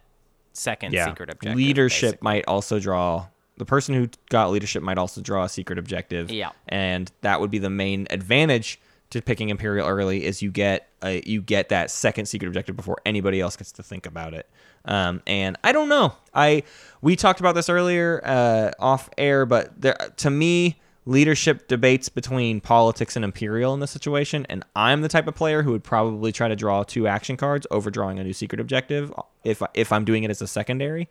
second 0.53 0.93
secret 0.93 1.29
objective. 1.29 1.55
Leadership 1.55 2.01
basically. 2.01 2.25
might 2.25 2.45
also 2.47 2.79
draw 2.79 3.27
the 3.57 3.65
person 3.65 3.95
who 3.95 4.07
got 4.29 4.51
leadership 4.51 4.83
might 4.83 4.97
also 4.97 5.21
draw 5.21 5.43
a 5.43 5.49
secret 5.49 5.79
objective. 5.79 6.31
Yeah. 6.31 6.51
And 6.67 7.11
that 7.21 7.41
would 7.41 7.51
be 7.51 7.57
the 7.57 7.69
main 7.69 8.07
advantage 8.09 8.79
to 9.09 9.21
picking 9.21 9.49
Imperial 9.49 9.87
early 9.87 10.25
is 10.25 10.41
you 10.41 10.51
get 10.51 10.89
a, 11.01 11.21
you 11.25 11.41
get 11.41 11.69
that 11.69 11.89
second 11.89 12.25
secret 12.25 12.47
objective 12.47 12.75
before 12.75 12.97
anybody 13.05 13.39
else 13.39 13.55
gets 13.55 13.71
to 13.73 13.83
think 13.83 14.05
about 14.05 14.33
it. 14.33 14.47
Um, 14.85 15.21
and 15.25 15.57
I 15.63 15.71
don't 15.71 15.89
know. 15.89 16.13
I 16.33 16.63
we 17.01 17.15
talked 17.15 17.39
about 17.39 17.55
this 17.55 17.69
earlier 17.69 18.21
uh, 18.23 18.71
off 18.79 19.09
air, 19.17 19.45
but 19.45 19.79
there 19.81 19.95
to 20.17 20.29
me 20.29 20.79
leadership 21.07 21.67
debates 21.69 22.09
between 22.09 22.59
politics 22.59 23.15
and 23.15 23.23
imperial 23.23 23.73
in 23.73 23.79
this 23.79 23.91
situation 23.91 24.45
and 24.49 24.63
i'm 24.75 25.01
the 25.01 25.07
type 25.07 25.25
of 25.25 25.33
player 25.33 25.63
who 25.63 25.71
would 25.71 25.83
probably 25.83 26.33
try 26.33 26.49
to 26.49 26.55
draw 26.55 26.83
two 26.83 27.07
action 27.07 27.37
cards 27.37 27.65
over 27.71 27.89
drawing 27.89 28.19
a 28.19 28.23
new 28.23 28.33
secret 28.33 28.59
objective 28.59 29.13
if 29.45 29.61
if 29.73 29.91
i'm 29.93 30.03
doing 30.03 30.23
it 30.23 30.29
as 30.29 30.41
a 30.41 30.47
secondary 30.47 31.07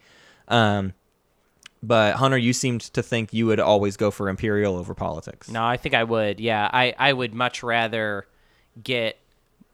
um, 0.49 0.92
but 1.82 2.14
hunter 2.16 2.36
you 2.36 2.53
seemed 2.53 2.82
to 2.82 3.03
think 3.03 3.32
you 3.32 3.47
would 3.47 3.59
always 3.59 3.97
go 3.97 4.11
for 4.11 4.28
imperial 4.28 4.76
over 4.76 4.94
politics 4.94 5.49
No, 5.49 5.64
I 5.64 5.76
think 5.76 5.94
I 5.94 6.05
would. 6.05 6.40
Yeah, 6.40 6.68
I, 6.72 6.94
I 6.99 7.12
would 7.12 7.34
much 7.34 7.62
rather 7.62 8.26
get 8.82 9.18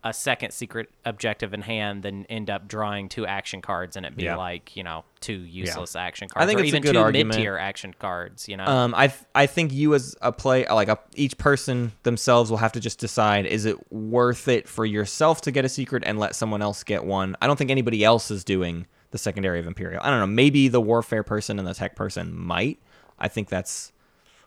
a 0.05 0.13
second 0.13 0.51
secret 0.53 0.91
objective 1.05 1.55
in 1.55 1.63
hand 1.63 2.03
than 2.03 2.25
end 2.27 2.51
up 2.51 2.67
drawing 2.67 3.09
two 3.09 3.25
action 3.25 3.63
cards 3.63 3.97
and 3.97 4.05
it 4.05 4.17
be 4.17 4.25
Yeah. 4.25 4.37
like 4.37 4.77
you 4.77 4.83
know 4.83 5.05
two 5.21 5.35
useless 5.35 5.95
action 5.95 6.29
cards. 6.29 6.43
I 6.43 6.47
think 6.47 6.59
or 6.59 6.63
it's 6.65 6.73
a 6.73 6.77
even 6.77 6.83
good 6.83 6.93
two 7.15 7.25
mid 7.25 7.33
tier 7.33 7.57
action 7.57 7.95
cards. 7.99 8.49
You 8.49 8.57
know. 8.57 8.65
Um, 8.67 8.95
I 8.97 9.09
th- 9.09 9.23
I 9.35 9.47
think 9.47 9.73
you 9.73 9.95
as 9.95 10.17
a 10.21 10.33
play 10.33 10.67
like 10.67 10.89
a, 10.89 10.99
each 11.15 11.39
person 11.39 11.93
themselves 12.03 12.51
will 12.51 12.59
have 12.59 12.73
to 12.73 12.81
just 12.81 12.99
decide 12.99 13.47
is 13.47 13.65
it 13.65 13.93
worth 13.93 14.49
it 14.49 14.69
for 14.69 14.85
yourself 14.85 15.41
to 15.43 15.53
get 15.53 15.65
a 15.65 15.69
secret 15.69 16.03
and 16.05 16.19
let 16.19 16.35
someone 16.35 16.63
else 16.63 16.83
get 16.83 17.05
one. 17.05 17.37
I 17.41 17.47
don't 17.47 17.57
think 17.57 17.71
anybody 17.71 18.05
else 18.05 18.31
is 18.31 18.43
doing 18.43 18.87
the 19.13 19.19
secondary 19.19 19.61
of 19.61 19.67
Imperial. 19.67 20.01
I 20.03 20.11
don't 20.11 20.19
know. 20.21 20.27
Maybe 20.27 20.67
the 20.69 20.81
warfare 20.81 21.23
person 21.23 21.59
and 21.59 21.69
the 21.69 21.75
tech 21.75 21.95
person 21.95 22.35
might. 22.37 22.81
I 23.21 23.29
think 23.29 23.49
that's 23.51 23.93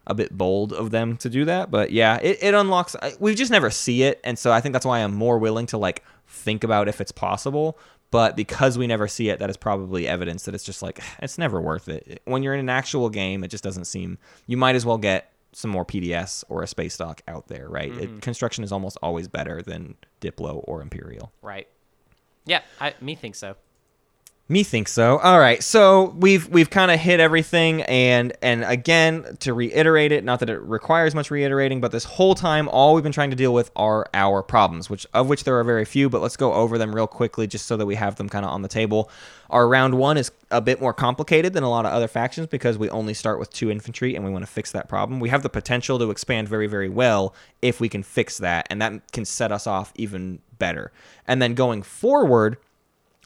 a 0.08 0.14
bit 0.14 0.38
bold 0.38 0.74
of 0.74 0.91
them 0.91 1.18
to 1.18 1.30
do 1.30 1.45
that, 1.45 1.72
but 1.72 1.91
yeah, 1.91 2.18
it, 2.22 2.38
it 2.41 2.53
unlocks. 2.53 2.95
We 3.20 3.36
just 3.36 3.51
never 3.51 3.70
see 3.70 4.03
it, 4.03 4.20
and 4.24 4.38
so 4.38 4.51
I 4.51 4.62
think 4.62 4.74
that's 4.74 4.86
why 4.86 4.99
I'm 4.99 5.14
more 5.14 5.38
willing 5.38 5.66
to 5.68 5.78
like 5.78 6.03
think 6.28 6.64
about 6.64 6.88
if 6.88 7.01
it's 7.01 7.12
possible. 7.12 7.78
But 8.12 8.36
because 8.38 8.78
we 8.78 8.88
never 8.88 9.08
see 9.08 9.30
it, 9.30 9.39
that 9.39 9.49
is 9.49 9.58
probably 9.58 10.08
evidence 10.08 10.45
that 10.45 10.56
it's 10.56 10.64
just 10.64 10.82
like 10.82 10.99
it's 11.22 11.38
never 11.38 11.60
worth 11.60 11.89
it. 11.89 12.22
When 12.26 12.43
you're 12.43 12.53
in 12.53 12.60
an 12.60 12.70
actual 12.70 13.10
game, 13.10 13.43
it 13.43 13.49
just 13.49 13.64
doesn't 13.64 13.86
seem. 13.86 14.18
You 14.47 14.58
might 14.58 14.76
as 14.76 14.86
well 14.86 14.97
get 14.97 15.32
some 15.51 15.72
more 15.72 15.86
PDS 15.86 16.43
or 16.49 16.64
a 16.64 16.68
space 16.68 16.97
dock 16.97 17.22
out 17.28 17.47
there, 17.47 17.68
right? 17.70 17.91
It, 17.91 18.10
mm-hmm. 18.10 18.20
construction 18.20 18.64
is 18.64 18.74
almost 18.74 18.97
always 19.01 19.30
better 19.30 19.62
than 19.62 19.95
Diplo 20.22 20.62
or 20.66 20.82
Imperial. 20.82 21.32
right. 21.41 21.68
Yeah, 22.47 22.62
I 22.80 22.93
me 23.01 23.16
think 23.16 23.34
so. 23.34 23.56
Me 24.47 24.61
think 24.61 24.87
so. 24.87 25.17
All 25.17 25.39
right. 25.39 25.63
So 25.63 26.13
we've 26.19 26.47
we've 26.49 26.69
kind 26.69 26.91
of 26.91 26.99
hit 26.99 27.19
everything 27.19 27.81
and 27.83 28.31
and 28.43 28.63
again 28.63 29.37
to 29.39 29.55
reiterate 29.55 30.11
it, 30.11 30.23
not 30.23 30.39
that 30.39 30.51
it 30.51 30.61
requires 30.61 31.15
much 31.15 31.31
reiterating, 31.31 31.81
but 31.81 31.91
this 31.91 32.03
whole 32.03 32.35
time 32.35 32.69
all 32.69 32.93
we've 32.93 33.03
been 33.03 33.11
trying 33.11 33.31
to 33.31 33.35
deal 33.35 33.55
with 33.55 33.71
are 33.75 34.07
our 34.13 34.43
problems, 34.43 34.87
which 34.87 35.07
of 35.15 35.27
which 35.29 35.45
there 35.45 35.57
are 35.57 35.63
very 35.63 35.83
few, 35.83 36.11
but 36.11 36.21
let's 36.21 36.37
go 36.37 36.53
over 36.53 36.77
them 36.77 36.93
real 36.93 37.07
quickly 37.07 37.47
just 37.47 37.65
so 37.65 37.75
that 37.75 37.87
we 37.87 37.95
have 37.95 38.17
them 38.17 38.29
kind 38.29 38.45
of 38.45 38.51
on 38.51 38.61
the 38.61 38.67
table. 38.67 39.09
Our 39.49 39.67
round 39.67 39.95
1 39.95 40.17
is 40.17 40.31
a 40.51 40.61
bit 40.61 40.79
more 40.79 40.93
complicated 40.93 41.53
than 41.53 41.63
a 41.63 41.69
lot 41.69 41.87
of 41.87 41.93
other 41.93 42.07
factions 42.07 42.45
because 42.45 42.77
we 42.77 42.87
only 42.91 43.15
start 43.15 43.39
with 43.39 43.51
2 43.51 43.71
infantry 43.71 44.15
and 44.15 44.23
we 44.23 44.29
want 44.29 44.45
to 44.45 44.51
fix 44.51 44.71
that 44.73 44.87
problem. 44.87 45.19
We 45.19 45.29
have 45.29 45.41
the 45.41 45.49
potential 45.49 45.97
to 45.97 46.11
expand 46.11 46.47
very 46.47 46.67
very 46.67 46.89
well 46.89 47.33
if 47.63 47.79
we 47.79 47.89
can 47.89 48.03
fix 48.03 48.37
that 48.37 48.67
and 48.69 48.79
that 48.79 49.11
can 49.11 49.25
set 49.25 49.51
us 49.51 49.65
off 49.65 49.91
even 49.95 50.37
better. 50.59 50.91
And 51.27 51.41
then 51.41 51.55
going 51.55 51.81
forward, 51.81 52.57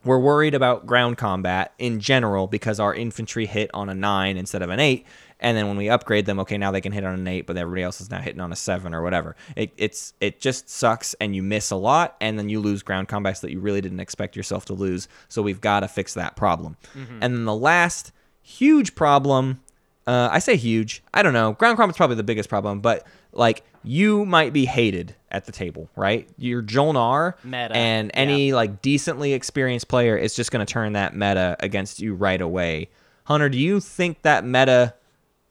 we're 0.06 0.20
worried 0.20 0.54
about 0.54 0.86
ground 0.86 1.18
combat 1.18 1.74
in 1.78 2.00
general 2.00 2.47
because 2.47 2.80
our 2.80 2.93
infantry 2.93 3.45
hit 3.45 3.70
on 3.74 3.89
a 3.89 3.93
9 3.93 4.38
instead 4.38 4.62
of 4.62 4.70
an 4.70 4.80
8 4.80 5.06
and 5.41 5.58
then 5.58 5.68
when 5.68 5.78
we 5.78 5.89
upgrade 5.89 6.26
them 6.26 6.39
okay 6.39 6.58
now 6.58 6.72
they 6.72 6.82
can 6.82 6.91
hit 6.91 7.04
on 7.04 7.14
an 7.14 7.28
8 7.28 7.45
but 7.45 7.58
everybody 7.58 7.84
else 7.84 8.00
is 8.02 8.10
now 8.10 8.20
hitting 8.20 8.41
on 8.41 8.52
a 8.52 8.56
7 8.56 8.93
or 8.93 9.02
whatever. 9.02 9.36
It, 9.56 9.72
it's 9.78 10.14
it 10.20 10.39
just 10.39 10.70
sucks 10.70 11.14
and 11.16 11.36
you 11.36 11.43
miss 11.43 11.72
a 11.72 11.76
lot 11.76 12.16
and 12.22 12.38
then 12.38 12.50
you 12.50 12.60
lose 12.60 12.84
ground 12.84 13.08
combats 13.08 13.41
that 13.41 13.52
you 13.52 13.60
really 13.60 13.82
didn't 13.82 14.00
expect 14.00 14.36
yourself 14.36 14.66
to 14.66 14.74
lose. 14.74 15.08
So 15.28 15.41
we've 15.41 15.62
got 15.62 15.82
to 15.82 15.88
fix 15.88 16.14
that 16.14 16.36
problem. 16.36 16.78
Mm-hmm. 16.95 17.20
and 17.22 17.36
then 17.36 17.45
the 17.45 17.56
last 17.56 18.12
huge 18.41 18.95
problem 18.95 19.60
uh, 20.08 20.30
i 20.32 20.39
say 20.39 20.56
huge 20.56 21.04
i 21.14 21.22
don't 21.22 21.34
know 21.34 21.52
ground 21.54 21.78
combat's 21.78 21.97
probably 21.97 22.16
the 22.16 22.24
biggest 22.24 22.50
problem 22.50 22.80
but 22.80 23.06
like 23.32 23.64
you 23.84 24.26
might 24.26 24.54
be 24.54 24.66
hated 24.66 25.16
at 25.32 25.46
the 25.46 25.52
table, 25.52 25.90
right? 25.96 26.28
You're 26.38 26.62
Jolnar, 26.62 27.36
meta. 27.44 27.76
and 27.76 28.12
any 28.14 28.54
like 28.54 28.82
decently 28.82 29.34
experienced 29.34 29.88
player 29.88 30.18
is 30.18 30.36
just 30.36 30.52
going 30.52 30.66
to 30.66 30.72
turn 30.72 30.94
that 30.94 31.16
meta 31.16 31.56
against 31.60 32.00
you 32.00 32.14
right 32.16 32.42
away. 32.42 32.90
Hunter, 33.26 33.50
do 33.50 33.58
you 33.58 33.80
think 33.80 34.24
that 34.24 34.44
meta 34.44 34.96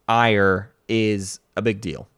ire 0.09 0.70
is 0.89 1.41
a 1.57 1.62
big 1.62 1.81
deal? 1.81 2.09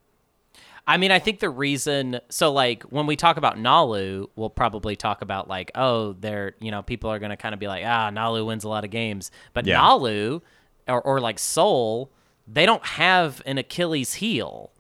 I 0.87 0.97
mean, 0.97 1.13
I 1.13 1.21
think 1.21 1.39
the 1.39 1.51
reason 1.51 2.21
so 2.31 2.51
like 2.53 2.83
when 2.85 3.07
we 3.07 3.15
talk 3.15 3.37
about 3.37 3.57
Naalu, 3.57 4.29
we'll 4.35 4.51
probably 4.51 4.97
talk 4.97 5.23
about 5.23 5.47
like, 5.47 5.71
oh, 5.75 6.15
they're 6.15 6.55
you 6.61 6.71
know, 6.71 6.83
people 6.83 7.11
are 7.11 7.19
gonna 7.19 7.37
kind 7.37 7.53
of 7.53 7.61
be 7.61 7.69
like, 7.69 7.85
ah, 7.87 8.11
Naalu 8.11 8.45
wins 8.47 8.65
a 8.65 8.69
lot 8.69 8.85
of 8.85 8.91
games. 8.91 9.31
But 9.53 9.67
yeah. 9.67 9.79
Naalu 9.79 10.43
or, 10.89 11.01
or 11.03 11.21
like 11.21 11.39
Sol, 11.39 12.11
they 12.49 12.67
don't 12.67 12.85
have 12.85 13.41
an 13.47 13.59
Achilles 13.59 14.15
heel. 14.15 14.73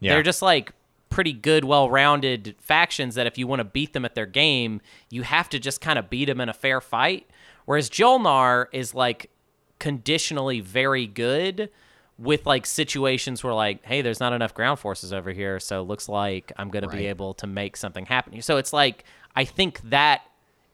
Yeah. 0.00 0.14
They're 0.14 0.22
just 0.22 0.42
like 0.42 0.72
pretty 1.08 1.32
good, 1.32 1.64
well 1.64 1.88
rounded 1.88 2.56
factions 2.58 3.14
that 3.14 3.26
if 3.26 3.38
you 3.38 3.46
want 3.46 3.60
to 3.60 3.64
beat 3.64 3.92
them 3.92 4.04
at 4.04 4.14
their 4.14 4.26
game, 4.26 4.80
you 5.10 5.22
have 5.22 5.48
to 5.50 5.58
just 5.58 5.80
kind 5.80 5.98
of 5.98 6.10
beat 6.10 6.26
them 6.26 6.40
in 6.40 6.48
a 6.48 6.54
fair 6.54 6.80
fight. 6.80 7.28
Whereas 7.64 7.90
Jolnar 7.90 8.66
is 8.72 8.94
like 8.94 9.30
conditionally 9.78 10.60
very 10.60 11.06
good 11.06 11.70
with 12.18 12.46
like 12.46 12.64
situations 12.64 13.44
where 13.44 13.52
like 13.52 13.84
hey 13.84 14.00
there's 14.00 14.20
not 14.20 14.32
enough 14.32 14.54
ground 14.54 14.78
forces 14.78 15.12
over 15.12 15.32
here 15.32 15.60
so 15.60 15.82
looks 15.82 16.08
like 16.08 16.50
i'm 16.56 16.70
going 16.70 16.82
right. 16.84 16.90
to 16.90 16.96
be 16.96 17.06
able 17.06 17.34
to 17.34 17.46
make 17.46 17.76
something 17.76 18.06
happen 18.06 18.40
so 18.40 18.56
it's 18.56 18.72
like 18.72 19.04
i 19.34 19.44
think 19.44 19.78
that 19.82 20.22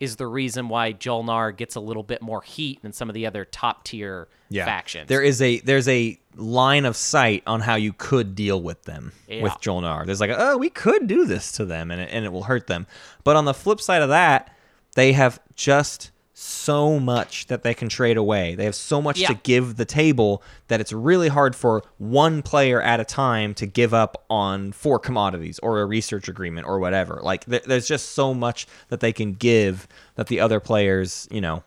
is 0.02 0.16
the 0.16 0.26
reason 0.26 0.68
why 0.68 0.92
Jolnar 0.92 1.56
gets 1.56 1.76
a 1.76 1.80
little 1.80 2.02
bit 2.02 2.20
more 2.20 2.42
heat 2.42 2.82
than 2.82 2.92
some 2.92 3.08
of 3.08 3.14
the 3.14 3.24
other 3.24 3.44
top 3.44 3.84
tier 3.84 4.26
yeah. 4.48 4.64
factions. 4.64 5.08
There 5.08 5.22
is 5.22 5.40
a 5.40 5.60
there's 5.60 5.86
a 5.86 6.18
line 6.34 6.84
of 6.86 6.96
sight 6.96 7.44
on 7.46 7.60
how 7.60 7.76
you 7.76 7.92
could 7.92 8.34
deal 8.34 8.60
with 8.60 8.82
them 8.82 9.12
yeah. 9.28 9.44
with 9.44 9.52
Jolnar. 9.60 10.04
There's 10.04 10.20
like, 10.20 10.32
oh, 10.36 10.56
we 10.58 10.70
could 10.70 11.06
do 11.06 11.24
this 11.24 11.52
to 11.52 11.64
them, 11.64 11.92
and 11.92 12.00
it, 12.00 12.08
and 12.10 12.24
it 12.24 12.32
will 12.32 12.42
hurt 12.42 12.66
them. 12.66 12.88
But 13.22 13.36
on 13.36 13.44
the 13.44 13.54
flip 13.54 13.80
side 13.80 14.02
of 14.02 14.08
that, 14.08 14.52
they 14.96 15.12
have 15.12 15.40
just 15.54 16.10
so 16.42 16.98
much 16.98 17.46
that 17.46 17.62
they 17.62 17.72
can 17.72 17.88
trade 17.88 18.16
away. 18.16 18.54
They 18.54 18.64
have 18.64 18.74
so 18.74 19.00
much 19.00 19.20
yeah. 19.20 19.28
to 19.28 19.34
give 19.34 19.76
the 19.76 19.84
table 19.84 20.42
that 20.68 20.80
it's 20.80 20.92
really 20.92 21.28
hard 21.28 21.54
for 21.54 21.82
one 21.98 22.42
player 22.42 22.82
at 22.82 22.98
a 22.98 23.04
time 23.04 23.54
to 23.54 23.66
give 23.66 23.94
up 23.94 24.24
on 24.28 24.72
four 24.72 24.98
commodities 24.98 25.60
or 25.60 25.80
a 25.80 25.86
research 25.86 26.28
agreement 26.28 26.66
or 26.66 26.80
whatever. 26.80 27.20
Like 27.22 27.44
th- 27.46 27.62
there's 27.62 27.86
just 27.86 28.12
so 28.12 28.34
much 28.34 28.66
that 28.88 29.00
they 29.00 29.12
can 29.12 29.34
give 29.34 29.86
that 30.16 30.26
the 30.26 30.40
other 30.40 30.58
players, 30.58 31.28
you 31.30 31.40
know, 31.40 31.62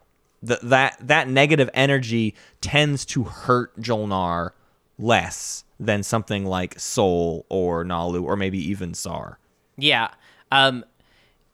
th- 0.46 0.60
that 0.62 0.98
that 1.00 1.30
negative 1.30 1.70
energy 1.74 2.36
tends 2.60 3.06
to 3.06 3.24
hurt 3.24 3.80
Jolnar 3.80 4.52
less 5.00 5.64
than 5.80 6.04
something 6.04 6.46
like 6.46 6.80
Sol 6.80 7.46
or 7.50 7.86
Naalu 7.86 8.24
or 8.24 8.36
maybe 8.36 8.60
even 8.70 8.94
Sar. 8.94 9.40
Yeah. 9.78 10.10
Um 10.52 10.84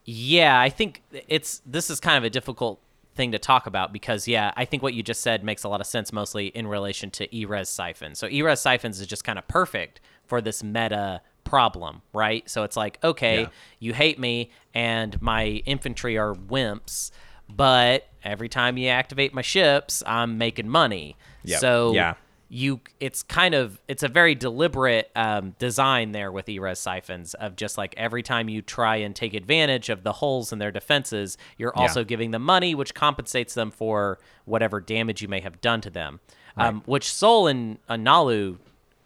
yeah, 0.06 0.60
I 0.60 0.70
think 0.70 1.04
it's 1.28 1.62
this 1.66 1.92
is 1.92 2.00
kind 2.00 2.18
of 2.18 2.24
a 2.24 2.30
difficult 2.30 2.82
thing 3.22 3.32
to 3.34 3.40
talk 3.40 3.68
about 3.68 3.94
because 3.94 4.28
yeah, 4.28 4.52
I 4.58 4.66
think 4.66 4.82
what 4.82 4.96
you 4.96 5.04
just 5.04 5.22
said 5.22 5.44
makes 5.44 5.64
a 5.64 5.70
lot 5.70 5.80
of 5.80 5.86
sense 5.86 6.12
mostly 6.12 6.48
in 6.48 6.66
relation 6.66 7.12
to 7.12 7.36
E-Res 7.36 7.70
Siphon. 7.70 8.16
So 8.16 8.28
E-Res 8.28 8.60
Siphons 8.60 9.00
is 9.00 9.06
just 9.06 9.24
kind 9.24 9.38
of 9.38 9.48
perfect 9.48 10.02
for 10.26 10.42
this 10.42 10.64
meta 10.64 11.22
problem, 11.44 12.02
right? 12.14 12.50
So 12.50 12.64
it's 12.64 12.76
like, 12.76 12.98
okay, 13.04 13.42
yeah. 13.42 13.50
you 13.80 13.94
hate 13.94 14.18
me 14.18 14.50
and 14.74 15.22
my 15.22 15.62
infantry 15.68 16.18
are 16.18 16.34
wimps, 16.34 17.12
but 17.48 18.08
every 18.24 18.50
time 18.50 18.76
you 18.80 18.88
activate 18.88 19.36
my 19.36 19.44
ships, 19.44 20.02
I'm 20.08 20.40
making 20.40 20.68
money. 20.68 21.16
Yep. 21.44 21.60
So 21.60 21.94
yeah 21.94 22.16
you 22.54 22.82
it's 23.00 23.24
kind 23.24 23.56
of 23.56 23.80
it's 23.88 24.04
a 24.04 24.10
very 24.10 24.36
deliberate 24.36 25.10
um, 25.16 25.56
design 25.58 26.12
there 26.12 26.34
with 26.34 26.50
E-Res 26.50 26.80
siphons 26.80 27.34
of 27.36 27.56
just 27.56 27.78
like 27.78 27.94
every 27.96 28.22
time 28.22 28.50
you 28.50 28.62
try 28.62 28.98
and 28.98 29.16
take 29.16 29.34
advantage 29.34 29.88
of 29.88 30.04
the 30.04 30.12
holes 30.12 30.52
in 30.52 30.60
their 30.60 30.70
defenses, 30.70 31.38
you're 31.58 31.72
yeah. 31.74 31.82
also 31.82 32.04
giving 32.04 32.32
them 32.32 32.42
money, 32.42 32.76
which 32.76 32.94
compensates 32.94 33.54
them 33.54 33.72
for 33.72 34.20
whatever 34.44 34.82
damage 34.82 35.22
you 35.22 35.30
may 35.30 35.40
have 35.40 35.62
done 35.62 35.80
to 35.80 35.90
them. 35.90 36.20
Right. 36.58 36.68
Um, 36.68 36.84
which 36.86 37.10
Sol 37.10 37.48
and 37.48 37.78
uh, 37.88 37.96
Naalu 37.96 38.58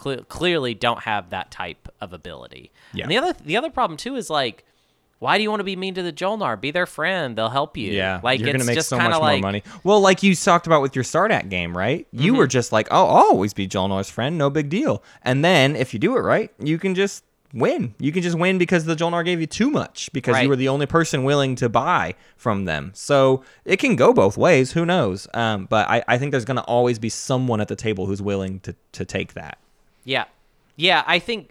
cl- 0.02 0.24
clearly 0.24 0.74
don't 0.74 1.04
have 1.04 1.30
that 1.30 1.52
type 1.52 1.88
of 2.02 2.14
ability. 2.14 2.72
Yeah. 2.96 3.04
And 3.04 3.12
the 3.12 3.18
other 3.20 3.34
the 3.46 3.58
other 3.58 3.70
problem 3.70 3.96
too 3.98 4.16
is 4.16 4.28
like 4.28 4.66
why 5.20 5.38
do 5.38 5.44
you 5.44 5.50
want 5.50 5.62
to 5.62 5.66
be 5.66 5.76
mean 5.76 5.94
to 5.96 6.04
the 6.04 6.14
Jolnar? 6.14 6.60
Be 6.60 6.72
their 6.72 6.86
friend. 6.86 7.38
They'll 7.38 7.50
help 7.50 7.78
you. 7.78 7.92
Yeah, 7.92 8.20
like 8.24 8.40
you're 8.40 8.52
gonna 8.52 8.66
make 8.66 8.76
just 8.76 8.90
so 8.90 8.98
much 8.98 9.20
like, 9.20 9.42
more 9.42 9.52
money. 9.52 9.64
Well, 9.84 10.02
like 10.02 10.24
you 10.24 10.36
talked 10.36 10.68
about 10.68 10.82
with 10.82 10.96
your 10.96 11.04
Sardakk 11.04 11.50
game, 11.50 11.76
right? 11.76 12.08
You 12.12 12.32
mm-hmm. 12.32 12.40
were 12.40 12.48
just 12.48 12.72
like, 12.72 12.88
oh, 12.92 13.06
I'll 13.06 13.28
always 13.28 13.54
be 13.54 13.68
Jolnar's 13.68 14.10
friend, 14.10 14.38
no 14.38 14.50
big 14.50 14.70
deal. 14.70 15.04
And 15.22 15.44
then 15.44 15.76
if 15.76 15.94
you 15.94 16.00
do 16.00 16.18
it 16.18 16.22
right, 16.22 16.52
you 16.60 16.78
can 16.78 16.96
just 16.96 17.24
win. 17.54 17.96
You 18.00 18.12
can 18.12 18.22
just 18.22 18.38
win 18.38 18.58
because 18.58 18.86
the 18.86 18.96
Jolnar 18.96 19.24
gave 19.24 19.40
you 19.40 19.48
too 19.48 19.72
much 19.72 20.12
because 20.12 20.34
right. 20.34 20.44
you 20.44 20.50
were 20.50 20.58
the 20.58 20.68
only 20.68 20.86
person 20.86 21.24
willing 21.24 21.56
to 21.56 21.70
buy 21.70 22.16
from 22.36 22.66
them. 22.66 22.92
So 22.94 23.44
it 23.64 23.78
can 23.78 23.96
go 23.96 24.14
both 24.14 24.38
ways. 24.38 24.74
Who 24.74 24.86
knows? 24.86 25.28
Um, 25.34 25.66
but 25.66 25.88
I, 25.88 26.04
I 26.08 26.18
think 26.18 26.32
there's 26.32 26.46
going 26.46 26.58
to 26.58 26.64
always 26.64 27.00
be 27.00 27.10
someone 27.10 27.62
at 27.62 27.70
the 27.70 27.76
table 27.76 28.06
who's 28.06 28.22
willing 28.22 28.60
to 28.62 28.76
to 28.92 29.06
take 29.06 29.34
that. 29.34 29.58
Yeah, 30.04 30.26
yeah. 30.76 31.04
I 31.08 31.20
think 31.20 31.50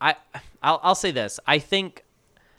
I 0.00 0.16
I'll, 0.62 0.80
I'll 0.82 0.94
say 0.94 1.10
this. 1.10 1.38
I 1.46 1.58
think 1.58 2.04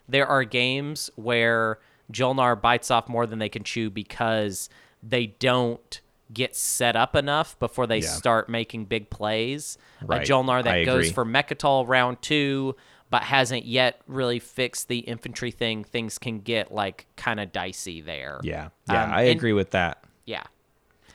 there 0.10 0.28
are 0.28 0.44
games 0.44 1.10
where 1.16 1.80
Jolnar 2.12 2.60
bites 2.60 2.92
off 2.92 3.08
more 3.08 3.26
than 3.26 3.40
they 3.40 3.50
can 3.50 3.64
chew 3.64 3.90
because 3.90 4.70
they 5.02 5.28
don't 5.28 6.02
get 6.32 6.56
set 6.56 6.96
up 6.96 7.16
enough 7.16 7.58
before 7.60 7.88
they 7.88 8.00
yeah. 8.00 8.10
start 8.10 8.50
making 8.50 8.86
big 8.86 9.10
plays. 9.10 9.78
Right. 10.04 10.22
A 10.22 10.32
Jolnar 10.32 10.64
that 10.64 10.74
I 10.74 10.84
goes 10.84 11.06
agree. 11.06 11.14
for 11.14 11.26
Mecatol 11.26 11.88
round 11.88 12.22
two, 12.22 12.76
but 13.10 13.24
hasn't 13.24 13.66
yet 13.66 14.02
really 14.08 14.40
fixed 14.40 14.88
the 14.88 15.00
infantry 15.00 15.52
thing, 15.52 15.84
things 15.84 16.18
can 16.18 16.40
get 16.40 16.72
like 16.72 17.08
kind 17.16 17.40
of 17.40 17.52
dicey 17.52 18.02
there. 18.02 18.40
Yeah, 18.44 18.70
yeah, 18.88 19.04
um, 19.04 19.14
I 19.14 19.22
and, 19.24 19.38
agree 19.38 19.54
with 19.54 19.72
that. 19.72 20.04
Yeah, 20.26 20.44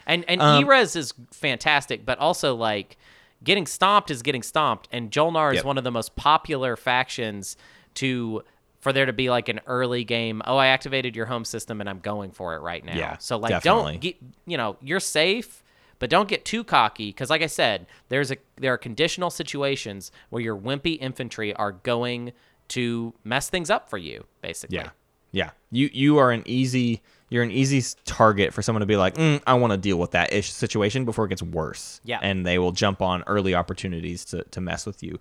and 0.07 0.25
and 0.29 0.41
um, 0.41 0.65
E-Res 0.65 0.97
is 0.97 1.15
fantastic, 1.31 2.05
but 2.05 2.19
also 2.19 2.55
like 2.55 2.97
getting 3.45 3.67
stomped 3.67 4.11
is 4.11 4.23
getting 4.23 4.43
stomped, 4.43 4.89
and 4.91 5.11
Jolnar 5.11 5.53
yep. 5.53 5.61
is 5.61 5.65
one 5.65 5.79
of 5.79 5.85
the 5.85 5.93
most 5.93 6.17
popular 6.17 6.77
factions 6.77 7.57
to 7.95 8.43
for 8.85 8.93
there 8.93 9.07
to 9.07 9.15
be 9.15 9.31
like 9.31 9.49
an 9.49 9.61
early 9.67 10.05
game. 10.05 10.43
Oh, 10.45 10.59
I 10.59 10.67
activated 10.67 11.17
your 11.17 11.25
home 11.25 11.47
system 11.47 11.81
and 11.81 11.89
I'm 11.89 12.01
going 12.01 12.33
for 12.33 12.55
it 12.55 12.59
right 12.59 12.85
now. 12.85 12.95
Yeah, 12.95 13.17
so 13.17 13.39
like, 13.39 13.49
definitely. 13.49 13.93
don't 13.93 14.01
get 14.03 14.17
you 14.45 14.59
know 14.59 14.77
you're 14.83 15.01
safe, 15.01 15.65
but 15.99 16.11
don't 16.11 16.29
get 16.29 16.45
too 16.45 16.63
cocky 16.63 17.09
because, 17.09 17.31
like 17.31 17.41
I 17.41 17.47
said, 17.47 17.87
there's 18.11 18.31
a 18.31 18.37
there 18.57 18.75
are 18.75 18.79
conditional 18.79 19.31
situations 19.31 20.13
where 20.29 20.43
your 20.43 20.55
wimpy 20.55 20.99
infantry 21.01 21.55
are 21.55 21.73
going 21.73 22.35
to 22.69 23.15
mess 23.25 23.49
things 23.49 23.71
up 23.71 23.89
for 23.89 23.97
you, 23.97 24.27
basically. 24.43 24.77
Yeah, 24.77 24.91
yeah. 25.33 25.51
You 25.71 25.89
you 25.91 26.19
are 26.19 26.31
an 26.31 26.43
easy 26.45 27.01
you're 27.31 27.43
an 27.43 27.53
easy 27.53 27.83
target 28.05 28.53
for 28.53 28.61
someone 28.61 28.81
to 28.81 28.87
be 28.87 28.97
like, 28.97 29.15
mm, 29.15 29.41
I 29.47 29.55
want 29.55 29.71
to 29.73 29.79
deal 29.79 29.97
with 29.97 30.11
that 30.11 30.31
ish 30.35 30.53
situation 30.53 31.07
before 31.07 31.25
it 31.25 31.31
gets 31.31 31.43
worse. 31.43 32.03
Yeah, 32.05 32.19
and 32.21 32.45
they 32.45 32.59
will 32.59 32.73
jump 32.73 33.01
on 33.01 33.25
early 33.27 33.55
opportunities 33.55 34.27
to 34.27 34.43
to 34.43 34.61
mess 34.61 34.85
with 34.85 35.03
you. 35.03 35.21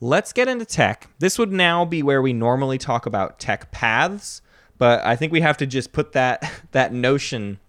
Let's 0.00 0.32
get 0.32 0.48
into 0.48 0.64
tech. 0.64 1.08
This 1.18 1.38
would 1.38 1.52
now 1.52 1.84
be 1.84 2.02
where 2.02 2.22
we 2.22 2.32
normally 2.32 2.78
talk 2.78 3.04
about 3.06 3.38
tech 3.38 3.70
paths, 3.70 4.40
but 4.78 5.04
I 5.04 5.14
think 5.14 5.30
we 5.30 5.42
have 5.42 5.58
to 5.58 5.66
just 5.66 5.92
put 5.92 6.12
that 6.12 6.62
that 6.72 6.92
notion 6.92 7.60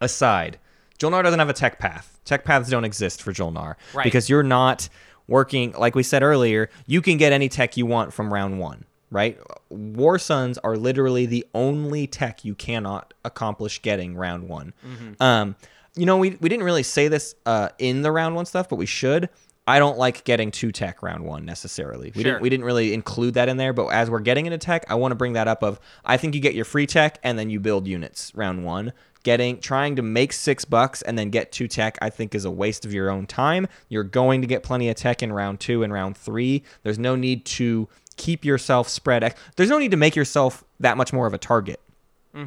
aside. 0.00 0.58
Jolnar 0.98 1.22
doesn't 1.22 1.38
have 1.38 1.50
a 1.50 1.54
tech 1.54 1.78
path. 1.78 2.18
Tech 2.24 2.44
paths 2.44 2.70
don't 2.70 2.84
exist 2.84 3.22
for 3.22 3.32
Jolnar 3.32 3.74
right. 3.92 4.04
because 4.04 4.30
you're 4.30 4.42
not 4.42 4.88
working 5.28 5.72
like 5.72 5.94
we 5.94 6.02
said 6.02 6.22
earlier, 6.22 6.70
you 6.86 7.02
can 7.02 7.16
get 7.18 7.32
any 7.32 7.48
tech 7.48 7.76
you 7.76 7.84
want 7.84 8.12
from 8.12 8.32
round 8.32 8.58
1. 8.58 8.84
right? 9.10 9.38
War 9.68 10.18
Suns 10.18 10.58
are 10.58 10.76
literally 10.76 11.26
the 11.26 11.44
only 11.54 12.06
tech 12.06 12.44
you 12.44 12.54
cannot 12.54 13.12
accomplish 13.24 13.82
getting 13.82 14.16
round 14.16 14.48
one. 14.48 14.72
Um, 15.20 15.56
you 15.94 16.06
know, 16.06 16.16
we, 16.18 16.36
we 16.40 16.48
didn't 16.48 16.64
really 16.64 16.82
say 16.82 17.08
this 17.08 17.34
uh, 17.46 17.70
in 17.78 18.02
the 18.02 18.12
round 18.12 18.34
one 18.34 18.46
stuff, 18.46 18.68
but 18.68 18.76
we 18.76 18.86
should. 18.86 19.28
I 19.66 19.78
don't 19.80 19.98
like 19.98 20.22
getting 20.24 20.50
two 20.50 20.70
tech 20.70 21.02
round 21.02 21.24
one 21.24 21.44
necessarily. 21.44 22.12
We 22.14 22.22
Sure. 22.22 22.32
didn't 22.32 22.42
we 22.42 22.50
didn't 22.50 22.64
really 22.64 22.94
include 22.94 23.34
that 23.34 23.48
in 23.48 23.56
there, 23.56 23.72
but 23.72 23.88
as 23.88 24.08
we're 24.10 24.20
getting 24.20 24.46
into 24.46 24.58
tech, 24.58 24.84
I 24.88 24.94
want 24.94 25.10
to 25.12 25.16
bring 25.16 25.32
that 25.32 25.48
up 25.48 25.62
of 25.62 25.80
I 26.04 26.16
think 26.16 26.34
you 26.34 26.40
get 26.40 26.54
your 26.54 26.64
free 26.64 26.86
tech 26.86 27.18
and 27.22 27.38
then 27.38 27.50
you 27.50 27.58
build 27.58 27.86
units 27.88 28.32
round 28.34 28.64
one. 28.64 28.92
Getting 29.24 29.58
trying 29.58 29.96
to 29.96 30.02
make 30.02 30.32
six 30.32 30.64
bucks 30.64 31.02
and 31.02 31.18
then 31.18 31.30
get 31.30 31.50
two 31.50 31.66
tech, 31.66 31.98
I 32.00 32.10
think 32.10 32.32
is 32.32 32.44
a 32.44 32.50
waste 32.50 32.84
of 32.84 32.92
your 32.92 33.10
own 33.10 33.26
time. 33.26 33.66
You're 33.88 34.04
going 34.04 34.40
to 34.40 34.46
get 34.46 34.62
plenty 34.62 34.88
of 34.88 34.94
tech 34.94 35.20
in 35.20 35.32
round 35.32 35.58
two 35.58 35.82
and 35.82 35.92
round 35.92 36.16
three. 36.16 36.62
There's 36.84 36.98
no 36.98 37.16
need 37.16 37.44
to 37.46 37.88
keep 38.16 38.44
yourself 38.44 38.88
spread. 38.88 39.34
There's 39.56 39.68
no 39.68 39.78
need 39.78 39.90
to 39.90 39.96
make 39.96 40.14
yourself 40.14 40.62
that 40.78 40.96
much 40.96 41.12
more 41.12 41.26
of 41.26 41.34
a 41.34 41.38
target. 41.38 41.80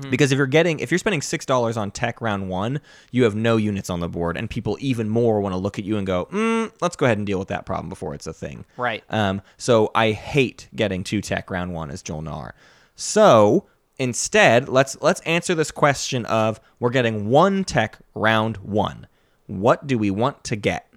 Because 0.09 0.31
if 0.31 0.37
you're 0.37 0.45
getting, 0.45 0.79
if 0.79 0.91
you're 0.91 0.99
spending 0.99 1.21
six 1.21 1.45
dollars 1.45 1.77
on 1.77 1.89
tech 1.89 2.21
round 2.21 2.47
one, 2.47 2.79
you 3.11 3.23
have 3.23 3.35
no 3.35 3.57
units 3.57 3.89
on 3.89 3.99
the 3.99 4.09
board, 4.09 4.37
and 4.37 4.47
people 4.49 4.77
even 4.79 5.09
more 5.09 5.41
want 5.41 5.53
to 5.53 5.57
look 5.57 5.79
at 5.79 5.85
you 5.85 5.97
and 5.97 6.05
go, 6.05 6.25
mm, 6.25 6.71
"Let's 6.79 6.95
go 6.95 7.05
ahead 7.05 7.17
and 7.17 7.25
deal 7.25 7.39
with 7.39 7.47
that 7.47 7.65
problem 7.65 7.89
before 7.89 8.13
it's 8.13 8.27
a 8.27 8.33
thing." 8.33 8.65
Right. 8.77 9.03
Um, 9.09 9.41
so 9.57 9.89
I 9.95 10.11
hate 10.11 10.67
getting 10.75 11.03
two 11.03 11.21
tech 11.21 11.49
round 11.49 11.73
one 11.73 11.89
as 11.89 12.03
Joel 12.03 12.19
Jolnar. 12.21 12.51
So 12.95 13.65
instead, 13.97 14.69
let's 14.69 14.97
let's 15.01 15.21
answer 15.21 15.55
this 15.55 15.71
question 15.71 16.25
of 16.25 16.59
we're 16.79 16.89
getting 16.89 17.29
one 17.29 17.63
tech 17.63 17.97
round 18.13 18.57
one. 18.57 19.07
What 19.47 19.87
do 19.87 19.97
we 19.97 20.11
want 20.11 20.43
to 20.45 20.55
get? 20.55 20.87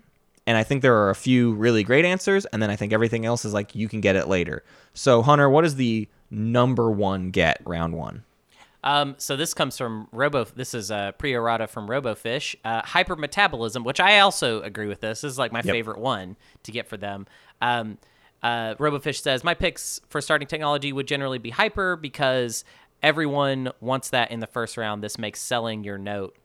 And 0.47 0.57
I 0.57 0.65
think 0.65 0.83
there 0.83 0.97
are 0.97 1.11
a 1.11 1.15
few 1.15 1.55
really 1.55 1.85
great 1.85 2.05
answers, 2.05 2.45
and 2.47 2.61
then 2.61 2.69
I 2.69 2.77
think 2.77 2.93
everything 2.93 3.25
else 3.25 3.45
is 3.45 3.55
like 3.55 3.75
you 3.75 3.89
can 3.89 4.01
get 4.01 4.17
it 4.17 4.29
later. 4.29 4.65
So 4.93 5.23
Hunter, 5.23 5.49
what 5.49 5.65
is 5.65 5.77
the 5.77 6.09
number 6.31 6.91
one 6.91 7.31
get 7.31 7.61
round 7.65 7.95
one? 7.95 8.25
Um, 8.85 9.15
so 9.19 9.37
this 9.37 9.55
comes 9.55 9.79
from 9.79 10.09
Robo. 10.13 10.45
This 10.45 10.75
is 10.75 10.91
uh, 10.91 11.13
pre-errata 11.13 11.67
from 11.69 11.87
RoboFish. 11.89 12.57
Uh, 12.65 12.83
hypermetabolism, 12.83 13.85
which 13.85 14.01
I 14.01 14.19
also 14.21 14.61
agree 14.63 14.89
with. 14.89 15.01
This, 15.01 15.21
this 15.21 15.33
is 15.33 15.39
like 15.39 15.53
my 15.53 15.63
favorite 15.63 15.99
one 15.99 16.37
to 16.65 16.73
get 16.73 16.89
for 16.89 16.97
them. 16.97 17.27
Um, 17.61 17.99
uh, 18.43 18.75
RoboFish 18.75 19.21
says 19.21 19.45
my 19.45 19.55
picks 19.55 20.01
for 20.09 20.21
starting 20.21 20.49
technology 20.49 20.93
would 20.93 21.07
generally 21.07 21.39
be 21.39 21.51
hyper 21.51 21.95
because 21.95 22.65
everyone 23.03 23.71
wants 23.81 24.11
that 24.11 24.31
in 24.33 24.41
the 24.41 24.47
first 24.49 24.77
round. 24.77 25.03
This 25.03 25.17
makes 25.17 25.41
selling 25.41 25.85
your 25.85 25.99
note 25.99 26.37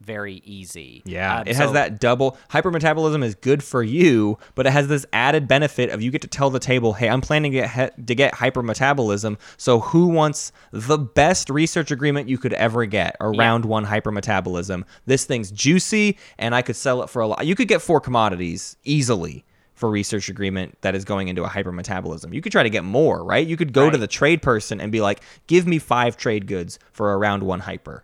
very 0.00 0.42
easy. 0.44 1.02
Yeah, 1.04 1.38
Um, 1.38 1.44
it 1.46 1.56
has 1.56 1.68
so- 1.68 1.72
that 1.72 1.98
double 2.00 2.36
hypermetabolism 2.50 3.24
is 3.24 3.34
good 3.34 3.62
for 3.62 3.82
you, 3.82 4.38
but 4.54 4.66
it 4.66 4.70
has 4.72 4.88
this 4.88 5.06
added 5.12 5.48
benefit 5.48 5.90
of 5.90 6.02
you 6.02 6.10
get 6.10 6.22
to 6.22 6.28
tell 6.28 6.50
the 6.50 6.58
table, 6.58 6.92
"Hey, 6.92 7.08
I'm 7.08 7.20
planning 7.20 7.52
to 7.52 7.58
get 7.58 8.06
to 8.06 8.14
get 8.14 8.34
hypermetabolism. 8.34 9.36
So 9.56 9.80
who 9.80 10.06
wants 10.08 10.52
the 10.70 10.98
best 10.98 11.50
research 11.50 11.90
agreement 11.90 12.28
you 12.28 12.38
could 12.38 12.52
ever 12.52 12.84
get? 12.84 13.16
around 13.20 13.36
round 13.38 13.64
one 13.64 13.86
hypermetabolism. 13.86 14.82
This 15.06 15.24
thing's 15.24 15.50
juicy, 15.50 16.18
and 16.38 16.54
I 16.54 16.62
could 16.62 16.76
sell 16.76 17.02
it 17.02 17.10
for 17.10 17.22
a 17.22 17.26
lot. 17.26 17.46
You 17.46 17.54
could 17.54 17.68
get 17.68 17.82
four 17.82 18.00
commodities 18.00 18.76
easily." 18.84 19.44
For 19.74 19.90
research 19.90 20.30
agreement 20.30 20.78
that 20.80 20.94
is 20.94 21.04
going 21.04 21.28
into 21.28 21.44
a 21.44 21.50
hypermetabolism, 21.50 22.32
you 22.32 22.40
could 22.40 22.50
try 22.50 22.62
to 22.62 22.70
get 22.70 22.82
more, 22.82 23.22
right? 23.22 23.46
You 23.46 23.58
could 23.58 23.74
go 23.74 23.90
to 23.90 23.98
the 23.98 24.06
trade 24.06 24.40
person 24.40 24.80
and 24.80 24.90
be 24.90 25.02
like, 25.02 25.20
"Give 25.46 25.66
me 25.66 25.78
five 25.78 26.16
trade 26.16 26.46
goods 26.46 26.78
for 26.92 27.18
around 27.18 27.42
one 27.42 27.60
hyper." 27.60 28.02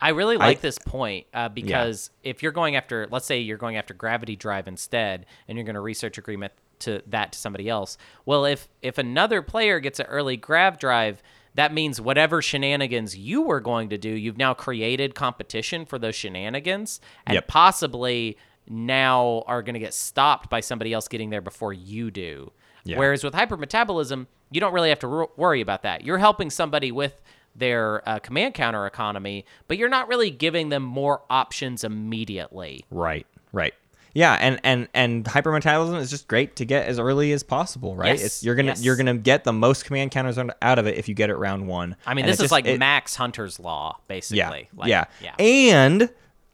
I 0.00 0.10
really 0.10 0.36
like 0.36 0.60
this 0.60 0.78
point 0.78 1.26
uh, 1.34 1.48
because 1.48 2.10
Yeah. 2.22 2.30
if 2.30 2.42
you're 2.42 2.52
going 2.52 2.74
after, 2.76 3.06
let's 3.10 3.26
say 3.26 3.38
you're 3.40 3.58
going 3.58 3.76
after 3.76 3.92
gravity 3.94 4.34
drive 4.36 4.66
instead, 4.68 5.26
and 5.46 5.56
you're 5.58 5.64
going 5.64 5.74
to 5.74 5.80
research 5.80 6.16
agreement 6.18 6.52
to 6.80 7.02
that 7.08 7.32
to 7.32 7.38
somebody 7.38 7.68
else. 7.68 7.98
Well, 8.24 8.44
if 8.46 8.68
if 8.82 8.96
another 8.98 9.42
player 9.42 9.80
gets 9.80 10.00
an 10.00 10.06
early 10.06 10.36
grav 10.38 10.78
drive, 10.78 11.22
that 11.54 11.74
means 11.74 12.00
whatever 12.00 12.40
shenanigans 12.40 13.16
you 13.16 13.42
were 13.42 13.60
going 13.60 13.90
to 13.90 13.98
do, 13.98 14.08
you've 14.08 14.38
now 14.38 14.54
created 14.54 15.14
competition 15.14 15.84
for 15.84 15.98
those 15.98 16.14
shenanigans, 16.14 17.00
and 17.26 17.34
Yep. 17.34 17.48
possibly 17.48 18.38
now 18.68 19.42
are 19.46 19.62
going 19.62 19.74
to 19.74 19.80
get 19.80 19.92
stopped 19.92 20.48
by 20.48 20.60
somebody 20.60 20.92
else 20.92 21.08
getting 21.08 21.30
there 21.30 21.40
before 21.40 21.72
you 21.72 22.10
do. 22.10 22.52
Yeah. 22.84 22.98
Whereas 22.98 23.24
with 23.24 23.34
hypermetabolism, 23.34 24.26
you 24.50 24.60
don't 24.60 24.72
really 24.72 24.88
have 24.88 25.00
to 25.00 25.08
wor- 25.08 25.30
worry 25.36 25.60
about 25.60 25.82
that. 25.82 26.04
You're 26.04 26.18
helping 26.18 26.50
somebody 26.50 26.90
with 26.92 27.20
their 27.54 28.08
uh, 28.08 28.18
command 28.20 28.54
counter 28.54 28.86
economy, 28.86 29.44
but 29.68 29.76
you're 29.78 29.88
not 29.88 30.08
really 30.08 30.30
giving 30.30 30.68
them 30.68 30.82
more 30.82 31.22
options 31.30 31.84
immediately. 31.84 32.84
Right, 32.90 33.26
right. 33.52 33.74
Yeah, 34.12 34.34
and 34.40 34.58
and 34.64 34.88
and 34.92 35.24
hypermetabolism 35.24 35.96
is 36.00 36.10
just 36.10 36.26
great 36.26 36.56
to 36.56 36.64
get 36.64 36.86
as 36.86 36.98
early 36.98 37.30
as 37.32 37.44
possible, 37.44 37.94
right? 37.94 38.08
Yes, 38.18 38.24
It's 38.24 38.42
you're 38.42 38.56
gonna 38.56 38.68
yes. 38.68 38.82
you're 38.82 38.96
gonna 38.96 39.16
get 39.16 39.44
the 39.44 39.52
most 39.52 39.84
command 39.84 40.10
counters 40.10 40.36
out 40.36 40.78
of 40.80 40.86
it 40.88 40.96
if 40.98 41.08
you 41.08 41.14
get 41.14 41.30
it 41.30 41.36
round 41.36 41.68
one. 41.68 41.94
I 42.04 42.14
mean, 42.14 42.24
And 42.24 42.28
this 42.32 42.38
is 42.38 42.44
just- 42.44 42.52
like 42.52 42.66
it- 42.66 42.78
Max 42.80 43.14
Hunter's 43.14 43.60
law, 43.60 43.98
basically. 44.08 44.38
yeah, 44.38 44.48
Like, 44.76 44.88
yeah, 44.88 45.04
yeah. 45.22 45.34
And 45.38 46.10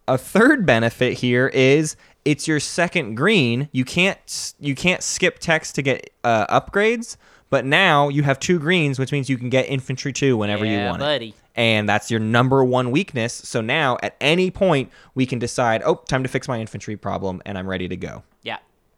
a 0.07 0.19
third 0.19 0.67
benefit 0.67 1.15
here 1.15 1.49
is 1.49 1.97
it's 2.27 2.47
your 2.47 2.61
second 2.61 3.15
green. 3.15 3.71
You 3.73 3.87
can't 3.87 4.55
you 4.61 4.75
can't 4.75 5.03
skip 5.03 5.39
text 5.39 5.77
to 5.77 5.83
get 5.83 6.11
uh, 6.25 6.61
upgrades, 6.61 7.17
but 7.51 7.65
now 7.65 8.09
you 8.09 8.23
have 8.23 8.41
two 8.41 8.59
greens, 8.59 8.99
which 8.99 9.13
means 9.13 9.29
you 9.29 9.39
can 9.39 9.51
get 9.51 9.69
infantry 9.69 10.13
two 10.13 10.37
whenever 10.37 10.65
you 10.65 10.79
want 10.79 11.01
buddy. 11.01 11.29
it. 11.29 11.35
And 11.55 11.89
that's 11.89 12.11
your 12.11 12.21
number 12.21 12.65
one 12.65 12.91
weakness. 12.91 13.33
So 13.33 13.61
now 13.61 13.97
at 14.03 14.15
any 14.21 14.51
point 14.51 14.91
we 15.15 15.27
can 15.27 15.39
decide, 15.39 15.83
oh, 15.85 15.97
time 16.09 16.23
to 16.23 16.29
fix 16.29 16.49
my 16.49 16.61
infantry 16.61 16.97
problem, 16.97 17.41
and 17.47 17.57
I'm 17.57 17.69
ready 17.69 17.89
to 17.89 17.97
go 17.97 18.23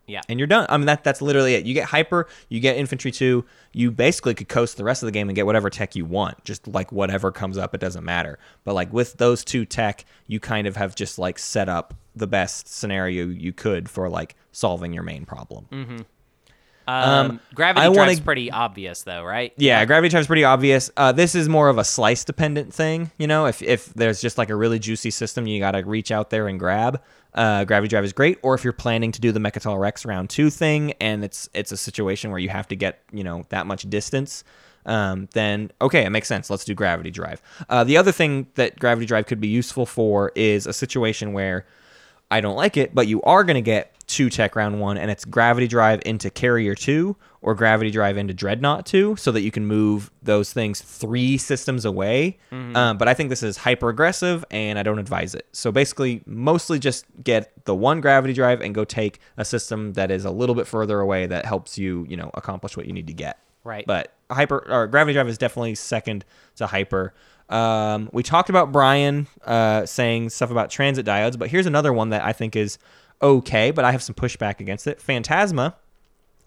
yeah, 0.08 0.14
yeah. 0.14 0.22
and 0.28 0.40
you're 0.40 0.46
done. 0.46 0.66
I 0.68 0.76
mean 0.76 0.86
that 0.86 1.04
that's 1.04 1.22
literally 1.22 1.54
it. 1.54 1.64
You 1.64 1.74
get 1.74 1.86
hyper, 1.86 2.28
you 2.48 2.60
get 2.60 2.76
infantry 2.76 3.10
two. 3.10 3.44
You 3.72 3.90
basically 3.90 4.34
could 4.34 4.48
coast 4.48 4.76
the 4.76 4.84
rest 4.84 5.02
of 5.02 5.06
the 5.06 5.12
game 5.12 5.28
and 5.28 5.36
get 5.36 5.46
whatever 5.46 5.70
tech 5.70 5.94
you 5.94 6.04
want, 6.04 6.42
just 6.44 6.66
like 6.66 6.90
whatever 6.90 7.30
comes 7.30 7.58
up. 7.58 7.74
It 7.74 7.80
doesn't 7.80 8.04
matter. 8.04 8.38
But 8.64 8.74
like 8.74 8.92
with 8.92 9.18
those 9.18 9.44
two 9.44 9.64
tech, 9.64 10.04
you 10.26 10.40
kind 10.40 10.66
of 10.66 10.76
have 10.76 10.94
just 10.94 11.18
like 11.18 11.38
set 11.38 11.68
up 11.68 11.94
the 12.16 12.26
best 12.26 12.68
scenario 12.68 13.26
you 13.26 13.52
could 13.52 13.88
for 13.88 14.08
like 14.08 14.34
solving 14.52 14.92
your 14.92 15.04
main 15.04 15.24
problem. 15.24 15.66
Mm-hmm. 15.70 15.98
Um, 16.88 17.40
gravity 17.54 17.84
I 17.84 17.88
wanna- 17.88 18.04
drive's 18.04 18.20
pretty 18.20 18.50
obvious, 18.50 19.02
though, 19.02 19.22
right? 19.22 19.52
Yeah, 19.56 19.84
gravity 19.84 20.08
drive's 20.08 20.26
pretty 20.26 20.44
obvious. 20.44 20.90
Uh, 20.96 21.12
this 21.12 21.34
is 21.34 21.48
more 21.48 21.68
of 21.68 21.76
a 21.78 21.84
slice 21.84 22.24
dependent 22.24 22.72
thing. 22.72 23.10
You 23.18 23.26
know, 23.26 23.46
if 23.46 23.60
if 23.62 23.92
there's 23.94 24.20
just 24.20 24.38
like 24.38 24.50
a 24.50 24.56
really 24.56 24.78
juicy 24.78 25.10
system, 25.10 25.46
you 25.46 25.60
got 25.60 25.72
to 25.72 25.80
reach 25.84 26.10
out 26.10 26.30
there 26.30 26.48
and 26.48 26.58
grab. 26.58 27.00
Uh, 27.34 27.64
gravity 27.64 27.88
drive 27.88 28.04
is 28.04 28.12
great. 28.14 28.38
Or 28.42 28.54
if 28.54 28.64
you're 28.64 28.72
planning 28.72 29.12
to 29.12 29.20
do 29.20 29.32
the 29.32 29.38
Mecatol 29.40 29.78
Rex 29.78 30.06
round 30.06 30.30
two 30.30 30.48
thing, 30.50 30.92
and 31.00 31.22
it's 31.24 31.48
it's 31.52 31.72
a 31.72 31.76
situation 31.76 32.30
where 32.30 32.40
you 32.40 32.48
have 32.48 32.66
to 32.68 32.76
get 32.76 33.00
you 33.12 33.22
know 33.22 33.44
that 33.50 33.66
much 33.66 33.88
distance. 33.90 34.42
Um, 34.86 35.28
then 35.34 35.70
okay, 35.82 36.06
it 36.06 36.10
makes 36.10 36.26
sense. 36.28 36.48
Let's 36.48 36.64
do 36.64 36.72
gravity 36.74 37.10
drive. 37.10 37.42
Uh, 37.68 37.84
the 37.84 37.98
other 37.98 38.12
thing 38.12 38.46
that 38.54 38.78
gravity 38.78 39.06
drive 39.06 39.26
could 39.26 39.40
be 39.40 39.48
useful 39.48 39.84
for 39.84 40.32
is 40.34 40.66
a 40.66 40.72
situation 40.72 41.34
where 41.34 41.66
I 42.30 42.40
don't 42.40 42.56
like 42.56 42.76
it, 42.76 42.94
but 42.94 43.06
you 43.06 43.22
are 43.22 43.44
going 43.44 43.56
to 43.56 43.62
get 43.62 43.94
two 44.06 44.30
tech 44.30 44.56
round 44.56 44.80
one, 44.80 44.96
and 44.96 45.10
it's 45.10 45.24
gravity 45.24 45.68
drive 45.68 46.00
into 46.06 46.30
carrier 46.30 46.74
two 46.74 47.16
or 47.40 47.54
gravity 47.54 47.90
drive 47.90 48.16
into 48.16 48.34
dreadnought 48.34 48.84
two, 48.84 49.14
so 49.16 49.30
that 49.30 49.42
you 49.42 49.50
can 49.50 49.64
move 49.66 50.10
those 50.22 50.52
things 50.52 50.80
three 50.80 51.38
systems 51.38 51.84
away. 51.84 52.36
Um, 52.76 52.98
but 52.98 53.06
I 53.06 53.14
think 53.14 53.30
this 53.30 53.42
is 53.42 53.58
hyper 53.58 53.88
aggressive, 53.88 54.44
and 54.50 54.78
I 54.78 54.82
don't 54.82 54.98
advise 54.98 55.34
it. 55.34 55.46
So 55.52 55.70
basically, 55.70 56.22
mostly 56.26 56.78
just 56.78 57.06
get 57.22 57.52
the 57.64 57.74
one 57.74 58.00
gravity 58.00 58.34
drive 58.34 58.60
and 58.60 58.74
go 58.74 58.84
take 58.84 59.20
a 59.36 59.44
system 59.44 59.92
that 59.92 60.10
is 60.10 60.24
a 60.24 60.30
little 60.30 60.54
bit 60.54 60.66
further 60.66 61.00
away 61.00 61.26
that 61.26 61.46
helps 61.46 61.78
you, 61.78 62.06
you 62.08 62.16
know, 62.16 62.30
accomplish 62.34 62.76
what 62.76 62.86
you 62.86 62.92
need 62.92 63.06
to 63.06 63.14
get. 63.14 63.38
Right. 63.62 63.86
But 63.86 64.14
hyper 64.30 64.64
or 64.68 64.86
gravity 64.86 65.12
drive 65.12 65.28
is 65.28 65.38
definitely 65.38 65.74
second 65.74 66.24
to 66.56 66.66
hyper. 66.66 67.14
Um, 67.48 68.10
we 68.12 68.22
talked 68.22 68.50
about 68.50 68.72
Brian 68.72 69.26
uh, 69.44 69.86
saying 69.86 70.30
stuff 70.30 70.50
about 70.50 70.70
transit 70.70 71.06
diodes, 71.06 71.38
but 71.38 71.48
here's 71.48 71.66
another 71.66 71.92
one 71.92 72.10
that 72.10 72.22
I 72.22 72.32
think 72.32 72.56
is 72.56 72.78
okay, 73.22 73.70
but 73.70 73.84
I 73.84 73.92
have 73.92 74.02
some 74.02 74.14
pushback 74.14 74.60
against 74.60 74.86
it. 74.86 75.00
Phantasma 75.00 75.74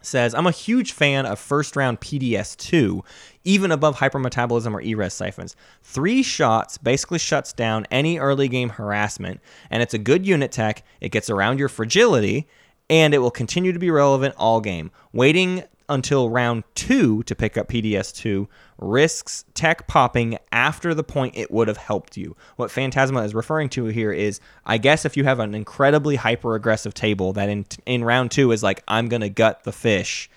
says, 0.02 0.34
I'm 0.34 0.48
a 0.48 0.52
huge 0.52 0.92
fan 0.94 1.26
of 1.26 1.40
first 1.40 1.76
round 1.76 2.02
PDS2, 2.02 3.02
even 3.44 3.72
above 3.72 3.98
hypermetabolism 3.98 4.74
or 4.74 4.82
E-Res 4.82 5.14
siphons. 5.14 5.56
Three 5.84 6.24
shots 6.24 6.78
basically 6.78 7.20
shuts 7.20 7.54
down 7.54 7.86
any 7.92 8.18
early 8.20 8.48
game 8.48 8.70
harassment, 8.70 9.42
and 9.70 9.84
it's 9.84 9.94
a 9.94 10.00
good 10.00 10.26
unit 10.26 10.52
tech. 10.52 10.84
It 11.00 11.10
gets 11.10 11.30
around 11.30 11.60
your 11.60 11.70
fragility, 11.70 12.48
and 12.90 13.14
it 13.14 13.20
will 13.20 13.32
continue 13.32 13.74
to 13.74 13.80
be 13.80 13.92
relevant 13.92 14.36
all 14.38 14.62
game. 14.62 14.92
Waiting 15.14 15.64
until 15.90 16.30
round 16.30 16.64
two 16.74 17.22
to 17.24 17.36
pick 17.36 17.58
up 17.58 17.68
PDS2 17.68 18.48
risks 18.82 19.46
tech 19.54 19.88
popping 19.88 20.38
after 20.52 20.94
the 20.94 21.04
point 21.04 21.38
it 21.38 21.52
would 21.52 21.68
have 21.68 21.78
helped 21.78 22.18
you. 22.18 22.36
What 22.58 22.72
Phantasma 22.72 23.22
is 23.22 23.34
referring 23.34 23.70
to 23.70 23.86
here 23.86 24.12
is, 24.12 24.40
I 24.66 24.78
guess, 24.80 25.06
if 25.06 25.16
you 25.16 25.24
have 25.24 25.40
an 25.40 25.56
incredibly 25.56 26.18
hyper 26.18 26.56
aggressive 26.56 26.94
table 26.94 27.32
that 27.34 27.48
in 27.48 27.66
in 27.86 28.04
round 28.04 28.32
two 28.32 28.52
is 28.52 28.64
like, 28.64 28.84
I'm 28.88 29.08
gonna 29.08 29.30
gut 29.30 29.64
the 29.64 29.72
fish. 29.72 30.30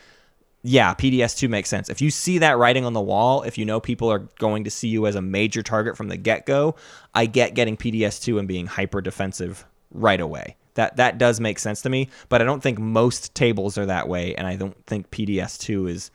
Yeah, 0.66 0.94
PDS2 0.94 1.50
makes 1.50 1.68
sense. 1.68 1.90
If 1.90 2.00
you 2.00 2.10
see 2.10 2.38
that 2.38 2.56
writing 2.56 2.86
on 2.86 2.94
the 2.94 3.00
wall, 3.00 3.42
if 3.42 3.58
you 3.58 3.66
know 3.66 3.80
people 3.80 4.10
are 4.10 4.20
going 4.38 4.64
to 4.64 4.70
see 4.70 4.88
you 4.88 5.06
as 5.06 5.14
a 5.14 5.20
major 5.20 5.62
target 5.62 5.94
from 5.94 6.08
the 6.08 6.16
get 6.16 6.46
go, 6.46 6.74
I 7.14 7.26
get 7.26 7.52
getting 7.52 7.76
PDS2 7.76 8.38
and 8.38 8.48
being 8.48 8.66
hyper 8.66 9.02
defensive 9.02 9.66
right 9.90 10.20
away. 10.20 10.56
That 10.74 10.96
that 10.96 11.18
does 11.18 11.38
make 11.38 11.58
sense 11.58 11.82
to 11.82 11.90
me, 11.90 12.08
but 12.28 12.40
I 12.40 12.44
don't 12.44 12.62
think 12.62 12.78
most 12.78 13.34
tables 13.34 13.78
are 13.78 13.86
that 13.86 14.08
way, 14.08 14.34
and 14.34 14.46
I 14.46 14.56
don't 14.56 14.76
think 14.86 15.10
PDS2 15.10 15.88
is 15.88 16.10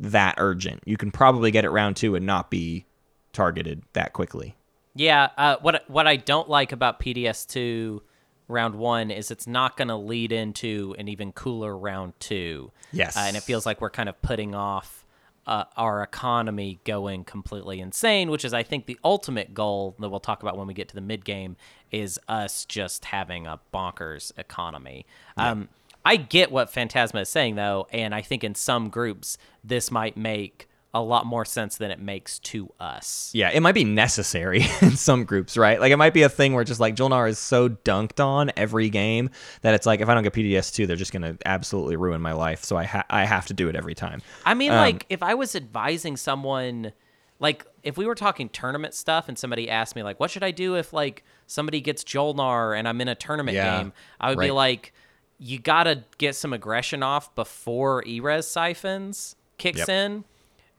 that 0.00 0.34
urgent. 0.38 0.82
You 0.84 0.96
can 0.96 1.10
probably 1.10 1.50
get 1.50 1.64
it 1.64 1.70
round 1.70 1.96
two 1.96 2.14
and 2.16 2.26
not 2.26 2.50
be 2.50 2.86
targeted 3.32 3.82
that 3.92 4.12
quickly. 4.12 4.56
Yeah, 4.94 5.28
uh, 5.36 5.56
what 5.60 5.84
what 5.88 6.06
I 6.08 6.16
don't 6.16 6.48
like 6.48 6.72
about 6.72 6.98
PDS 6.98 7.46
two 7.46 8.02
round 8.48 8.74
one 8.74 9.10
is 9.10 9.30
it's 9.30 9.46
not 9.46 9.76
going 9.76 9.88
to 9.88 9.96
lead 9.96 10.32
into 10.32 10.96
an 10.98 11.06
even 11.08 11.32
cooler 11.32 11.76
round 11.76 12.14
two. 12.18 12.72
Yes. 12.92 13.16
uh, 13.16 13.20
and 13.20 13.36
it 13.36 13.42
feels 13.44 13.64
like 13.64 13.80
we're 13.80 13.90
kind 13.90 14.08
of 14.08 14.20
putting 14.22 14.54
off 14.54 15.04
uh, 15.46 15.64
our 15.76 16.02
economy 16.02 16.80
going 16.84 17.24
completely 17.24 17.80
insane, 17.80 18.30
which 18.30 18.44
is 18.44 18.52
I 18.52 18.62
think 18.62 18.86
the 18.86 18.98
ultimate 19.04 19.54
goal 19.54 19.94
that 19.98 20.08
we'll 20.08 20.20
talk 20.20 20.42
about 20.42 20.58
when 20.58 20.66
we 20.66 20.74
get 20.74 20.88
to 20.88 20.94
the 20.94 21.00
mid 21.00 21.24
game 21.24 21.56
is 21.90 22.18
us 22.28 22.64
just 22.64 23.06
having 23.06 23.46
a 23.46 23.60
bonkers 23.72 24.32
economy. 24.36 25.06
Um, 25.36 25.68
I 26.04 26.16
get 26.16 26.50
what 26.50 26.70
Phantasma 26.70 27.20
is 27.20 27.28
saying 27.28 27.56
though, 27.56 27.86
and 27.92 28.14
I 28.14 28.22
think 28.22 28.44
in 28.44 28.54
some 28.54 28.88
groups 28.88 29.36
this 29.62 29.90
might 29.90 30.16
make 30.16 30.66
a 30.92 31.00
lot 31.00 31.24
more 31.24 31.44
sense 31.44 31.76
than 31.76 31.92
it 31.92 32.00
makes 32.00 32.40
to 32.40 32.68
us. 32.80 33.30
Yeah, 33.32 33.50
it 33.50 33.60
might 33.60 33.76
be 33.76 33.84
necessary 33.84 34.62
in 34.82 34.96
some 34.96 35.24
groups, 35.24 35.56
right? 35.56 35.78
Like 35.80 35.92
it 35.92 35.96
might 35.98 36.14
be 36.14 36.22
a 36.22 36.28
thing 36.28 36.52
where 36.52 36.64
just 36.64 36.80
like 36.80 36.96
Jolnar 36.96 37.28
is 37.28 37.38
so 37.38 37.68
dunked 37.68 38.18
on 38.18 38.50
every 38.56 38.88
game 38.90 39.30
that 39.62 39.74
it's 39.74 39.86
like 39.86 40.00
if 40.00 40.08
I 40.08 40.14
don't 40.14 40.24
get 40.24 40.32
PDS 40.32 40.74
two, 40.74 40.86
they're 40.88 40.96
just 40.96 41.12
gonna 41.12 41.36
absolutely 41.46 41.94
ruin 41.96 42.20
my 42.20 42.32
life. 42.32 42.64
So 42.64 42.76
I 42.76 42.84
ha- 42.84 43.04
I 43.08 43.24
have 43.24 43.46
to 43.46 43.54
do 43.54 43.68
it 43.68 43.76
every 43.76 43.94
time. 43.94 44.20
I 44.44 44.54
mean, 44.54 44.72
Um, 44.72 44.78
like, 44.78 45.06
if 45.10 45.22
I 45.22 45.34
was 45.34 45.54
advising 45.54 46.16
someone, 46.16 46.92
like, 47.38 47.64
if 47.84 47.96
we 47.96 48.04
were 48.04 48.16
talking 48.16 48.48
tournament 48.48 48.92
stuff 48.94 49.28
and 49.28 49.38
somebody 49.38 49.70
asked 49.70 49.94
me, 49.94 50.02
like, 50.02 50.18
what 50.18 50.30
should 50.30 50.42
I 50.42 50.50
do 50.50 50.74
if, 50.74 50.92
like, 50.92 51.24
somebody 51.46 51.80
gets 51.80 52.02
Jolnar 52.02 52.76
and 52.76 52.88
I'm 52.88 53.00
in 53.00 53.06
a 53.08 53.14
tournament 53.14 53.54
Yeah, 53.54 53.78
game? 53.82 53.92
I 54.20 54.30
would 54.30 54.38
be 54.40 54.50
like, 54.50 54.92
you 55.42 55.58
gotta 55.58 56.04
get 56.18 56.34
some 56.36 56.52
aggression 56.52 57.02
off 57.02 57.34
before 57.34 58.04
E-Res 58.06 58.46
Siphons 58.46 59.34
kicks 59.58 59.78
Yep. 59.78 59.88
in, 59.88 60.24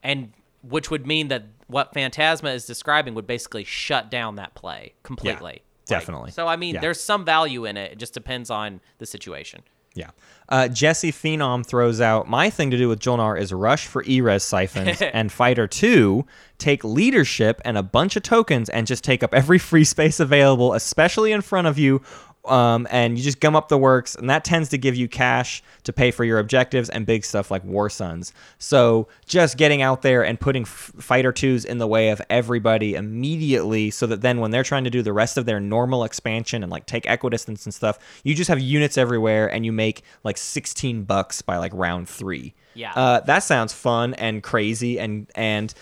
and 0.02 0.32
which 0.62 0.88
would 0.90 1.04
mean 1.06 1.28
that 1.28 1.44
what 1.66 1.92
Phantasma 1.92 2.50
is 2.50 2.64
describing 2.64 3.14
would 3.14 3.26
basically 3.26 3.64
shut 3.64 4.10
down 4.10 4.36
that 4.36 4.54
play 4.54 4.94
completely. 5.02 5.42
Like, 5.42 5.62
definitely. 5.86 6.30
so, 6.30 6.46
I 6.46 6.54
mean, 6.56 6.76
Yeah. 6.76 6.80
there's 6.80 7.00
some 7.00 7.24
value 7.24 7.64
in 7.64 7.76
it. 7.76 7.92
It 7.92 7.98
just 7.98 8.14
depends 8.14 8.50
on 8.50 8.80
the 8.98 9.06
situation. 9.06 9.62
Yeah. 9.94 10.10
Uh, 10.48 10.68
Jesse 10.68 11.12
Phenom 11.12 11.66
throws 11.66 12.00
out 12.00 12.26
my 12.28 12.48
thing 12.48 12.70
to 12.70 12.78
do 12.78 12.88
with 12.88 12.98
Jolnar 13.00 13.38
is 13.38 13.52
rush 13.52 13.86
for 13.86 14.02
E-Res 14.06 14.42
siphons 14.42 15.02
and 15.12 15.30
Fighter 15.30 15.66
2 15.66 16.24
take 16.58 16.82
leadership 16.84 17.60
and 17.64 17.76
a 17.76 17.82
bunch 17.82 18.16
of 18.16 18.22
tokens 18.22 18.68
and 18.70 18.86
just 18.86 19.02
take 19.04 19.22
up 19.22 19.34
every 19.34 19.58
free 19.58 19.84
space 19.84 20.18
available, 20.20 20.72
especially 20.72 21.32
in 21.32 21.40
front 21.42 21.66
of 21.66 21.78
you. 21.78 22.00
Um, 22.44 22.88
and 22.90 23.16
you 23.16 23.22
just 23.22 23.38
gum 23.38 23.54
up 23.54 23.68
the 23.68 23.78
works, 23.78 24.16
and 24.16 24.28
that 24.28 24.44
tends 24.44 24.68
to 24.70 24.78
give 24.78 24.96
you 24.96 25.06
cash 25.06 25.62
to 25.84 25.92
pay 25.92 26.10
for 26.10 26.24
your 26.24 26.40
objectives 26.40 26.88
and 26.88 27.06
big 27.06 27.24
stuff 27.24 27.52
like 27.52 27.62
War 27.62 27.88
Suns. 27.88 28.32
So 28.58 29.06
just 29.26 29.56
getting 29.56 29.80
out 29.80 30.02
there 30.02 30.24
and 30.24 30.40
putting 30.40 30.62
f- 30.62 30.92
Fighter 30.98 31.32
2s 31.32 31.64
in 31.64 31.78
the 31.78 31.86
way 31.86 32.08
of 32.08 32.20
everybody 32.28 32.94
immediately, 32.94 33.90
so 33.90 34.08
that 34.08 34.22
then 34.22 34.40
when 34.40 34.50
they're 34.50 34.64
trying 34.64 34.82
to 34.84 34.90
do 34.90 35.02
the 35.02 35.12
rest 35.12 35.36
of 35.38 35.46
their 35.46 35.60
normal 35.60 36.02
expansion 36.02 36.64
and 36.64 36.72
like 36.72 36.86
take 36.86 37.06
equidistance 37.06 37.64
and 37.64 37.72
stuff, 37.72 37.98
you 38.24 38.34
just 38.34 38.48
have 38.48 38.58
units 38.58 38.98
everywhere 38.98 39.46
and 39.46 39.64
you 39.64 39.70
make 39.70 40.02
like 40.24 40.36
16 40.36 41.04
bucks 41.04 41.42
by 41.42 41.58
like 41.58 41.72
round 41.74 42.08
three. 42.08 42.54
Yeah. 42.74 42.92
Uh, 42.94 43.20
that 43.20 43.40
sounds 43.40 43.72
fun 43.72 44.14
and 44.14 44.42
crazy 44.42 44.98
and 44.98 45.30
and 45.34 45.74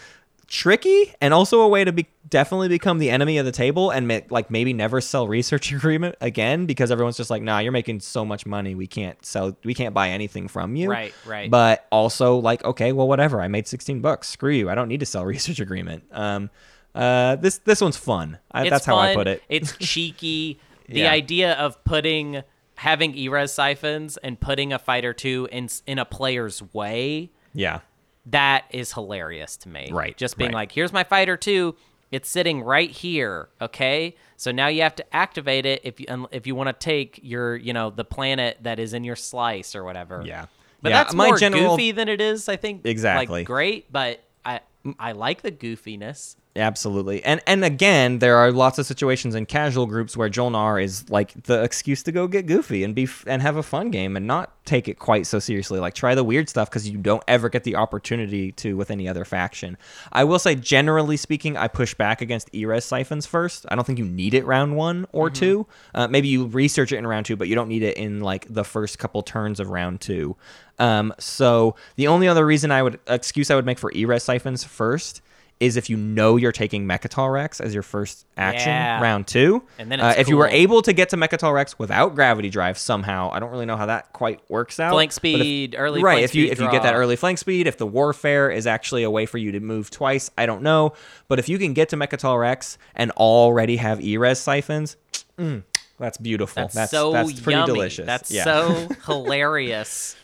tricky 0.51 1.15
and 1.21 1.33
also 1.33 1.61
a 1.61 1.69
way 1.69 1.85
to 1.85 1.93
be 1.93 2.09
definitely 2.29 2.67
become 2.67 2.99
the 2.99 3.09
enemy 3.09 3.39
of 3.39 3.47
the 3.47 3.53
table 3.53 3.91
and 3.91 4.09
ma- 4.09 4.19
like 4.31 4.51
maybe 4.51 4.73
never 4.73 5.01
sell 5.01 5.29
research 5.29 5.73
agreement 5.73 6.17
again 6.21 6.67
because 6.67 6.91
everyone's 6.91 7.17
just 7.17 7.31
like 7.31 7.41
nah 7.41 7.61
you're 7.61 7.71
making 7.73 8.01
so 8.01 8.25
much 8.25 8.45
money. 8.45 8.75
We 8.75 8.89
can't 8.89 9.25
sell 9.25 9.57
we 9.65 9.75
can't 9.75 9.95
buy 9.95 10.09
anything 10.11 10.49
from 10.49 10.75
you. 10.75 10.91
Right, 10.91 11.15
right. 11.25 11.49
but 11.49 11.87
also 11.93 12.37
like 12.37 12.65
okay 12.65 12.91
well 12.93 13.07
whatever. 13.07 13.41
I 13.41 13.47
made 13.47 13.69
16 13.69 14.01
bucks. 14.01 14.29
Screw 14.29 14.51
you. 14.53 14.69
I 14.69 14.75
don't 14.75 14.89
need 14.89 15.01
to 15.01 15.07
sell 15.07 15.25
research 15.37 15.61
agreement. 15.61 16.03
Um 16.11 16.51
uh 16.97 17.37
this 17.37 17.59
this 17.59 17.81
one's 17.81 17.97
fun. 17.97 18.39
I, 18.51 18.69
that's 18.69 18.85
how 18.85 18.99
i 18.99 19.15
put 19.15 19.29
it. 19.29 19.43
It's 19.49 19.77
cheeky. 19.79 20.59
The 20.89 21.01
Yeah. 21.03 21.13
idea 21.13 21.53
of 21.55 21.83
putting 21.85 22.43
having 22.75 23.15
E-Res 23.17 23.53
siphons 23.53 24.17
and 24.17 24.41
putting 24.41 24.73
a 24.73 24.79
fighter 24.81 25.13
two 25.15 25.49
in 25.53 25.69
in 25.87 26.01
a 26.01 26.05
player's 26.05 26.61
way 26.75 27.31
yeah 27.55 27.81
that 28.27 28.65
is 28.71 28.93
hilarious 28.93 29.57
to 29.59 29.69
me. 29.69 29.91
Right, 29.91 30.17
Just 30.17 30.37
being 30.37 30.49
right. 30.51 30.55
like, 30.63 30.73
here's 30.73 30.93
my 30.93 31.05
fighter 31.05 31.37
two. 31.37 31.75
It's 32.11 32.29
sitting 32.29 32.63
right 32.63 32.91
here. 32.91 33.49
Okay. 33.61 34.17
So 34.37 34.51
now 34.51 34.67
you 34.67 34.83
have 34.83 34.97
to 34.97 35.15
activate 35.17 35.65
it 35.65 35.81
if 35.85 36.01
you 36.01 36.29
if 36.33 36.47
you 36.47 36.55
want 36.55 36.69
to 36.69 36.73
take 36.73 37.21
your 37.23 37.55
you 37.57 37.73
know 37.73 37.91
the 37.91 38.05
planet 38.05 38.59
that 38.63 38.81
is 38.81 38.95
in 38.95 39.05
your 39.05 39.15
slice 39.17 39.77
or 39.77 39.85
whatever. 39.85 40.23
yeah 40.27 40.47
But 40.83 40.89
yeah, 40.91 41.05
that's 41.05 41.15
more 41.15 41.39
general 41.39 41.77
goofy 41.77 41.93
than 41.93 42.09
it 42.09 42.21
is. 42.21 42.49
I 42.49 42.57
think. 42.57 42.85
Exactly. 42.85 43.41
Like 43.41 43.47
great, 43.47 43.93
but 43.93 44.25
I 44.45 44.61
I 44.99 45.13
like 45.13 45.43
the 45.43 45.53
goofiness. 45.53 46.35
Absolutely. 46.57 47.23
And 47.23 47.41
and 47.47 47.65
again, 47.65 48.19
there 48.19 48.37
are 48.37 48.51
lots 48.51 48.81
of 48.81 48.87
situations 48.87 49.37
in 49.37 49.47
casual 49.47 49.87
groups 49.87 50.17
where 50.17 50.29
Jolnar 50.29 50.83
is 50.83 51.09
like 51.09 51.45
the 51.45 51.63
excuse 51.63 52.03
to 52.03 52.13
go 52.13 52.27
get 52.27 52.47
goofy 52.47 52.83
and 52.83 52.93
be 52.93 53.05
f- 53.05 53.23
and 53.25 53.41
have 53.41 53.55
a 53.55 53.63
fun 53.63 53.93
game 53.93 54.17
and 54.17 54.27
not 54.27 54.53
take 54.67 54.89
it 54.89 54.99
quite 54.99 55.29
so 55.29 55.39
seriously. 55.39 55.79
Like 55.79 55.95
try 55.95 56.17
the 56.17 56.25
weird 56.25 56.49
stuff 56.49 56.69
because 56.69 56.89
you 56.89 56.99
don't 56.99 57.23
ever 57.29 57.49
get 57.49 57.63
the 57.63 57.77
opportunity 57.77 58.51
to 58.53 58.77
with 58.77 58.91
any 58.91 59.09
other 59.09 59.25
faction. 59.25 59.79
I 60.13 60.25
will 60.25 60.41
say, 60.41 60.57
generally 60.57 61.17
speaking, 61.17 61.57
I 61.57 61.69
push 61.69 61.95
back 61.95 62.21
against 62.21 62.53
E-Res 62.53 62.85
siphons 62.85 63.27
first. 63.27 63.65
I 63.69 63.77
don't 63.77 63.85
think 63.85 64.01
you 64.01 64.05
need 64.05 64.35
it 64.35 64.45
round 64.45 64.75
one 64.75 65.07
or 65.13 65.31
two. 65.31 65.69
Uh, 65.95 66.09
maybe 66.09 66.27
you 66.27 66.47
research 66.47 66.91
it 66.91 66.97
in 66.97 67.07
round 67.07 67.27
two, 67.27 67.37
but 67.37 67.47
you 67.47 67.55
don't 67.55 67.69
need 67.69 67.85
it 67.85 67.97
in 67.97 68.23
like 68.23 68.53
the 68.53 68.65
first 68.65 68.99
couple 68.99 69.23
turns 69.23 69.61
of 69.61 69.71
round 69.71 70.01
two. 70.01 70.35
Um, 70.81 71.15
so 71.21 71.77
the 71.95 72.09
only 72.09 72.27
other 72.27 72.45
reason 72.45 72.73
I 72.73 72.83
would 72.83 72.99
excuse 73.07 73.53
I 73.53 73.55
would 73.55 73.67
make 73.67 73.79
for 73.79 73.93
E-Res 73.95 74.25
siphons 74.25 74.65
first 74.65 75.23
is 75.61 75.77
if 75.77 75.91
you 75.91 75.97
know 75.97 76.37
you're 76.37 76.53
taking 76.53 76.87
Mecatol 76.87 77.31
Rex 77.31 77.61
as 77.61 77.75
your 77.75 77.83
first 77.83 78.25
action 78.37 78.71
Yeah. 78.71 79.01
round 79.01 79.27
two. 79.27 79.63
And 79.79 79.93
then 79.93 80.01
uh, 80.01 80.15
if 80.17 80.27
you 80.29 80.39
were 80.39 80.49
able 80.49 80.81
to 80.83 80.93
get 80.95 81.11
to 81.11 81.17
Mecatol 81.19 81.53
Rex 81.53 81.79
without 81.79 82.15
gravity 82.15 82.49
drive 82.49 82.79
somehow, 82.79 83.31
I 83.31 83.41
don't 83.41 83.51
really 83.51 83.67
know 83.67 83.77
how 83.77 83.85
that 83.87 84.13
quite 84.15 84.41
works 84.49 84.81
out. 84.81 84.93
Flank 84.93 85.11
but 85.11 85.13
if- 85.13 85.17
speed, 85.17 85.75
early 85.79 86.03
right? 86.03 86.15
flank 86.15 86.25
if 86.25 86.35
you 86.35 86.47
speed 86.47 86.53
if 86.53 86.61
you 86.61 86.71
get 86.71 86.83
that 86.85 86.95
early 86.95 87.15
flank 87.17 87.37
speed, 87.39 87.67
if 87.67 87.77
the 87.77 87.87
warfare 87.87 88.51
is 88.51 88.67
actually 88.67 89.03
a 89.03 89.11
way 89.11 89.27
for 89.27 89.37
you 89.37 89.53
to 89.53 89.61
move 89.61 89.91
twice, 89.91 90.31
I 90.39 90.47
don't 90.47 90.63
know. 90.63 90.95
But 91.29 91.39
if 91.39 91.49
you 91.49 91.59
can 91.59 91.75
get 91.75 91.91
to 91.91 91.97
Mecatol 91.97 92.41
Rex 92.41 92.79
and 92.97 93.11
already 93.13 93.77
have 93.77 94.01
E-Res 94.03 94.39
siphons, 94.39 94.97
mm, 95.39 95.63
that's 95.99 96.17
beautiful. 96.17 96.63
That's, 96.63 96.75
that's 96.75 96.91
so 96.91 97.13
that's 97.13 97.39
pretty 97.39 97.59
yummy. 97.59 97.75
delicious. 97.75 98.07
That's 98.07 98.31
yeah. 98.31 98.45
so 98.45 98.89
hilarious. 99.07 100.17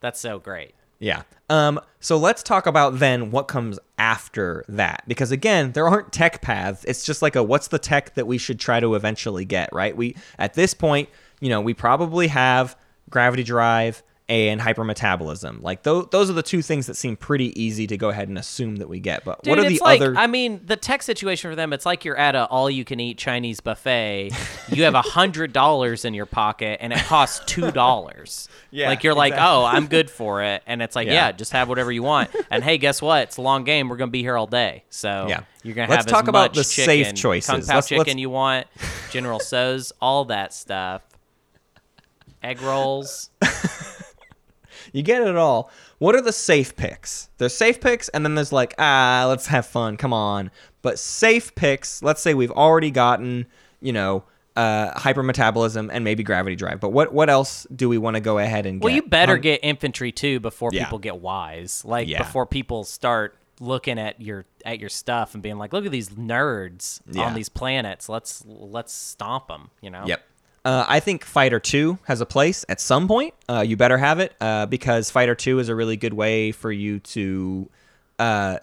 That's 0.00 0.18
so 0.18 0.40
great. 0.40 0.74
Yeah. 1.00 1.22
Um, 1.48 1.80
so 1.98 2.16
let's 2.16 2.42
talk 2.42 2.66
about 2.66 3.00
then 3.00 3.32
what 3.32 3.48
comes 3.48 3.78
after 3.98 4.64
that. 4.68 5.02
Because 5.08 5.32
again, 5.32 5.72
there 5.72 5.88
aren't 5.88 6.12
tech 6.12 6.40
paths. 6.42 6.84
It's 6.84 7.04
just 7.04 7.22
like 7.22 7.34
a 7.34 7.42
what's 7.42 7.68
the 7.68 7.78
tech 7.78 8.14
that 8.14 8.26
we 8.26 8.38
should 8.38 8.60
try 8.60 8.78
to 8.78 8.94
eventually 8.94 9.44
get, 9.44 9.72
right? 9.72 9.96
We 9.96 10.14
at 10.38 10.54
this 10.54 10.74
point, 10.74 11.08
you 11.40 11.48
know, 11.48 11.60
we 11.60 11.74
probably 11.74 12.28
have 12.28 12.76
gravity 13.08 13.42
drive 13.42 14.04
and 14.30 14.60
hypermetabolism. 14.60 15.60
Like 15.60 15.82
those 15.82 16.06
those 16.10 16.30
are 16.30 16.32
the 16.34 16.42
two 16.42 16.62
things 16.62 16.86
that 16.86 16.94
seem 16.94 17.16
pretty 17.16 17.60
easy 17.60 17.86
to 17.88 17.96
go 17.96 18.10
ahead 18.10 18.28
and 18.28 18.38
assume 18.38 18.76
that 18.76 18.88
we 18.88 19.00
get. 19.00 19.24
But 19.24 19.42
Dude, 19.42 19.50
what 19.50 19.58
are 19.58 19.68
the 19.68 19.78
like, 19.82 20.00
other 20.00 20.16
I 20.16 20.28
mean, 20.28 20.60
the 20.64 20.76
tech 20.76 21.02
situation 21.02 21.50
for 21.50 21.56
them, 21.56 21.72
it's 21.72 21.84
like 21.84 22.04
you're 22.04 22.16
at 22.16 22.36
a 22.36 22.46
all-you-can-eat 22.46 23.18
Chinese 23.18 23.60
buffet. 23.60 24.30
you 24.68 24.84
have 24.84 24.94
a 24.94 25.02
hundred 25.02 25.52
dollars 25.52 26.04
in 26.04 26.14
your 26.14 26.26
pocket, 26.26 26.78
and 26.80 26.92
it 26.92 27.00
costs 27.00 27.42
two 27.46 27.70
dollars. 27.72 28.48
Yeah, 28.72 28.88
like 28.88 29.02
you're 29.02 29.14
like, 29.16 29.34
oh, 29.36 29.64
I'm 29.64 29.88
good 29.88 30.08
for 30.08 30.44
it, 30.44 30.62
and 30.64 30.80
it's 30.80 30.94
like, 30.94 31.08
Yeah. 31.08 31.12
yeah. 31.14 31.32
just 31.32 31.50
have 31.50 31.68
whatever 31.68 31.90
you 31.90 32.04
want. 32.04 32.30
And 32.52 32.62
hey, 32.62 32.78
guess 32.78 33.02
what? 33.02 33.24
It's 33.24 33.36
a 33.36 33.42
long 33.42 33.64
game. 33.64 33.88
We're 33.88 33.96
gonna 33.96 34.12
be 34.12 34.22
here 34.22 34.36
all 34.36 34.46
day, 34.46 34.84
so 34.90 35.26
Yeah. 35.28 35.40
you're 35.64 35.74
gonna 35.74 35.90
Let's 35.90 36.04
have 36.04 36.06
talk 36.06 36.22
as 36.22 36.28
about 36.28 36.54
much 36.54 36.68
the 36.68 36.72
chicken, 36.72 36.84
safe 37.06 37.14
choices. 37.16 37.50
kung 37.50 37.62
pao 37.62 37.74
Let's- 37.74 37.88
chicken 37.88 38.04
let's- 38.06 38.20
you 38.20 38.30
want, 38.30 38.68
General 39.10 39.40
So's, 39.50 39.92
all 40.00 40.24
that 40.26 40.54
stuff, 40.54 41.02
egg 42.44 42.62
rolls. 42.62 43.30
You 44.92 45.02
get 45.02 45.22
it 45.22 45.36
all. 45.36 45.70
What 45.98 46.14
are 46.14 46.20
the 46.20 46.32
safe 46.32 46.74
picks? 46.76 47.28
There's 47.38 47.54
safe 47.54 47.80
picks, 47.80 48.08
and 48.10 48.24
then 48.24 48.34
there's 48.34 48.52
like, 48.52 48.74
ah, 48.78 49.26
let's 49.28 49.46
have 49.46 49.66
fun. 49.66 49.96
Come 49.96 50.12
on. 50.12 50.50
But 50.82 50.98
safe 50.98 51.54
picks, 51.54 52.02
let's 52.02 52.20
say 52.22 52.34
we've 52.34 52.50
already 52.50 52.90
gotten, 52.90 53.46
you 53.80 53.92
know, 53.92 54.24
uh, 54.56 54.92
hypermetabolism 54.94 55.90
and 55.92 56.04
maybe 56.04 56.22
gravity 56.22 56.56
drive. 56.56 56.80
But 56.80 56.90
what 56.90 57.12
what 57.14 57.30
else 57.30 57.66
do 57.74 57.88
we 57.88 57.98
want 57.98 58.16
to 58.16 58.20
go 58.20 58.38
ahead 58.38 58.66
and 58.66 58.80
Well, 58.82 58.88
get? 58.88 58.94
Well, 58.94 59.04
you 59.04 59.08
better 59.08 59.34
Um, 59.34 59.40
get 59.40 59.60
infantry 59.62 60.10
too 60.12 60.40
before 60.40 60.70
Yeah. 60.72 60.84
people 60.84 60.98
get 60.98 61.18
wise. 61.20 61.82
Like 61.84 62.08
Yeah. 62.08 62.18
before 62.18 62.46
people 62.46 62.84
start 62.84 63.36
looking 63.60 63.98
at 63.98 64.20
your 64.20 64.46
at 64.64 64.80
your 64.80 64.88
stuff 64.88 65.34
and 65.34 65.42
being 65.42 65.56
like, 65.58 65.72
"Look 65.72 65.84
at 65.86 65.92
these 65.92 66.08
nerds 66.10 67.00
Yeah. 67.10 67.22
on 67.24 67.34
these 67.34 67.48
planets. 67.48 68.08
Let's 68.08 68.42
let's 68.46 68.92
stomp 68.92 69.48
them." 69.48 69.70
You 69.80 69.90
know. 69.90 70.04
Yep. 70.06 70.22
Uh, 70.64 70.84
I 70.86 71.00
think 71.00 71.24
Fighter 71.24 71.58
2 71.58 71.98
has 72.04 72.20
a 72.20 72.26
place 72.26 72.64
at 72.68 72.80
some 72.80 73.08
point. 73.08 73.34
Uh, 73.48 73.60
you 73.66 73.76
better 73.76 73.96
have 73.96 74.18
it 74.18 74.34
uh, 74.40 74.66
because 74.66 75.10
Fighter 75.10 75.34
2 75.34 75.58
is 75.58 75.68
a 75.68 75.74
really 75.74 75.96
good 75.96 76.14
way 76.14 76.52
for 76.52 76.70
you 76.70 76.98
to. 77.00 77.68
Uh, 78.18 78.58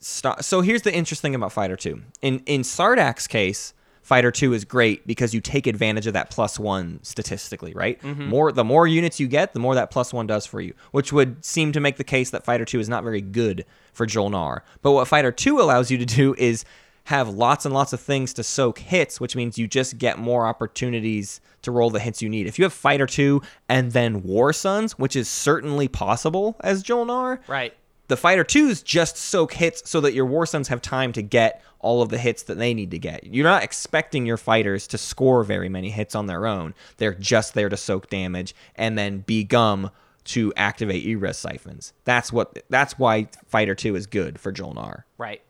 stop. 0.00 0.42
So 0.42 0.60
here's 0.60 0.82
the 0.82 0.92
interesting 0.92 1.28
thing 1.30 1.34
about 1.36 1.52
Fighter 1.52 1.76
2. 1.76 2.00
In 2.22 2.42
in 2.46 2.62
Sardakk's 2.62 3.28
case, 3.28 3.72
Fighter 4.02 4.32
2 4.32 4.52
is 4.52 4.64
great 4.64 5.06
because 5.06 5.32
you 5.32 5.40
take 5.40 5.68
advantage 5.68 6.08
of 6.08 6.14
that 6.14 6.28
plus 6.30 6.58
1 6.58 6.98
statistically, 7.02 7.72
right? 7.72 8.02
More 8.02 8.50
the 8.50 8.64
more 8.64 8.88
units 8.88 9.20
you 9.20 9.28
get, 9.28 9.52
the 9.52 9.60
more 9.60 9.76
that 9.76 9.92
plus 9.92 10.12
1 10.12 10.26
does 10.26 10.44
for 10.44 10.60
you, 10.60 10.74
which 10.90 11.12
would 11.12 11.44
seem 11.44 11.70
to 11.72 11.78
make 11.80 11.96
the 11.96 12.04
case 12.04 12.30
that 12.30 12.44
Fighter 12.44 12.64
2 12.64 12.80
is 12.80 12.88
not 12.88 13.04
very 13.04 13.20
good 13.20 13.64
for 13.92 14.04
Jolnar. 14.06 14.62
But 14.82 14.92
what 14.92 15.06
Fighter 15.06 15.30
2 15.30 15.60
allows 15.60 15.90
you 15.92 15.98
to 15.98 16.04
do 16.04 16.34
is 16.36 16.64
have 17.04 17.28
lots 17.28 17.64
and 17.64 17.74
lots 17.74 17.92
of 17.92 18.00
things 18.00 18.32
to 18.34 18.42
soak 18.44 18.78
hits, 18.78 19.20
which 19.20 19.34
means 19.36 19.58
you 19.58 19.66
just 19.66 19.98
get 19.98 20.18
more 20.18 20.46
opportunities 20.46 21.40
to 21.62 21.70
roll 21.70 21.90
the 21.90 22.00
hits 22.00 22.22
you 22.22 22.28
need. 22.28 22.46
If 22.46 22.58
you 22.58 22.64
have 22.64 22.72
Fighter 22.72 23.06
2 23.06 23.42
and 23.68 23.92
then 23.92 24.22
War 24.22 24.52
Suns, 24.52 24.98
which 24.98 25.16
is 25.16 25.28
certainly 25.28 25.88
possible 25.88 26.56
as 26.60 26.82
Jolnar, 26.82 27.38
Right. 27.48 27.74
the 28.08 28.16
fighter 28.16 28.44
twos 28.44 28.82
just 28.82 29.16
soak 29.16 29.54
hits 29.54 29.88
so 29.88 30.00
that 30.00 30.12
your 30.14 30.26
war 30.26 30.44
suns 30.46 30.68
have 30.68 30.82
time 30.82 31.12
to 31.12 31.22
get 31.22 31.62
all 31.80 32.02
of 32.02 32.10
the 32.10 32.18
hits 32.18 32.42
that 32.44 32.58
they 32.58 32.74
need 32.74 32.90
to 32.92 32.98
get. 32.98 33.24
You're 33.24 33.44
not 33.44 33.62
expecting 33.64 34.24
your 34.26 34.36
fighters 34.36 34.86
to 34.88 34.98
score 34.98 35.42
very 35.44 35.68
many 35.68 35.90
hits 35.90 36.14
on 36.14 36.26
their 36.26 36.46
own. 36.46 36.74
They're 36.98 37.14
just 37.14 37.54
there 37.54 37.68
to 37.68 37.76
soak 37.76 38.08
damage 38.10 38.54
and 38.76 38.96
then 38.98 39.20
be 39.20 39.42
gum 39.44 39.90
to 40.24 40.52
activate 40.56 41.04
E-res 41.04 41.36
siphons. 41.36 41.92
That's 42.04 42.32
what 42.32 42.62
that's 42.70 42.96
why 42.98 43.26
fighter 43.46 43.74
2 43.74 43.96
is 43.96 44.06
good 44.06 44.38
for 44.38 44.52
Jolnar. 44.52 45.02
Right. 45.18 45.42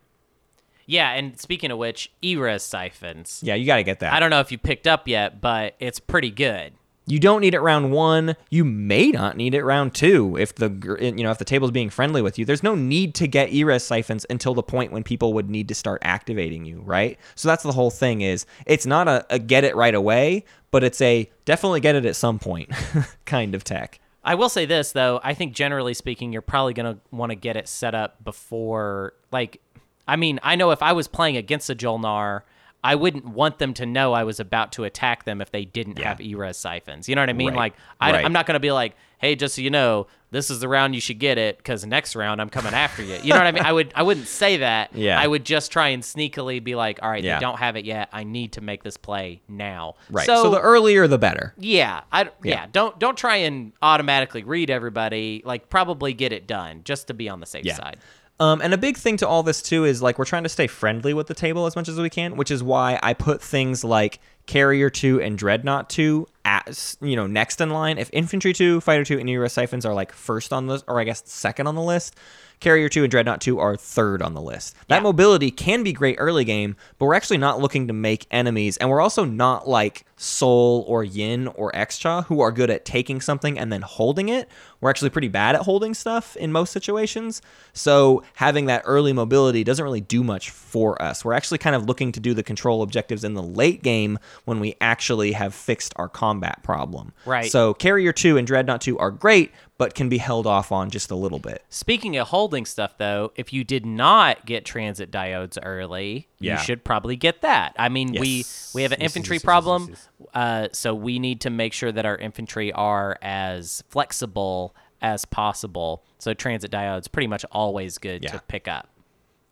Yeah, 0.85 1.11
and 1.11 1.39
speaking 1.39 1.71
of 1.71 1.77
which, 1.77 2.11
E-Res 2.21 2.63
siphons. 2.63 3.39
Yeah, 3.43 3.55
you 3.55 3.65
got 3.65 3.77
to 3.77 3.83
get 3.83 3.99
that. 3.99 4.13
I 4.13 4.19
don't 4.19 4.29
know 4.29 4.39
if 4.39 4.51
you 4.51 4.57
picked 4.57 4.87
up 4.87 5.07
yet, 5.07 5.41
but 5.41 5.75
it's 5.79 5.99
pretty 5.99 6.31
good. 6.31 6.73
You 7.05 7.19
don't 7.19 7.41
need 7.41 7.53
it 7.53 7.59
round 7.59 7.91
one. 7.91 8.37
You 8.49 8.63
may 8.63 9.11
not 9.11 9.35
need 9.35 9.53
it 9.53 9.63
round 9.63 9.93
two 9.93 10.37
if 10.37 10.55
the 10.55 10.69
you 11.01 11.23
know 11.23 11.31
if 11.31 11.37
the 11.37 11.43
table's 11.45 11.71
being 11.71 11.89
friendly 11.89 12.21
with 12.21 12.39
you. 12.39 12.45
There's 12.45 12.63
no 12.63 12.75
need 12.75 13.13
to 13.15 13.27
get 13.27 13.51
E-Res 13.51 13.83
siphons 13.83 14.25
until 14.29 14.53
the 14.53 14.63
point 14.63 14.93
when 14.93 15.03
people 15.03 15.33
would 15.33 15.49
need 15.49 15.67
to 15.67 15.75
start 15.75 16.01
activating 16.05 16.65
you, 16.65 16.79
right? 16.79 17.19
So 17.35 17.49
that's 17.49 17.63
the 17.63 17.73
whole 17.73 17.91
thing. 17.91 18.21
Is 18.21 18.45
it's 18.65 18.85
not 18.85 19.09
a, 19.09 19.25
a 19.29 19.37
get 19.37 19.65
it 19.65 19.75
right 19.75 19.93
away, 19.93 20.45
but 20.71 20.83
it's 20.83 21.01
a 21.01 21.29
definitely 21.43 21.81
get 21.81 21.95
it 21.95 22.05
at 22.05 22.15
some 22.15 22.39
point 22.39 22.71
kind 23.25 23.53
of 23.53 23.65
tech. 23.65 23.99
I 24.23 24.35
will 24.35 24.49
say 24.49 24.65
this 24.65 24.93
though, 24.93 25.19
I 25.23 25.33
think 25.33 25.53
generally 25.53 25.93
speaking, 25.93 26.31
you're 26.31 26.41
probably 26.41 26.73
gonna 26.73 26.99
want 27.11 27.31
to 27.31 27.35
get 27.35 27.57
it 27.57 27.67
set 27.67 27.93
up 27.93 28.23
before 28.23 29.13
like 29.29 29.59
I 30.07 30.15
mean, 30.15 30.39
I 30.43 30.55
know 30.55 30.71
if 30.71 30.81
I 30.83 30.93
was 30.93 31.07
playing 31.07 31.37
against 31.37 31.69
a 31.69 31.75
Jolnar, 31.75 32.41
I 32.85 32.95
wouldn't 32.95 33.25
want 33.25 33.59
them 33.59 33.73
to 33.75 33.85
know 33.85 34.11
I 34.11 34.25
was 34.25 34.41
about 34.41 34.73
to 34.73 34.83
attack 34.83 35.23
them 35.23 35.39
if 35.41 35.51
they 35.51 35.63
didn't 35.63 35.99
Yeah. 35.99 36.09
have 36.09 36.19
E-res 36.19 36.57
siphons. 36.57 37.07
You 37.07 37.15
know 37.15 37.21
what 37.21 37.29
I 37.29 37.33
mean? 37.33 37.49
Right. 37.49 37.55
Like, 37.55 37.73
I, 38.01 38.11
Right. 38.11 38.25
I'm 38.25 38.33
not 38.33 38.45
going 38.45 38.55
to 38.55 38.59
be 38.59 38.73
like, 38.73 38.97
hey, 39.19 39.35
just 39.35 39.55
so 39.55 39.61
you 39.61 39.69
know, 39.69 40.07
this 40.31 40.49
is 40.49 40.59
the 40.59 40.67
round 40.67 40.93
you 40.93 40.99
should 40.99 41.17
get 41.19 41.37
it 41.37 41.55
because 41.57 41.85
next 41.85 42.13
round 42.13 42.41
I'm 42.41 42.49
coming 42.49 42.73
after 42.73 43.01
you. 43.01 43.15
You 43.23 43.29
know 43.29 43.37
what 43.37 43.47
I 43.47 43.51
mean? 43.53 43.63
I 43.63 43.71
would, 43.71 43.93
I 43.95 44.03
wouldn't 44.03 44.27
say 44.27 44.57
that. 44.57 44.89
Yeah. 44.95 45.17
I 45.17 45.25
would 45.27 45.45
just 45.45 45.71
try 45.71 45.89
and 45.89 46.03
sneakily 46.03 46.61
be 46.61 46.75
like, 46.75 46.99
all 47.01 47.09
right, 47.09 47.23
Yeah. 47.23 47.35
they 47.35 47.39
don't 47.41 47.57
have 47.59 47.77
it 47.77 47.85
yet. 47.85 48.09
I 48.11 48.25
need 48.25 48.51
to 48.53 48.61
make 48.61 48.83
this 48.83 48.97
play 48.97 49.41
now. 49.47 49.95
Right. 50.09 50.25
So, 50.25 50.49
the 50.51 50.59
earlier 50.59 51.07
the 51.07 51.17
better. 51.17 51.53
Yeah, 51.57 52.01
I 52.11 52.23
yeah. 52.23 52.29
Yeah. 52.43 52.65
Don't 52.69 52.99
don't 52.99 53.17
try 53.17 53.37
and 53.37 53.71
automatically 53.81 54.43
read 54.43 54.69
everybody. 54.69 55.41
Like 55.45 55.69
probably 55.69 56.13
get 56.13 56.33
it 56.33 56.47
done 56.47 56.81
just 56.83 57.07
to 57.07 57.13
be 57.13 57.29
on 57.29 57.39
the 57.39 57.45
safe 57.45 57.63
Yeah. 57.63 57.75
side. 57.75 57.97
Um, 58.39 58.61
and 58.61 58.73
a 58.73 58.77
big 58.77 58.97
thing 58.97 59.17
to 59.17 59.27
all 59.27 59.43
this 59.43 59.61
too 59.61 59.85
is 59.85 60.01
like 60.01 60.17
we're 60.17 60.25
trying 60.25 60.43
to 60.43 60.49
stay 60.49 60.67
friendly 60.67 61.13
with 61.13 61.27
the 61.27 61.33
table 61.35 61.65
as 61.65 61.75
much 61.75 61.87
as 61.87 61.99
we 61.99 62.09
can, 62.09 62.35
which 62.35 62.51
is 62.51 62.63
why 62.63 62.99
I 63.03 63.13
put 63.13 63.41
things 63.41 63.83
like 63.83 64.19
Carrier 64.47 64.89
two 64.89 65.21
and 65.21 65.37
Dreadnought 65.37 65.89
two 65.89 66.27
as 66.43 66.97
you 66.99 67.15
know 67.15 67.27
next 67.27 67.61
in 67.61 67.69
line. 67.69 67.97
If 67.97 68.09
Infantry 68.11 68.51
two, 68.51 68.81
Fighter 68.81 69.05
two, 69.05 69.19
and 69.19 69.29
E-Res 69.29 69.53
siphons 69.53 69.85
are 69.85 69.93
like 69.93 70.11
first 70.11 70.51
on 70.51 70.67
the, 70.67 70.83
or 70.87 70.99
I 70.99 71.03
guess 71.03 71.21
second 71.25 71.67
on 71.67 71.75
the 71.75 71.81
list, 71.81 72.17
Carrier 72.59 72.89
two 72.89 73.03
and 73.03 73.11
Dreadnought 73.11 73.39
two 73.39 73.59
are 73.59 73.77
third 73.77 74.21
on 74.21 74.33
the 74.33 74.41
list. 74.41 74.75
That 74.87 74.97
Yeah. 74.97 75.01
mobility 75.03 75.51
can 75.51 75.83
be 75.83 75.93
great 75.93 76.15
early 76.19 76.43
game, 76.43 76.75
but 76.97 77.05
we're 77.05 77.13
actually 77.13 77.37
not 77.37 77.61
looking 77.61 77.87
to 77.87 77.93
make 77.93 78.25
enemies, 78.31 78.77
and 78.77 78.89
we're 78.89 78.99
also 79.01 79.23
not 79.23 79.67
like 79.69 80.05
Sol 80.23 80.85
or 80.87 81.03
Yin 81.03 81.47
or 81.47 81.71
Xxcha 81.73 82.25
who 82.25 82.41
are 82.41 82.51
good 82.51 82.69
at 82.69 82.85
taking 82.85 83.21
something 83.21 83.59
and 83.59 83.71
then 83.71 83.81
holding 83.81 84.29
it. 84.29 84.49
We're 84.79 84.89
actually 84.89 85.09
pretty 85.09 85.27
bad 85.27 85.55
at 85.55 85.61
holding 85.61 85.93
stuff 85.93 86.35
in 86.37 86.51
most 86.51 86.71
situations. 86.71 87.41
So 87.73 88.23
having 88.35 88.65
that 88.67 88.83
early 88.85 89.13
mobility 89.13 89.63
doesn't 89.63 89.83
really 89.83 90.01
do 90.01 90.23
much 90.23 90.49
for 90.49 91.01
us. 91.01 91.23
We're 91.23 91.33
actually 91.33 91.57
kind 91.57 91.75
of 91.75 91.85
looking 91.85 92.11
to 92.13 92.19
do 92.19 92.33
the 92.33 92.43
control 92.43 92.81
objectives 92.81 93.23
in 93.23 93.33
the 93.33 93.43
late 93.43 93.83
game 93.83 94.19
when 94.45 94.59
we 94.59 94.75
actually 94.81 95.33
have 95.33 95.53
fixed 95.53 95.93
our 95.97 96.09
combat 96.09 96.63
problem. 96.63 97.13
Right. 97.25 97.51
So 97.51 97.73
Carrier 97.73 98.13
2 98.13 98.37
and 98.37 98.47
Dreadnought 98.47 98.81
2 98.81 98.97
are 98.99 99.11
great, 99.11 99.51
but 99.77 99.95
can 99.95 100.09
be 100.09 100.17
held 100.17 100.47
off 100.47 100.71
on 100.71 100.89
just 100.89 101.11
a 101.11 101.15
little 101.15 101.39
bit. 101.39 101.63
Speaking 101.69 102.15
of 102.17 102.29
holding 102.29 102.65
stuff 102.65 102.97
though, 102.97 103.31
if 103.35 103.51
you 103.51 103.63
did 103.63 103.85
not 103.85 104.45
get 104.45 104.65
transit 104.65 105.11
diodes 105.11 105.57
early, 105.61 106.29
Yeah. 106.43 106.53
you 106.59 106.63
should 106.63 106.83
probably 106.83 107.15
get 107.15 107.41
that. 107.41 107.73
I 107.77 107.89
mean, 107.89 108.13
we 108.19 108.37
Yes. 108.37 108.71
we 108.75 108.81
have 108.83 108.91
an 108.91 108.99
Yes, 109.01 109.09
infantry 109.11 109.35
yes, 109.37 109.43
problem, 109.43 109.95
Uh, 110.33 110.67
so 110.71 110.93
we 110.95 111.19
need 111.19 111.41
to 111.41 111.49
make 111.49 111.73
sure 111.73 111.91
that 111.91 112.05
our 112.05 112.17
infantry 112.17 112.71
are 112.73 113.17
as 113.21 113.83
flexible 113.89 114.75
as 115.01 115.25
possible. 115.25 116.03
So 116.19 116.33
transit 116.33 116.71
diodes 116.71 117.11
pretty 117.11 117.27
much 117.27 117.45
always 117.51 117.97
good 117.97 118.23
Yeah. 118.23 118.31
to 118.31 118.39
pick 118.47 118.67
up. 118.67 118.89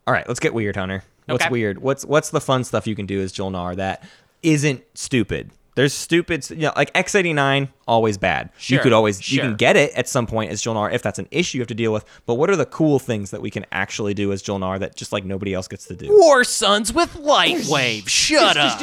All 0.06 0.14
right, 0.14 0.26
let's 0.26 0.40
get 0.40 0.54
weird, 0.54 0.76
Hunter. 0.76 1.04
What's 1.26 1.44
Okay. 1.44 1.50
weird? 1.52 1.80
What's 1.82 2.04
what's 2.04 2.30
the 2.30 2.40
fun 2.40 2.64
stuff 2.64 2.86
you 2.86 2.96
can 2.96 3.06
do 3.06 3.20
as 3.20 3.32
Jolnar 3.32 3.76
that 3.76 4.02
isn't 4.42 4.82
stupid? 4.94 5.50
There's 5.74 5.94
stupid, 5.94 6.48
you 6.50 6.56
know, 6.56 6.72
like 6.76 6.92
X89, 6.92 7.68
always 7.88 8.18
bad. 8.18 8.50
You 8.76 8.78
could 8.82 8.92
always, 8.92 9.32
you 9.32 9.40
can 9.40 9.56
get 9.56 9.74
it 9.76 9.90
at 9.94 10.06
some 10.06 10.26
point 10.26 10.50
as 10.52 10.62
Jolnar 10.62 10.92
if 10.92 11.02
that's 11.02 11.18
an 11.18 11.28
issue 11.30 11.56
you 11.58 11.62
have 11.62 11.68
to 11.68 11.74
deal 11.74 11.92
with. 11.94 12.04
But 12.26 12.34
what 12.34 12.50
are 12.50 12.56
the 12.56 12.66
cool 12.66 12.98
things 12.98 13.30
that 13.30 13.40
we 13.40 13.50
can 13.50 13.64
actually 13.72 14.12
do 14.12 14.32
as 14.32 14.42
Jolnar 14.42 14.78
that 14.80 14.96
just 14.96 15.12
like 15.12 15.24
nobody 15.24 15.54
else 15.54 15.68
gets 15.68 15.86
to 15.86 15.94
do? 15.96 16.08
War 16.10 16.44
Suns 16.44 16.92
with 16.92 17.16
light 17.16 17.64
wave. 17.68 18.04
Shut 18.08 18.56
up. 18.58 18.78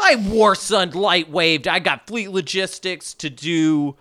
I 0.00 0.16
war 0.16 0.54
sun 0.54 0.90
light 0.90 1.30
waved. 1.30 1.66
I 1.66 1.78
got 1.78 2.06
fleet 2.06 2.30
logistics 2.30 3.14
to 3.14 3.30
do. 3.30 3.96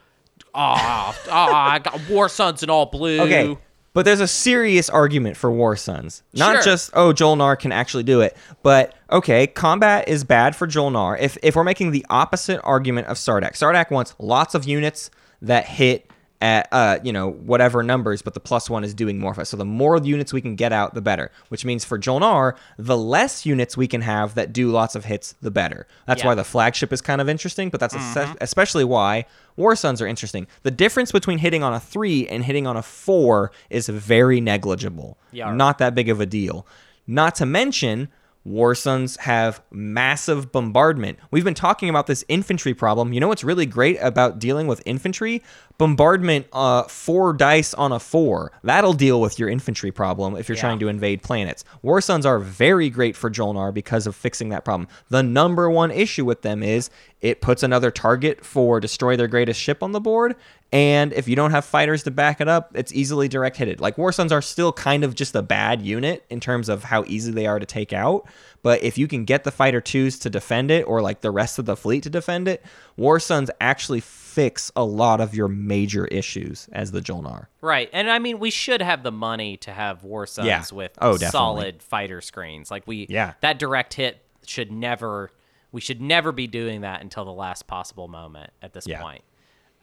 Ah, 0.54 1.18
ah, 1.30 1.72
I 1.72 1.80
got 1.80 2.00
war 2.10 2.30
suns 2.30 2.64
in 2.64 2.70
all 2.70 2.86
blue. 2.86 3.22
Okay. 3.22 3.58
But 3.96 4.04
there's 4.04 4.20
a 4.20 4.28
serious 4.28 4.90
argument 4.90 5.38
for 5.38 5.50
War 5.50 5.78
Suns. 5.78 6.22
Not 6.34 6.56
Sure. 6.56 6.64
just, 6.64 6.92
oh, 6.96 7.14
Joel 7.14 7.38
Jolnar 7.38 7.58
can 7.58 7.72
actually 7.72 8.04
do 8.04 8.20
it. 8.20 8.36
But, 8.62 8.94
okay, 9.10 9.48
combat 9.48 10.10
is 10.10 10.26
bad 10.26 10.54
for 10.54 10.68
Jolnar. 10.68 11.18
If, 11.18 11.38
if 11.42 11.56
we're 11.56 11.64
making 11.64 11.92
the 11.92 12.06
opposite 12.10 12.62
argument 12.64 13.08
of 13.08 13.16
Sardakk, 13.16 13.54
Sardakk 13.54 13.92
wants 13.92 14.14
lots 14.20 14.54
of 14.54 14.66
units 14.66 15.10
that 15.42 15.66
hit 15.66 16.12
at, 16.42 16.68
uh, 16.72 17.00
you 17.04 17.14
know, 17.14 17.32
whatever 17.32 17.82
numbers, 17.82 18.22
but 18.22 18.34
the 18.34 18.40
plus 18.40 18.70
one 18.70 18.84
is 18.84 18.94
doing 18.94 19.18
more 19.20 19.34
for 19.34 19.42
us. 19.42 19.50
So 19.50 19.58
the 19.58 19.66
more 19.66 19.98
units 19.98 20.34
we 20.34 20.42
can 20.42 20.56
get 20.56 20.74
out, 20.74 20.94
the 20.94 21.02
better. 21.02 21.32
Which 21.48 21.64
means 21.66 21.86
for 21.86 21.98
Jolnar, 21.98 22.56
the 22.78 22.98
less 22.98 23.46
units 23.46 23.78
we 23.78 23.88
can 23.88 24.02
have 24.02 24.36
that 24.36 24.52
do 24.52 24.70
lots 24.70 24.96
of 24.96 25.06
hits, 25.06 25.34
the 25.42 25.50
better. 25.52 25.88
That's 26.06 26.22
Yeah. 26.22 26.28
why 26.28 26.36
the 26.36 26.44
flagship 26.44 26.92
is 26.92 27.02
kind 27.02 27.22
of 27.22 27.30
interesting, 27.30 27.70
but 27.70 27.80
that's 27.80 27.96
es- 27.96 28.36
especially 28.42 28.84
why 28.84 29.26
War 29.56 29.76
Suns 29.78 30.02
are 30.02 30.08
interesting. 30.08 30.48
The 30.64 30.72
difference 30.72 31.12
between 31.14 31.38
hitting 31.38 31.64
on 31.64 31.74
a 31.74 31.80
three 31.80 32.28
and 32.28 32.44
hitting 32.44 32.68
on 32.68 32.76
a 32.76 32.82
four 32.82 33.52
is 33.70 33.88
very 33.88 34.42
negligible. 34.42 35.18
Yeah. 35.32 35.54
Not 35.54 35.78
that 35.78 35.96
big 35.96 36.10
of 36.10 36.20
a 36.20 36.26
deal. 36.26 36.68
Not 37.08 37.36
to 37.36 37.46
mention, 37.46 38.10
War 38.46 38.76
Suns 38.76 39.18
have 39.18 39.62
massive 39.72 40.52
bombardment. 40.52 41.18
We've 41.32 41.44
been 41.44 41.56
talking 41.56 41.90
about 41.90 42.06
this 42.06 42.24
infantry 42.28 42.76
problem. 42.76 43.12
You 43.12 43.20
know 43.20 43.28
what's 43.28 43.44
really 43.44 43.66
great 43.66 43.98
about 44.02 44.38
dealing 44.38 44.68
with 44.68 44.84
infantry? 44.86 45.42
Bombardment, 45.80 46.46
uh, 46.54 46.84
four 46.84 47.34
dice 47.34 47.74
on 47.74 47.92
a 47.92 48.00
four. 48.00 48.52
That'll 48.64 48.94
deal 48.94 49.20
with 49.20 49.40
your 49.40 49.50
infantry 49.50 49.92
problem 49.92 50.36
if 50.38 50.48
you're 50.48 50.56
Yeah. 50.56 50.62
trying 50.62 50.80
to 50.80 50.88
invade 50.88 51.24
planets. 51.24 51.66
War 51.82 52.00
Suns 52.02 52.26
are 52.26 52.38
very 52.40 52.90
great 52.92 53.16
for 53.18 53.32
Jolnar 53.32 53.74
because 53.74 54.06
of 54.06 54.16
fixing 54.16 54.50
that 54.50 54.64
problem. 54.64 54.88
The 55.10 55.24
number 55.24 55.68
one 55.70 55.90
issue 55.90 56.24
with 56.24 56.44
them 56.44 56.62
is 56.62 56.92
it 57.22 57.42
puts 57.42 57.64
another 57.64 57.90
target 57.90 58.46
for 58.46 58.80
destroy 58.80 59.18
their 59.18 59.28
greatest 59.28 59.60
ship 59.60 59.82
on 59.82 59.92
the 59.92 60.00
board, 60.00 60.36
and 60.76 61.14
if 61.14 61.30
you 61.30 61.38
don't 61.38 61.52
have 61.52 61.64
fighters 61.64 62.04
to 62.04 62.12
back 62.12 62.42
it 62.42 62.50
up, 62.50 62.72
it's 62.76 62.92
easily 62.94 63.30
direct 63.30 63.56
hitted. 63.56 63.80
Like 63.80 63.98
War 63.98 64.12
Suns 64.12 64.34
are 64.34 64.42
still 64.42 64.74
kind 64.74 65.06
of 65.06 65.16
just 65.16 65.34
a 65.34 65.42
bad 65.42 65.82
unit 65.82 66.26
in 66.30 66.42
terms 66.42 66.68
of 66.68 66.84
how 66.84 67.06
easy 67.08 67.32
they 67.32 67.48
are 67.48 67.60
to 67.60 67.66
take 67.66 67.94
out. 67.94 68.28
But 68.62 68.84
if 68.84 68.98
you 68.98 69.08
can 69.08 69.24
get 69.24 69.46
the 69.46 69.52
fighter 69.52 69.80
twos 69.80 70.20
to 70.20 70.30
defend 70.30 70.72
it, 70.72 70.84
or 70.86 71.02
like 71.02 71.22
the 71.22 71.32
rest 71.32 71.60
of 71.60 71.66
the 71.66 71.78
fleet 71.78 72.04
to 72.04 72.10
defend 72.10 72.50
it, 72.50 72.62
War 72.98 73.22
Suns 73.22 73.50
actually 73.62 74.02
fix 74.02 74.70
a 74.76 74.84
lot 74.84 75.22
of 75.22 75.34
your 75.34 75.48
major 75.48 76.08
issues 76.08 76.68
as 76.74 76.92
the 76.92 77.00
Jolnar. 77.00 77.46
Right. 77.62 77.90
And 77.94 78.10
I 78.12 78.20
mean, 78.20 78.40
we 78.40 78.50
should 78.52 78.82
have 78.82 79.02
the 79.04 79.12
money 79.14 79.56
to 79.58 79.72
have 79.72 80.04
War 80.04 80.28
Suns 80.28 80.48
Yeah. 80.48 80.64
with 80.74 80.92
Oh, 81.02 81.16
solid 81.16 81.82
fighter 81.82 82.20
screens. 82.20 82.70
Like 82.70 82.84
we 82.86 83.08
Yeah. 83.10 83.34
that 83.40 83.60
direct 83.60 83.94
hit 83.94 84.22
should 84.46 84.72
never 84.74 85.32
we 85.72 85.82
should 85.82 86.02
never 86.02 86.32
be 86.32 86.48
doing 86.48 86.82
that 86.82 87.02
until 87.02 87.26
the 87.26 87.34
last 87.34 87.68
possible 87.68 88.08
moment 88.08 88.52
at 88.62 88.72
this 88.74 88.88
Yeah. 88.88 89.02
point. 89.02 89.24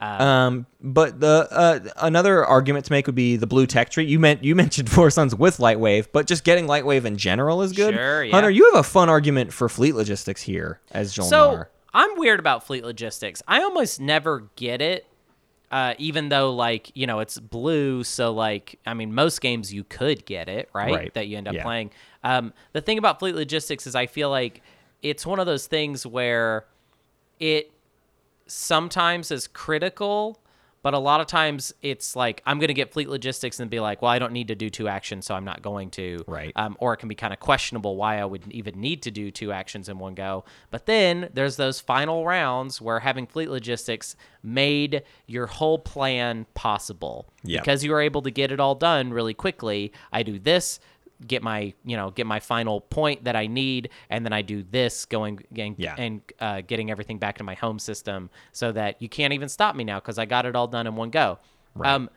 Um, 0.03 0.65
but 0.81 1.19
the 1.19 1.47
uh, 1.51 1.79
another 2.01 2.45
argument 2.45 2.85
to 2.85 2.91
make 2.91 3.05
would 3.05 3.15
be 3.15 3.35
the 3.37 3.47
blue 3.47 3.65
tech 3.65 3.89
tree. 3.89 4.05
You 4.05 4.19
meant 4.19 4.43
you 4.43 4.55
mentioned 4.63 4.89
Four 4.89 5.09
Sons 5.09 5.35
with 5.35 5.57
Lightwave, 5.57 6.07
but 6.11 6.27
just 6.27 6.43
getting 6.43 6.65
Lightwave 6.67 7.05
in 7.05 7.17
general 7.17 7.61
is 7.61 7.71
good. 7.73 7.93
Sure, 7.95 8.23
yeah. 8.23 8.31
Hunter, 8.33 8.49
you 8.49 8.65
have 8.73 8.79
a 8.79 8.83
fun 8.83 9.09
argument 9.09 9.53
for 9.53 9.69
fleet 9.69 9.95
logistics 9.95 10.41
here 10.41 10.79
as 10.91 11.13
Jolnar. 11.15 11.29
So 11.29 11.63
I'm 11.93 12.17
weird 12.17 12.39
about 12.39 12.65
fleet 12.65 12.83
logistics. 12.83 13.41
I 13.47 13.61
almost 13.63 13.99
never 14.01 14.49
get 14.55 14.81
it. 14.81 15.05
uh, 15.71 15.95
even 15.97 16.29
though 16.29 16.53
like 16.53 16.91
you 16.93 17.07
know 17.07 17.19
it's 17.19 17.39
blue, 17.39 18.03
so 18.03 18.31
like 18.31 18.79
I 18.85 18.93
mean 18.93 19.15
most 19.15 19.41
games 19.41 19.73
you 19.73 19.83
could 19.83 20.23
get 20.25 20.47
it 20.49 20.69
right, 20.73 20.93
Right. 20.93 21.13
that 21.15 21.27
you 21.27 21.37
end 21.37 21.47
up 21.47 21.55
Yeah. 21.55 21.63
playing. 21.63 21.91
Um, 22.23 22.53
the 22.73 22.81
thing 22.81 22.97
about 22.99 23.17
Fleet 23.19 23.33
Logistics 23.35 23.87
is 23.87 23.95
I 23.95 24.05
feel 24.05 24.29
like 24.29 24.61
it's 25.01 25.25
one 25.25 25.39
of 25.39 25.45
those 25.47 25.65
things 25.67 26.05
where 26.05 26.65
it 27.39 27.71
sometimes 28.53 29.31
is 29.31 29.47
critical, 29.47 30.39
but 30.81 30.93
a 30.93 30.99
lot 30.99 31.21
of 31.21 31.27
times 31.27 31.73
it's 31.81 32.13
like 32.15 32.41
I'm 32.45 32.59
going 32.59 32.67
to 32.67 32.73
get 32.73 32.91
fleet 32.91 33.07
logistics 33.07 33.59
and 33.61 33.71
be 33.71 33.79
like, 33.79 34.01
well, 34.01 34.11
I 34.11 34.19
don't 34.19 34.33
need 34.33 34.49
to 34.49 34.55
do 34.55 34.69
two 34.69 34.87
actions, 34.89 35.25
so 35.25 35.33
I'm 35.33 35.45
not 35.45 35.61
going 35.61 35.89
to. 35.91 36.23
Right. 36.27 36.51
Um, 36.57 36.75
or 36.79 36.93
it 36.93 36.97
can 36.97 37.07
be 37.07 37.15
kind 37.15 37.31
of 37.31 37.39
questionable 37.39 37.95
why 37.95 38.19
I 38.19 38.25
would 38.25 38.51
even 38.51 38.79
need 38.81 39.01
to 39.03 39.11
do 39.11 39.31
two 39.31 39.53
actions 39.53 39.87
in 39.87 39.97
one 39.97 40.13
go. 40.13 40.43
But 40.71 40.85
then 40.85 41.29
there's 41.33 41.55
those 41.55 41.79
final 41.79 42.25
rounds 42.25 42.81
where 42.81 42.99
having 42.99 43.27
fleet 43.27 43.49
logistics 43.49 44.17
made 44.43 45.03
your 45.25 45.47
whole 45.47 45.79
plan 45.79 46.45
possible 46.53 47.27
Yeah. 47.43 47.61
because 47.61 47.83
you 47.85 47.91
were 47.91 48.01
able 48.01 48.21
to 48.23 48.31
get 48.31 48.51
it 48.51 48.59
all 48.59 48.75
done 48.75 49.13
really 49.13 49.33
quickly. 49.33 49.93
I 50.11 50.21
do 50.23 50.37
this 50.37 50.81
get 51.27 51.41
my 51.43 51.73
you 51.85 51.95
know 51.97 52.11
get 52.11 52.25
my 52.27 52.39
final 52.39 52.81
point 52.81 53.23
that 53.25 53.35
I 53.35 53.47
need, 53.47 53.89
and 54.09 54.25
then 54.25 54.33
I 54.33 54.41
do 54.41 54.63
this 54.69 55.05
going 55.05 55.43
and, 55.57 55.75
Yeah. 55.77 55.95
and 55.97 56.21
uh, 56.39 56.61
getting 56.61 56.91
everything 56.91 57.17
back 57.19 57.37
to 57.37 57.43
my 57.43 57.53
home 57.55 57.79
system 57.79 58.29
so 58.51 58.71
that 58.71 59.01
you 59.01 59.09
can't 59.09 59.33
even 59.33 59.49
stop 59.49 59.75
me 59.75 59.83
now 59.83 59.99
because 59.99 60.17
I 60.19 60.25
got 60.25 60.45
it 60.45 60.55
all 60.55 60.67
done 60.67 60.87
in 60.87 60.95
one 60.95 61.09
go. 61.09 61.39
Um, 61.83 62.09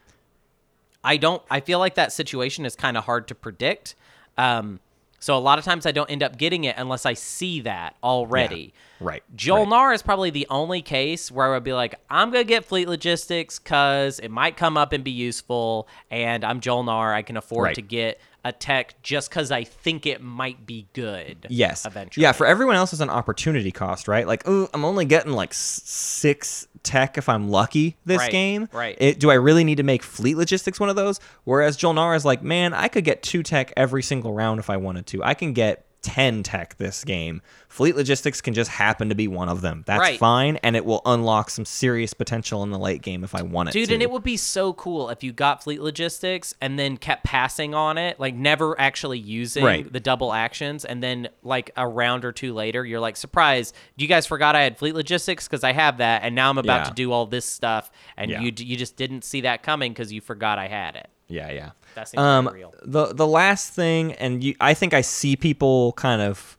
I 1.05 1.17
don't. 1.17 1.43
I 1.51 1.61
feel 1.61 1.79
like 1.79 1.95
that 1.95 2.13
situation 2.13 2.67
is 2.67 2.75
kind 2.75 2.97
of 2.97 3.05
hard 3.05 3.29
to 3.29 3.35
predict. 3.35 3.95
Um, 4.37 4.81
so 5.19 5.37
a 5.37 5.41
lot 5.41 5.59
of 5.59 5.65
times 5.65 5.87
I 5.87 5.93
don't 5.93 6.11
end 6.11 6.23
up 6.23 6.37
getting 6.37 6.65
it 6.65 6.75
unless 6.79 7.07
I 7.07 7.15
see 7.15 7.61
that 7.63 7.97
already. 8.05 8.75
Right. 9.01 9.23
Jolnar 9.35 9.95
is 9.95 10.03
probably 10.03 10.31
the 10.31 10.47
only 10.51 10.83
case 10.83 11.31
where 11.33 11.47
I 11.47 11.51
would 11.51 11.65
be 11.65 11.73
like, 11.73 11.95
I'm 12.11 12.31
gonna 12.31 12.45
get 12.45 12.65
fleet 12.65 12.87
logistics 12.89 13.59
because 13.59 14.19
it 14.19 14.31
might 14.31 14.57
come 14.57 14.77
up 14.77 14.93
and 14.93 15.03
be 15.03 15.11
useful, 15.11 15.89
and 16.11 16.45
I'm 16.45 16.61
Jolnar. 16.61 17.15
I 17.15 17.23
can 17.23 17.37
afford 17.37 17.65
Right. 17.65 17.75
to 17.77 17.83
get 17.83 18.21
a 18.47 18.53
tech 18.53 18.95
just 19.03 19.29
because 19.29 19.51
I 19.51 19.65
think 19.65 20.07
it 20.07 20.23
might 20.23 20.67
be 20.67 20.87
good. 20.93 21.47
Yes. 21.49 21.85
eventually. 21.85 22.23
Yeah, 22.23 22.33
for 22.33 22.47
everyone 22.47 22.77
else, 22.77 22.93
it's 22.93 23.03
an 23.03 23.11
opportunity 23.11 23.73
cost, 23.73 24.07
right? 24.07 24.27
Like, 24.27 24.45
oh, 24.47 24.69
I'm 24.73 24.85
only 24.85 25.05
getting 25.05 25.33
like 25.33 25.53
six 25.53 26.69
tech 26.83 27.19
if 27.19 27.29
I'm 27.29 27.49
lucky 27.49 27.97
this 28.05 28.19
Right, 28.19 28.31
game. 28.31 28.69
right. 28.73 28.97
It, 29.01 29.19
do 29.19 29.31
I 29.31 29.35
really 29.35 29.65
need 29.65 29.77
to 29.77 29.83
make 29.83 30.03
fleet 30.03 30.37
logistics 30.37 30.79
one 30.79 30.89
of 30.89 30.97
those? 30.97 31.19
Whereas 31.45 31.77
Jolnar 31.77 32.15
is 32.17 32.25
like, 32.25 32.43
man, 32.43 32.73
I 32.75 32.89
could 32.89 33.05
get 33.05 33.23
two 33.23 33.43
tech 33.43 33.73
every 33.77 34.03
single 34.03 34.33
round 34.33 34.61
if 34.61 34.71
I 34.71 34.77
wanted 34.77 35.07
to. 35.09 35.25
I 35.25 35.35
can 35.35 35.53
get 35.53 35.86
10 36.07 36.43
tech 36.45 36.77
this 36.79 37.03
game. 37.05 37.43
Fleet 37.69 37.97
logistics 37.97 38.41
can 38.41 38.55
just 38.55 38.71
happen 38.71 39.09
to 39.09 39.15
be 39.15 39.27
one 39.29 39.49
of 39.49 39.61
them. 39.61 39.83
That's 39.87 40.01
Right. 40.01 40.19
fine, 40.19 40.57
and 40.63 40.77
it 40.77 40.85
will 40.87 41.03
unlock 41.05 41.51
some 41.51 41.65
serious 41.65 42.15
potential 42.15 42.63
in 42.63 42.71
the 42.71 42.79
late 42.79 43.03
game 43.03 43.23
if 43.25 43.35
I 43.35 43.43
want 43.43 43.69
it 43.69 43.73
Dude, 43.73 43.89
to. 43.89 43.95
and 43.95 44.03
it 44.03 44.11
would 44.11 44.23
be 44.23 44.37
so 44.37 44.73
cool 44.73 45.11
if 45.11 45.23
you 45.25 45.33
got 45.33 45.63
fleet 45.65 45.83
logistics 45.83 46.55
and 46.61 46.79
then 46.79 46.97
kept 46.97 47.25
passing 47.25 47.75
on 47.75 47.99
it, 47.99 48.19
like 48.21 48.35
never 48.35 48.81
actually 48.81 49.19
using 49.19 49.65
Right. 49.65 49.93
the 49.93 50.01
double 50.01 50.33
actions, 50.33 50.85
and 50.85 51.03
then 51.03 51.29
like 51.43 51.71
a 51.77 51.87
round 51.87 52.25
or 52.25 52.33
two 52.33 52.55
later, 52.55 52.87
you're 52.87 53.01
like, 53.01 53.17
surprise! 53.17 53.73
You 53.97 54.07
guys 54.07 54.27
forgot 54.27 54.55
I 54.57 54.63
had 54.63 54.79
fleet 54.79 54.95
logistics 54.95 55.47
because 55.49 55.65
I 55.65 55.73
have 55.73 55.99
that, 55.99 56.23
and 56.23 56.35
now 56.35 56.49
I'm 56.49 56.59
about 56.59 56.83
Yeah. 56.83 56.85
to 56.85 56.95
do 56.95 57.13
all 57.13 57.27
this 57.27 57.45
stuff, 57.45 57.91
and 58.17 58.31
Yeah. 58.31 58.41
you 58.41 58.53
you 58.57 58.77
just 58.77 58.97
didn't 58.97 59.25
see 59.25 59.41
that 59.43 59.63
coming 59.63 59.93
because 59.93 60.13
you 60.13 60.21
forgot 60.21 60.59
I 60.59 60.69
had 60.69 60.95
it. 60.97 61.09
Yeah, 61.29 61.51
yeah. 61.51 61.71
That 61.95 62.09
seems 62.09 62.21
um, 62.21 62.49
real. 62.49 62.75
The 62.83 63.13
the 63.13 63.27
last 63.27 63.73
thing, 63.73 64.13
and 64.15 64.45
you, 64.45 64.55
I 64.61 64.75
think 64.75 64.95
I 64.95 65.01
see 65.01 65.37
people 65.37 65.93
kind 65.93 66.23
of 66.23 66.57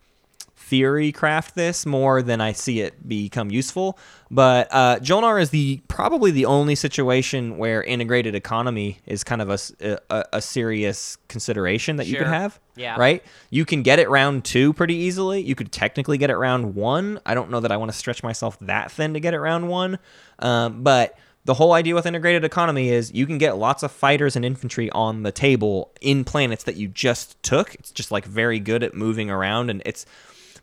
theory 0.67 1.13
craft 1.13 1.55
this 1.55 1.85
more 1.85 2.21
than 2.21 2.41
I 2.41 2.51
see 2.51 2.81
it 2.81 3.07
become 3.07 3.49
useful. 3.49 3.97
But 4.29 4.67
uh, 4.71 4.99
Jolnar 4.99 5.41
is 5.41 5.51
the 5.51 5.79
probably 5.87 6.31
the 6.31 6.45
only 6.45 6.75
situation 6.75 7.57
where 7.57 7.81
integrated 7.81 8.35
economy 8.35 8.99
is 9.05 9.23
kind 9.23 9.41
of 9.41 9.49
a 9.49 10.27
a 10.33 10.41
serious 10.41 11.17
consideration 11.29 11.95
that 11.97 12.07
you 12.07 12.17
could 12.17 12.27
have. 12.27 12.59
Yeah. 12.75 12.97
Right. 12.99 13.23
You 13.49 13.63
can 13.63 13.81
get 13.81 13.99
it 13.99 14.09
round 14.09 14.43
two 14.43 14.73
pretty 14.73 14.95
easily. 14.95 15.41
You 15.41 15.55
could 15.55 15.71
technically 15.71 16.17
get 16.17 16.29
it 16.29 16.35
round 16.35 16.75
one. 16.75 17.19
I 17.25 17.33
don't 17.33 17.49
know 17.49 17.61
that 17.61 17.71
I 17.71 17.77
want 17.77 17.91
to 17.91 17.97
stretch 17.97 18.21
myself 18.21 18.59
that 18.59 18.91
thin 18.91 19.13
to 19.13 19.19
get 19.19 19.33
it 19.33 19.39
round 19.39 19.69
one, 19.69 19.99
um, 20.39 20.83
but 20.83 21.17
the 21.47 21.53
whole 21.53 21.71
idea 21.71 21.95
with 21.95 22.05
integrated 22.05 22.43
economy 22.43 22.89
is 22.89 23.13
you 23.13 23.25
can 23.25 23.37
get 23.37 23.57
lots 23.57 23.81
of 23.81 23.89
fighters 23.89 24.35
and 24.35 24.43
infantry 24.43 24.89
on 24.91 25.23
the 25.23 25.31
table 25.31 25.93
in 26.01 26.25
planets 26.25 26.65
that 26.65 26.75
you 26.75 26.89
just 26.89 27.41
took. 27.41 27.73
It's 27.75 27.89
just 27.89 28.11
like 28.11 28.25
very 28.25 28.59
good 28.59 28.83
at 28.83 28.93
moving 28.93 29.31
around 29.31 29.69
and 29.69 29.81
it's 29.85 30.05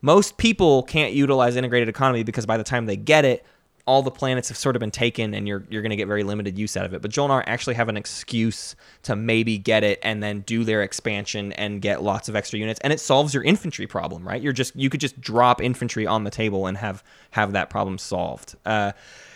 most 0.03 0.37
people 0.37 0.83
can't 0.83 1.15
utilize 1.15 1.57
integrated 1.57 1.89
economy 1.89 2.23
because 2.23 2.45
by 2.45 2.59
the 2.59 2.65
time 2.65 2.85
they 2.85 2.97
get 2.97 3.25
it, 3.25 3.47
all 3.87 4.03
the 4.03 4.11
planets 4.11 4.49
have 4.49 4.59
sort 4.59 4.77
of 4.77 4.81
been 4.81 4.91
taken 4.91 5.33
and 5.33 5.49
you're 5.49 5.65
you're 5.71 5.81
going 5.81 5.89
to 5.89 5.97
get 5.97 6.07
very 6.07 6.23
limited 6.23 6.59
use 6.59 6.77
out 6.77 6.85
of 6.85 6.93
it. 6.93 7.01
But 7.01 7.11
Jolnar 7.11 7.43
actually 7.47 7.77
have 7.77 7.89
an 7.89 7.97
excuse 7.97 8.77
to 9.05 9.17
maybe 9.17 9.57
get 9.57 9.85
it 9.85 9.99
and 10.03 10.23
then 10.23 10.41
do 10.41 10.65
their 10.65 10.83
expansion 10.83 11.53
and 11.55 11.81
get 11.81 12.03
lots 12.03 12.29
of 12.29 12.37
extra 12.37 12.59
units 12.59 12.79
and 12.81 12.93
it 12.93 13.01
solves 13.01 13.33
your 13.33 13.43
infantry 13.43 13.87
problem, 13.87 14.29
right? 14.29 14.43
You're 14.43 14.53
just 14.53 14.77
you 14.77 14.91
could 14.91 15.01
just 15.01 15.19
drop 15.19 15.63
infantry 15.63 16.07
on 16.07 16.25
the 16.25 16.31
table 16.31 16.67
and 16.67 16.77
have 16.77 17.03
have 17.31 17.53
that 17.53 17.71
problem 17.71 17.97
solved. 17.97 18.55
Uh, 18.67 18.93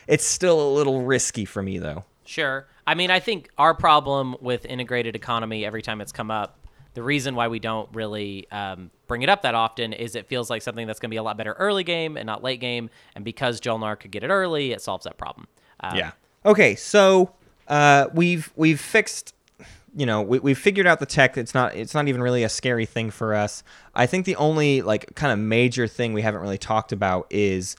it's 0.09 0.25
still 0.25 0.61
a 0.61 0.71
little 0.73 1.03
risky 1.03 1.45
for 1.45 1.63
me 1.63 1.79
though. 1.79 2.05
Sure. 2.25 2.67
I 2.87 2.95
mean, 2.95 3.11
I 3.11 3.21
think 3.21 3.51
our 3.57 3.75
problem 3.75 4.35
with 4.41 4.65
integrated 4.65 5.15
economy 5.15 5.65
every 5.65 5.83
time 5.83 6.01
it's 6.01 6.13
come 6.13 6.31
up, 6.31 6.67
the 6.95 7.03
reason 7.03 7.35
why 7.35 7.49
we 7.49 7.59
don't 7.59 7.89
really 7.95 8.51
um, 8.51 8.91
bring 9.07 9.23
it 9.23 9.29
up 9.29 9.43
that 9.43 9.55
often 9.55 9.93
is 9.93 10.17
it 10.17 10.27
feels 10.27 10.51
like 10.51 10.63
something 10.63 10.87
that's 10.87 10.99
going 10.99 11.11
to 11.11 11.15
be 11.15 11.19
a 11.19 11.23
lot 11.23 11.37
better 11.37 11.53
early 11.53 11.85
game 11.85 12.17
and 12.17 12.27
not 12.27 12.43
late 12.43 12.61
game. 12.61 12.91
And 13.15 13.25
because 13.25 13.61
Jolnar 13.61 13.99
could 14.01 14.11
get 14.11 14.25
it 14.25 14.31
early, 14.31 14.73
it 14.73 14.81
solves 14.81 15.05
that 15.05 15.17
problem. 15.17 15.47
Um, 15.81 15.97
Yeah. 15.97 16.11
Okay, 16.45 16.75
so 16.75 17.35
uh, 17.69 18.07
we've 18.15 18.51
we've 18.57 18.81
fixed, 18.81 19.35
you 19.95 20.07
know, 20.07 20.23
we, 20.23 20.39
we've 20.39 20.59
figured 20.59 20.87
out 20.87 20.99
the 20.99 21.07
tech. 21.07 21.37
It's 21.37 21.55
not 21.55 21.75
it's 21.75 21.95
not 21.95 22.09
even 22.09 22.23
really 22.23 22.43
a 22.43 22.49
scary 22.49 22.87
thing 22.87 23.11
for 23.11 23.35
us. 23.35 23.63
I 23.95 24.07
think 24.07 24.25
the 24.25 24.37
only 24.37 24.83
like 24.83 25.15
kind 25.15 25.33
of 25.33 25.39
major 25.39 25.87
thing 25.87 26.15
we 26.15 26.23
haven't 26.23 26.41
really 26.41 26.59
talked 26.59 26.93
about 26.93 27.27
is 27.31 27.77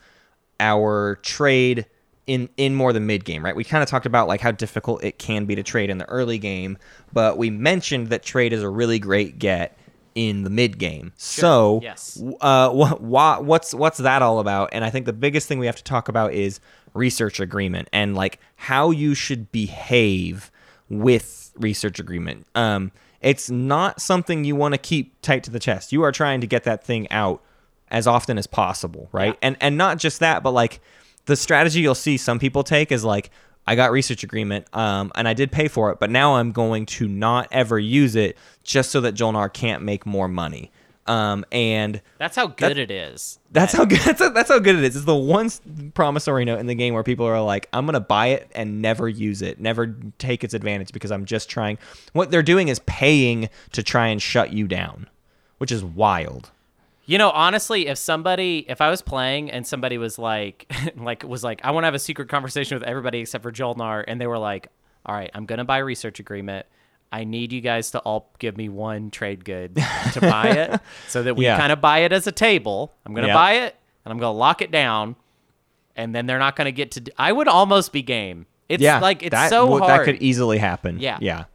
our 0.60 1.18
trade 1.24 1.88
in 2.30 2.48
in 2.58 2.76
more 2.76 2.94
the 2.94 3.00
mid 3.00 3.26
game, 3.26 3.44
right? 3.44 3.56
We 3.56 3.64
kind 3.64 3.82
of 3.82 3.90
talked 3.90 4.06
about 4.06 4.28
like 4.28 4.40
how 4.40 4.52
difficult 4.52 5.04
it 5.04 5.18
can 5.18 5.46
be 5.46 5.56
to 5.56 5.64
trade 5.64 5.90
in 5.90 5.98
the 5.98 6.08
early 6.10 6.38
game, 6.38 6.78
but 7.12 7.38
we 7.40 7.50
mentioned 7.50 8.08
that 8.10 8.22
trade 8.22 8.54
is 8.54 8.62
a 8.62 8.70
really 8.70 9.00
great 9.00 9.40
get 9.40 9.76
in 10.14 10.44
the 10.44 10.50
mid 10.52 10.78
game. 10.78 11.12
So, 11.18 11.80
Yes. 11.82 12.22
uh, 12.42 12.70
what, 12.70 13.02
wha 13.02 13.40
what's 13.40 13.74
what's 13.74 13.98
that 13.98 14.22
all 14.22 14.40
about? 14.40 14.70
And 14.74 14.86
I 14.86 14.92
think 14.92 15.08
the 15.08 15.14
biggest 15.14 15.48
thing 15.48 15.58
we 15.58 15.66
have 15.66 15.76
to 15.78 15.84
talk 15.84 16.08
about 16.08 16.34
is 16.34 16.60
research 16.94 17.40
agreement 17.40 17.88
and 17.94 18.16
like 18.16 18.40
how 18.58 18.92
you 18.92 19.16
should 19.16 19.52
behave 19.52 20.52
with 20.90 21.52
research 21.56 22.00
agreement. 22.00 22.46
Um, 22.56 22.92
it's 23.22 23.50
not 23.50 24.02
something 24.02 24.44
you 24.44 24.56
want 24.56 24.74
to 24.76 24.78
keep 24.78 25.20
tight 25.22 25.44
to 25.46 25.52
the 25.52 25.60
chest. 25.60 25.92
You 25.92 26.04
are 26.04 26.12
trying 26.12 26.42
to 26.42 26.48
get 26.48 26.64
that 26.64 26.84
thing 26.84 27.10
out 27.12 27.42
as 27.92 28.06
often 28.08 28.38
as 28.38 28.46
possible, 28.48 29.10
right? 29.12 29.34
Yeah. 29.34 29.40
And 29.48 29.58
and 29.62 29.78
not 29.78 29.98
just 29.98 30.20
that, 30.20 30.44
but 30.44 30.52
like 30.52 30.80
the 31.30 31.36
strategy 31.38 31.80
you'll 31.80 31.96
see 31.96 32.18
some 32.18 32.40
people 32.40 32.64
take 32.64 32.92
is 32.92 33.06
like 33.06 33.30
I 33.68 33.76
got 33.76 33.92
research 33.92 34.24
agreement, 34.24 34.66
um, 34.76 35.12
and 35.14 35.28
I 35.28 35.34
did 35.36 35.52
pay 35.52 35.68
for 35.68 35.92
it, 35.92 36.00
but 36.00 36.10
now 36.10 36.36
I'm 36.38 36.52
going 36.52 36.88
to 36.88 37.08
not 37.08 37.48
ever 37.52 37.78
use 37.78 38.16
it 38.16 38.36
just 38.64 38.90
so 38.90 39.00
that 39.02 39.14
Jolnar 39.14 39.54
can't 39.54 39.84
make 39.84 40.08
more 40.08 40.28
money. 40.28 40.72
Um, 41.06 41.46
and 41.52 42.02
That's 42.18 42.36
how 42.36 42.48
good 42.48 42.78
it 42.78 42.92
is. 42.92 43.40
that's 43.52 43.74
how 43.74 43.86
good 43.86 44.00
that's, 44.06 44.20
that's 44.20 44.50
how 44.50 44.60
good 44.60 44.76
it 44.76 44.84
is. 44.84 44.96
It's 44.96 45.06
the 45.06 45.16
one 45.16 45.50
promissory 45.94 46.46
note 46.46 46.60
in 46.60 46.66
the 46.68 46.76
game 46.76 46.94
where 46.96 47.04
people 47.04 47.26
are 47.26 47.42
like, 47.42 47.68
"I'm 47.74 47.86
gonna 47.86 48.00
buy 48.00 48.28
it 48.28 48.50
and 48.56 48.82
never 48.82 49.08
use 49.08 49.42
it, 49.42 49.60
never 49.60 49.96
take 50.18 50.44
its 50.44 50.54
advantage 50.54 50.92
because 50.92 51.12
I'm 51.12 51.26
just 51.26 51.50
trying." 51.50 51.78
What 52.14 52.32
they're 52.32 52.44
doing 52.44 52.68
is 52.68 52.80
paying 52.86 53.50
to 53.72 53.84
try 53.84 54.08
and 54.08 54.22
shut 54.22 54.52
you 54.52 54.68
down, 54.68 55.08
which 55.60 55.72
is 55.72 55.84
wild. 55.84 56.52
You 57.10 57.18
know, 57.18 57.32
honestly, 57.32 57.88
if 57.88 57.98
somebody, 57.98 58.66
if 58.70 58.82
I 58.82 58.92
was 58.92 59.02
playing 59.02 59.50
and 59.50 59.66
somebody 59.66 59.98
was 59.98 60.20
like, 60.20 60.72
like 60.96 61.24
was 61.24 61.44
like, 61.44 61.60
I 61.64 61.72
want 61.72 61.84
to 61.84 61.88
have 61.88 61.96
a 61.96 62.00
secret 62.00 62.30
conversation 62.30 62.76
with 62.76 62.84
everybody 62.88 63.22
except 63.22 63.42
for 63.42 63.52
Jolnar, 63.52 64.04
and 64.08 64.22
they 64.22 64.28
were 64.28 64.38
like, 64.38 64.68
all 65.08 65.16
right, 65.16 65.32
I'm 65.34 65.48
gonna 65.48 65.66
buy 65.66 65.80
a 65.80 65.84
research 65.84 66.20
agreement. 66.20 66.68
I 67.12 67.24
need 67.24 67.52
you 67.52 67.62
guys 67.62 67.90
to 67.92 68.00
all 68.02 68.30
give 68.38 68.58
me 68.58 68.70
one 68.70 69.10
trade 69.10 69.44
good 69.44 69.74
to 70.14 70.22
buy 70.22 70.50
it, 70.50 70.80
so 71.08 71.24
that 71.24 71.36
we 71.36 71.46
Yeah. 71.46 71.58
kind 71.58 71.72
of 71.72 71.82
buy 71.82 72.00
it 72.00 72.14
as 72.14 72.28
a 72.28 72.32
table. 72.32 72.94
I'm 73.08 73.16
gonna 73.16 73.34
buy 73.34 73.54
it, 73.54 73.76
and 74.06 74.12
I'm 74.12 74.20
gonna 74.20 74.38
lock 74.38 74.62
it 74.62 74.70
down, 74.70 75.16
and 75.96 76.14
then 76.14 76.28
they're 76.28 76.38
not 76.38 76.56
gonna 76.56 76.72
get 76.72 76.92
to. 76.92 77.00
d- 77.00 77.12
I 77.18 77.32
would 77.32 77.48
almost 77.48 77.92
be 77.92 78.04
game. 78.04 78.46
It's 78.68 78.84
yeah, 78.84 79.00
like 79.00 79.24
it's 79.24 79.32
that, 79.32 79.50
so 79.50 79.66
would- 79.66 79.82
hard. 79.82 80.02
That 80.02 80.06
could 80.06 80.22
easily 80.22 80.60
happen. 80.60 81.00
Yeah. 81.00 81.18
yeah. 81.22 81.46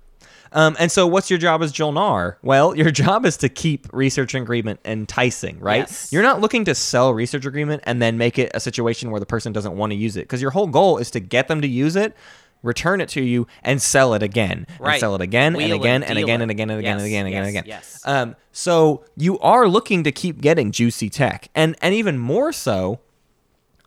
Um, 0.55 0.77
and 0.79 0.91
so, 0.91 1.07
what's 1.07 1.31
your 1.31 1.39
job 1.39 1.63
as 1.63 1.73
Jolnar? 1.73 2.37
Well, 2.43 2.75
your 2.77 2.91
job 3.03 3.27
is 3.27 3.37
to 3.39 3.49
keep 3.49 3.87
research 3.93 4.35
agreement 4.35 4.81
enticing, 4.85 5.59
right? 5.59 5.79
Yes. 5.79 6.13
You're 6.13 6.23
not 6.23 6.41
looking 6.41 6.65
to 6.67 6.75
sell 6.75 7.13
research 7.13 7.45
agreement 7.45 7.83
and 7.85 8.01
then 8.01 8.17
make 8.17 8.39
it 8.39 8.53
a 8.55 8.61
situation 8.61 9.11
where 9.11 9.21
the 9.21 9.27
person 9.27 9.53
doesn't 9.53 9.77
want 9.77 9.93
to 9.93 9.97
use 9.97 10.17
it, 10.17 10.21
because 10.21 10.41
your 10.41 10.53
whole 10.53 10.69
goal 10.69 10.99
is 10.99 11.11
to 11.11 11.21
get 11.21 11.49
them 11.49 11.61
to 11.61 11.69
use 11.69 11.97
it, 11.97 12.17
return 12.63 13.01
it 13.01 13.09
to 13.11 13.21
you, 13.21 13.49
and 13.65 13.83
sell 13.83 14.15
it 14.15 14.23
again, 14.23 14.67
and 14.79 15.01
sell 15.01 15.17
it 15.17 15.21
again 15.21 15.57
and 15.57 15.73
again 15.73 16.05
and 16.05 16.19
again 16.19 16.41
and 16.41 16.51
again 16.51 16.71
and 16.71 16.79
again 16.81 16.99
and 16.99 17.07
again 17.07 17.27
and 17.27 17.27
again 17.27 17.27
and 17.27 17.35
yes, 17.35 17.49
again. 17.49 17.65
yes. 17.67 18.01
Um, 18.05 18.37
so 18.53 19.05
you 19.17 19.39
are 19.41 19.69
looking 19.69 20.05
to 20.05 20.13
keep 20.13 20.41
getting 20.41 20.71
juicy 20.71 21.11
tech, 21.11 21.49
and 21.57 21.75
and 21.83 21.93
even 21.95 22.17
more 22.17 22.53
so, 22.53 23.01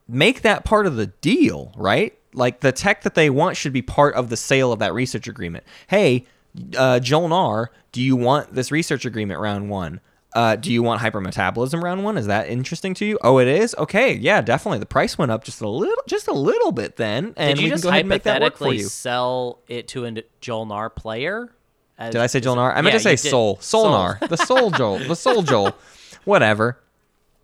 make 0.06 0.42
that 0.42 0.66
part 0.66 0.86
of 0.86 0.98
the 0.98 1.08
deal, 1.08 1.72
right? 1.78 2.14
like 2.34 2.60
the 2.60 2.72
tech 2.72 3.02
that 3.02 3.16
they 3.16 3.32
want 3.32 3.58
should 3.58 3.74
be 3.74 3.82
part 3.82 4.14
of 4.14 4.30
the 4.30 4.38
sale 4.38 4.72
of 4.72 4.78
that 4.78 4.94
research 4.94 5.28
agreement. 5.28 5.64
Hey, 5.88 6.26
uh, 6.78 7.00
Jol-Nar, 7.00 7.72
do 7.92 8.02
you 8.02 8.16
want 8.16 8.54
this 8.54 8.72
research 8.72 9.06
agreement 9.06 9.40
round 9.40 9.70
one? 9.70 10.00
Uh, 10.34 10.56
do 10.56 10.72
you 10.72 10.84
want 10.84 11.02
hypermetabolism 11.02 11.82
round 11.82 12.04
one? 12.04 12.16
Is 12.18 12.28
that 12.28 12.48
interesting 12.50 12.94
to 12.96 13.06
you? 13.06 13.18
Oh, 13.24 13.40
it 13.40 13.48
is. 13.48 13.74
Okay, 13.78 14.14
yeah, 14.14 14.42
definitely. 14.42 14.78
The 14.80 14.86
price 14.86 15.18
went 15.18 15.32
up 15.32 15.44
just 15.44 15.62
a 15.62 15.68
little, 15.70 16.04
just 16.08 16.28
a 16.28 16.34
little 16.34 16.72
bit 16.72 16.98
then, 16.98 17.34
and 17.38 17.56
Did 17.56 17.58
you 17.60 17.64
we 17.66 17.70
can 17.70 17.76
just 17.78 17.84
go 17.84 17.90
ahead 17.90 18.02
and 18.02 18.10
make 18.10 18.24
that 18.24 18.42
work 18.42 18.58
for 18.58 18.66
hypothetically 18.66 18.84
you. 18.84 18.90
sell 18.90 19.60
it 19.68 19.88
to 19.90 20.06
a 20.06 20.12
Jolnar 20.42 20.94
player? 20.96 21.50
As- 21.98 22.12
Did 22.12 22.22
I 22.22 22.28
say 22.28 22.40
is 22.40 22.46
it- 22.46 22.50
Jolnar? 22.50 22.72
I 22.72 22.82
meant 22.82 22.88
Yeah, 22.88 22.92
to 22.94 23.00
say 23.00 23.12
you 23.12 23.18
did. 23.18 23.30
Soul, 23.30 23.58
Solnar, 23.58 24.20
the 24.28 24.36
Soul 24.38 24.70
Joel, 24.70 25.00
the 25.00 25.16
Soul 25.16 25.42
Joel, 25.42 25.76
whatever. 26.26 26.78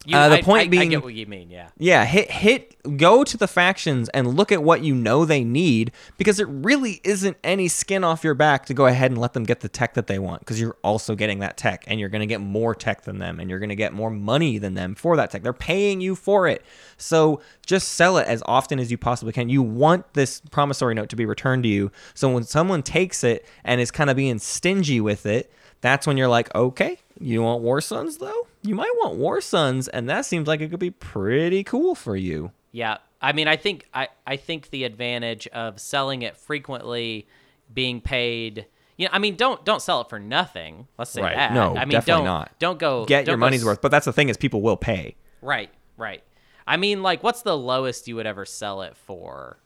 You- 0.06 0.18
Uh, 0.18 0.30
the 0.30 0.36
I- 0.40 0.42
point 0.42 0.60
I- 0.62 0.66
I 0.66 0.68
being- 0.68 0.90
get 0.90 1.04
what 1.04 1.14
you 1.14 1.26
mean. 1.26 1.50
Yeah. 1.50 1.68
Yeah, 1.78 2.06
hit 2.06 2.30
hit 2.32 2.76
go 2.98 3.24
to 3.24 3.38
the 3.38 3.48
factions 3.48 4.10
and 4.10 4.36
look 4.36 4.52
at 4.52 4.62
what 4.62 4.84
you 4.84 4.94
know 4.94 5.24
they 5.24 5.44
need 5.44 5.92
because 6.18 6.38
it 6.42 6.48
really 6.50 7.00
isn't 7.06 7.38
any 7.44 7.70
skin 7.70 8.04
off 8.04 8.26
your 8.26 8.34
back 8.34 8.66
to 8.66 8.74
go 8.74 8.88
ahead 8.88 9.10
and 9.12 9.20
let 9.22 9.32
them 9.32 9.44
get 9.46 9.62
the 9.62 9.70
tech 9.70 9.94
that 9.94 10.08
they 10.08 10.20
want 10.20 10.42
because 10.42 10.60
you're 10.60 10.76
also 10.84 11.16
getting 11.16 11.40
that 11.40 11.56
tech 11.56 11.86
and 11.88 11.98
you're 12.00 12.10
going 12.10 12.20
to 12.20 12.26
get 12.28 12.42
more 12.42 12.76
tech 12.76 13.04
than 13.04 13.20
them 13.20 13.40
and 13.40 13.50
you're 13.50 13.60
going 13.60 13.70
to 13.70 13.76
get 13.76 13.94
more 13.94 14.10
money 14.10 14.58
than 14.58 14.74
them 14.74 14.96
for 14.96 15.16
that 15.16 15.32
tech. 15.32 15.44
They're 15.44 15.54
paying 15.54 16.02
you 16.02 16.14
for 16.16 16.46
it. 16.48 16.62
So 16.98 17.40
just 17.66 17.88
sell 17.94 18.18
it 18.18 18.28
as 18.28 18.44
often 18.46 18.80
as 18.80 18.92
you 18.92 18.98
possibly 18.98 19.32
can. 19.32 19.48
You 19.48 19.62
want 19.62 20.14
this 20.14 20.42
promissory 20.52 20.94
note 20.96 21.08
to 21.10 21.16
be 21.16 21.26
returned 21.26 21.64
to 21.64 21.70
you. 21.70 21.90
So 22.14 22.30
when 22.30 22.44
someone 22.44 22.84
takes 22.84 23.24
it 23.24 23.46
and 23.64 23.80
is 23.80 23.92
kind 23.92 24.10
of 24.10 24.18
being 24.18 24.40
stingy 24.40 25.00
with 25.00 25.26
it, 25.26 25.50
that's 25.84 26.08
when 26.08 26.18
you're 26.18 26.28
like, 26.28 26.54
"Okay, 26.56 26.98
you 27.20 27.44
want 27.44 27.62
War 27.62 27.80
Sons 27.82 28.18
though? 28.18 28.48
You 28.64 28.74
might 28.74 28.92
want 28.98 29.16
War 29.18 29.40
Sons 29.42 29.88
and 29.88 30.10
that 30.10 30.26
seems 30.26 30.48
like 30.48 30.62
it 30.62 30.70
could 30.72 30.80
be 30.80 30.90
pretty 30.90 31.64
cool 31.64 31.94
for 31.94 32.16
you." 32.16 32.52
Yeah, 32.72 32.98
I 33.22 33.34
mean, 33.34 33.48
I 33.48 33.56
think 33.58 33.88
I, 33.94 34.08
I 34.26 34.38
think 34.38 34.72
the 34.72 34.84
advantage 34.86 35.46
of 35.50 35.80
selling 35.80 36.24
it 36.24 36.36
frequently, 36.38 37.28
being 37.72 38.02
paid. 38.02 38.66
You 38.98 39.06
know, 39.08 39.12
I 39.14 39.20
mean, 39.20 39.36
don't 39.36 39.64
don't 39.66 39.82
sell 39.82 40.02
it 40.02 40.10
for 40.10 40.20
nothing. 40.20 40.88
Let's 40.98 41.12
say 41.12 41.22
Right. 41.22 41.36
that. 41.36 41.54
No, 41.54 41.76
I 41.76 41.86
mean, 41.86 41.90
definitely 41.92 42.22
don't 42.22 42.26
not. 42.26 42.52
don't 42.60 42.80
go 42.80 43.06
get 43.06 43.26
don't 43.26 43.34
your 43.34 43.38
go 43.38 43.42
money's 43.42 43.62
s- 43.62 43.66
worth. 43.66 43.82
But 43.82 43.92
that's 43.92 44.06
the 44.06 44.14
thing 44.14 44.30
is 44.30 44.38
people 44.38 44.62
will 44.62 44.78
pay. 44.78 45.16
Right, 45.42 45.70
right. 45.98 46.24
I 46.66 46.78
mean, 46.78 47.04
like, 47.04 47.22
what's 47.24 47.42
the 47.42 47.58
lowest 47.58 48.08
you 48.08 48.16
would 48.16 48.26
ever 48.26 48.46
sell 48.46 48.82
it 48.84 48.96
for? 48.96 49.58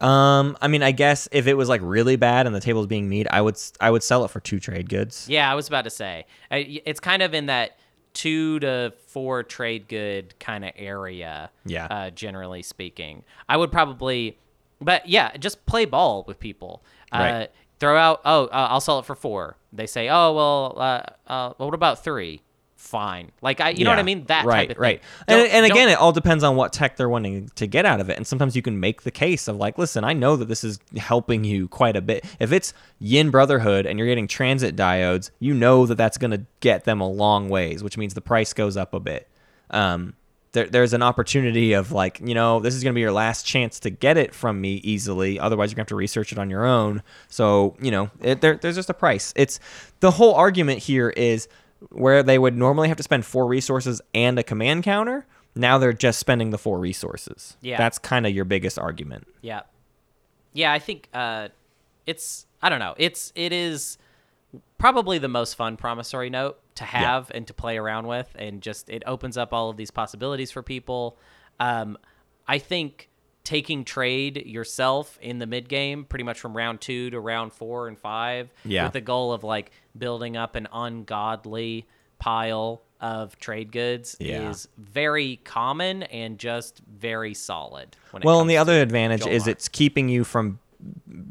Um, 0.00 0.56
I 0.60 0.68
mean, 0.68 0.82
I 0.82 0.92
guess 0.92 1.28
if 1.32 1.46
it 1.46 1.54
was 1.54 1.68
like 1.68 1.80
really 1.82 2.16
bad 2.16 2.46
and 2.46 2.54
the 2.54 2.60
table's 2.60 2.86
being 2.86 3.08
meat, 3.08 3.26
I 3.30 3.40
would 3.40 3.54
s- 3.54 3.72
I 3.80 3.90
would 3.90 4.02
sell 4.02 4.24
it 4.24 4.30
for 4.30 4.40
two 4.40 4.60
trade 4.60 4.88
goods. 4.88 5.26
Yeah, 5.28 5.50
I 5.50 5.54
was 5.54 5.68
about 5.68 5.84
to 5.84 5.90
say 5.90 6.26
I- 6.50 6.80
it's 6.86 7.00
kind 7.00 7.22
of 7.22 7.34
in 7.34 7.46
that 7.46 7.78
two 8.14 8.58
to 8.60 8.92
four 9.08 9.42
trade 9.42 9.88
good 9.88 10.38
kind 10.40 10.64
of 10.64 10.72
area. 10.76 11.50
Yeah. 11.64 11.86
Uh, 11.86 12.10
generally 12.10 12.62
speaking, 12.62 13.22
I 13.48 13.56
would 13.56 13.70
probably, 13.70 14.38
but 14.80 15.08
yeah, 15.08 15.36
just 15.36 15.64
play 15.66 15.84
ball 15.84 16.24
with 16.26 16.38
people. 16.40 16.82
Uh, 17.12 17.18
Right. 17.18 17.50
Throw 17.80 17.96
out. 17.96 18.20
Oh, 18.24 18.46
uh, 18.46 18.66
I'll 18.70 18.80
sell 18.80 18.98
it 18.98 19.04
for 19.04 19.14
four. 19.14 19.56
They 19.72 19.86
say, 19.86 20.08
oh 20.08 20.32
well, 20.32 20.74
uh, 20.76 21.02
uh, 21.30 21.52
well, 21.58 21.68
what 21.68 21.74
about 21.74 22.02
three? 22.02 22.42
Fine. 22.78 23.32
Like 23.42 23.60
I, 23.60 23.70
you 23.70 23.82
know 23.82 23.90
what 23.90 23.98
I 23.98 24.04
mean? 24.04 24.24
That 24.26 24.44
right, 24.46 24.68
type 24.68 24.76
of 24.76 24.80
right. 24.80 25.00
thing. 25.26 25.40
And, 25.40 25.50
and 25.50 25.66
don't- 25.66 25.72
again, 25.72 25.88
it 25.88 25.98
all 25.98 26.12
depends 26.12 26.44
on 26.44 26.54
what 26.54 26.72
tech 26.72 26.96
they're 26.96 27.08
wanting 27.08 27.50
to 27.56 27.66
get 27.66 27.84
out 27.84 28.00
of 28.00 28.08
it. 28.08 28.16
And 28.16 28.24
sometimes 28.24 28.54
you 28.54 28.62
can 28.62 28.78
make 28.78 29.02
the 29.02 29.10
case 29.10 29.48
of 29.48 29.56
like, 29.56 29.78
listen, 29.78 30.04
I 30.04 30.12
know 30.12 30.36
that 30.36 30.46
this 30.46 30.62
is 30.62 30.78
helping 30.96 31.42
you 31.42 31.66
quite 31.66 31.96
a 31.96 32.00
bit. 32.00 32.24
If 32.38 32.52
it's 32.52 32.72
Yin 33.00 33.30
Brotherhood 33.30 33.84
and 33.84 33.98
you're 33.98 34.06
getting 34.06 34.28
transit 34.28 34.76
diodes, 34.76 35.32
you 35.40 35.54
know 35.54 35.86
that 35.86 35.96
that's 35.96 36.18
going 36.18 36.30
to 36.30 36.46
get 36.60 36.84
them 36.84 37.00
a 37.00 37.08
long 37.08 37.48
ways, 37.48 37.82
which 37.82 37.98
means 37.98 38.14
the 38.14 38.20
price 38.20 38.52
goes 38.52 38.76
up 38.76 38.94
a 38.94 39.00
bit. 39.00 39.28
Um, 39.70 40.14
there, 40.52 40.66
there's 40.66 40.92
an 40.92 41.02
opportunity 41.02 41.72
of 41.72 41.90
like, 41.90 42.20
you 42.24 42.32
know, 42.32 42.60
this 42.60 42.76
is 42.76 42.84
going 42.84 42.92
to 42.92 42.96
be 42.96 43.02
your 43.02 43.12
last 43.12 43.44
chance 43.44 43.80
to 43.80 43.90
get 43.90 44.16
it 44.16 44.32
from 44.32 44.60
me 44.60 44.74
easily. 44.84 45.40
Otherwise, 45.40 45.72
you're 45.72 45.76
going 45.76 45.86
to 45.86 45.90
have 45.90 45.96
to 45.96 45.96
research 45.96 46.30
it 46.30 46.38
on 46.38 46.48
your 46.48 46.64
own. 46.64 47.02
So, 47.28 47.76
you 47.82 47.90
know, 47.90 48.08
it, 48.20 48.40
there, 48.40 48.56
there's 48.56 48.76
just 48.76 48.88
a 48.88 48.94
price. 48.94 49.34
It's 49.34 49.58
the 49.98 50.12
whole 50.12 50.36
argument 50.36 50.78
here 50.78 51.10
is 51.10 51.48
where 51.90 52.22
they 52.22 52.38
would 52.38 52.56
normally 52.56 52.88
have 52.88 52.96
to 52.96 53.02
spend 53.02 53.24
four 53.24 53.46
resources 53.46 54.00
and 54.14 54.38
a 54.38 54.42
command 54.42 54.84
counter. 54.84 55.26
Now 55.54 55.78
they're 55.78 55.92
just 55.92 56.18
spending 56.18 56.50
the 56.50 56.58
four 56.58 56.78
resources. 56.78 57.56
Yeah. 57.60 57.78
That's 57.78 57.98
kind 57.98 58.26
of 58.26 58.34
your 58.34 58.44
biggest 58.44 58.78
argument. 58.78 59.26
Yeah. 59.42 59.62
Yeah, 60.52 60.72
I 60.72 60.78
think 60.78 61.08
uh 61.12 61.48
it's 62.06 62.46
I 62.62 62.68
don't 62.68 62.80
know. 62.80 62.94
It's 62.96 63.32
it 63.34 63.52
is 63.52 63.98
probably 64.78 65.18
the 65.18 65.28
most 65.28 65.54
fun 65.54 65.76
promissory 65.76 66.30
note 66.30 66.58
to 66.76 66.84
have 66.84 67.30
and 67.34 67.46
to 67.46 67.54
play 67.54 67.76
around 67.76 68.06
with 68.06 68.28
and 68.36 68.62
just 68.62 68.88
it 68.88 69.02
opens 69.06 69.36
up 69.36 69.52
all 69.52 69.70
of 69.70 69.76
these 69.76 69.90
possibilities 69.90 70.50
for 70.50 70.62
people. 70.62 71.16
Um 71.60 71.98
I 72.46 72.58
think 72.58 73.07
taking 73.48 73.82
trade 73.82 74.44
yourself 74.46 75.18
in 75.22 75.38
the 75.38 75.46
mid 75.46 75.70
game 75.70 76.04
pretty 76.04 76.22
much 76.22 76.38
from 76.38 76.54
round 76.54 76.82
2 76.82 77.08
to 77.08 77.18
round 77.18 77.50
4 77.50 77.88
and 77.88 77.98
5 77.98 78.50
Yeah. 78.66 78.84
with 78.84 78.92
the 78.92 79.00
goal 79.00 79.32
of 79.32 79.42
like 79.42 79.70
building 79.96 80.36
up 80.36 80.54
an 80.54 80.68
ungodly 80.70 81.86
pile 82.18 82.82
of 83.00 83.38
trade 83.38 83.72
goods 83.72 84.16
Yeah. 84.20 84.50
is 84.50 84.68
very 84.76 85.40
common 85.44 86.02
and 86.02 86.38
just 86.38 86.82
very 86.86 87.32
solid 87.32 87.96
when 88.10 88.22
Well, 88.22 88.42
and 88.42 88.50
the 88.50 88.58
other 88.58 88.82
advantage 88.82 89.26
is 89.26 89.46
it's 89.46 89.66
keeping 89.66 90.10
you 90.10 90.24
from 90.24 90.58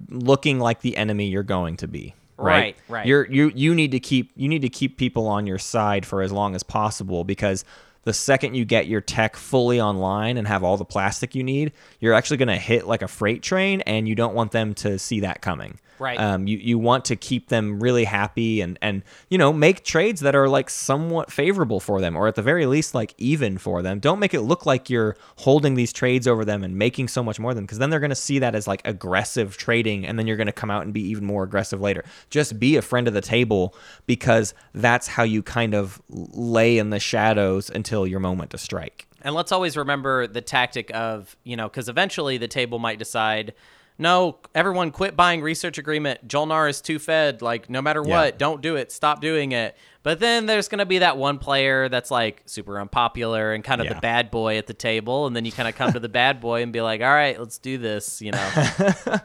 looking 0.09 0.59
like 0.59 0.81
the 0.81 0.97
enemy 0.97 1.27
you're 1.27 1.43
going 1.43 1.77
to 1.77 1.87
be. 1.87 2.15
Right, 2.39 2.47
Right, 2.47 2.75
right. 2.87 3.05
You're 3.05 3.25
you 3.31 3.51
you 3.55 3.75
need 3.75 3.91
to 3.91 3.99
keep 3.99 4.31
you 4.35 4.47
need 4.47 4.61
to 4.63 4.69
keep 4.69 4.97
people 4.97 5.27
on 5.27 5.45
your 5.45 5.57
side 5.59 6.03
for 6.05 6.21
as 6.23 6.31
long 6.31 6.55
as 6.55 6.63
possible 6.63 7.23
because 7.23 7.63
the 8.07 8.13
second 8.13 8.55
you 8.55 8.63
get 8.63 8.87
your 8.87 9.01
tech 9.01 9.35
fully 9.35 9.81
online 9.81 10.37
and 10.37 10.47
have 10.47 10.63
all 10.63 10.77
the 10.77 10.85
plastic 10.85 11.35
you 11.35 11.43
need, 11.43 11.73
you're 11.99 12.13
actually 12.13 12.37
going 12.37 12.47
to 12.47 12.55
hit 12.55 12.87
like 12.87 13.01
a 13.01 13.07
freight 13.07 13.43
train, 13.43 13.81
and 13.81 14.07
you 14.07 14.15
don't 14.15 14.33
want 14.33 14.53
them 14.53 14.73
to 14.75 14.97
see 14.97 15.19
that 15.19 15.41
coming. 15.41 15.77
Right. 15.99 16.19
Um, 16.19 16.45
you 16.45 16.59
you 16.59 16.77
want 16.77 17.05
to 17.05 17.15
keep 17.15 17.49
them 17.49 17.79
really 17.79 18.03
happy 18.03 18.61
and 18.61 18.77
and 18.83 19.01
you 19.31 19.37
know 19.39 19.51
make 19.51 19.83
trades 19.83 20.21
that 20.21 20.35
are 20.35 20.47
like 20.47 20.69
somewhat 20.69 21.31
favorable 21.31 21.79
for 21.79 21.99
them, 21.99 22.15
or 22.15 22.27
at 22.27 22.35
the 22.35 22.43
very 22.43 22.67
least 22.67 22.93
like 22.93 23.15
even 23.17 23.57
for 23.57 23.81
them. 23.81 23.99
Don't 23.99 24.19
make 24.19 24.35
it 24.35 24.41
look 24.41 24.67
like 24.67 24.91
you're 24.91 25.17
holding 25.37 25.73
these 25.73 25.91
trades 25.91 26.27
over 26.27 26.45
them 26.45 26.63
and 26.63 26.75
making 26.75 27.07
so 27.07 27.23
much 27.23 27.39
more 27.39 27.51
than 27.51 27.63
them, 27.63 27.65
because 27.65 27.79
then 27.79 27.89
they're 27.89 27.99
going 27.99 28.11
to 28.11 28.15
see 28.15 28.37
that 28.37 28.53
as 28.53 28.67
like 28.67 28.83
aggressive 28.85 29.57
trading, 29.57 30.05
and 30.05 30.19
then 30.19 30.27
you're 30.27 30.37
going 30.37 30.45
to 30.45 30.53
come 30.53 30.69
out 30.69 30.83
and 30.83 30.93
be 30.93 31.01
even 31.01 31.25
more 31.25 31.41
aggressive 31.41 31.81
later. 31.81 32.03
Just 32.29 32.59
be 32.59 32.75
a 32.75 32.83
friend 32.83 33.07
of 33.07 33.15
the 33.15 33.21
table 33.21 33.73
because 34.05 34.53
that's 34.75 35.07
how 35.07 35.23
you 35.23 35.41
kind 35.41 35.73
of 35.73 35.99
lay 36.09 36.77
in 36.77 36.91
the 36.91 36.99
shadows 36.99 37.71
until 37.71 37.96
your 38.05 38.19
moment 38.19 38.51
to 38.51 38.57
strike. 38.57 39.07
And 39.21 39.33
let's 39.33 39.51
always 39.51 39.75
remember 39.77 40.27
the 40.27 40.41
tactic 40.41 40.91
of, 40.93 41.35
you 41.43 41.55
know, 41.55 41.67
because 41.67 41.89
eventually 41.89 42.37
the 42.37 42.47
table 42.47 42.77
might 42.79 42.99
decide, 42.99 43.53
no, 43.97 44.37
everyone 44.53 44.91
quit 44.91 45.15
buying 45.15 45.41
research 45.41 45.77
agreement. 45.79 46.27
Jolnar 46.27 46.69
is 46.69 46.81
too 46.81 46.99
fed. 46.99 47.41
Like, 47.41 47.69
no 47.69 47.81
matter 47.81 48.03
Yeah. 48.05 48.15
what, 48.15 48.37
don't 48.37 48.61
do 48.61 48.75
it. 48.75 48.91
Stop 48.91 49.21
doing 49.21 49.53
it. 49.53 49.75
But 50.03 50.19
then 50.19 50.45
there's 50.45 50.67
going 50.69 50.79
to 50.79 50.85
be 50.85 50.99
that 50.99 51.17
one 51.17 51.39
player 51.39 51.89
that's 51.89 52.11
like 52.11 52.43
super 52.45 52.79
unpopular 52.79 53.53
and 53.53 53.63
kind 53.63 53.81
of 53.81 53.87
Yeah. 53.87 53.93
the 53.95 53.99
bad 53.99 54.29
boy 54.31 54.57
at 54.57 54.67
the 54.67 54.73
table. 54.75 55.25
And 55.25 55.35
then 55.35 55.43
you 55.45 55.51
kind 55.51 55.67
of 55.67 55.75
come 55.75 55.91
to 55.93 55.99
the 55.99 56.07
bad 56.09 56.39
boy 56.39 56.61
and 56.61 56.71
be 56.71 56.81
like, 56.81 57.01
all 57.01 57.07
right, 57.13 57.37
let's 57.39 57.57
do 57.57 57.77
this, 57.77 58.21
you 58.21 58.31
know. 58.31 58.49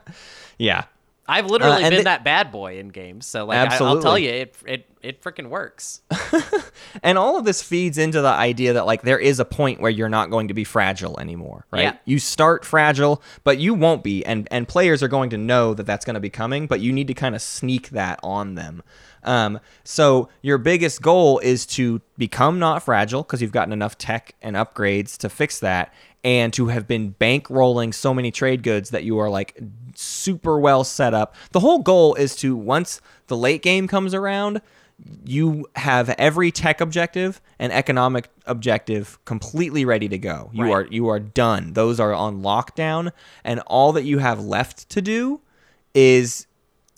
Yeah. 0.58 0.84
I've 1.28 1.46
literally 1.46 1.84
Uh, 1.84 1.90
been 1.90 1.98
the- 1.98 2.04
that 2.04 2.24
bad 2.24 2.50
boy 2.50 2.78
in 2.78 2.88
games. 2.88 3.26
So, 3.26 3.46
like, 3.46 3.70
I, 3.72 3.76
I'll 3.84 4.02
tell 4.02 4.18
you, 4.18 4.30
it, 4.30 4.56
it, 4.66 4.88
it 5.02 5.22
freaking 5.22 5.48
works. 5.48 6.02
And 7.02 7.16
all 7.18 7.38
of 7.38 7.44
this 7.44 7.62
feeds 7.62 7.98
into 7.98 8.20
the 8.20 8.28
idea 8.28 8.74
that 8.74 8.86
like 8.86 9.02
there 9.02 9.18
is 9.18 9.40
a 9.40 9.44
point 9.44 9.80
where 9.80 9.90
you're 9.90 10.08
not 10.08 10.30
going 10.30 10.48
to 10.48 10.54
be 10.54 10.64
fragile 10.64 11.18
anymore, 11.18 11.66
right? 11.70 11.82
Yeah. 11.82 11.96
You 12.04 12.18
start 12.18 12.64
fragile, 12.64 13.22
but 13.44 13.58
you 13.58 13.74
won't 13.74 14.04
be, 14.04 14.24
and 14.24 14.46
and 14.50 14.68
players 14.68 15.02
are 15.02 15.08
going 15.08 15.30
to 15.30 15.38
know 15.38 15.74
that 15.74 15.84
that's 15.84 16.04
going 16.04 16.14
to 16.14 16.20
be 16.20 16.30
coming, 16.30 16.66
but 16.66 16.80
you 16.80 16.92
need 16.92 17.08
to 17.08 17.14
kind 17.14 17.34
of 17.34 17.42
sneak 17.42 17.90
that 17.90 18.20
on 18.22 18.54
them. 18.54 18.82
Um, 19.24 19.60
so 19.84 20.28
your 20.42 20.58
biggest 20.58 21.00
goal 21.00 21.38
is 21.38 21.64
to 21.66 22.00
become 22.18 22.58
not 22.58 22.82
fragile 22.82 23.22
because 23.22 23.40
you've 23.40 23.52
gotten 23.52 23.72
enough 23.72 23.96
tech 23.96 24.34
and 24.42 24.56
upgrades 24.56 25.16
to 25.18 25.28
fix 25.28 25.60
that, 25.60 25.94
and 26.24 26.52
to 26.52 26.68
have 26.68 26.86
been 26.86 27.14
bankrolling 27.20 27.94
so 27.94 28.12
many 28.12 28.30
trade 28.30 28.62
goods 28.62 28.90
that 28.90 29.04
you 29.04 29.18
are 29.18 29.30
like 29.30 29.58
super 29.94 30.58
well 30.58 30.84
set 30.84 31.14
up. 31.14 31.34
The 31.52 31.60
whole 31.60 31.78
goal 31.78 32.14
is 32.14 32.36
to 32.36 32.54
once 32.54 33.00
the 33.28 33.36
late 33.36 33.62
game 33.62 33.88
comes 33.88 34.14
around, 34.14 34.60
you 35.24 35.66
have 35.76 36.10
every 36.10 36.50
tech 36.52 36.80
objective 36.80 37.40
and 37.58 37.72
economic 37.72 38.28
objective 38.46 39.18
completely 39.24 39.84
ready 39.84 40.08
to 40.08 40.18
go. 40.18 40.50
You 40.52 40.64
Right. 40.64 40.72
are 40.72 40.86
you 40.90 41.08
are 41.08 41.18
done. 41.20 41.72
Those 41.72 41.98
are 42.00 42.12
on 42.14 42.42
lockdown 42.42 43.10
and 43.44 43.60
all 43.66 43.92
that 43.92 44.04
you 44.04 44.18
have 44.18 44.40
left 44.40 44.88
to 44.90 45.02
do 45.02 45.40
is 45.94 46.46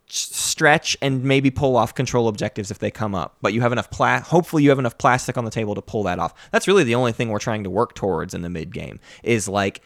stretch 0.07 0.97
and 1.03 1.25
maybe 1.25 1.51
pull 1.51 1.77
off 1.77 1.95
control 1.95 2.29
objectives 2.29 2.71
if 2.71 2.79
they 2.79 2.91
come 2.91 3.15
up. 3.15 3.37
But 3.43 3.53
you 3.53 3.61
have 3.63 3.73
enough 3.73 3.91
pla- 3.91 4.21
hopefully 4.21 4.63
you 4.63 4.69
have 4.69 4.79
enough 4.79 4.97
plastic 4.99 5.37
on 5.37 5.45
the 5.45 5.51
table 5.51 5.75
to 5.75 5.83
pull 5.83 6.03
that 6.05 6.19
off. 6.19 6.35
That's 6.53 6.69
really 6.69 6.85
the 6.85 6.95
only 6.95 7.13
thing 7.13 7.31
we're 7.31 7.39
trying 7.39 7.65
to 7.65 7.71
work 7.71 7.95
towards 7.95 8.35
in 8.35 8.43
the 8.43 8.51
mid 8.51 8.73
game 8.73 9.01
is 9.23 9.49
like 9.49 9.81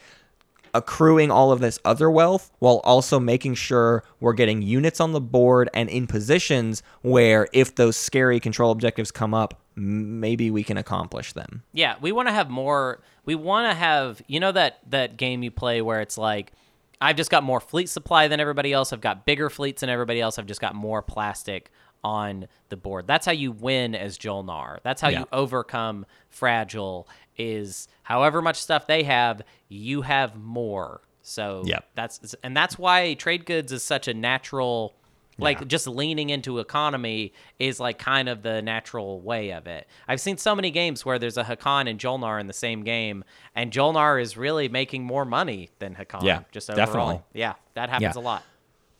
accruing 0.79 1.31
all 1.31 1.53
of 1.53 1.61
this 1.61 1.79
other 1.85 2.11
wealth 2.11 2.51
while 2.61 2.81
also 2.85 3.19
making 3.21 3.55
sure 3.55 4.03
we're 4.21 4.33
getting 4.33 4.63
units 4.63 5.01
on 5.01 5.13
the 5.13 5.21
board 5.21 5.69
and 5.75 5.89
in 5.91 6.07
positions 6.07 6.83
where 7.03 7.49
if 7.53 7.75
those 7.75 7.97
scary 7.97 8.41
control 8.41 8.71
objectives 8.71 9.11
come 9.11 9.35
up, 9.35 9.61
maybe 9.77 10.51
we 10.51 10.63
can 10.65 10.77
accomplish 10.77 11.33
them. 11.35 11.63
Yeah, 11.73 11.97
we 12.01 12.13
want 12.13 12.29
to 12.29 12.33
have 12.33 12.49
more. 12.51 13.01
We 13.25 13.35
want 13.35 13.71
to 13.71 13.75
have 13.77 14.23
you 14.27 14.41
know 14.41 14.53
that 14.53 14.79
that 14.91 15.17
game 15.17 15.43
you 15.43 15.51
play 15.51 15.83
where 15.83 16.01
it's 16.01 16.17
like 16.17 16.53
I've 17.01 17.17
just 17.17 17.31
got 17.31 17.43
more 17.45 17.61
fleet 17.61 17.89
supply 17.89 18.27
than 18.29 18.41
everybody 18.41 18.73
else. 18.73 18.93
I've 18.93 19.01
got 19.01 19.25
bigger 19.27 19.51
fleets 19.51 19.81
than 19.83 19.91
everybody 19.91 20.21
else. 20.21 20.39
I've 20.39 20.47
just 20.47 20.61
got 20.61 20.75
more 20.75 21.03
plastic 21.03 21.71
on 22.05 22.47
the 22.69 22.77
board. 22.77 23.07
That's 23.07 23.27
how 23.27 23.33
you 23.33 23.51
win 23.53 23.95
as 23.95 24.17
Jolnar. 24.19 24.79
That's 24.85 25.01
how 25.01 25.09
Yeah. 25.09 25.21
you 25.21 25.27
overcome 25.33 26.07
fragile 26.29 27.09
is 27.39 27.89
however 28.03 28.43
much 28.43 28.57
stuff 28.57 28.87
they 28.87 29.05
have, 29.05 29.43
you 29.69 30.03
have 30.03 30.37
more. 30.37 31.01
So 31.23 31.63
Yep. 31.67 31.85
that's 31.95 32.35
and 32.43 32.57
that's 32.57 32.79
why 32.79 33.15
trade 33.15 33.47
goods 33.47 33.71
is 33.73 33.83
such 33.83 34.09
a 34.09 34.15
natural 34.15 34.95
like 35.41 35.61
Yeah. 35.61 35.67
just 35.67 35.87
leaning 35.87 36.31
into 36.31 36.59
economy 36.59 37.33
is 37.61 37.79
like 37.79 37.97
kind 37.99 38.29
of 38.29 38.43
the 38.43 38.61
natural 38.61 39.21
way 39.21 39.53
of 39.53 39.69
it. 39.69 39.87
I've 40.09 40.21
seen 40.21 40.37
so 40.37 40.53
many 40.57 40.73
games 40.73 41.05
where 41.07 41.17
there's 41.17 41.37
a 41.37 41.45
Hacan 41.45 41.89
and 41.89 41.97
Jolnar 42.01 42.41
in 42.41 42.49
the 42.49 42.53
same 42.53 42.83
game, 42.83 43.23
and 43.55 43.71
Jolnar 43.71 44.21
is 44.21 44.37
really 44.37 44.69
making 44.69 45.05
more 45.05 45.25
money 45.25 45.71
than 45.79 45.95
Hacan. 45.95 46.25
Yeah, 46.25 46.41
just 46.51 46.69
overall. 46.69 46.87
definitely. 46.87 47.21
Yeah, 47.35 47.55
that 47.75 47.89
happens 47.89 48.17
Yeah. 48.17 48.21
a 48.21 48.25
lot. 48.25 48.43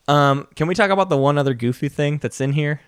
Um, 0.07 0.47
can 0.55 0.67
we 0.67 0.75
talk 0.75 0.91
about 0.91 1.09
the 1.09 1.17
one 1.17 1.37
other 1.37 1.53
goofy 1.53 1.89
thing 1.89 2.19
that's 2.19 2.39
in 2.39 2.53
here? 2.53 2.79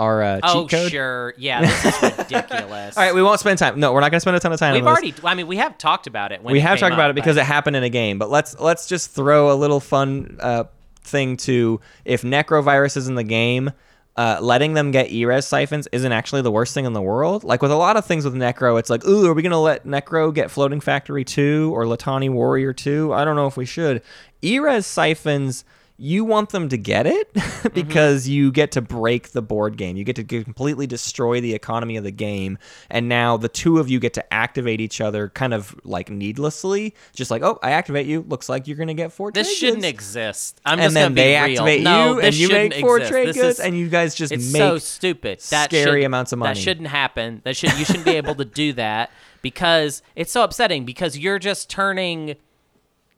Our 0.00 0.22
uh, 0.22 0.40
Oh 0.42 0.62
cheat 0.62 0.70
code. 0.70 0.90
sure, 0.90 1.34
yeah, 1.36 1.60
this 1.60 1.84
is 1.84 2.02
ridiculous. 2.18 2.96
All 2.96 3.02
right, 3.04 3.14
we 3.14 3.22
won't 3.22 3.38
spend 3.38 3.58
time. 3.58 3.78
No, 3.78 3.92
we're 3.92 4.00
not 4.00 4.10
going 4.10 4.16
to 4.16 4.20
spend 4.20 4.36
a 4.36 4.40
ton 4.40 4.52
of 4.52 4.58
time. 4.58 4.72
We've 4.74 4.86
on 4.86 4.94
this. 5.02 5.12
already. 5.12 5.14
I 5.26 5.34
mean, 5.34 5.46
we 5.46 5.56
have 5.56 5.76
talked 5.78 6.06
about 6.06 6.32
it. 6.32 6.42
When 6.42 6.52
we 6.52 6.58
it 6.58 6.62
have 6.62 6.78
talked 6.78 6.94
about 6.94 7.10
up, 7.10 7.12
it 7.12 7.14
because 7.16 7.36
but- 7.36 7.42
it 7.42 7.46
happened 7.46 7.76
in 7.76 7.82
a 7.82 7.90
game. 7.90 8.18
But 8.18 8.30
let's 8.30 8.58
let's 8.58 8.86
just 8.88 9.10
throw 9.12 9.52
a 9.52 9.56
little 9.56 9.78
fun 9.80 10.38
uh, 10.40 10.64
thing 11.02 11.36
to 11.38 11.80
if 12.04 12.22
necrovirus 12.22 12.96
is 12.96 13.08
in 13.08 13.14
the 13.14 13.24
game. 13.24 13.70
Uh, 14.16 14.38
letting 14.42 14.74
them 14.74 14.90
get 14.90 15.10
E-Res 15.10 15.46
siphons 15.46 15.88
isn't 15.92 16.12
actually 16.12 16.42
the 16.42 16.50
worst 16.50 16.74
thing 16.74 16.84
in 16.84 16.92
the 16.92 17.00
world. 17.00 17.42
Like 17.44 17.62
with 17.62 17.70
a 17.70 17.76
lot 17.76 17.96
of 17.96 18.04
things 18.04 18.24
with 18.24 18.34
Nekro, 18.34 18.78
it's 18.78 18.90
like, 18.90 19.06
ooh, 19.06 19.26
are 19.26 19.32
we 19.32 19.40
gonna 19.40 19.60
let 19.60 19.86
Nekro 19.86 20.34
get 20.34 20.50
Floating 20.50 20.80
Factory 20.80 21.24
two 21.24 21.70
or 21.74 21.84
Letani 21.84 22.28
Warrior 22.28 22.72
two? 22.74 23.14
I 23.14 23.24
don't 23.24 23.36
know 23.36 23.46
if 23.46 23.56
we 23.56 23.64
should. 23.64 24.02
E-Res 24.42 24.84
siphons, 24.84 25.64
you 26.00 26.24
want 26.24 26.48
them 26.48 26.70
to 26.70 26.78
get 26.78 27.06
it 27.06 27.32
mm-hmm. 27.34 27.68
because 27.74 28.26
you 28.26 28.50
get 28.50 28.72
to 28.72 28.80
break 28.80 29.32
the 29.32 29.42
board 29.42 29.76
game. 29.76 29.98
You 29.98 30.04
get 30.04 30.16
to 30.16 30.24
completely 30.24 30.86
destroy 30.86 31.42
the 31.42 31.52
economy 31.52 31.98
of 31.98 32.04
the 32.04 32.10
game, 32.10 32.56
and 32.88 33.06
now 33.06 33.36
the 33.36 33.50
two 33.50 33.78
of 33.78 33.90
you 33.90 34.00
get 34.00 34.14
to 34.14 34.32
activate 34.32 34.80
each 34.80 35.02
other 35.02 35.28
kind 35.28 35.52
of 35.52 35.78
like 35.84 36.08
needlessly. 36.08 36.94
Just 37.14 37.30
like, 37.30 37.42
oh, 37.42 37.58
I 37.62 37.72
activate 37.72 38.06
you. 38.06 38.22
Looks 38.22 38.48
like 38.48 38.66
you're 38.66 38.78
gonna 38.78 38.94
get 38.94 39.12
four. 39.12 39.30
This 39.30 39.46
trade 39.48 39.56
shouldn't 39.56 39.82
goods." 39.82 39.92
exist. 39.92 40.60
I'm 40.64 40.78
and 40.78 40.82
just 40.84 40.94
then 40.94 41.14
they 41.14 41.34
activate 41.34 41.82
no, 41.82 42.14
you, 42.14 42.20
and 42.20 42.34
you 42.34 42.48
make 42.48 42.74
four 42.76 42.96
exist. 42.96 43.12
trade 43.12 43.28
This 43.28 43.36
goods, 43.36 43.58
is- 43.58 43.64
and 43.66 43.76
you 43.76 43.90
guys 43.90 44.14
just 44.14 44.32
it's 44.32 44.50
make 44.50 44.60
so 44.60 44.78
stupid. 44.78 45.40
That 45.50 45.66
scary 45.70 46.00
should- 46.00 46.06
amounts 46.06 46.32
of 46.32 46.38
money. 46.38 46.54
That 46.54 46.60
shouldn't 46.60 46.88
happen. 46.88 47.42
That 47.44 47.56
should 47.56 47.78
you 47.78 47.84
shouldn't 47.84 48.06
be 48.06 48.16
able 48.16 48.36
to 48.36 48.46
do 48.46 48.72
that 48.72 49.10
because 49.42 50.02
it's 50.16 50.32
so 50.32 50.44
upsetting 50.44 50.86
because 50.86 51.18
you're 51.18 51.38
just 51.38 51.68
turning 51.68 52.36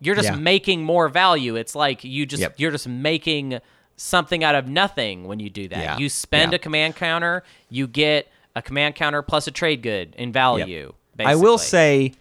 you're 0.03 0.15
just 0.17 0.29
Yeah. 0.31 0.37
making 0.37 0.83
more 0.85 1.09
value. 1.09 1.57
It's 1.57 1.75
like 1.75 2.03
you 2.05 2.27
just 2.27 2.41
Yep. 2.41 2.55
you're 2.59 2.71
just 2.73 2.89
making 2.89 3.59
something 3.97 4.43
out 4.43 4.55
of 4.55 4.67
nothing 4.67 5.25
when 5.29 5.39
you 5.39 5.49
do 5.51 5.69
that. 5.69 5.79
Yeah. 5.79 5.99
You 5.99 6.09
spend 6.09 6.53
Yeah. 6.53 6.57
a 6.57 6.59
command 6.59 6.97
counter, 6.97 7.43
you 7.71 7.87
get 7.87 8.29
a 8.57 8.63
command 8.63 8.95
counter 8.95 9.23
plus 9.23 9.47
a 9.47 9.51
trade 9.51 9.83
good 9.83 10.15
in 10.19 10.33
value. 10.33 10.93
I 11.25 11.35
will 11.37 11.59
say 11.59 12.13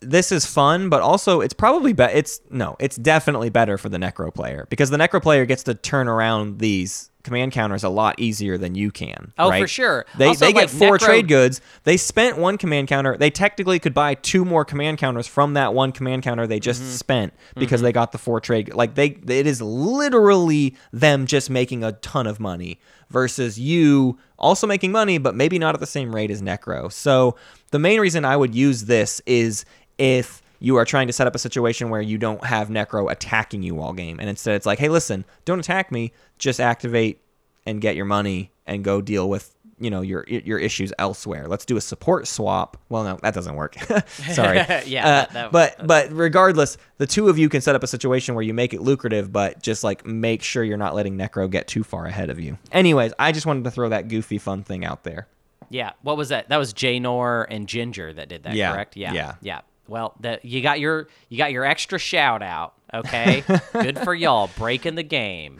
this 0.00 0.32
is 0.32 0.46
fun, 0.46 0.88
but 0.88 1.00
also 1.02 1.40
it's 1.40 1.54
probably 1.54 1.92
be- 1.92 2.02
it's 2.04 2.40
no, 2.50 2.76
it's 2.80 2.96
definitely 2.96 3.50
better 3.50 3.76
for 3.78 3.88
the 3.88 3.98
Nekro 3.98 4.32
player 4.34 4.66
because 4.70 4.90
the 4.90 4.96
Nekro 4.96 5.20
player 5.22 5.44
gets 5.44 5.62
to 5.64 5.74
turn 5.74 6.08
around 6.08 6.58
these 6.60 7.10
command 7.28 7.52
counters 7.52 7.84
a 7.84 7.88
lot 7.88 8.16
easier 8.18 8.58
than 8.58 8.74
you 8.74 8.90
can. 8.90 9.32
Oh, 9.38 9.50
for 9.56 9.68
sure. 9.68 10.04
They 10.16 10.28
Also, 10.28 10.46
they 10.46 10.52
get 10.52 10.68
four 10.70 10.96
Nekro- 10.98 11.04
trade 11.04 11.28
goods. 11.28 11.60
They 11.84 11.96
spent 11.96 12.36
one 12.38 12.58
command 12.58 12.88
counter. 12.88 13.16
They 13.16 13.30
technically 13.30 13.78
could 13.78 13.94
buy 13.94 14.14
two 14.14 14.44
more 14.44 14.64
command 14.64 14.98
counters 14.98 15.26
from 15.28 15.54
that 15.54 15.72
one 15.74 15.92
command 15.92 16.22
counter 16.24 16.46
they 16.46 16.58
just 16.58 16.82
Mm-hmm. 16.82 16.90
spent 16.92 17.32
because 17.54 17.80
they 17.82 17.92
got 17.92 18.10
the 18.12 18.18
four 18.18 18.40
trade. 18.40 18.74
Like 18.74 18.96
they, 18.96 19.08
it 19.28 19.46
is 19.46 19.62
literally 19.62 20.74
them 20.92 21.26
just 21.26 21.50
making 21.50 21.84
a 21.84 21.92
ton 21.92 22.26
of 22.26 22.40
money 22.40 22.80
versus 23.10 23.58
you 23.58 24.18
also 24.38 24.66
making 24.66 24.92
money, 24.92 25.18
but 25.18 25.34
maybe 25.34 25.58
not 25.58 25.74
at 25.74 25.80
the 25.80 25.86
same 25.86 26.14
rate 26.14 26.30
as 26.30 26.40
Nekro. 26.42 26.92
So 26.92 27.36
the 27.70 27.78
main 27.78 28.00
reason 28.00 28.24
I 28.24 28.36
would 28.36 28.54
use 28.54 28.84
this 28.84 29.20
is 29.26 29.64
if 29.98 30.42
you 30.60 30.76
are 30.76 30.84
trying 30.84 31.06
to 31.06 31.12
set 31.12 31.26
up 31.26 31.34
a 31.34 31.38
situation 31.38 31.90
where 31.90 32.00
you 32.02 32.18
don't 32.18 32.44
have 32.44 32.68
Nekro 32.68 33.10
attacking 33.10 33.62
you 33.62 33.80
all 33.80 33.92
game, 33.92 34.18
and 34.20 34.28
instead 34.28 34.54
it's 34.56 34.66
like, 34.66 34.78
hey, 34.78 34.88
listen, 34.88 35.24
don't 35.44 35.58
attack 35.60 35.90
me, 35.92 36.12
just 36.38 36.60
activate 36.60 37.20
and 37.66 37.80
get 37.80 37.96
your 37.96 38.04
money 38.06 38.50
and 38.66 38.82
go 38.84 39.00
deal 39.00 39.28
with 39.28 39.54
you 39.80 39.90
know 39.90 40.00
your 40.00 40.24
your 40.28 40.58
issues 40.58 40.92
elsewhere. 40.98 41.46
Let's 41.46 41.64
do 41.64 41.76
a 41.76 41.80
support 41.80 42.26
swap. 42.26 42.76
Well, 42.88 43.04
no, 43.04 43.18
that 43.22 43.32
doesn't 43.32 43.54
work. 43.54 43.76
Sorry. 44.08 44.56
Yeah, 44.86 45.06
Uh, 45.06 45.10
that- 45.10 45.32
that- 45.34 45.52
but 45.52 45.86
but 45.86 46.10
regardless, 46.12 46.76
the 46.96 47.06
two 47.06 47.28
of 47.28 47.38
you 47.38 47.48
can 47.48 47.60
set 47.60 47.76
up 47.76 47.84
a 47.84 47.86
situation 47.86 48.34
where 48.34 48.42
you 48.42 48.52
make 48.54 48.74
it 48.74 48.80
lucrative, 48.80 49.32
but 49.32 49.62
just 49.62 49.84
like 49.84 50.04
make 50.04 50.42
sure 50.42 50.64
you're 50.64 50.76
not 50.76 50.96
letting 50.96 51.16
Nekro 51.16 51.48
get 51.48 51.68
too 51.68 51.84
far 51.84 52.06
ahead 52.06 52.28
of 52.30 52.40
you. 52.40 52.58
Anyways, 52.72 53.12
I 53.20 53.30
just 53.30 53.46
wanted 53.46 53.62
to 53.64 53.70
throw 53.70 53.88
that 53.90 54.08
goofy 54.08 54.38
fun 54.38 54.64
thing 54.64 54.84
out 54.84 55.04
there. 55.04 55.28
Yeah. 55.70 55.92
What 56.02 56.16
was 56.16 56.30
that? 56.30 56.48
That 56.48 56.56
was 56.56 56.72
Janor 56.74 57.46
and 57.48 57.68
Ginger 57.68 58.12
that 58.14 58.28
did 58.28 58.42
that, 58.44 58.54
Yeah, 58.54 58.72
correct? 58.72 58.96
Yeah. 58.96 59.12
yeah. 59.12 59.34
Yeah. 59.42 59.60
Well, 59.88 60.14
that 60.20 60.44
you 60.44 60.60
got 60.62 60.78
your 60.80 61.08
you 61.28 61.38
got 61.38 61.50
your 61.50 61.64
extra 61.64 61.98
shout 61.98 62.42
out, 62.42 62.74
okay? 62.92 63.42
Good 63.72 63.98
for 63.98 64.14
y'all 64.14 64.50
breaking 64.56 64.94
the 64.94 65.02
game. 65.02 65.58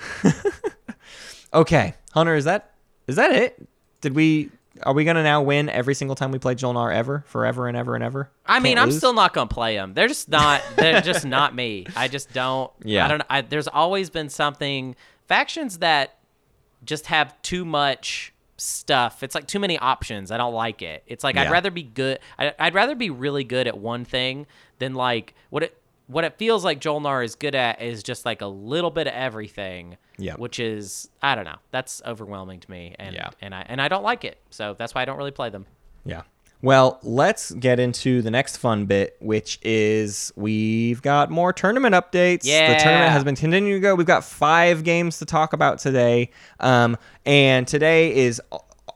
Okay, 1.53 1.95
Hunter, 2.13 2.35
is 2.35 2.45
that 2.45 2.73
is 3.07 3.17
that 3.17 3.33
it? 3.33 3.69
Did 4.01 4.15
we? 4.15 4.51
Are 4.83 4.93
we 4.93 5.05
gonna 5.05 5.23
now 5.23 5.43
win 5.43 5.69
every 5.69 5.95
single 5.95 6.15
time 6.15 6.31
we 6.31 6.39
play 6.39 6.55
Jolnar 6.55 6.95
ever, 6.95 7.25
forever 7.27 7.67
and 7.67 7.77
ever 7.77 7.95
and 7.95 8.05
ever? 8.05 8.31
I 8.47 8.61
mean, 8.61 8.77
Can't 8.77 8.93
I'm 8.93 8.93
still 8.93 9.15
not 9.15 9.33
gonna 9.33 9.49
play 9.49 9.75
them. 9.75 9.95
They're 9.95 10.09
just 10.09 10.29
not. 10.29 10.63
They're 10.77 11.01
just 11.01 11.25
not 11.25 11.55
me. 11.55 11.87
I 11.97 12.09
just 12.09 12.33
don't. 12.33 12.71
Yeah. 12.85 13.05
I 13.05 13.09
don't. 13.09 13.23
I, 13.29 13.41
there's 13.41 13.67
always 13.67 14.11
been 14.11 14.29
something 14.29 14.95
factions 15.27 15.79
that 15.79 16.19
just 16.85 17.07
have 17.07 17.41
too 17.43 17.65
much 17.65 18.33
stuff. 18.59 19.23
It's 19.23 19.35
like 19.35 19.47
too 19.47 19.59
many 19.59 19.79
options. 19.79 20.31
I 20.31 20.37
don't 20.37 20.53
like 20.55 20.83
it. 20.83 21.03
It's 21.07 21.25
like 21.25 21.37
Yeah. 21.37 21.43
I'd 21.43 21.51
rather 21.51 21.71
be 21.71 21.83
good. 21.83 22.19
I, 22.39 22.53
I'd 22.59 22.75
rather 22.75 22.95
be 22.95 23.09
really 23.11 23.45
good 23.45 23.67
at 23.67 23.79
one 23.79 24.05
thing 24.05 24.47
than 24.79 24.95
like 24.95 25.35
what 25.51 25.63
it. 25.63 25.75
What 26.09 26.25
it 26.25 26.39
feels 26.39 26.65
like 26.65 26.81
Jolnar 26.81 27.23
is 27.23 27.35
good 27.35 27.55
at 27.55 27.83
is 27.83 28.03
just 28.03 28.25
like 28.25 28.41
a 28.41 28.47
little 28.47 28.91
bit 28.91 29.07
of 29.07 29.13
everything. 29.13 29.99
Yeah. 30.17 30.37
Which 30.37 30.59
is 30.59 31.11
I 31.23 31.35
don't 31.35 31.45
know. 31.45 31.57
That's 31.71 32.01
overwhelming 32.07 32.61
to 32.61 32.71
me, 32.71 32.95
and 32.99 33.15
Yeah. 33.15 33.29
and 33.43 33.55
I 33.55 33.67
and 33.69 33.79
I 33.81 33.89
don't 33.89 34.03
like 34.03 34.25
it. 34.25 34.39
So 34.49 34.75
that's 34.79 34.95
why 34.95 35.03
I 35.03 35.05
don't 35.05 35.19
really 35.19 35.33
play 35.33 35.51
them. 35.51 35.67
Yeah. 36.07 36.23
Well, 36.61 36.99
let's 37.05 37.53
get 37.53 37.79
into 37.79 38.21
the 38.21 38.31
next 38.33 38.57
fun 38.57 38.87
bit, 38.87 39.17
which 39.21 39.61
is 39.63 40.33
we've 40.35 41.01
got 41.03 41.31
more 41.31 41.53
tournament 41.53 41.95
updates. 41.95 42.41
Yeah. 42.45 42.75
The 42.75 42.83
tournament 42.83 43.13
has 43.13 43.23
been 43.23 43.37
continuing 43.37 43.75
to 43.75 43.81
go. 43.81 43.95
We've 43.95 44.07
got 44.07 44.25
five 44.25 44.83
games 44.83 45.19
to 45.21 45.25
talk 45.25 45.53
about 45.53 45.79
today. 45.79 46.31
Um, 46.59 46.97
and 47.25 47.67
today 47.69 48.15
is 48.15 48.43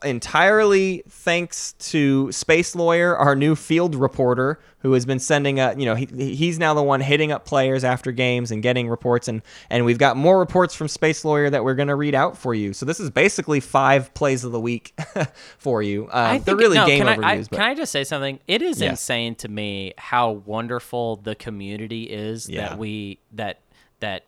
entirely 0.04 1.02
thanks 1.08 1.72
to 1.74 2.30
Space 2.32 2.74
Lawyer, 2.74 3.16
our 3.16 3.34
new 3.36 3.54
field 3.54 3.94
reporter, 3.94 4.60
who 4.78 4.92
has 4.94 5.06
been 5.06 5.18
sending 5.20 5.60
a, 5.60 5.74
you 5.78 5.84
know, 5.84 5.94
he, 5.94 6.06
he's 6.06 6.58
now 6.58 6.74
the 6.74 6.82
one 6.82 7.00
hitting 7.00 7.30
up 7.30 7.44
players 7.44 7.84
after 7.84 8.10
games 8.12 8.50
and 8.50 8.62
getting 8.62 8.88
reports. 8.88 9.28
And, 9.28 9.42
and 9.70 9.84
we've 9.84 9.98
got 9.98 10.16
more 10.16 10.38
reports 10.38 10.74
from 10.74 10.88
Space 10.88 11.24
Lawyer 11.24 11.48
that 11.50 11.62
we're 11.64 11.74
going 11.76 11.88
to 11.88 11.94
read 11.94 12.14
out 12.14 12.36
for 12.36 12.52
you. 12.54 12.72
So 12.72 12.84
this 12.84 12.98
is 12.98 13.08
basically 13.10 13.60
five 13.60 14.12
plays 14.14 14.42
of 14.44 14.52
the 14.52 14.60
week 14.60 14.92
for 15.58 15.82
you. 15.82 16.04
Um, 16.04 16.10
I 16.12 16.38
they're 16.38 16.56
really 16.56 16.76
no, 16.78 16.86
game 16.86 17.04
can 17.06 17.16
overviews. 17.18 17.24
I, 17.24 17.32
I, 17.32 17.38
but 17.42 17.50
can 17.50 17.60
I 17.62 17.74
just 17.74 17.92
say 17.92 18.04
something? 18.04 18.40
It 18.48 18.60
is 18.62 18.80
Yeah. 18.80 18.90
insane 18.90 19.34
to 19.36 19.48
me 19.48 19.94
how 19.98 20.30
wonderful 20.32 21.16
the 21.16 21.34
community 21.34 22.04
is 22.04 22.48
Yeah. 22.48 22.70
that 22.70 22.78
we 22.78 23.20
that 23.32 23.60
that 24.00 24.24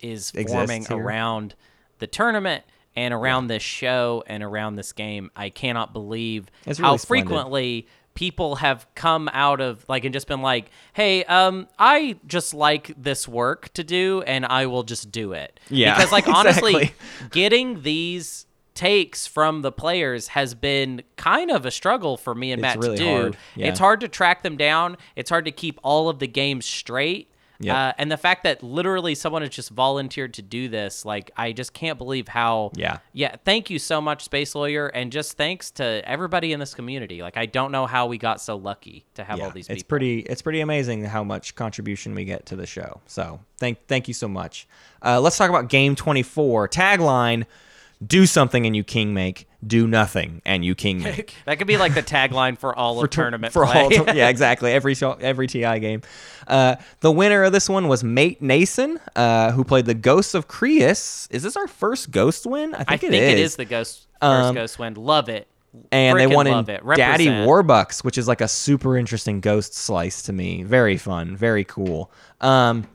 is 0.00 0.30
forming 0.30 0.86
around 0.90 1.54
the 1.98 2.06
tournament 2.06 2.64
and 2.96 3.14
around 3.14 3.46
this 3.46 3.62
show 3.62 4.24
and 4.26 4.42
around 4.42 4.76
this 4.76 4.92
game. 4.92 5.30
I 5.36 5.48
cannot 5.50 5.92
believe 5.92 6.46
how 6.66 6.72
splendid. 6.96 7.06
frequently 7.06 7.86
people 8.14 8.56
have 8.56 8.86
come 8.94 9.30
out 9.32 9.60
of 9.60 9.84
like 9.88 10.04
and 10.04 10.12
just 10.12 10.26
been 10.26 10.42
like, 10.42 10.70
"Hey, 10.92 11.24
um, 11.24 11.68
I 11.78 12.16
just 12.26 12.52
like 12.52 12.92
this 13.00 13.26
work 13.28 13.72
to 13.74 13.84
do, 13.84 14.22
and 14.26 14.44
I 14.44 14.66
will 14.66 14.82
just 14.82 15.10
do 15.12 15.32
it." 15.32 15.58
Yeah, 15.70 15.94
because 15.96 16.12
like 16.12 16.26
honestly, 16.28 16.74
exactly. 16.74 17.28
getting 17.30 17.82
these 17.82 18.46
takes 18.74 19.26
from 19.26 19.62
the 19.62 19.72
players 19.72 20.28
has 20.28 20.54
been 20.54 21.02
kind 21.16 21.50
of 21.50 21.66
a 21.66 21.70
struggle 21.70 22.16
for 22.16 22.34
me 22.34 22.52
and 22.52 22.60
It's 22.60 22.62
Matt 22.62 22.78
really 22.78 22.96
to 22.98 23.02
do. 23.04 23.10
hard, 23.10 23.36
yeah. 23.54 23.66
It's 23.66 23.78
hard 23.78 24.00
to 24.00 24.08
track 24.08 24.42
them 24.42 24.56
down. 24.56 24.96
It's 25.16 25.28
hard 25.28 25.44
to 25.44 25.50
keep 25.50 25.78
all 25.82 26.08
of 26.08 26.18
the 26.18 26.28
games 26.28 26.64
straight. 26.66 27.29
Yep. 27.60 27.76
Uh, 27.76 27.92
and 27.98 28.10
the 28.10 28.16
fact 28.16 28.44
that 28.44 28.62
literally 28.62 29.14
someone 29.14 29.42
has 29.42 29.50
just 29.50 29.70
volunteered 29.70 30.34
to 30.34 30.42
do 30.42 30.68
this, 30.68 31.04
like 31.04 31.30
I 31.36 31.52
just 31.52 31.74
can't 31.74 31.98
believe 31.98 32.26
how. 32.26 32.72
Yeah. 32.74 32.98
Yeah. 33.12 33.36
Thank 33.44 33.68
you 33.68 33.78
so 33.78 34.00
much, 34.00 34.24
Space 34.24 34.54
Lawyer, 34.54 34.86
and 34.88 35.12
just 35.12 35.36
thanks 35.36 35.70
to 35.72 36.02
everybody 36.08 36.52
in 36.52 36.60
this 36.60 36.74
community. 36.74 37.20
Like 37.22 37.36
I 37.36 37.44
don't 37.46 37.70
know 37.70 37.86
how 37.86 38.06
we 38.06 38.16
got 38.16 38.40
so 38.40 38.56
lucky 38.56 39.04
to 39.14 39.24
have 39.24 39.40
all 39.40 39.50
these 39.50 39.66
people. 39.66 39.74
It's 39.74 39.82
pretty 39.82 40.20
it's 40.20 40.42
pretty 40.42 40.60
amazing 40.60 41.04
how 41.04 41.22
much 41.22 41.54
contribution 41.54 42.14
we 42.14 42.24
get 42.24 42.46
to 42.46 42.56
the 42.56 42.66
show. 42.66 43.02
So 43.06 43.40
thank 43.58 43.86
thank 43.86 44.08
you 44.08 44.14
so 44.14 44.26
much. 44.26 44.66
Uh, 45.04 45.20
let's 45.20 45.36
talk 45.36 45.50
about 45.50 45.68
game 45.68 45.94
24 45.94 46.68
tagline. 46.68 47.44
Do 48.04 48.24
something 48.24 48.64
and 48.64 48.74
you 48.74 48.82
king 48.82 49.12
make. 49.12 49.46
Do 49.66 49.86
nothing 49.86 50.40
and 50.46 50.64
you 50.64 50.74
king 50.74 51.02
make. 51.02 51.34
That 51.44 51.58
could 51.58 51.66
be 51.66 51.76
like 51.76 51.92
the 51.94 52.02
tagline 52.02 52.56
for 52.56 52.74
all 52.74 53.02
of 53.02 53.10
tournament 53.10 53.52
for 53.52 53.66
play. 53.66 53.98
all 53.98 54.14
yeah 54.16 54.28
exactly 54.34 54.72
every 54.72 54.94
every 55.20 55.46
ti 55.46 55.60
game 55.80 56.00
uh, 56.48 56.76
the 57.00 57.12
winner 57.12 57.44
of 57.44 57.52
this 57.52 57.68
one 57.68 57.86
was 57.86 58.02
mate 58.02 58.40
nason 58.40 58.98
uh, 59.16 59.52
who 59.52 59.62
played 59.62 59.84
the 59.84 59.94
ghosts 59.94 60.32
of 60.34 60.48
Creuss 60.48 61.28
is 61.30 61.42
this 61.42 61.56
our 61.56 61.66
first 61.68 62.10
ghost 62.10 62.46
win 62.46 62.74
i 62.74 62.78
think, 62.78 62.90
I 62.90 62.96
think 62.96 63.14
it 63.14 63.38
is 63.38 63.56
the 63.56 63.66
ghost 63.66 64.06
first 64.22 64.48
Um, 64.48 64.54
ghost 64.54 64.78
win. 64.78 64.94
Love 64.94 65.28
it. 65.28 65.46
and 65.92 66.18
they 66.18 66.26
won 66.26 66.46
in 66.46 66.58
it. 66.70 66.82
daddy 66.96 67.26
warbucks 67.26 68.02
which 68.02 68.16
is 68.16 68.26
like 68.26 68.40
a 68.40 68.48
super 68.48 68.96
interesting 68.96 69.40
ghost 69.40 69.74
slice 69.74 70.22
to 70.22 70.32
me 70.32 70.62
very 70.62 70.96
fun 70.96 71.36
very 71.36 71.64
cool 71.64 72.10
um, 72.40 72.86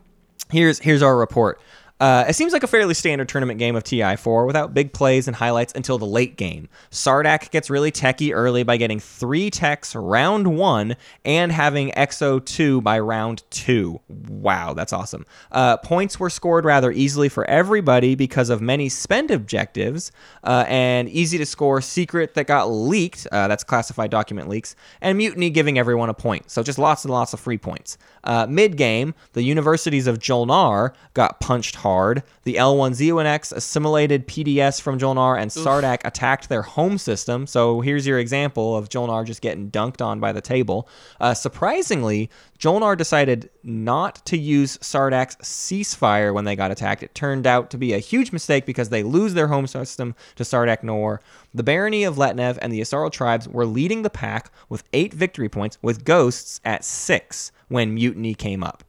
here's 0.49 0.79
here's 0.79 1.01
our 1.03 1.15
report 1.15 1.61
uh, 1.99 2.25
it 2.27 2.33
seems 2.33 2.51
like 2.51 2.63
a 2.63 2.67
fairly 2.67 2.93
standard 2.93 3.29
tournament 3.29 3.57
game 3.57 3.75
of 3.75 3.83
TI4 3.83 4.45
without 4.45 4.73
big 4.73 4.91
plays 4.91 5.27
and 5.27 5.35
highlights 5.35 5.71
until 5.73 5.97
the 5.97 6.05
late 6.05 6.35
game. 6.35 6.67
Sardakk 6.91 7.51
gets 7.51 7.69
really 7.69 7.89
techy 7.89 8.33
early 8.33 8.63
by 8.63 8.75
getting 8.75 8.99
three 8.99 9.49
techs 9.49 9.95
round 9.95 10.57
one 10.57 10.97
and 11.23 11.53
having 11.53 11.91
XO2 11.91 12.83
by 12.83 12.99
round 12.99 13.43
two. 13.49 14.01
Wow, 14.09 14.73
that's 14.73 14.91
awesome. 14.91 15.25
Uh, 15.53 15.77
points 15.77 16.19
were 16.19 16.29
scored 16.29 16.65
rather 16.65 16.91
easily 16.91 17.29
for 17.29 17.45
everybody 17.49 18.15
because 18.15 18.49
of 18.49 18.61
many 18.61 18.89
spend 18.89 19.31
objectives 19.31 20.11
uh, 20.43 20.65
and 20.67 21.07
easy 21.07 21.37
to 21.37 21.45
score 21.45 21.79
secret 21.79 22.33
that 22.33 22.45
got 22.45 22.65
leaked. 22.65 23.25
Uh, 23.31 23.47
that's 23.47 23.63
classified 23.63 24.11
document 24.11 24.49
leaks 24.49 24.75
and 24.99 25.17
mutiny 25.17 25.49
giving 25.49 25.79
everyone 25.79 26.09
a 26.09 26.13
point. 26.13 26.51
So 26.51 26.61
just 26.61 26.77
lots 26.77 27.05
and 27.05 27.13
lots 27.13 27.31
of 27.31 27.39
free 27.39 27.57
points. 27.57 27.97
Uh, 28.25 28.47
Mid 28.49 28.75
game, 28.75 29.13
the 29.31 29.43
universities 29.43 30.07
of 30.07 30.19
Jolnar 30.19 30.93
got 31.13 31.39
punched 31.39 31.75
hard. 31.85 32.23
The 32.45 32.55
L1Z1X 32.55 33.53
assimilated 33.53 34.27
PDS 34.27 34.81
from 34.81 34.97
Jolnar, 34.97 35.39
and 35.39 35.51
Sardakk 35.51 36.01
attacked 36.03 36.49
their 36.49 36.63
home 36.63 36.97
system. 36.97 37.45
So 37.45 37.79
here's 37.81 38.07
your 38.07 38.17
example 38.17 38.75
of 38.75 38.89
Jolnar 38.89 39.23
just 39.23 39.39
getting 39.39 39.69
dunked 39.69 40.03
on 40.03 40.19
by 40.19 40.31
the 40.31 40.41
table. 40.41 40.89
Uh, 41.21 41.35
surprisingly, 41.35 42.31
Jolnar 42.57 42.97
decided 42.97 43.51
not 43.61 44.25
to 44.25 44.35
use 44.35 44.79
Sardakk's 44.79 45.35
ceasefire 45.35 46.33
when 46.33 46.45
they 46.45 46.55
got 46.55 46.71
attacked. 46.71 47.03
It 47.03 47.13
turned 47.13 47.45
out 47.45 47.69
to 47.69 47.77
be 47.77 47.93
a 47.93 47.99
huge 47.99 48.31
mistake 48.31 48.65
because 48.65 48.89
they 48.89 49.03
lose 49.03 49.35
their 49.35 49.49
home 49.49 49.67
system 49.67 50.15
to 50.37 50.43
Sardakk 50.43 50.81
N'orr. 50.81 51.19
The 51.53 51.61
barony 51.61 52.03
of 52.03 52.15
Letnev 52.15 52.57
and 52.63 52.73
the 52.73 52.81
Yssaril 52.81 53.11
tribes 53.11 53.47
were 53.47 53.67
leading 53.67 54.01
the 54.01 54.09
pack 54.09 54.49
with 54.69 54.83
eight 54.91 55.13
victory 55.13 55.49
points, 55.49 55.77
with 55.83 56.03
ghosts 56.03 56.59
at 56.65 56.83
six 56.83 57.51
when 57.67 57.93
mutiny 57.93 58.33
came 58.33 58.63
up. 58.63 58.83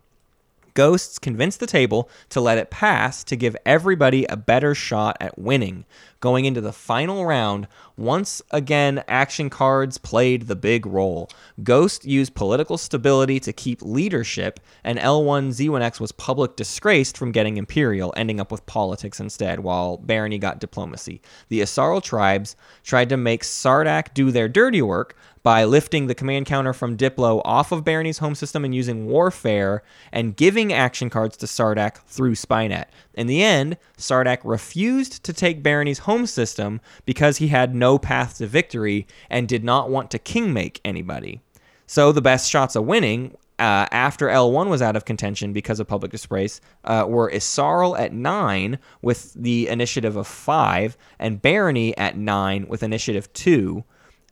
Ghosts 0.76 1.18
convinced 1.18 1.58
the 1.58 1.66
table 1.66 2.10
to 2.28 2.38
let 2.38 2.58
it 2.58 2.68
pass 2.68 3.24
to 3.24 3.34
give 3.34 3.56
everybody 3.64 4.26
a 4.26 4.36
better 4.36 4.74
shot 4.74 5.16
at 5.22 5.38
winning. 5.38 5.86
Going 6.20 6.44
into 6.44 6.60
the 6.60 6.72
final 6.72 7.24
round, 7.24 7.66
once 7.96 8.42
again, 8.50 9.02
action 9.08 9.48
cards 9.48 9.96
played 9.96 10.48
the 10.48 10.56
big 10.56 10.84
role. 10.84 11.30
Ghost 11.62 12.04
used 12.04 12.34
political 12.34 12.76
stability 12.76 13.40
to 13.40 13.54
keep 13.54 13.80
leadership, 13.80 14.60
and 14.84 14.98
L1Z1X 14.98 15.98
was 15.98 16.12
public 16.12 16.56
disgraced 16.56 17.16
from 17.16 17.32
getting 17.32 17.56
Imperial, 17.56 18.12
ending 18.14 18.38
up 18.38 18.52
with 18.52 18.66
politics 18.66 19.18
instead, 19.18 19.60
while 19.60 19.96
Barony 19.96 20.38
got 20.38 20.58
diplomacy. 20.58 21.22
The 21.48 21.60
Yssaril 21.60 22.02
tribes 22.02 22.54
tried 22.82 23.08
to 23.08 23.16
make 23.16 23.44
Sardakk 23.44 24.12
do 24.12 24.30
their 24.30 24.48
dirty 24.48 24.82
work 24.82 25.16
by 25.46 25.62
lifting 25.62 26.08
the 26.08 26.14
command 26.16 26.44
counter 26.44 26.72
from 26.72 26.96
Diplo 26.96 27.40
off 27.44 27.70
of 27.70 27.84
Barony's 27.84 28.18
home 28.18 28.34
system 28.34 28.64
and 28.64 28.74
using 28.74 29.06
Warfare 29.06 29.84
and 30.10 30.34
giving 30.34 30.72
action 30.72 31.08
cards 31.08 31.36
to 31.36 31.46
Sardakk 31.46 31.98
through 31.98 32.34
Spynet. 32.34 32.86
In 33.14 33.28
the 33.28 33.44
end, 33.44 33.76
Sardakk 33.96 34.40
refused 34.42 35.22
to 35.22 35.32
take 35.32 35.62
Barony's 35.62 36.00
home 36.00 36.26
system 36.26 36.80
because 37.04 37.36
he 37.36 37.46
had 37.46 37.76
no 37.76 37.96
path 37.96 38.38
to 38.38 38.48
victory 38.48 39.06
and 39.30 39.46
did 39.46 39.62
not 39.62 39.88
want 39.88 40.10
to 40.10 40.18
kingmake 40.18 40.80
anybody. 40.84 41.40
So 41.86 42.10
the 42.10 42.20
best 42.20 42.50
shots 42.50 42.74
of 42.74 42.84
winning 42.84 43.36
uh, 43.60 43.86
after 43.92 44.26
L1 44.26 44.66
was 44.68 44.82
out 44.82 44.96
of 44.96 45.04
contention 45.04 45.52
because 45.52 45.78
of 45.78 45.86
public 45.86 46.10
disgrace 46.10 46.60
uh, 46.82 47.04
were 47.06 47.30
Yssaril 47.30 47.96
at 47.96 48.12
9 48.12 48.80
with 49.00 49.32
the 49.34 49.68
initiative 49.68 50.16
of 50.16 50.26
5 50.26 50.96
and 51.20 51.40
Barony 51.40 51.96
at 51.96 52.16
9 52.16 52.66
with 52.66 52.82
initiative 52.82 53.32
2 53.32 53.84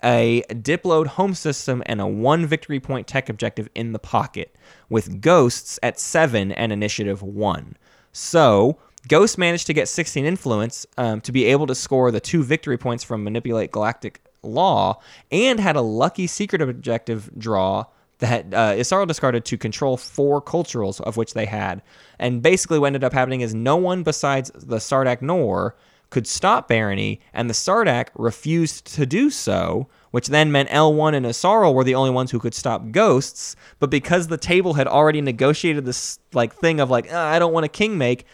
a 0.05 0.43
Dipload 0.51 1.09
home 1.09 1.35
system 1.35 1.82
and 1.86 2.01
a 2.01 2.06
one 2.06 2.47
victory 2.47 2.78
point 2.78 3.06
tech 3.06 3.28
objective 3.28 3.68
in 3.74 3.93
the 3.93 3.98
pocket, 3.98 4.55
with 4.89 5.20
Ghosts 5.20 5.78
at 5.82 5.98
7 5.98 6.52
and 6.52 6.72
Initiative 6.72 7.22
1. 7.22 7.76
So, 8.12 8.78
Ghost 9.09 9.39
managed 9.39 9.66
to 9.66 9.72
get 9.72 9.89
16 9.89 10.24
influence 10.24 10.86
um, 10.97 11.20
to 11.22 11.32
be 11.32 11.47
able 11.47 11.66
to 11.66 11.74
score 11.74 12.10
the 12.10 12.20
two 12.20 12.43
victory 12.43 12.78
points 12.78 13.02
from 13.02 13.24
Manipulate 13.24 13.72
Galactic 13.72 14.20
Law, 14.43 15.01
and 15.32 15.59
had 15.59 15.76
a 15.76 15.81
lucky 15.81 16.26
secret 16.26 16.60
objective 16.60 17.31
draw 17.39 17.86
that 18.18 18.55
uh, 18.55 19.05
discarded 19.06 19.44
to 19.44 19.59
control 19.59 19.97
four 19.97 20.40
culturals, 20.40 21.01
of 21.01 21.16
which 21.16 21.35
they 21.35 21.47
had. 21.47 21.82
And 22.18 22.43
basically, 22.43 22.78
what 22.78 22.89
ended 22.89 23.05
up 23.05 23.12
happening 23.12 23.40
is 23.40 23.55
no 23.55 23.76
one 23.76 24.02
besides 24.02 24.51
the 24.55 24.76
Sardakk 24.76 25.20
N'orr 25.20 25.72
could 26.15 26.27
stop 26.28 26.69
Barony, 26.69 27.20
and 27.32 27.51
the 27.51 27.55
Sardakk 27.55 28.09
refused 28.15 28.86
to 28.95 29.05
do 29.05 29.31
so, 29.31 29.89
which 30.12 30.28
then 30.28 30.53
meant 30.53 30.69
L1 30.70 31.12
and 31.12 31.27
Yssaril 31.27 31.74
were 31.74 31.82
the 31.82 31.97
only 31.97 32.11
ones 32.11 32.31
who 32.31 32.39
could 32.39 32.55
stop 32.55 32.93
ghosts. 32.93 33.57
But 33.81 33.91
because 33.91 34.28
the 34.28 34.39
table 34.39 34.74
had 34.74 34.86
already 34.86 35.20
negotiated 35.20 35.85
this 35.85 36.20
like 36.32 36.55
thing 36.55 36.78
of 36.78 36.89
like, 36.89 37.09
"Ah, 37.12 37.32
I 37.32 37.41
don't 37.41 37.53
want 37.53 37.66
a 37.66 37.69
king 37.69 37.99
make, 37.99 38.27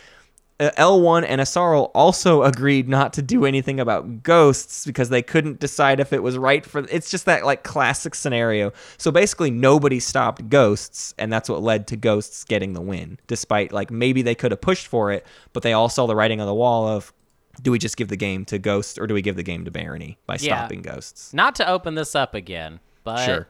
uh, 0.61 0.71
L1 0.77 1.25
and 1.25 1.41
Yssaril 1.41 1.91
also 1.95 2.43
agreed 2.43 2.87
not 2.87 3.15
to 3.15 3.23
do 3.23 3.47
anything 3.47 3.81
about 3.81 4.23
ghosts 4.23 4.85
because 4.85 5.09
they 5.09 5.23
couldn't 5.23 5.59
decide 5.59 6.01
if 6.01 6.13
it 6.13 6.23
was 6.23 6.37
right 6.37 6.67
for 6.67 6.81
it's 6.91 7.11
just 7.11 7.25
that 7.25 7.47
like 7.47 7.63
classic 7.63 8.15
scenario. 8.15 8.73
So 8.99 9.11
basically 9.11 9.51
nobody 9.51 10.01
stopped 10.01 10.51
ghosts 10.51 11.15
and 11.17 11.33
that's 11.33 11.49
what 11.49 11.63
led 11.63 11.87
to 11.87 11.97
ghosts 11.97 12.45
getting 12.45 12.75
the 12.75 12.83
win 12.83 13.19
despite 13.27 13.73
like 13.73 13.91
maybe 13.91 14.21
they 14.21 14.35
could 14.35 14.51
have 14.51 14.61
pushed 14.61 14.87
for 14.87 15.11
it, 15.13 15.25
but 15.55 15.63
they 15.63 15.73
all 15.73 15.89
saw 15.89 16.07
the 16.07 16.15
writing 16.15 16.43
on 16.43 16.47
the 16.47 16.55
wall 16.55 16.87
of 16.87 17.11
do 17.61 17.71
we 17.71 17.79
just 17.79 17.97
give 17.97 18.09
the 18.09 18.17
game 18.17 18.45
to 18.47 18.59
ghosts 18.59 18.99
or 18.99 19.07
do 19.07 19.15
we 19.15 19.23
give 19.23 19.37
the 19.37 19.43
game 19.43 19.65
to 19.65 19.71
Barony 19.71 20.19
by 20.27 20.35
Yeah. 20.41 20.59
stopping 20.59 20.83
ghosts? 20.83 21.33
Not 21.35 21.55
to 21.57 21.69
open 21.69 21.95
this 21.95 22.15
up 22.15 22.35
again, 22.35 22.81
but 23.05 23.25
Sure. 23.25 23.49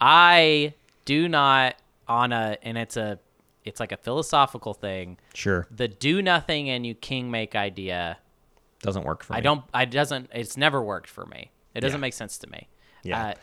I 0.00 0.74
do 1.04 1.28
not 1.28 1.76
on 2.08 2.32
a 2.32 2.58
and 2.62 2.76
it's 2.78 2.96
a 2.96 3.18
it's 3.64 3.80
like 3.80 3.90
a 3.92 3.96
philosophical 3.96 4.74
thing. 4.74 5.18
Sure. 5.34 5.66
The 5.70 5.88
do 5.88 6.22
nothing 6.22 6.70
and 6.70 6.86
you 6.86 6.94
king 6.94 7.30
make 7.30 7.56
idea. 7.56 8.18
Doesn't 8.82 9.04
work 9.04 9.24
for 9.24 9.32
me. 9.32 9.38
I 9.38 9.40
don't. 9.40 9.64
I 9.74 9.84
doesn't. 9.86 10.30
It's 10.32 10.56
never 10.56 10.80
worked 10.82 11.08
for 11.10 11.26
me. 11.26 11.50
It 11.74 11.80
doesn't 11.80 11.98
Yeah. 11.98 12.02
make 12.02 12.12
sense 12.14 12.38
to 12.38 12.46
me. 12.48 12.68
Yeah. 13.02 13.28
Uh, 13.28 13.34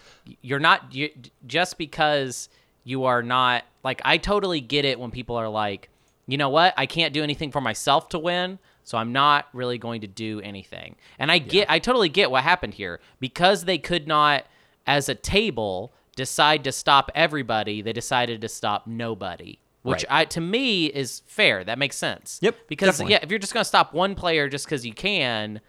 you're 0.41 0.59
not 0.59 0.93
you, 0.93 1.09
just 1.45 1.77
because 1.77 2.47
you 2.85 3.03
are 3.03 3.21
not 3.21 3.63
like. 3.83 4.01
I 4.05 4.17
totally 4.17 4.61
get 4.61 4.85
it 4.85 4.97
when 4.99 5.11
people 5.11 5.35
are 5.35 5.49
like, 5.49 5.89
you 6.27 6.37
know 6.37 6.49
what? 6.49 6.73
I 6.77 6.85
can't 6.85 7.13
do 7.13 7.21
anything 7.23 7.51
for 7.51 7.59
myself 7.59 8.07
to 8.09 8.19
win, 8.19 8.59
so 8.83 8.97
I'm 8.97 9.11
not 9.11 9.47
really 9.53 9.77
going 9.77 10.01
to 10.01 10.07
do 10.07 10.41
anything. 10.41 10.95
And 11.19 11.31
I 11.31 11.37
get. 11.37 11.69
I 11.69 11.79
totally 11.79 12.09
get 12.09 12.29
what 12.31 12.43
happened 12.43 12.73
here 12.75 12.99
because 13.19 13.65
they 13.65 13.77
could 13.77 14.07
not, 14.07 14.45
as 14.85 15.09
a 15.09 15.15
table, 15.15 15.93
decide 16.15 16.63
to 16.65 16.71
stop 16.71 17.11
everybody. 17.15 17.81
They 17.81 17.93
decided 17.93 18.41
to 18.41 18.49
stop 18.49 18.87
nobody. 18.87 19.59
Which 19.83 20.05
Right. 20.09 20.21
I 20.21 20.25
to 20.25 20.39
me 20.41 20.85
is 20.85 21.23
fair. 21.25 21.63
That 21.63 21.77
makes 21.77 21.97
sense. 21.97 22.39
Yep, 22.41 22.55
Because 22.67 22.87
definitely. 22.91 23.11
yeah, 23.13 23.19
if 23.23 23.29
you're 23.29 23.39
just 23.39 23.53
going 23.53 23.63
to 23.63 23.67
stop 23.67 23.93
one 23.93 24.15
player 24.15 24.47
just 24.47 24.65
because 24.65 24.85
you 24.85 24.93
can, 24.93 25.59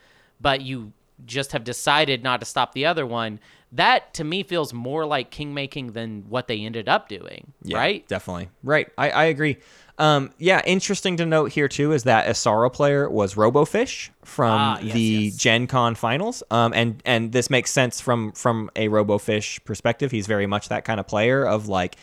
but 0.41 0.61
you 0.61 0.93
just 1.25 1.51
have 1.53 1.65
decided 1.65 2.23
not 2.23 2.39
to 2.41 2.47
stop 2.47 2.75
the 2.75 2.87
other 2.87 3.07
one, 3.07 3.41
that 3.73 4.15
to 4.15 4.23
me 4.23 4.45
feels 4.45 4.73
more 4.73 5.05
like 5.05 5.31
king 5.31 5.53
making 5.53 5.93
than 5.93 6.25
what 6.29 6.47
they 6.47 6.61
ended 6.61 6.89
up 6.89 7.09
doing. 7.09 7.53
Yeah, 7.63 7.77
right? 7.79 8.07
Definitely. 8.07 8.51
Right. 8.63 8.89
I, 8.97 9.11
I 9.11 9.25
agree. 9.25 9.59
Um, 9.97 10.31
yeah, 10.39 10.61
interesting 10.67 11.17
to 11.19 11.27
note 11.27 11.53
here 11.53 11.69
too 11.69 11.93
is 11.93 12.03
that 12.03 12.27
Yssaril 12.27 12.73
player 12.73 13.09
was 13.09 13.35
RoboFish 13.35 14.11
from 14.25 14.51
Ah, 14.61 14.79
yes, 14.81 14.93
the 14.93 15.01
yes. 15.01 15.37
Gen 15.37 15.67
Con 15.69 15.95
finals. 15.95 16.43
Um, 16.51 16.73
and 16.75 17.01
and 17.05 17.31
this 17.33 17.49
makes 17.49 17.71
sense 17.71 18.01
from 18.01 18.33
from 18.33 18.71
a 18.75 18.89
RoboFish 18.89 19.65
perspective. 19.65 20.11
He's 20.11 20.27
very 20.27 20.47
much 20.47 20.69
that 20.69 20.85
kind 20.85 20.99
of 20.99 21.07
player 21.07 21.45
of 21.47 21.69
like 21.69 21.97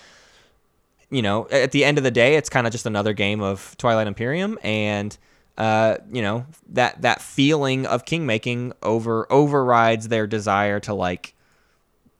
you 1.10 1.22
know, 1.22 1.46
at 1.52 1.74
the 1.74 1.84
end 1.84 1.98
of 1.98 2.06
the 2.06 2.12
day, 2.12 2.36
it's 2.36 2.50
kind 2.50 2.66
of 2.66 2.72
just 2.72 2.86
another 2.86 3.12
game 3.12 3.42
of 3.42 3.76
Twilight 3.78 4.08
Imperium, 4.08 4.58
and 4.64 5.18
uh, 5.58 5.98
you 6.12 6.22
know 6.22 6.46
that 6.70 7.02
that 7.02 7.22
feeling 7.22 7.86
of 7.86 8.06
king 8.06 8.26
making 8.26 8.72
over 8.82 9.30
overrides 9.30 10.08
their 10.08 10.26
desire 10.26 10.80
to 10.80 10.94
like 10.94 11.36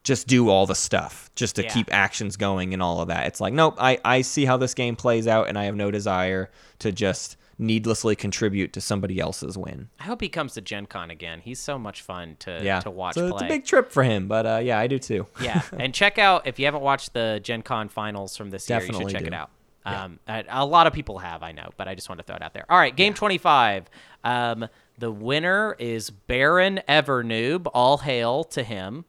just 0.04 0.28
do 0.28 0.50
all 0.50 0.66
the 0.66 0.76
stuff, 0.76 1.30
just 1.36 1.56
to 1.58 1.64
Yeah. 1.64 1.70
keep 1.74 1.94
actions 1.94 2.36
going 2.38 2.74
and 2.74 2.82
all 2.82 3.02
of 3.02 3.08
that. 3.10 3.28
It's 3.28 3.40
like, 3.42 3.54
nope, 3.54 3.76
I 3.80 4.00
I 4.04 4.22
see 4.22 4.46
how 4.46 4.58
this 4.58 4.74
game 4.74 4.96
plays 4.96 5.28
out, 5.28 5.48
and 5.48 5.58
I 5.60 5.66
have 5.66 5.76
no 5.76 5.92
desire 5.92 6.50
to 6.80 6.92
just 6.92 7.38
needlessly 7.60 8.16
contribute 8.16 8.74
to 8.74 8.82
somebody 8.82 9.20
else's 9.20 9.56
win. 9.56 9.88
I 10.00 10.06
hope 10.06 10.20
he 10.22 10.30
comes 10.30 10.54
to 10.56 10.62
Gen 10.62 10.88
Con 10.88 11.12
again. 11.12 11.42
He's 11.44 11.60
so 11.60 11.78
much 11.78 12.02
fun 12.02 12.36
to 12.40 12.60
Yeah, 12.64 12.80
to 12.80 12.90
watch 12.90 13.14
so 13.14 13.22
play. 13.30 13.36
it's 13.36 13.42
a 13.44 13.48
big 13.48 13.66
trip 13.66 13.92
for 13.92 14.02
him, 14.02 14.28
but 14.28 14.46
uh, 14.48 14.60
yeah, 14.64 14.80
I 14.80 14.88
do 14.88 14.98
too. 14.98 15.28
yeah, 15.42 15.62
and 15.78 15.94
check 15.94 16.18
out 16.18 16.48
if 16.48 16.58
you 16.58 16.66
haven't 16.66 16.82
watched 16.82 17.14
the 17.14 17.40
Gen 17.44 17.62
Con 17.62 17.88
finals 17.88 18.36
from 18.36 18.50
this 18.50 18.68
year, 18.68 18.82
you 18.82 18.94
should 18.94 19.10
check 19.10 19.22
do. 19.22 19.28
it 19.28 19.34
out. 19.34 19.52
Um, 19.86 20.20
a, 20.28 20.44
a 20.50 20.66
lot 20.66 20.86
of 20.88 20.94
people 20.94 21.20
have, 21.20 21.42
I 21.44 21.52
know, 21.52 21.70
but 21.78 21.88
I 21.88 21.94
just 21.96 22.08
want 22.10 22.18
to 22.20 22.24
throw 22.24 22.36
it 22.36 22.42
out 22.42 22.54
there. 22.54 22.66
All 22.70 22.78
right, 22.78 22.96
game 22.96 23.14
25. 23.14 23.90
Um, 24.24 24.68
the 24.98 25.12
winner 25.12 25.76
is 25.80 26.10
Baron 26.12 26.82
Evernoob. 26.90 27.68
All 27.74 27.98
hail 28.00 28.44
to 28.46 28.64
him. 28.64 29.06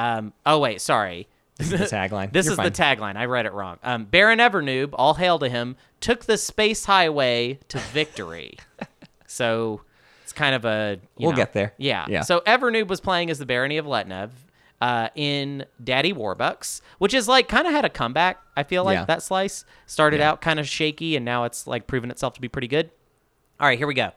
Um, 0.00 0.32
oh, 0.46 0.58
wait, 0.58 0.80
sorry. 0.80 1.28
This 1.56 1.72
is 1.72 1.90
the 1.90 1.96
tagline. 1.96 2.32
This 2.32 2.46
You're 2.46 2.52
is 2.52 2.56
fine. 2.56 2.64
the 2.66 2.70
tagline. 2.70 3.16
I 3.16 3.26
read 3.26 3.44
it 3.46 3.52
wrong. 3.52 3.78
Um, 3.82 4.04
Baron 4.04 4.38
Evernoob, 4.38 4.90
all 4.94 5.14
hail 5.14 5.38
to 5.40 5.48
him, 5.48 5.76
took 6.00 6.24
the 6.24 6.38
space 6.38 6.84
highway 6.86 7.58
to 7.68 7.78
victory. 7.78 8.56
so 9.26 9.82
it's 10.22 10.32
kind 10.32 10.54
of 10.54 10.64
a. 10.64 10.98
you 11.16 11.26
We'll 11.26 11.32
know- 11.32 11.36
get 11.36 11.52
there. 11.52 11.74
Yeah. 11.76 12.06
Yeah. 12.08 12.22
So 12.22 12.40
Evernoob 12.40 12.88
was 12.88 13.00
playing 13.00 13.30
as 13.30 13.38
the 13.38 13.46
Barony 13.46 13.76
of 13.76 13.84
Letnev 13.86 14.30
uh, 14.80 15.08
in 15.14 15.66
Daddy 15.82 16.12
Warbucks, 16.14 16.80
which 16.98 17.12
is 17.12 17.28
like 17.28 17.48
kind 17.48 17.66
of 17.66 17.72
had 17.74 17.84
a 17.84 17.90
comeback. 17.90 18.38
I 18.56 18.62
feel 18.62 18.84
like 18.84 18.96
Yeah. 18.96 19.04
that 19.04 19.22
slice 19.22 19.64
started 19.86 20.20
Yeah. 20.20 20.30
out 20.30 20.40
kind 20.40 20.58
of 20.58 20.66
shaky, 20.68 21.14
and 21.16 21.24
now 21.24 21.44
it's 21.44 21.66
like 21.66 21.86
proven 21.86 22.10
itself 22.10 22.32
to 22.34 22.40
be 22.40 22.48
pretty 22.48 22.68
good. 22.68 22.90
All 23.60 23.66
right, 23.66 23.76
here 23.76 23.86
we 23.86 23.92
go. 23.94 24.12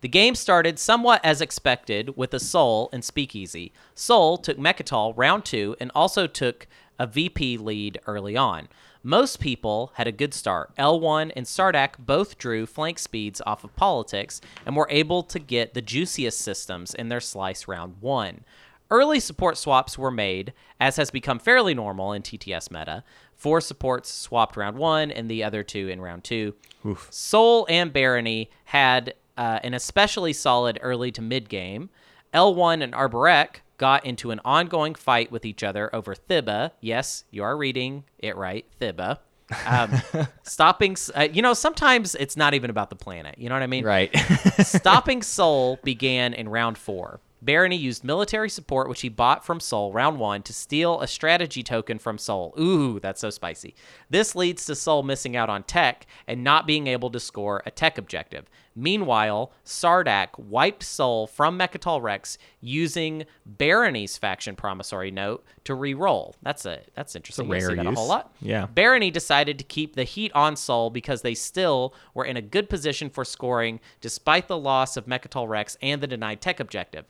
The 0.00 0.08
game 0.08 0.34
started 0.34 0.78
somewhat 0.78 1.20
as 1.24 1.40
expected 1.40 2.16
with 2.16 2.34
a 2.34 2.40
Sol 2.40 2.90
and 2.92 3.04
Speakeasy. 3.04 3.72
Sol 3.94 4.36
took 4.36 4.58
Mecatol 4.58 5.14
round 5.16 5.44
two 5.44 5.74
and 5.80 5.90
also 5.94 6.26
took 6.26 6.66
a 6.98 7.06
VP 7.06 7.58
lead 7.58 7.98
early 8.06 8.36
on. 8.36 8.68
Most 9.02 9.38
people 9.38 9.92
had 9.94 10.06
a 10.06 10.12
good 10.12 10.34
start. 10.34 10.74
L1 10.76 11.32
and 11.36 11.46
Sardak 11.46 11.94
both 11.98 12.38
drew 12.38 12.66
flank 12.66 12.98
speeds 12.98 13.40
off 13.46 13.64
of 13.64 13.74
politics 13.76 14.40
and 14.64 14.74
were 14.74 14.88
able 14.90 15.22
to 15.22 15.38
get 15.38 15.74
the 15.74 15.82
juiciest 15.82 16.40
systems 16.40 16.92
in 16.94 17.08
their 17.08 17.20
slice 17.20 17.68
round 17.68 17.96
one. 18.00 18.44
Early 18.90 19.18
support 19.18 19.58
swaps 19.58 19.98
were 19.98 20.10
made, 20.10 20.52
as 20.78 20.96
has 20.96 21.10
become 21.10 21.38
fairly 21.38 21.74
normal 21.74 22.12
in 22.12 22.22
TTS 22.22 22.70
meta. 22.70 23.02
Four 23.34 23.60
supports 23.60 24.10
swapped 24.10 24.56
round 24.56 24.76
one 24.76 25.10
and 25.10 25.28
the 25.28 25.42
other 25.42 25.62
two 25.62 25.88
in 25.88 26.00
round 26.00 26.22
two. 26.24 26.54
Sol 27.10 27.66
and 27.68 27.92
Barony 27.92 28.50
had 28.66 29.14
uh, 29.36 29.60
an 29.62 29.74
especially 29.74 30.32
solid 30.32 30.78
early 30.82 31.10
to 31.12 31.22
mid 31.22 31.48
game. 31.48 31.90
L1 32.34 32.82
and 32.82 32.92
Arborec 32.92 33.60
got 33.78 34.04
into 34.04 34.30
an 34.30 34.40
ongoing 34.44 34.94
fight 34.94 35.30
with 35.30 35.44
each 35.44 35.62
other 35.62 35.94
over 35.94 36.14
Thibah. 36.14 36.72
Yes, 36.80 37.24
you 37.30 37.42
are 37.42 37.56
reading 37.56 38.04
it 38.18 38.36
right, 38.36 38.64
Thibah. 38.80 39.18
Um, 39.66 39.92
stopping, 40.42 40.96
uh, 41.14 41.28
you 41.32 41.42
know, 41.42 41.54
sometimes 41.54 42.14
it's 42.14 42.36
not 42.36 42.54
even 42.54 42.70
about 42.70 42.90
the 42.90 42.96
planet. 42.96 43.36
You 43.38 43.48
know 43.48 43.54
what 43.54 43.62
I 43.62 43.68
mean? 43.68 43.84
Right. 43.84 44.14
Stopping 44.58 45.22
Sol 45.22 45.78
began 45.82 46.34
in 46.34 46.48
round 46.48 46.78
four. 46.78 47.20
Barony 47.42 47.76
used 47.76 48.02
military 48.02 48.48
support, 48.48 48.88
which 48.88 49.02
he 49.02 49.08
bought 49.08 49.44
from 49.44 49.60
Sol 49.60 49.92
round 49.92 50.18
one, 50.18 50.42
to 50.42 50.52
steal 50.52 51.00
a 51.00 51.06
strategy 51.06 51.62
token 51.62 51.98
from 51.98 52.18
Sol. 52.18 52.54
Ooh, 52.58 52.98
that's 52.98 53.20
so 53.20 53.30
spicy. 53.30 53.74
This 54.10 54.34
leads 54.34 54.64
to 54.66 54.74
Sol 54.74 55.02
missing 55.02 55.36
out 55.36 55.50
on 55.50 55.62
tech 55.62 56.06
and 56.26 56.42
not 56.42 56.66
being 56.66 56.86
able 56.86 57.10
to 57.10 57.20
score 57.20 57.62
a 57.64 57.70
tech 57.70 57.98
objective. 57.98 58.46
Meanwhile, 58.78 59.52
Sardak 59.64 60.38
wiped 60.38 60.82
Sol 60.82 61.26
from 61.26 61.58
Mecatol 61.58 62.02
Rex 62.02 62.36
using 62.60 63.24
Barony's 63.46 64.18
faction 64.18 64.54
promissory 64.54 65.10
note 65.10 65.44
to 65.64 65.74
re-roll. 65.74 66.36
That's 66.42 66.66
a 66.66 66.80
that's 66.94 67.16
interesting. 67.16 67.46
You 67.46 67.52
don't 67.52 67.60
rare 67.60 67.70
see 67.70 67.76
that 67.76 67.86
a 67.86 67.92
whole 67.92 68.06
lot. 68.06 68.34
Yeah. 68.42 68.66
Barony 68.66 69.10
decided 69.10 69.58
to 69.58 69.64
keep 69.64 69.96
the 69.96 70.04
heat 70.04 70.30
on 70.34 70.56
Sol 70.56 70.90
because 70.90 71.22
they 71.22 71.34
still 71.34 71.94
were 72.12 72.26
in 72.26 72.36
a 72.36 72.42
good 72.42 72.68
position 72.68 73.08
for 73.08 73.24
scoring 73.24 73.80
despite 74.02 74.46
the 74.46 74.58
loss 74.58 74.98
of 74.98 75.06
Mecatol 75.06 75.48
Rex 75.48 75.78
and 75.80 76.02
the 76.02 76.06
denied 76.06 76.42
tech 76.42 76.60
objective. 76.60 77.06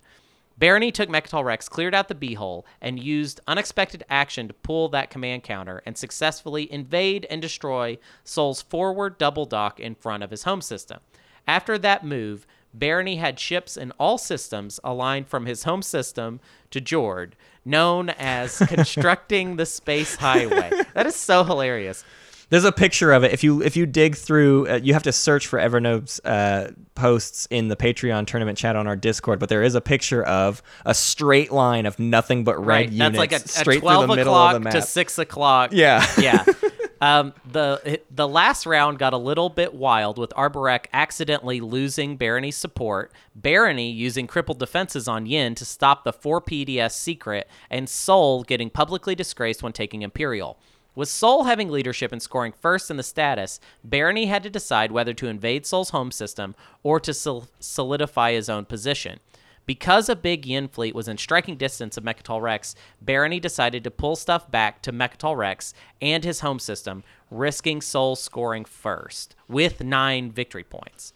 Barony 0.59 0.90
took 0.90 1.10
Mecatol 1.10 1.44
Rex, 1.44 1.68
cleared 1.68 1.94
out 1.94 2.09
the 2.09 2.14
B-hole, 2.14 2.64
and 2.80 2.98
used 2.98 3.40
unexpected 3.47 4.05
action 4.09 4.48
to 4.48 4.55
pull 4.55 4.88
that 4.88 5.10
command 5.10 5.43
counter 5.43 5.82
and 5.84 5.98
successfully 5.98 6.72
invade 6.72 7.26
and 7.28 7.43
destroy 7.43 7.98
Sol's 8.24 8.62
forward 8.62 9.18
double 9.18 9.44
dock 9.44 9.78
in 9.78 9.94
front 9.94 10.22
of 10.22 10.30
his 10.30 10.44
home 10.44 10.62
system. 10.62 11.01
After 11.47 11.78
that 11.78 12.05
move, 12.05 12.47
Barony 12.74 13.16
had 13.16 13.40
ships 13.40 13.77
in 13.77 13.93
all 13.93 14.18
systems 14.18 14.78
aligned 14.85 15.28
from 15.28 15.47
his 15.47 15.64
home 15.64 15.82
system 15.82 16.40
to 16.70 16.81
Jord, 16.81 17.36
known 17.64 18.10
as 18.10 18.59
constructing 18.68 19.56
the 19.56 19.66
space 19.66 20.16
highway. 20.16 20.70
That 20.94 21.06
is 21.06 21.16
so 21.16 21.44
hilarious. 21.44 22.05
There's 22.48 22.64
a 22.64 22.70
picture 22.70 23.12
of 23.12 23.24
it. 23.24 23.32
If 23.32 23.43
you 23.43 23.60
if 23.60 23.77
you 23.77 23.86
dig 23.86 24.14
through, 24.14 24.68
uh, 24.68 24.81
you 24.81 24.93
have 24.93 25.02
to 25.05 25.12
search 25.12 25.48
for 25.48 25.59
Evernoob's 25.59 26.20
uh, 26.20 26.70
posts 26.94 27.48
in 27.51 27.66
the 27.66 27.74
Patreon 27.74 28.28
tournament 28.28 28.56
chat 28.56 28.77
on 28.77 28.86
our 28.86 28.94
Discord. 28.94 29.40
But 29.40 29.48
there 29.48 29.64
is 29.64 29.74
a 29.74 29.81
picture 29.81 30.23
of 30.23 30.62
a 30.85 30.94
straight 30.94 31.51
line 31.51 31.86
of 31.86 31.98
nothing 31.98 32.44
but 32.44 32.56
red 32.59 32.66
right. 32.66 32.93
units 32.93 33.18
That's 33.18 33.18
like 33.18 33.32
a, 33.32 33.36
a 33.36 33.48
straight 33.48 33.81
12 33.81 34.05
through 34.05 34.06
the 34.06 34.16
middle 34.16 34.35
of 34.35 34.56
o'clock 34.56 34.73
the 34.73 34.81
to 34.81 34.86
6 34.86 35.18
o'clock. 35.18 35.70
Yeah. 35.73 36.06
yeah. 36.18 36.44
Um, 37.01 37.35
the 37.51 38.01
the 38.10 38.27
last 38.27 38.64
round 38.64 38.98
got 38.98 39.12
a 39.12 39.18
little 39.18 39.51
bit 39.51 39.74
wild 39.74 40.16
with 40.18 40.31
Arborec 40.31 40.86
accidentally 40.93 41.60
losing 41.60 42.16
Barony's 42.16 42.56
support, 42.56 43.12
Barony 43.35 43.90
using 43.90 44.27
crippled 44.27 44.59
defenses 44.59 45.06
on 45.06 45.27
Yin 45.27 45.55
to 45.56 45.64
stop 45.64 46.05
the 46.05 46.12
4 46.12 46.40
PDS 46.40 46.93
secret, 46.93 47.48
and 47.70 47.89
Sol 47.89 48.43
getting 48.44 48.70
publicly 48.70 49.14
disgraced 49.14 49.62
when 49.62 49.73
taking 49.73 50.02
Imperial. 50.02 50.59
With 50.94 51.10
Sol 51.10 51.44
having 51.44 51.68
leadership 51.68 52.10
and 52.10 52.23
scoring 52.23 52.52
first 52.52 52.90
in 52.90 52.97
the 52.97 53.02
status, 53.02 53.60
Barony 53.85 54.27
had 54.27 54.43
to 54.44 54.51
decide 54.51 54.90
whether 54.90 55.12
to 55.12 55.28
invade 55.28 55.66
Sol's 55.66 55.90
home 55.90 56.10
system 56.10 56.55
or 56.82 56.98
to 57.01 57.12
sol- 57.12 57.48
solidify 57.60 58.32
his 58.32 58.48
own 58.48 58.64
position. 58.64 59.20
Because 59.66 60.09
a 60.09 60.14
big 60.14 60.47
Yin 60.47 60.68
fleet 60.68 60.94
was 60.94 61.09
in 61.09 61.18
striking 61.18 61.56
distance 61.56 61.97
of 61.97 62.05
Mecatol 62.05 62.40
Rex, 62.40 62.76
Barony 63.02 63.40
decided 63.40 63.82
to 63.84 63.90
pull 63.90 64.14
stuff 64.14 64.48
back 64.51 64.80
to 64.82 64.93
Mecatol 64.93 65.36
Rex 65.36 65.74
and 66.01 66.22
his 66.22 66.40
home 66.40 66.60
system, 66.60 67.02
risking 67.30 67.80
Sol 67.80 68.14
scoring 68.14 68.64
first 68.64 69.34
with 69.48 69.82
nine 69.82 70.30
victory 70.30 70.64
points. 70.64 71.12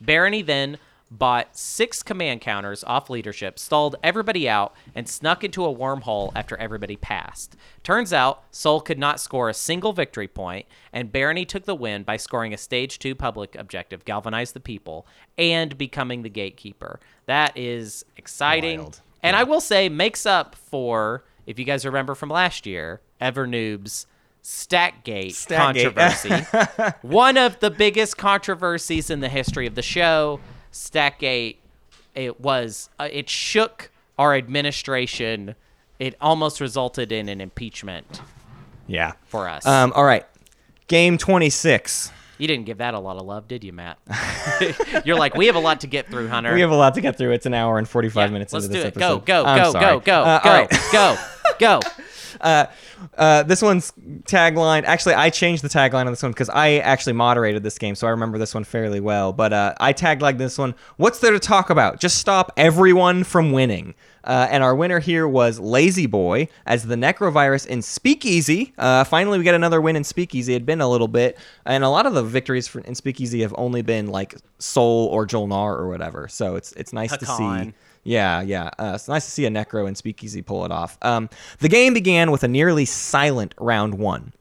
Barony 0.00 0.40
then 0.40 0.78
bought 1.10 1.56
six 1.56 2.02
command 2.02 2.40
counters 2.40 2.84
off 2.84 3.10
leadership, 3.10 3.58
stalled 3.58 3.96
everybody 4.02 4.48
out, 4.48 4.74
and 4.94 5.08
snuck 5.08 5.42
into 5.42 5.64
a 5.64 5.74
wormhole 5.74 6.30
after 6.36 6.56
everybody 6.58 6.96
passed. 6.96 7.56
Turns 7.82 8.12
out, 8.12 8.44
Sol 8.50 8.80
could 8.80 8.98
not 8.98 9.20
score 9.20 9.48
a 9.48 9.54
single 9.54 9.92
victory 9.92 10.28
point, 10.28 10.66
and 10.92 11.10
Barony 11.10 11.44
took 11.44 11.64
the 11.64 11.74
win 11.74 12.04
by 12.04 12.16
scoring 12.16 12.54
a 12.54 12.58
stage 12.58 12.98
two 12.98 13.14
public 13.14 13.56
objective, 13.56 14.04
Galvanize 14.04 14.52
the 14.52 14.60
People, 14.60 15.06
and 15.36 15.76
becoming 15.76 16.22
the 16.22 16.30
gatekeeper. 16.30 17.00
That 17.26 17.56
is 17.56 18.04
exciting. 18.16 18.78
Wild. 18.78 19.00
And 19.22 19.36
I 19.36 19.42
will 19.42 19.60
say, 19.60 19.88
makes 19.88 20.24
up 20.24 20.54
for, 20.54 21.24
if 21.46 21.58
you 21.58 21.64
guys 21.64 21.84
remember 21.84 22.14
from 22.14 22.30
last 22.30 22.66
year, 22.66 23.00
Evernoob's 23.20 24.06
Stackgate, 24.42 25.32
Stackgate. 25.32 25.56
controversy. 25.56 26.96
One 27.06 27.36
of 27.36 27.60
the 27.60 27.70
biggest 27.70 28.16
controversies 28.16 29.10
in 29.10 29.20
the 29.20 29.28
history 29.28 29.66
of 29.66 29.74
the 29.74 29.82
show. 29.82 30.40
Stackgate, 30.72 31.56
it 32.14 32.40
was, 32.40 32.90
uh, 32.98 33.08
it 33.10 33.28
shook 33.28 33.90
our 34.18 34.34
administration. 34.34 35.54
It 35.98 36.14
almost 36.20 36.60
resulted 36.60 37.12
in 37.12 37.28
an 37.28 37.40
impeachment 37.40 38.20
yeah. 38.86 39.12
for 39.26 39.48
us. 39.48 39.66
Um, 39.66 39.92
all 39.94 40.04
right. 40.04 40.26
Game 40.86 41.18
26. 41.18 42.12
You 42.40 42.48
didn't 42.48 42.66
give 42.66 42.78
that 42.78 42.94
a 42.94 42.98
lot 42.98 43.16
of 43.16 43.26
love, 43.26 43.46
did 43.48 43.62
you, 43.62 43.72
Matt? 43.72 43.98
You're 45.04 45.16
like, 45.18 45.34
we 45.34 45.46
have 45.46 45.56
a 45.56 45.60
lot 45.60 45.80
to 45.80 45.86
get 45.86 46.08
through, 46.08 46.28
Hunter. 46.28 46.54
We 46.54 46.60
have 46.62 46.70
a 46.70 46.76
lot 46.76 46.94
to 46.94 47.00
get 47.00 47.16
through. 47.18 47.32
It's 47.32 47.46
an 47.46 47.54
hour 47.54 47.78
and 47.78 47.88
45 47.88 48.28
Yeah, 48.28 48.32
minutes 48.32 48.52
Let's 48.52 48.66
into 48.66 48.78
do 48.78 48.82
this 48.84 48.96
it. 48.96 48.98
Go, 48.98 49.06
episode. 49.16 49.26
go, 49.26 49.44
I'm 49.44 49.58
go, 49.62 49.72
sorry. 49.72 49.84
go, 49.84 50.00
go, 50.00 50.22
Uh, 50.22 50.40
go, 50.42 50.50
right. 50.50 50.70
go, 50.92 51.16
go. 51.58 51.80
Uh, 53.18 53.42
this 53.42 53.60
one's 53.60 53.92
tagline. 54.24 54.84
Actually, 54.84 55.14
I 55.14 55.30
changed 55.30 55.62
the 55.64 55.68
tagline 55.68 56.06
on 56.06 56.12
this 56.12 56.22
one 56.22 56.32
because 56.32 56.48
I 56.50 56.76
actually 56.78 57.14
moderated 57.14 57.62
this 57.62 57.78
game, 57.78 57.94
so 57.94 58.06
I 58.06 58.10
remember 58.10 58.38
this 58.38 58.54
one 58.54 58.64
fairly 58.64 59.00
well. 59.00 59.32
But 59.32 59.52
uh, 59.52 59.74
I 59.80 59.92
taglined 59.92 60.38
this 60.38 60.56
one. 60.58 60.74
What's 60.96 61.18
there 61.18 61.32
to 61.32 61.38
talk 61.38 61.70
about? 61.70 61.98
Just 62.00 62.18
stop 62.18 62.52
everyone 62.56 63.24
from 63.24 63.52
winning. 63.52 63.94
Uh, 64.24 64.46
and 64.50 64.62
our 64.62 64.74
winner 64.74 64.98
here 64.98 65.26
was 65.26 65.58
Lazy 65.58 66.06
Boy 66.06 66.48
as 66.66 66.84
the 66.86 66.94
Nekrovirus 66.94 67.66
in 67.66 67.82
Speakeasy. 67.82 68.72
Uh, 68.78 69.04
finally, 69.04 69.38
we 69.38 69.44
get 69.44 69.54
another 69.54 69.80
win 69.80 69.96
in 69.96 70.04
Speakeasy. 70.04 70.52
It 70.52 70.56
had 70.56 70.66
been 70.66 70.80
a 70.80 70.88
little 70.88 71.08
bit, 71.08 71.38
and 71.64 71.84
a 71.84 71.88
lot 71.88 72.06
of 72.06 72.14
the 72.14 72.22
victories 72.22 72.68
for, 72.68 72.80
in 72.80 72.94
Speakeasy 72.94 73.40
have 73.42 73.54
only 73.56 73.82
been 73.82 74.08
like 74.08 74.34
Sol 74.58 75.06
or 75.06 75.26
Jolnar 75.26 75.78
or 75.78 75.88
whatever. 75.88 76.28
So 76.28 76.56
it's 76.56 76.72
it's 76.72 76.92
nice 76.92 77.16
to 77.16 77.26
see. 77.26 77.72
Yeah, 78.02 78.40
yeah. 78.40 78.70
Uh, 78.78 78.92
it's 78.94 79.08
nice 79.08 79.24
to 79.26 79.30
see 79.30 79.44
a 79.44 79.50
Nekro 79.50 79.86
and 79.86 79.96
Speakeasy 79.96 80.42
pull 80.42 80.64
it 80.64 80.72
off. 80.72 80.96
Um, 81.02 81.28
the 81.58 81.68
game 81.68 81.92
began 81.92 82.30
with 82.30 82.42
a 82.42 82.48
nearly 82.48 82.84
silent 82.86 83.54
round 83.58 83.94
one. 83.94 84.32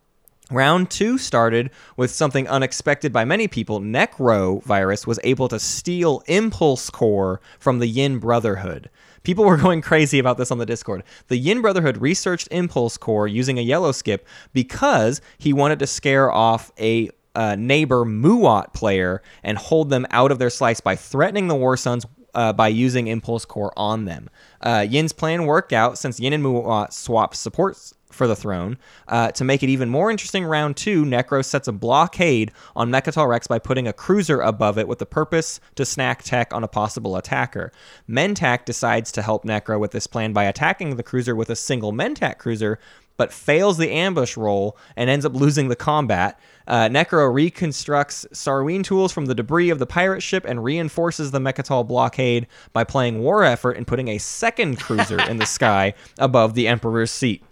Round 0.51 0.89
two 0.89 1.19
started 1.19 1.69
with 1.95 2.09
something 2.09 2.47
unexpected 2.47 3.13
by 3.13 3.23
many 3.23 3.47
people. 3.47 3.81
Nekro 3.81 4.63
virus 4.63 5.05
was 5.05 5.19
able 5.23 5.47
to 5.49 5.59
steal 5.59 6.23
Impulse 6.25 6.89
Core 6.89 7.39
from 7.59 7.77
the 7.77 7.85
Yin 7.85 8.17
Brotherhood. 8.17 8.89
People 9.23 9.45
were 9.45 9.57
going 9.65 9.81
crazy 9.81 10.19
about 10.19 10.37
this 10.37 10.51
on 10.51 10.57
the 10.57 10.65
Discord. 10.65 11.03
The 11.27 11.37
Yin 11.37 11.61
Brotherhood 11.61 11.97
researched 11.97 12.47
Impulse 12.51 12.97
Core 12.97 13.27
using 13.27 13.57
a 13.57 13.61
yellow 13.61 13.91
skip 13.91 14.27
because 14.53 15.21
he 15.37 15.53
wanted 15.53 15.79
to 15.79 15.87
scare 15.87 16.31
off 16.31 16.71
a 16.79 17.09
uh, 17.35 17.55
neighbor 17.55 18.05
Muaat 18.05 18.73
player 18.73 19.21
and 19.43 19.57
hold 19.57 19.89
them 19.89 20.05
out 20.11 20.31
of 20.31 20.39
their 20.39 20.49
slice 20.49 20.81
by 20.81 20.95
threatening 20.95 21.47
the 21.47 21.55
War 21.55 21.77
Suns 21.77 22.05
uh, 22.33 22.53
by 22.53 22.67
using 22.67 23.07
Impulse 23.07 23.45
Core 23.45 23.73
on 23.77 24.05
them. 24.05 24.29
Uh, 24.61 24.85
Yin's 24.87 25.13
plan 25.13 25.45
worked 25.45 25.73
out 25.73 25.97
since 25.97 26.19
Yin 26.19 26.33
and 26.33 26.43
Muaat 26.43 26.93
swapped 26.93 27.35
supports 27.35 27.93
for 28.19 28.27
the 28.27 28.35
throne. 28.35 28.77
Uh, 29.07 29.31
to 29.31 29.45
make 29.45 29.63
it 29.63 29.69
even 29.69 29.89
more 29.89 30.11
interesting, 30.11 30.43
round 30.43 30.75
two, 30.75 31.05
Nekro 31.05 31.43
sets 31.43 31.69
a 31.69 31.71
blockade 31.71 32.51
on 32.75 32.91
Mecatol 32.91 33.29
Rex 33.29 33.47
by 33.47 33.59
putting 33.59 33.87
a 33.87 33.93
cruiser 33.93 34.41
above 34.41 34.77
it 34.77 34.89
with 34.89 34.99
the 34.99 35.05
purpose 35.05 35.61
to 35.75 35.85
snack 35.85 36.21
tech 36.21 36.53
on 36.53 36.61
a 36.61 36.67
possible 36.67 37.15
attacker. 37.15 37.71
Mentak 38.09 38.65
decides 38.65 39.09
to 39.13 39.21
help 39.21 39.45
Nekro 39.45 39.79
with 39.79 39.91
this 39.91 40.05
plan 40.05 40.33
by 40.33 40.43
attacking 40.43 40.97
the 40.97 41.01
cruiser 41.01 41.33
with 41.33 41.49
a 41.49 41.55
single 41.55 41.93
Mentak 41.93 42.39
cruiser, 42.39 42.77
but 43.15 43.31
fails 43.31 43.77
the 43.77 43.89
ambush 43.89 44.35
roll 44.35 44.77
and 44.97 45.09
ends 45.09 45.25
up 45.25 45.33
losing 45.33 45.69
the 45.69 45.75
combat. 45.77 46.37
Uh, 46.67 46.89
Nekro 46.89 47.33
reconstructs 47.33 48.25
Sarween 48.33 48.83
tools 48.83 49.13
from 49.13 49.27
the 49.27 49.35
debris 49.35 49.69
of 49.69 49.79
the 49.79 49.85
pirate 49.85 50.21
ship 50.21 50.43
and 50.45 50.61
reinforces 50.61 51.31
the 51.31 51.39
Mecatol 51.39 51.87
blockade 51.87 52.47
by 52.73 52.83
playing 52.83 53.21
War 53.21 53.45
Effort 53.45 53.77
and 53.77 53.87
putting 53.87 54.09
a 54.09 54.17
second 54.17 54.77
cruiser 54.77 55.21
in 55.29 55.37
the 55.37 55.45
sky 55.45 55.93
above 56.17 56.53
the 56.53 56.67
Emperor's 56.67 57.11
seat. 57.11 57.43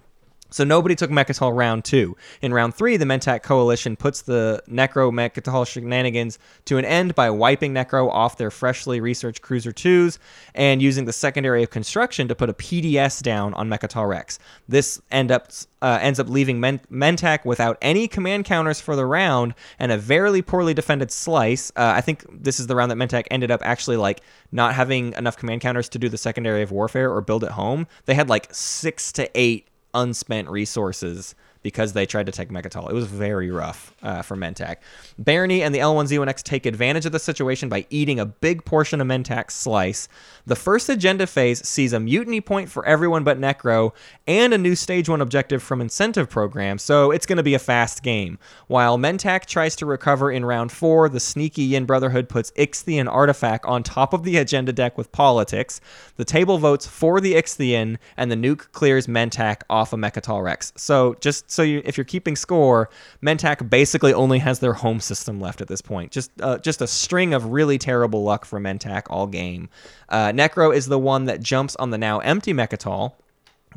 So 0.49 0.63
nobody 0.63 0.95
took 0.95 1.11
Mecatol 1.11 1.55
round 1.55 1.83
two. 1.83 2.15
In 2.41 2.53
round 2.53 2.73
three, 2.75 2.97
the 2.97 3.05
Mentak 3.05 3.43
coalition 3.43 3.95
puts 3.95 4.21
the 4.21 4.63
Nekro 4.69 5.11
Mecatol 5.11 5.67
shenanigans 5.67 6.39
to 6.65 6.77
an 6.77 6.85
end 6.85 7.15
by 7.15 7.29
wiping 7.29 7.73
Nekro 7.73 8.09
off 8.09 8.37
their 8.37 8.51
freshly 8.51 9.01
researched 9.01 9.41
Cruiser 9.41 9.71
2s 9.71 10.17
and 10.55 10.81
using 10.81 11.05
the 11.05 11.13
secondary 11.13 11.63
of 11.63 11.69
construction 11.69 12.27
to 12.27 12.35
put 12.35 12.49
a 12.49 12.53
PDS 12.53 13.21
down 13.21 13.53
on 13.55 13.69
Mecatol 13.69 14.07
Rex. 14.07 14.39
This 14.69 15.01
end 15.11 15.31
up, 15.31 15.49
uh, 15.81 15.99
ends 16.01 16.19
up 16.19 16.29
leaving 16.29 16.59
Men- 16.59 16.81
Mentak 16.91 17.43
without 17.43 17.77
any 17.81 18.07
command 18.07 18.45
counters 18.45 18.79
for 18.79 18.95
the 18.95 19.05
round 19.05 19.53
and 19.79 19.91
a 19.91 19.97
very 19.97 20.41
poorly 20.41 20.73
defended 20.73 21.11
slice. 21.11 21.71
Uh, 21.75 21.93
I 21.95 22.01
think 22.01 22.25
this 22.31 22.59
is 22.59 22.67
the 22.67 22.75
round 22.75 22.91
that 22.91 22.97
Mentak 22.97 23.25
ended 23.29 23.51
up 23.51 23.61
actually 23.63 23.97
like 23.97 24.21
not 24.51 24.73
having 24.73 25.13
enough 25.13 25.37
command 25.37 25.61
counters 25.61 25.89
to 25.89 25.99
do 25.99 26.07
the 26.07 26.17
secondary 26.17 26.61
of 26.61 26.71
warfare 26.71 27.11
or 27.11 27.21
build 27.21 27.43
at 27.43 27.51
home. 27.51 27.87
They 28.05 28.15
had 28.15 28.29
like 28.29 28.47
six 28.53 29.11
to 29.13 29.29
eight 29.35 29.67
unspent 29.97 30.49
resources 30.49 31.35
because 31.61 31.93
they 31.93 32.05
tried 32.05 32.25
to 32.25 32.31
take 32.31 32.49
Mecatol. 32.49 32.89
It 32.89 32.93
was 32.93 33.05
very 33.05 33.51
rough 33.51 33.93
uh, 34.03 34.21
for 34.21 34.35
Mentak. 34.35 34.77
Barony 35.17 35.63
and 35.63 35.73
the 35.73 35.79
L1Z1X 35.79 36.43
take 36.43 36.65
advantage 36.65 37.05
of 37.05 37.11
the 37.11 37.19
situation 37.19 37.69
by 37.69 37.85
eating 37.89 38.19
a 38.19 38.25
big 38.25 38.65
portion 38.65 39.01
of 39.01 39.07
Mentak's 39.07 39.55
slice. 39.55 40.07
The 40.45 40.55
first 40.55 40.89
agenda 40.89 41.27
phase 41.27 41.67
sees 41.67 41.93
a 41.93 41.99
mutiny 41.99 42.41
point 42.41 42.69
for 42.69 42.85
everyone 42.85 43.23
but 43.23 43.39
Nekro 43.39 43.93
and 44.27 44.53
a 44.53 44.57
new 44.57 44.75
Stage 44.75 45.09
1 45.09 45.21
objective 45.21 45.61
from 45.61 45.81
Incentive 45.81 46.29
Program, 46.29 46.77
so 46.77 47.11
it's 47.11 47.25
going 47.25 47.37
to 47.37 47.43
be 47.43 47.53
a 47.53 47.59
fast 47.59 48.03
game. 48.03 48.39
While 48.67 48.97
Mentak 48.97 49.45
tries 49.45 49.75
to 49.77 49.85
recover 49.85 50.31
in 50.31 50.45
round 50.45 50.71
4, 50.71 51.09
the 51.09 51.19
sneaky 51.19 51.63
Yin 51.63 51.85
Brotherhood 51.85 52.29
puts 52.29 52.51
Ixthian 52.51 53.11
Artifact 53.11 53.65
on 53.65 53.83
top 53.83 54.13
of 54.13 54.23
the 54.23 54.37
agenda 54.37 54.71
deck 54.71 54.97
with 54.97 55.11
Politics. 55.11 55.81
The 56.15 56.25
table 56.25 56.57
votes 56.57 56.87
for 56.87 57.19
the 57.19 57.33
Ixthian, 57.33 57.97
and 58.15 58.31
the 58.31 58.35
nuke 58.35 58.71
clears 58.71 59.07
Mentak 59.07 59.63
off 59.69 59.93
of 59.93 59.99
Mecatol 59.99 60.43
Rex. 60.43 60.73
So 60.75 61.15
just 61.19 61.46
so 61.47 61.63
you, 61.63 61.81
if 61.85 61.97
you're 61.97 62.05
keeping 62.05 62.35
score, 62.35 62.89
Mentak 63.23 63.69
basically 63.69 64.13
only 64.13 64.39
has 64.39 64.59
their 64.59 64.73
home 64.73 64.99
system 64.99 65.39
left 65.39 65.61
at 65.61 65.67
this 65.67 65.81
point. 65.81 66.11
Just, 66.11 66.31
uh, 66.41 66.57
just 66.59 66.81
a 66.81 66.87
string 66.87 67.33
of 67.33 67.45
really 67.45 67.77
terrible 67.77 68.23
luck 68.23 68.45
for 68.45 68.59
Mentak 68.59 69.03
all 69.09 69.27
game. 69.27 69.69
Uh, 70.09 70.27
Nekro 70.27 70.75
is 70.75 70.87
the 70.87 70.99
one 70.99 71.25
that 71.25 71.41
jumps 71.41 71.75
on 71.77 71.89
the 71.89 71.97
now 71.97 72.19
empty 72.19 72.53
Mecatol, 72.53 73.13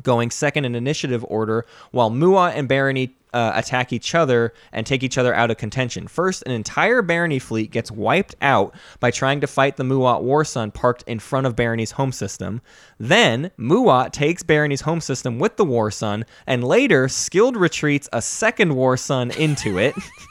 going 0.03 0.31
second 0.31 0.65
in 0.65 0.75
initiative 0.75 1.25
order, 1.27 1.65
while 1.91 2.11
Muaat 2.11 2.53
and 2.55 2.67
Barony 2.67 3.15
uh, 3.33 3.51
attack 3.55 3.93
each 3.93 4.13
other 4.13 4.53
and 4.71 4.85
take 4.85 5.03
each 5.03 5.17
other 5.17 5.33
out 5.33 5.51
of 5.51 5.57
contention. 5.57 6.07
First, 6.07 6.43
an 6.45 6.51
entire 6.51 7.01
Barony 7.01 7.39
fleet 7.39 7.71
gets 7.71 7.91
wiped 7.91 8.35
out 8.41 8.75
by 8.99 9.11
trying 9.11 9.41
to 9.41 9.47
fight 9.47 9.77
the 9.77 9.83
Muaat 9.83 10.21
War 10.21 10.43
Sun 10.43 10.71
parked 10.71 11.03
in 11.07 11.19
front 11.19 11.47
of 11.47 11.55
Barony's 11.55 11.91
home 11.91 12.11
system. 12.11 12.61
Then, 12.99 13.51
Muaat 13.57 14.11
takes 14.11 14.43
Barony's 14.43 14.81
home 14.81 15.01
system 15.01 15.39
with 15.39 15.57
the 15.57 15.65
War 15.65 15.91
Sun, 15.91 16.25
and 16.45 16.63
later, 16.63 17.07
skilled 17.07 17.55
retreats 17.55 18.09
a 18.11 18.21
second 18.21 18.75
War 18.75 18.97
Sun 18.97 19.31
into 19.31 19.77
it. 19.77 19.95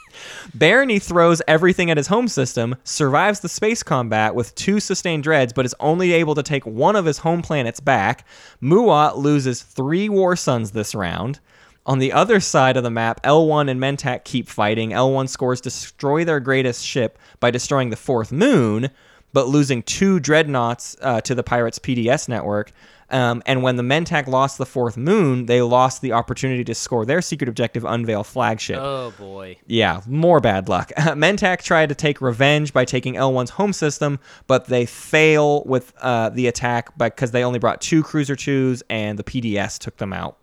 Barony 0.53 0.99
throws 0.99 1.41
everything 1.47 1.89
at 1.89 1.97
his 1.97 2.07
home 2.07 2.27
system, 2.27 2.75
survives 2.83 3.39
the 3.39 3.47
space 3.47 3.83
combat 3.83 4.35
with 4.35 4.53
two 4.55 4.81
sustained 4.81 5.23
dreads, 5.23 5.53
but 5.53 5.65
is 5.65 5.75
only 5.79 6.11
able 6.11 6.35
to 6.35 6.43
take 6.43 6.65
one 6.65 6.97
of 6.97 7.05
his 7.05 7.19
home 7.19 7.41
planets 7.41 7.79
back. 7.79 8.27
Muaat 8.61 9.15
loses 9.15 9.61
three 9.61 10.09
War 10.09 10.35
Suns 10.35 10.71
this 10.71 10.93
round. 10.93 11.39
On 11.85 11.99
the 11.99 12.11
other 12.11 12.39
side 12.39 12.75
of 12.75 12.83
the 12.83 12.91
map, 12.91 13.23
L1 13.23 13.69
and 13.69 13.79
Mentak 13.79 14.25
keep 14.25 14.49
fighting. 14.49 14.89
L1 14.89 15.29
scores 15.29 15.61
destroy 15.61 16.25
their 16.25 16.39
greatest 16.39 16.85
ship 16.85 17.17
by 17.39 17.49
destroying 17.49 17.89
the 17.89 17.95
fourth 17.95 18.31
moon, 18.31 18.89
but 19.33 19.47
losing 19.47 19.81
two 19.81 20.19
dreadnoughts 20.19 20.97
uh, 21.01 21.21
to 21.21 21.33
the 21.33 21.43
pirates' 21.43 21.79
PDS 21.79 22.27
network. 22.27 22.71
Um, 23.11 23.43
and 23.45 23.61
when 23.61 23.75
the 23.75 23.83
Mentak 23.83 24.27
lost 24.27 24.57
the 24.57 24.65
fourth 24.65 24.95
moon, 24.95 25.45
they 25.45 25.61
lost 25.61 26.01
the 26.01 26.13
opportunity 26.13 26.63
to 26.63 26.73
score 26.73 27.05
their 27.05 27.21
secret 27.21 27.49
objective, 27.49 27.83
Unveil 27.83 28.23
Flagship. 28.23 28.79
Oh 28.79 29.13
boy. 29.17 29.57
Yeah, 29.67 30.01
more 30.07 30.39
bad 30.39 30.69
luck. 30.69 30.91
Mentak 30.97 31.61
tried 31.61 31.89
to 31.89 31.95
take 31.95 32.21
revenge 32.21 32.73
by 32.73 32.85
taking 32.85 33.15
L1's 33.15 33.51
home 33.51 33.73
system, 33.73 34.19
but 34.47 34.65
they 34.65 34.85
fail 34.85 35.63
with 35.65 35.93
uh, 35.99 36.29
the 36.29 36.47
attack 36.47 36.97
because 36.97 37.31
they 37.31 37.43
only 37.43 37.59
brought 37.59 37.81
two 37.81 38.01
Cruiser 38.01 38.35
2s 38.35 38.81
and 38.89 39.19
the 39.19 39.23
PDS 39.23 39.77
took 39.77 39.97
them 39.97 40.13
out. 40.13 40.37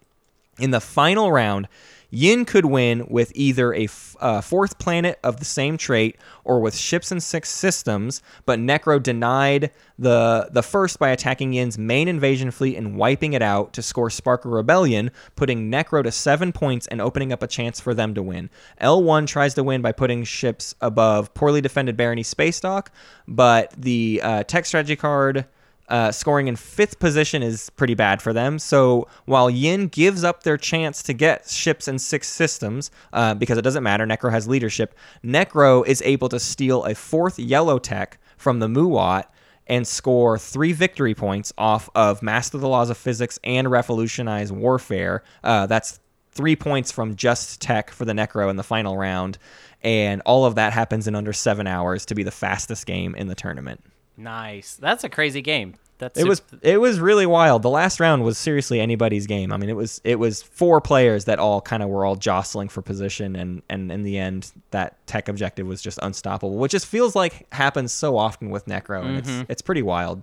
In 0.59 0.71
the 0.71 0.81
final 0.81 1.33
round, 1.33 1.69
Yin 2.11 2.47
could 2.47 2.65
win 2.65 3.07
with 3.09 3.33
either 3.35 3.75
a 3.75 3.85
f- 3.85 4.17
uh, 4.21 4.41
fourth 4.41 4.79
planet 4.79 5.19
of 5.23 5.39
the 5.39 5.45
same 5.45 5.77
trait 5.77 6.17
or 6.43 6.61
with 6.61 6.75
ships 6.75 7.13
and 7.13 7.23
six 7.23 7.51
systems, 7.51 8.23
but 8.47 8.59
Nekro 8.59 9.03
denied 9.03 9.71
the 9.99 10.49
the 10.51 10.63
first 10.63 10.99
by 10.99 11.11
attacking 11.11 11.53
Yin's 11.53 11.77
main 11.77 12.09
invasion 12.09 12.51
fleet 12.51 12.77
and 12.77 12.97
wiping 12.97 13.35
it 13.35 13.43
out 13.43 13.73
to 13.75 13.83
score 13.83 14.09
Spark 14.09 14.45
of 14.47 14.53
Rebellion, 14.53 15.11
putting 15.37 15.71
Nekro 15.71 16.03
to 16.03 16.11
seven 16.11 16.51
points 16.53 16.87
and 16.87 17.01
opening 17.01 17.33
up 17.33 17.43
a 17.43 17.47
chance 17.47 17.79
for 17.79 17.93
them 17.93 18.15
to 18.15 18.23
win. 18.23 18.49
L1 18.81 19.27
tries 19.27 19.55
to 19.55 19.63
win 19.63 19.83
by 19.83 19.93
putting 19.93 20.25
ships 20.25 20.75
above 20.81 21.35
poorly 21.35 21.61
defended 21.61 21.97
Barony 21.97 22.23
Space 22.23 22.61
Dock, 22.61 22.91
but 23.27 23.75
the 23.77 24.21
uh, 24.25 24.45
tech 24.45 24.65
strategy 24.65 24.97
card 24.97 25.45
uh, 25.89 26.13
scoring 26.13 26.49
in 26.49 26.57
fifth 26.57 26.99
position 26.99 27.43
is 27.43 27.71
pretty 27.71 27.95
bad 27.95 28.21
for 28.21 28.33
them. 28.33 28.59
So 28.59 29.09
while 29.25 29.49
Yin 29.49 29.89
gives 29.89 30.25
up 30.25 30.43
their 30.43 30.57
chance 30.57 31.03
to 31.05 31.13
get 31.13 31.49
ships 31.49 31.89
and 31.89 32.01
six 32.01 32.29
systems, 32.29 32.91
uh, 33.13 33.35
because 33.35 33.59
it 33.59 33.63
doesn't 33.63 33.83
matter, 33.83 34.07
Nekro 34.07 34.31
has 34.31 34.47
leadership, 34.47 34.95
Nekro 35.25 35.87
is 35.87 36.03
able 36.03 36.29
to 36.29 36.39
steal 36.39 36.85
a 36.85 36.95
fourth 36.95 37.39
yellow 37.39 37.79
tech 37.79 38.19
from 38.37 38.59
the 38.61 38.69
Muaat 38.69 39.25
and 39.67 39.87
score 39.87 40.39
three 40.39 40.73
victory 40.73 41.15
points 41.15 41.53
off 41.59 41.91
of 41.95 42.23
Master 42.23 42.59
the 42.59 42.69
Laws 42.69 42.91
of 42.91 42.97
Physics 42.97 43.39
and 43.45 43.71
Revolutionize 43.71 44.51
Warfare. 44.51 45.23
Uh, 45.45 45.67
that's 45.67 46.01
three 46.31 46.57
points 46.57 46.91
from 46.91 47.17
just 47.17 47.61
tech 47.61 47.91
for 47.91 48.05
the 48.05 48.13
Nekro 48.13 48.49
in 48.49 48.57
the 48.57 48.63
final 48.63 48.97
round. 48.97 49.39
And 49.83 50.23
all 50.25 50.45
of 50.45 50.55
that 50.55 50.73
happens 50.73 51.07
in 51.07 51.15
under 51.15 51.33
seven 51.33 51.67
hours 51.67 52.07
to 52.07 52.15
be 52.15 52.23
the 52.23 52.31
fastest 52.31 52.87
game 52.87 53.15
in 53.15 53.29
the 53.29 53.35
tournament. 53.35 53.83
Nice. 54.19 54.75
That's 54.75 55.05
a 55.05 55.09
crazy 55.09 55.41
game. 55.41 55.75
That's 55.99 56.19
It 56.21 56.29
was 56.29 56.43
it 56.63 56.81
was 56.81 57.01
really 57.01 57.27
wild. 57.27 57.63
The 57.63 57.71
last 57.71 57.99
round 57.99 58.23
was 58.23 58.39
seriously 58.39 58.79
anybody's 58.81 59.27
game. 59.27 59.53
I 59.53 59.57
mean, 59.57 59.69
it 59.69 59.75
was 59.77 60.01
it 60.05 60.17
was 60.19 60.43
four 60.43 60.81
players 60.81 61.25
that 61.25 61.39
all 61.41 61.61
kind 61.61 61.83
of 61.83 61.89
were 61.89 62.05
all 62.05 62.15
jostling 62.15 62.69
for 62.69 62.83
position, 62.83 63.35
and 63.35 63.63
and 63.69 63.91
in 63.91 64.05
the 64.05 64.17
end, 64.19 64.53
that 64.71 65.05
tech 65.09 65.29
objective 65.29 65.67
was 65.67 65.83
just 65.83 65.99
unstoppable, 66.03 66.55
which 66.57 66.71
just 66.73 66.87
feels 66.87 67.17
like 67.17 67.53
happens 67.53 67.93
so 67.93 68.17
often 68.17 68.51
with 68.51 68.67
Nekro, 68.67 69.05
and 69.05 69.19
it's 69.19 69.51
it's 69.51 69.63
pretty 69.63 69.83
wild. 69.83 70.23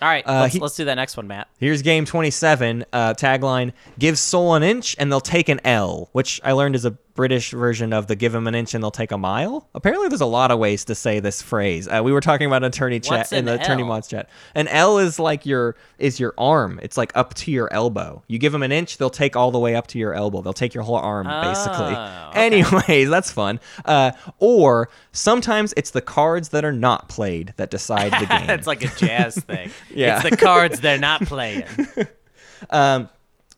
All 0.00 0.08
right, 0.08 0.24
Uh, 0.24 0.42
let's, 0.42 0.54
he- 0.54 0.60
let's 0.60 0.76
do 0.76 0.84
that 0.84 0.94
next 0.94 1.16
one, 1.16 1.26
Matt. 1.26 1.48
Here's 1.58 1.82
game 1.82 2.04
27. 2.04 2.84
Uh, 2.92 3.14
tagline: 3.14 3.72
Give 3.98 4.16
Sol 4.16 4.54
an 4.54 4.62
inch, 4.62 4.94
and 4.96 5.10
they'll 5.10 5.20
take 5.20 5.48
an 5.48 5.60
L, 5.64 6.08
which 6.12 6.40
I 6.44 6.52
learned 6.52 6.76
is 6.76 6.84
a 6.84 6.96
British 7.18 7.50
version 7.50 7.92
of 7.92 8.06
the 8.06 8.14
"Give 8.14 8.30
them 8.30 8.46
an 8.46 8.54
inch, 8.54 8.74
and 8.74 8.84
they'll 8.84 8.92
take 8.92 9.10
a 9.10 9.18
mile." 9.18 9.68
Apparently, 9.74 10.06
there's 10.06 10.20
a 10.20 10.24
lot 10.26 10.52
of 10.52 10.60
ways 10.60 10.84
to 10.84 10.94
say 10.94 11.18
this 11.18 11.42
phrase. 11.42 11.88
Uh, 11.88 12.00
we 12.04 12.12
were 12.12 12.20
talking 12.20 12.46
about 12.46 12.62
attorney 12.62 13.00
chat 13.00 13.32
in 13.32 13.44
the 13.44 13.54
attorney 13.60 13.82
L? 13.82 13.88
mods 13.88 14.06
chat. 14.06 14.30
An 14.54 14.68
L 14.68 14.98
is 14.98 15.18
like 15.18 15.44
your 15.44 15.74
is 15.98 16.20
your 16.20 16.32
arm. 16.38 16.78
It's 16.80 16.96
like 16.96 17.10
up 17.16 17.34
to 17.34 17.50
your 17.50 17.72
elbow. 17.72 18.22
You 18.28 18.38
give 18.38 18.52
them 18.52 18.62
an 18.62 18.70
inch, 18.70 18.98
they'll 18.98 19.10
take 19.10 19.34
all 19.34 19.50
the 19.50 19.58
way 19.58 19.74
up 19.74 19.88
to 19.88 19.98
your 19.98 20.14
elbow. 20.14 20.42
They'll 20.42 20.52
take 20.52 20.74
your 20.74 20.84
whole 20.84 20.94
arm, 20.94 21.26
basically. 21.26 21.92
Oh, 21.96 22.28
okay. 22.30 22.46
Anyways, 22.46 23.10
that's 23.10 23.32
fun. 23.32 23.58
Uh, 23.84 24.12
or 24.38 24.88
sometimes 25.10 25.74
it's 25.76 25.90
the 25.90 26.00
cards 26.00 26.50
that 26.50 26.64
are 26.64 26.70
not 26.72 27.08
played 27.08 27.52
that 27.56 27.72
decide 27.72 28.12
the 28.12 28.26
game. 28.38 28.48
it's 28.48 28.68
like 28.68 28.84
a 28.84 28.94
jazz 28.94 29.34
thing. 29.44 29.72
Yeah. 29.92 30.20
It's 30.20 30.30
the 30.30 30.36
cards 30.36 30.78
they're 30.78 30.98
not 30.98 31.22
playing. 31.22 31.64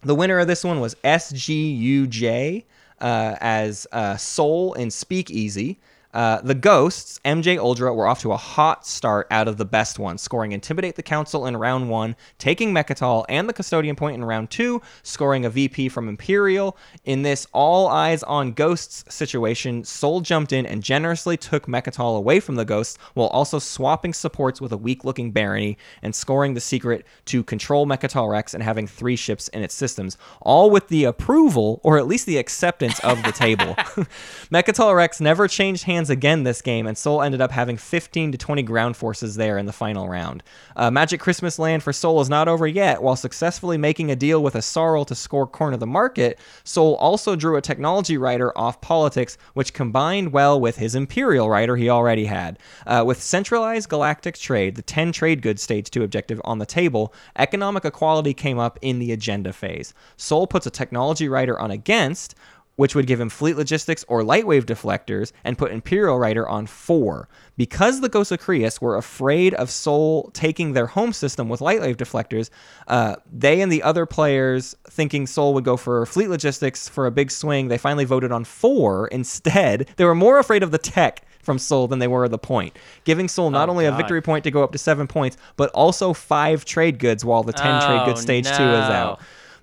The 0.03 0.15
winner 0.15 0.39
of 0.39 0.47
this 0.47 0.65
one 0.65 0.81
was 0.81 0.95
SGUJ 1.05 2.65
uh, 3.01 3.37
as 3.41 3.87
uh, 3.93 4.17
Sol 4.17 4.75
and 4.75 4.93
Speakeasy. 4.93 5.79
Uh, 6.13 6.41
the 6.43 6.55
Ghosts, 6.55 7.21
MJ 7.25 7.57
Uldra, 7.57 7.95
were 7.95 8.07
off 8.07 8.21
to 8.23 8.33
a 8.33 8.37
hot 8.37 8.85
start 8.85 9.29
out 9.31 9.47
of 9.47 9.59
the 9.59 9.65
best 9.65 9.99
one, 9.99 10.19
scoring 10.19 10.51
Intimidate 10.53 10.97
the 10.97 11.03
Council 11.03 11.47
in 11.47 11.57
round 11.57 11.89
one, 11.89 12.17
taking 12.39 12.75
Mecatol 12.75 13.25
and 13.29 13.49
the 13.49 13.53
Custodian 13.53 13.95
Point 13.95 14.17
in 14.17 14.25
round 14.25 14.51
two, 14.51 14.83
scoring 15.05 15.45
a 15.45 15.51
VP 15.51 15.89
from 15.89 16.09
Imperial. 16.09 16.77
In 17.05 17.23
this 17.23 17.47
all 17.53 17.87
eyes 17.87 18.25
on 18.25 18.53
Ghosts 18.53 19.05
situation, 19.15 19.85
Sol 19.85 20.21
jumped 20.21 20.53
in 20.53 20.67
and 20.67 20.83
generously 20.83 21.37
took 21.37 21.67
Mecatol 21.67 22.17
away 22.17 22.41
from 22.41 22.57
the 22.57 22.65
Ghosts 22.65 22.99
while 23.15 23.29
also 23.29 23.61
swapping 23.61 24.13
supports 24.13 24.61
with 24.61 24.73
a 24.73 24.77
weak 24.77 25.05
looking 25.05 25.31
Barony 25.31 25.79
and 26.03 26.15
scoring 26.15 26.55
the 26.55 26.61
secret 26.61 27.07
to 27.27 27.45
control 27.45 27.87
Mecatol 27.87 28.29
Rex 28.31 28.53
and 28.53 28.63
having 28.65 28.89
three 28.89 29.17
ships 29.17 29.47
in 29.49 29.63
its 29.63 29.75
systems, 29.75 30.19
all 30.41 30.71
with 30.71 30.89
the 30.89 31.05
approval 31.05 31.81
or 31.85 31.99
at 31.99 32.09
least 32.09 32.27
the 32.27 32.39
acceptance 32.39 32.99
of 33.01 33.23
the 33.23 33.33
table. 33.33 33.75
Mecatol 34.51 34.97
Rex 34.97 35.21
never 35.21 35.47
changed 35.47 35.85
hands 35.85 36.00
again 36.09 36.45
this 36.45 36.63
game, 36.63 36.87
and 36.87 36.97
Sol 36.97 37.21
ended 37.21 37.41
up 37.41 37.51
having 37.51 37.77
15 37.77 38.33
to 38.33 38.39
20 38.39 38.63
ground 38.63 38.97
forces 38.97 39.35
there 39.35 39.59
in 39.59 39.67
the 39.67 39.73
final 39.73 40.09
round. 40.09 40.43
Uh, 40.77 40.91
Magic 40.91 41.21
Christmas 41.21 41.59
Land 41.59 41.83
for 41.83 41.93
Sol 41.93 42.21
is 42.21 42.31
not 42.31 42.49
over 42.49 42.67
yet. 42.67 43.03
While 43.03 43.17
successfully 43.17 43.77
making 43.77 44.11
a 44.11 44.17
deal 44.17 44.43
with 44.43 44.55
Yssaril 44.55 45.07
to 45.09 45.15
score 45.15 45.47
Corner 45.47 45.75
of 45.75 45.81
the 45.81 45.87
Market, 45.87 46.39
Sol 46.65 46.95
also 46.95 47.37
drew 47.37 47.57
a 47.57 47.61
technology 47.61 48.17
rider 48.17 48.57
off 48.57 48.81
politics, 48.81 49.37
which 49.55 49.75
combined 49.75 50.33
well 50.33 50.59
with 50.59 50.77
his 50.77 50.95
Imperial 50.95 51.51
rider 51.51 51.77
he 51.77 51.91
already 51.91 52.25
had. 52.25 52.59
Uh, 52.87 53.05
with 53.07 53.21
centralized 53.21 53.89
galactic 53.89 54.39
trade, 54.39 54.77
the 54.77 54.83
10 54.83 55.13
trade 55.13 55.43
goods 55.43 55.63
stage 55.63 55.91
2 55.91 56.03
objective 56.05 56.41
on 56.45 56.59
the 56.59 56.67
table, 56.67 57.13
economic 57.37 57.85
equality 57.85 58.33
came 58.33 58.59
up 58.59 58.79
in 58.81 59.01
the 59.01 59.13
agenda 59.13 59.53
phase. 59.53 59.93
Sol 60.17 60.47
puts 60.47 60.67
a 60.67 60.71
technology 60.71 61.29
rider 61.29 61.59
on 61.59 61.71
against, 61.71 62.35
which 62.77 62.95
would 62.95 63.07
give 63.07 63.21
him 63.21 63.29
fleet 63.29 63.57
logistics 63.57 64.05
or 64.09 64.23
lightwave 64.23 64.65
deflectors, 64.65 65.33
and 65.45 65.59
put 65.59 65.71
Imperial 65.71 66.19
Rider 66.19 66.49
on 66.49 66.67
four. 66.67 67.29
Because 67.57 68.01
the 68.01 68.09
Ghosts 68.09 68.33
of 68.33 68.81
were 68.81 68.97
afraid 68.97 69.53
of 69.55 69.71
Sol 69.71 70.31
taking 70.33 70.73
their 70.73 70.87
home 70.87 71.13
system 71.13 71.49
with 71.49 71.61
lightwave 71.61 71.97
deflectors, 71.97 72.49
uh, 72.89 73.17
they 73.31 73.61
and 73.61 73.71
the 73.71 73.83
other 73.83 74.07
players, 74.07 74.75
thinking 74.89 75.27
Sol 75.27 75.53
would 75.55 75.65
go 75.65 75.77
for 75.77 76.07
fleet 76.07 76.29
logistics 76.31 76.89
for 76.89 77.07
a 77.07 77.11
big 77.11 77.31
swing, 77.31 77.69
they 77.69 77.79
finally 77.79 78.05
voted 78.07 78.33
on 78.33 78.45
four 78.45 79.09
instead. 79.09 79.89
They 79.97 80.05
were 80.05 80.15
more 80.15 80.39
afraid 80.39 80.63
of 80.63 80.71
the 80.71 80.79
tech 80.79 81.23
from 81.43 81.59
Sol 81.59 81.89
than 81.89 81.99
they 81.99 82.09
were 82.09 82.25
of 82.25 82.31
the 82.31 82.39
point, 82.39 82.77
giving 83.05 83.29
Sol 83.29 83.51
not 83.51 83.69
Oh, 83.69 83.73
only 83.73 83.87
a 83.87 83.93
victory 83.93 84.23
point 84.23 84.45
to 84.45 84.51
go 84.51 84.63
up 84.63 84.73
to 84.73 84.79
seven 84.79 85.07
points, 85.07 85.37
but 85.57 85.71
also 85.71 86.13
five 86.13 86.65
trade 86.65 86.99
goods 86.99 87.25
while 87.25 87.43
the 87.43 87.53
10 87.53 87.83
trade 87.83 88.01
Oh, 88.03 88.07
goods 88.07 88.21
stage 88.21 88.47
two 88.47 88.53
is 88.53 88.57
out. 88.91 89.21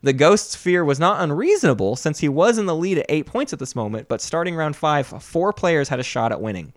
The 0.07 0.13
Ghost's 0.13 0.55
fear 0.55 0.85
was 0.85 1.01
not 1.01 1.21
unreasonable 1.21 1.97
since 1.97 2.19
he 2.19 2.29
was 2.29 2.57
in 2.57 2.65
the 2.65 2.73
lead 2.73 2.97
at 2.97 3.07
eight 3.09 3.25
points 3.25 3.51
at 3.51 3.59
this 3.59 3.75
moment, 3.75 4.07
but 4.07 4.21
starting 4.21 4.55
round 4.55 4.77
five, 4.77 5.05
four 5.05 5.51
players 5.51 5.89
had 5.89 5.99
a 5.99 6.03
shot 6.03 6.31
at 6.31 6.39
winning. 6.39 6.71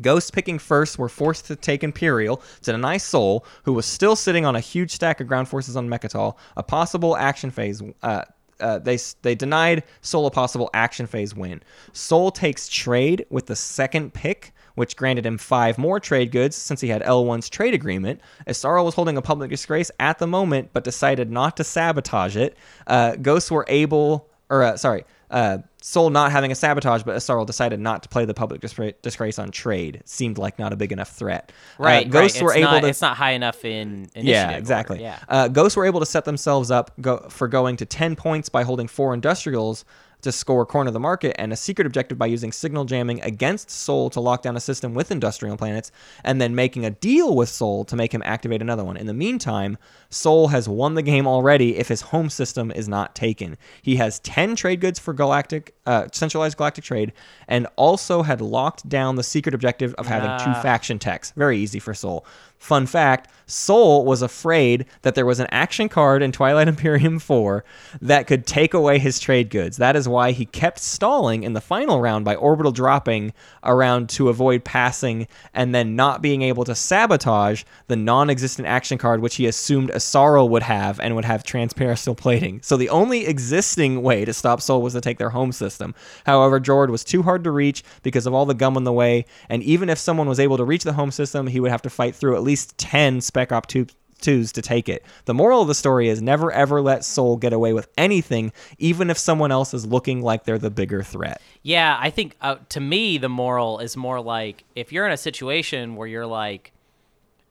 Ghosts 0.00 0.32
picking 0.32 0.58
first 0.58 0.98
were 0.98 1.08
forced 1.08 1.46
to 1.46 1.54
take 1.54 1.84
Imperial 1.84 2.42
to 2.62 2.72
deny 2.72 2.96
Sol, 2.96 3.46
who 3.62 3.72
was 3.72 3.86
still 3.86 4.16
sitting 4.16 4.44
on 4.44 4.56
a 4.56 4.60
huge 4.60 4.90
stack 4.90 5.20
of 5.20 5.28
ground 5.28 5.46
forces 5.48 5.76
on 5.76 5.88
Mecatol, 5.88 6.36
a 6.56 6.64
possible 6.64 7.16
action 7.16 7.52
phase. 7.52 7.80
Uh, 8.02 8.22
uh, 8.60 8.78
they 8.78 8.98
they 9.22 9.34
denied 9.34 9.84
Sol 10.00 10.26
a 10.26 10.30
possible 10.30 10.70
action 10.74 11.06
phase 11.06 11.34
win. 11.34 11.62
Sol 11.92 12.30
takes 12.30 12.68
trade 12.68 13.26
with 13.30 13.46
the 13.46 13.56
second 13.56 14.14
pick, 14.14 14.52
which 14.74 14.96
granted 14.96 15.26
him 15.26 15.38
five 15.38 15.78
more 15.78 15.98
trade 16.00 16.30
goods 16.30 16.56
since 16.56 16.80
he 16.80 16.88
had 16.88 17.02
L1's 17.02 17.48
trade 17.48 17.74
agreement. 17.74 18.20
Yssaril 18.46 18.84
was 18.84 18.94
holding 18.94 19.16
a 19.16 19.22
public 19.22 19.50
disgrace 19.50 19.90
at 19.98 20.18
the 20.18 20.26
moment, 20.26 20.70
but 20.72 20.84
decided 20.84 21.30
not 21.30 21.56
to 21.56 21.64
sabotage 21.64 22.36
it. 22.36 22.56
Uh, 22.86 23.16
Ghosts 23.16 23.50
were 23.50 23.64
able, 23.68 24.28
or 24.50 24.62
uh, 24.62 24.76
sorry, 24.76 25.04
uh, 25.30 25.58
Sol 25.82 26.10
not 26.10 26.32
having 26.32 26.50
a 26.50 26.54
sabotage, 26.54 27.02
but 27.04 27.16
Yssaril 27.16 27.46
decided 27.46 27.78
not 27.80 28.02
to 28.02 28.08
play 28.08 28.24
the 28.24 28.34
public 28.34 28.60
disgra- 28.60 28.94
disgrace 29.02 29.38
on 29.38 29.50
trade. 29.50 30.02
Seemed 30.04 30.36
like 30.38 30.58
not 30.58 30.72
a 30.72 30.76
big 30.76 30.92
enough 30.92 31.10
threat. 31.10 31.52
Uh, 31.78 31.82
Right, 31.84 32.10
Ghosts 32.10 32.38
right. 32.38 32.44
were 32.44 32.50
it's 32.52 32.58
able 32.58 32.70
not, 32.72 32.80
to 32.82 32.88
It's 32.88 33.00
not 33.02 33.16
high 33.16 33.32
enough 33.32 33.64
in 33.64 34.08
initiative. 34.14 34.24
yeah, 34.24 34.46
order, 34.46 34.58
exactly. 34.58 35.00
Yeah. 35.00 35.18
Uh, 35.28 35.48
Ghosts 35.48 35.76
were 35.76 35.84
able 35.86 36.00
to 36.00 36.06
set 36.06 36.24
themselves 36.24 36.70
up 36.70 36.90
go- 37.00 37.26
for 37.28 37.46
going 37.48 37.76
to 37.76 37.86
10 37.86 38.16
points 38.16 38.48
by 38.48 38.62
holding 38.64 38.88
four 38.88 39.14
industrials 39.14 39.84
to 40.22 40.32
score 40.32 40.66
corner 40.66 40.88
of 40.88 40.94
the 40.94 41.00
market, 41.00 41.34
and 41.38 41.52
a 41.52 41.56
secret 41.56 41.86
objective 41.86 42.18
by 42.18 42.26
using 42.26 42.52
signal 42.52 42.84
jamming 42.84 43.20
against 43.22 43.70
Sol 43.70 44.10
to 44.10 44.20
lock 44.20 44.42
down 44.42 44.56
a 44.56 44.60
system 44.60 44.94
with 44.94 45.10
industrial 45.10 45.56
planets, 45.56 45.92
and 46.24 46.40
then 46.40 46.54
making 46.54 46.84
a 46.84 46.90
deal 46.90 47.34
with 47.34 47.48
Sol 47.48 47.84
to 47.84 47.96
make 47.96 48.12
him 48.12 48.22
activate 48.24 48.60
another 48.60 48.84
one. 48.84 48.96
In 48.96 49.06
the 49.06 49.14
meantime, 49.14 49.78
Sol 50.10 50.48
has 50.48 50.68
won 50.68 50.94
the 50.94 51.02
game 51.02 51.26
already 51.26 51.76
if 51.76 51.88
his 51.88 52.00
home 52.00 52.30
system 52.30 52.70
is 52.70 52.88
not 52.88 53.14
taken. 53.14 53.56
He 53.82 53.96
has 53.96 54.18
10 54.20 54.56
trade 54.56 54.80
goods 54.80 54.98
for 54.98 55.12
galactic, 55.12 55.74
uh, 55.86 56.08
centralized 56.12 56.56
galactic 56.56 56.84
trade, 56.84 57.12
and 57.48 57.66
also 57.76 58.22
had 58.22 58.40
locked 58.40 58.88
down 58.88 59.16
the 59.16 59.22
secret 59.22 59.54
objective 59.54 59.94
of 59.94 60.06
having 60.06 60.30
two 60.44 60.50
Ah. 60.56 60.62
faction 60.62 60.98
techs. 60.98 61.32
Very 61.36 61.58
easy 61.58 61.78
for 61.78 61.94
Sol. 61.94 62.24
Fun 62.58 62.86
fact 62.86 63.30
Sol 63.48 64.04
was 64.04 64.22
afraid 64.22 64.86
that 65.02 65.14
there 65.14 65.24
was 65.24 65.38
an 65.38 65.46
action 65.52 65.88
card 65.88 66.20
in 66.20 66.32
Twilight 66.32 66.66
Imperium 66.76 67.20
4 67.20 67.64
that 68.02 68.26
could 68.26 68.44
take 68.44 68.74
away 68.74 68.98
his 68.98 69.20
trade 69.20 69.50
goods. 69.50 69.76
That 69.76 69.94
is 69.94 70.08
why 70.08 70.32
he 70.32 70.46
kept 70.46 70.80
stalling 70.80 71.44
in 71.44 71.52
the 71.52 71.60
final 71.60 72.00
round 72.00 72.24
by 72.24 72.34
orbital 72.34 72.72
dropping 72.72 73.32
around 73.62 74.08
to 74.10 74.28
avoid 74.28 74.64
passing 74.64 75.28
and 75.54 75.72
then 75.72 75.94
not 75.94 76.22
being 76.22 76.42
able 76.42 76.64
to 76.64 76.74
sabotage 76.74 77.62
the 77.86 77.94
non 77.96 78.30
existent 78.30 78.66
action 78.66 78.98
card, 78.98 79.20
which 79.20 79.36
he 79.36 79.46
assumed 79.46 79.90
Yssaril 79.90 80.48
would 80.48 80.64
have 80.64 80.98
and 80.98 81.14
would 81.14 81.24
have 81.24 81.44
transparasteel 81.44 82.16
plating. 82.16 82.60
So 82.62 82.76
the 82.76 82.88
only 82.88 83.26
existing 83.26 84.02
way 84.02 84.24
to 84.24 84.32
stop 84.32 84.60
Sol 84.60 84.82
was 84.82 84.94
to 84.94 85.00
take 85.00 85.18
their 85.18 85.30
home 85.30 85.52
system. 85.52 85.94
However, 86.24 86.58
Jord 86.58 86.90
was 86.90 87.04
too 87.04 87.22
hard 87.22 87.44
to 87.44 87.52
reach 87.52 87.84
because 88.02 88.26
of 88.26 88.34
all 88.34 88.46
the 88.46 88.54
gum 88.54 88.76
in 88.76 88.84
the 88.84 88.92
way, 88.92 89.24
and 89.48 89.62
even 89.62 89.88
if 89.88 89.98
someone 89.98 90.28
was 90.28 90.40
able 90.40 90.56
to 90.56 90.64
reach 90.64 90.82
the 90.82 90.94
home 90.94 91.12
system, 91.12 91.46
he 91.46 91.60
would 91.60 91.70
have 91.70 91.82
to 91.82 91.90
fight 91.90 92.16
through 92.16 92.34
at 92.34 92.42
least 92.46 92.76
10 92.78 93.20
Spec 93.20 93.52
Op 93.52 93.66
2 93.66 93.86
twos 94.20 94.50
to 94.52 94.62
take 94.62 94.88
it. 94.88 95.04
The 95.26 95.34
moral 95.34 95.60
of 95.60 95.68
the 95.68 95.74
story 95.74 96.08
is 96.08 96.22
never 96.22 96.50
ever 96.50 96.80
let 96.80 97.04
Sol 97.04 97.36
get 97.36 97.52
away 97.52 97.74
with 97.74 97.88
anything, 97.98 98.50
even 98.78 99.10
if 99.10 99.18
someone 99.18 99.52
else 99.52 99.74
is 99.74 99.86
looking 99.86 100.22
like 100.22 100.44
they're 100.44 100.58
the 100.58 100.70
bigger 100.70 101.02
threat. 101.02 101.40
Yeah, 101.62 101.98
I 102.00 102.08
think 102.10 102.34
uh, 102.40 102.56
to 102.70 102.80
me 102.80 103.18
the 103.18 103.28
moral 103.28 103.78
is 103.78 103.96
more 103.96 104.20
like 104.20 104.64
if 104.74 104.90
you're 104.92 105.06
in 105.06 105.12
a 105.12 105.18
situation 105.18 105.96
where 105.96 106.08
you're 106.08 106.26
like, 106.26 106.72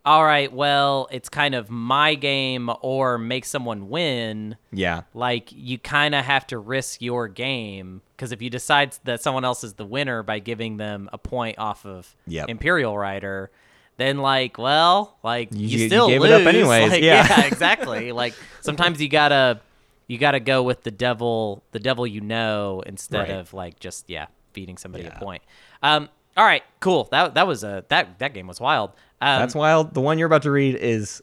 all 0.05 0.23
right, 0.23 0.51
well, 0.53 1.07
it's 1.11 1.29
kind 1.29 1.55
of 1.55 1.69
my 1.71 2.13
game 2.13 2.69
or 2.81 3.17
make 3.17 3.43
someone 3.45 3.89
win. 3.89 4.55
Yeah. 4.71 5.01
Like 5.15 5.51
you 5.51 5.79
kind 5.79 6.13
of 6.13 6.23
have 6.25 6.45
to 6.47 6.57
risk 6.59 7.01
your 7.01 7.27
game 7.27 8.01
because 8.15 8.31
if 8.31 8.41
you 8.41 8.49
decide 8.51 8.95
that 9.05 9.21
someone 9.21 9.43
else 9.45 9.63
is 9.63 9.73
the 9.73 9.85
winner 9.85 10.21
by 10.23 10.39
giving 10.39 10.77
them 10.77 11.09
a 11.11 11.17
point 11.17 11.57
off 11.57 11.85
of 11.85 12.15
Yep. 12.27 12.49
Imperial 12.49 12.95
Rider, 12.97 13.49
then 13.97 14.17
like, 14.17 14.57
well, 14.57 15.17
like 15.23 15.49
you, 15.51 15.67
You- 15.67 15.77
you 15.79 15.87
still 15.87 16.07
gave 16.07 16.21
lose. 16.21 16.31
it 16.31 16.41
up 16.41 16.47
anyways, 16.53 16.91
Like, 16.91 17.01
yeah. 17.03 17.45
exactly. 17.45 18.11
like 18.23 18.33
sometimes 18.61 19.01
you 19.01 19.07
gotta 19.09 19.61
you 20.07 20.17
gotta 20.17 20.39
go 20.39 20.61
with 20.63 20.83
the 20.83 20.91
devil, 20.91 21.63
the 21.71 21.79
devil 21.79 22.05
you 22.05 22.21
know, 22.21 22.83
instead 22.85 23.29
Right. 23.29 23.29
of 23.31 23.53
like 23.53 23.79
just 23.79 24.09
yeah 24.09 24.27
feeding 24.53 24.77
somebody 24.77 25.03
Yeah. 25.05 25.15
a 25.15 25.19
point. 25.19 25.41
Um, 25.83 26.09
all 26.37 26.45
right, 26.45 26.63
cool. 26.79 27.05
That 27.11 27.33
that 27.35 27.47
was 27.47 27.63
a 27.63 27.85
that 27.89 28.19
that 28.19 28.33
game 28.33 28.47
was 28.47 28.59
wild. 28.59 28.91
Um, 29.21 29.39
That's 29.39 29.55
wild. 29.55 29.93
The 29.93 30.01
one 30.01 30.19
you're 30.19 30.25
about 30.27 30.43
to 30.43 30.51
read 30.51 30.75
is 30.75 31.21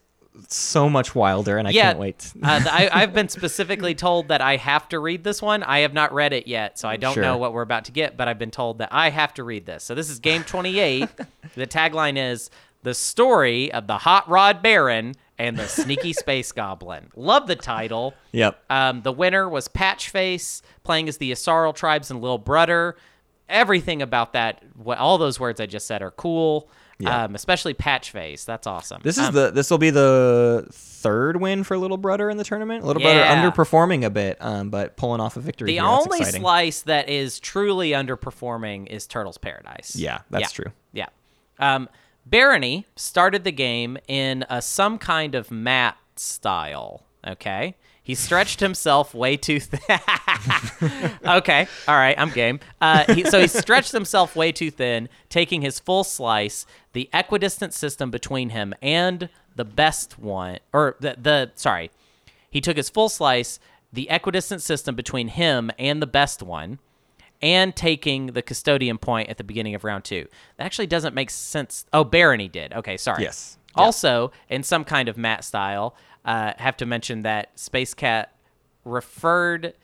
so 0.48 0.88
much 0.88 1.14
wilder, 1.14 1.58
and 1.58 1.68
I 1.68 1.72
yeah, 1.72 1.82
can't 1.90 1.98
wait. 1.98 2.32
uh, 2.42 2.60
I, 2.64 2.88
I've 2.92 3.12
been 3.12 3.28
specifically 3.28 3.94
told 3.94 4.28
that 4.28 4.40
I 4.40 4.56
have 4.56 4.88
to 4.90 4.98
read 4.98 5.24
this 5.24 5.42
one. 5.42 5.62
I 5.62 5.80
have 5.80 5.92
not 5.92 6.12
read 6.12 6.32
it 6.32 6.46
yet, 6.46 6.78
so 6.78 6.88
I 6.88 6.96
don't 6.96 7.14
Sure. 7.14 7.22
know 7.22 7.36
what 7.36 7.52
we're 7.52 7.62
about 7.62 7.84
to 7.86 7.92
get. 7.92 8.16
But 8.16 8.28
I've 8.28 8.38
been 8.38 8.50
told 8.50 8.78
that 8.78 8.88
I 8.92 9.10
have 9.10 9.34
to 9.34 9.44
read 9.44 9.66
this. 9.66 9.84
So 9.84 9.94
this 9.94 10.08
is 10.08 10.18
game 10.18 10.42
28. 10.44 11.08
the 11.54 11.66
tagline 11.66 12.16
is 12.16 12.50
the 12.82 12.94
story 12.94 13.70
of 13.72 13.86
the 13.86 13.98
hot 13.98 14.28
rod 14.28 14.62
baron 14.62 15.14
and 15.38 15.56
the 15.58 15.66
sneaky 15.68 16.12
space 16.14 16.50
goblin. 16.52 17.10
Love 17.14 17.46
the 17.46 17.56
title. 17.56 18.14
Yep. 18.32 18.62
Um, 18.70 19.02
the 19.02 19.12
winner 19.12 19.48
was 19.48 19.68
Patchface, 19.68 20.62
playing 20.82 21.08
as 21.08 21.18
the 21.18 21.30
Yssaril 21.30 21.74
tribes 21.74 22.10
and 22.10 22.20
Lil 22.20 22.38
Brother. 22.38 22.96
Everything 23.48 24.00
about 24.00 24.32
that, 24.32 24.62
what 24.76 24.98
all 24.98 25.18
those 25.18 25.38
words 25.38 25.60
I 25.60 25.66
just 25.66 25.86
said 25.86 26.00
are 26.00 26.10
cool. 26.10 26.70
Yeah. 26.98 27.24
Um, 27.24 27.34
especially 27.34 27.74
Patchface. 27.74 28.44
That's 28.44 28.66
awesome. 28.66 29.00
This 29.02 29.18
is 29.18 29.28
Um, 29.28 29.34
the 29.34 29.50
this 29.50 29.70
will 29.70 29.78
be 29.78 29.90
the 29.90 30.66
third 30.70 31.40
win 31.40 31.64
for 31.64 31.76
Little 31.76 31.96
Brother 31.96 32.30
in 32.30 32.36
the 32.36 32.44
tournament. 32.44 32.84
Little 32.84 33.02
Brother 33.02 33.20
underperforming 33.20 34.04
a 34.04 34.10
bit, 34.10 34.36
um, 34.40 34.70
but 34.70 34.96
pulling 34.96 35.20
off 35.20 35.36
a 35.36 35.40
victory. 35.40 35.66
The 35.66 35.72
here. 35.74 35.84
Only 35.84 36.24
slice 36.24 36.82
that 36.82 37.08
is 37.08 37.40
truly 37.40 37.90
underperforming 37.90 38.86
is 38.86 39.06
Turtles 39.06 39.38
Paradise. 39.38 39.96
Yeah, 39.96 40.20
that's 40.30 40.52
true. 40.52 40.72
Yeah. 40.92 41.08
Um, 41.58 41.88
Barony 42.24 42.86
started 42.96 43.44
the 43.44 43.52
game 43.52 43.98
in 44.06 44.44
a 44.48 44.62
some 44.62 44.98
kind 44.98 45.34
of 45.34 45.50
Matt 45.50 45.96
style. 46.16 47.04
Okay. 47.26 47.76
He 48.04 48.16
stretched 48.16 48.58
himself 48.58 49.14
way 49.14 49.36
too 49.36 49.60
thin. 49.60 50.00
okay. 51.24 51.68
All 51.86 51.94
right. 51.94 52.18
I'm 52.18 52.30
game. 52.30 52.58
Uh, 52.80 53.04
he, 53.14 53.24
so 53.24 53.40
he 53.40 53.46
stretched 53.46 53.92
himself 53.92 54.34
way 54.34 54.50
too 54.50 54.72
thin, 54.72 55.08
taking 55.28 55.62
his 55.62 55.78
full 55.78 56.02
slice, 56.02 56.66
the 56.94 57.08
equidistant 57.12 57.72
system 57.72 58.10
between 58.10 58.50
him 58.50 58.74
and 58.82 59.28
the 59.54 59.64
best 59.64 60.18
one, 60.18 60.58
or 60.72 60.96
the, 61.00 61.16
the 61.20 61.52
sorry, 61.54 61.90
he 62.50 62.60
took 62.60 62.76
his 62.76 62.88
full 62.88 63.08
slice, 63.08 63.60
the 63.92 64.08
equidistant 64.10 64.62
system 64.62 64.94
between 64.94 65.28
him 65.28 65.70
and 65.78 66.02
the 66.02 66.06
best 66.06 66.42
one, 66.42 66.78
and 67.40 67.74
taking 67.74 68.28
the 68.28 68.42
custodian 68.42 68.98
point 68.98 69.28
at 69.28 69.36
the 69.36 69.44
beginning 69.44 69.74
of 69.74 69.84
round 69.84 70.04
two. 70.04 70.26
That 70.56 70.64
actually 70.64 70.86
doesn't 70.86 71.14
make 71.14 71.30
sense. 71.30 71.86
Oh, 71.92 72.04
Barony 72.04 72.48
did. 72.48 72.72
Okay, 72.72 72.96
sorry. 72.96 73.24
Yes. 73.24 73.58
Also, 73.74 74.32
in 74.48 74.62
some 74.62 74.84
kind 74.84 75.08
of 75.08 75.16
Matt 75.16 75.44
style, 75.44 75.94
uh, 76.24 76.52
have 76.58 76.76
to 76.78 76.86
mention 76.86 77.22
that 77.22 77.58
Space 77.58 77.94
Cat 77.94 78.34
referred 78.84 79.74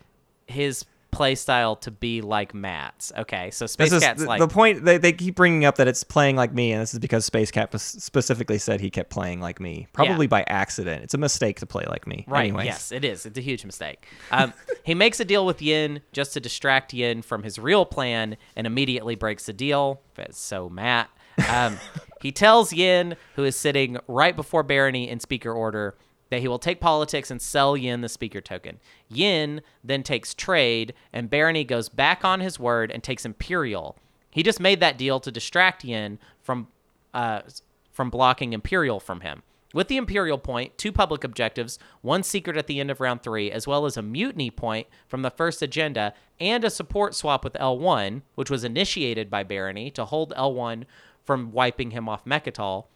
his 0.47 0.85
play 1.10 1.35
style 1.35 1.74
to 1.77 1.90
be 1.90 2.20
like 2.20 2.55
Matt's. 2.55 3.12
Okay, 3.16 3.51
so 3.51 3.66
Space 3.66 3.90
This 3.90 4.02
Cat's 4.02 4.23
the, 4.23 4.28
like 4.28 4.40
the 4.40 4.48
point. 4.48 4.85
They, 4.85 4.98
they 4.98 5.12
keep 5.12 5.35
bringing 5.35 5.65
up 5.65 5.77
that 5.77 5.89
it's 5.89 6.05
playing 6.05 6.36
like 6.36 6.52
me, 6.52 6.73
and 6.73 6.82
this 6.82 6.93
is 6.93 7.01
because 7.01 7.24
Space 7.24 7.51
Cat 7.51 7.78
specifically 7.81 8.59
said 8.59 8.81
he 8.81 8.90
kept 8.90 9.10
playing 9.10 9.40
like 9.40 9.60
me, 9.60 9.86
probably 9.93 10.27
by 10.27 10.44
accident. 10.47 11.02
It's 11.05 11.15
a 11.15 11.19
mistake 11.19 11.60
to 11.60 11.66
play 11.66 11.85
like 11.89 12.06
me. 12.06 12.24
Right. 12.28 12.48
Anyways. 12.48 12.66
Yes, 12.66 12.93
it 12.93 13.05
is. 13.05 13.27
It's 13.27 13.39
a 13.39 13.43
huge 13.43 13.65
mistake. 13.65 14.06
Um, 14.31 14.52
he 14.85 14.94
makes 14.94 15.20
a 15.20 15.24
deal 15.24 15.47
with 15.47 15.62
Yin 15.62 16.01
just 16.12 16.35
to 16.35 16.40
distract 16.40 16.93
Yin 16.93 17.23
from 17.23 17.43
his 17.43 17.59
real 17.59 17.85
plan 17.85 18.36
and 18.55 18.66
immediately 18.66 19.15
breaks 19.15 19.47
the 19.47 19.52
deal. 19.52 20.01
So, 20.31 20.69
Matt. 20.69 21.10
Um, 21.48 21.78
he 22.20 22.32
tells 22.32 22.73
Yin, 22.73 23.16
who 23.36 23.44
is 23.44 23.56
sitting 23.56 23.98
right 24.09 24.35
before 24.35 24.62
Barony 24.62 25.09
in 25.09 25.20
speaker 25.20 25.52
order, 25.52 25.94
that 26.31 26.40
he 26.40 26.48
will 26.48 26.59
take 26.59 26.81
politics 26.81 27.31
and 27.31 27.40
sell 27.40 27.77
Yin 27.77 28.01
the 28.01 28.09
speaker 28.09 28.40
token. 28.40 28.78
Yin 29.09 29.62
then 29.82 30.02
takes 30.02 30.35
trade, 30.35 30.94
and 31.12 31.31
Barony 31.31 31.65
goes 31.65 31.89
back 31.89 32.24
on 32.24 32.40
his 32.40 32.59
word 32.59 32.90
and 32.90 33.02
takes 33.02 33.24
Imperial. 33.24 33.97
He 34.31 34.43
just 34.43 34.60
made 34.60 34.81
that 34.81 34.98
deal 34.98 35.20
to 35.20 35.32
distract 35.32 35.85
Yin 35.85 36.19
from 36.43 36.69
uh, 37.15 37.43
from 37.90 38.10
blocking 38.10 38.52
Imperial 38.52 39.01
from 39.01 39.23
him. 39.23 39.43
With 39.74 39.89
the 39.89 39.97
Imperial 39.97 40.39
point, 40.39 40.78
two 40.78 40.93
public 40.93 41.24
objectives, 41.24 41.78
one 42.01 42.23
secret 42.23 42.56
at 42.56 42.69
the 42.69 42.81
end 42.81 42.90
of 42.90 43.01
round 43.01 43.23
three, 43.23 43.51
as 43.51 43.66
well 43.66 43.85
as 43.85 43.97
a 43.97 44.02
mutiny 44.02 44.51
point 44.51 44.86
from 45.06 45.23
the 45.23 45.31
first 45.31 45.60
agenda, 45.60 46.15
and 46.40 46.65
a 46.65 46.70
support 46.70 47.15
swap 47.15 47.44
with 47.44 47.52
L1, 47.55 48.23
which 48.35 48.51
was 48.51 48.65
initiated 48.65 49.28
by 49.28 49.43
Barony 49.43 49.90
to 49.90 50.06
hold 50.06 50.32
L1 50.36 50.85
from 51.29 51.53
wiping 51.53 51.91
him 51.91 52.09
off 52.09 52.25
Mecatol. 52.25 52.87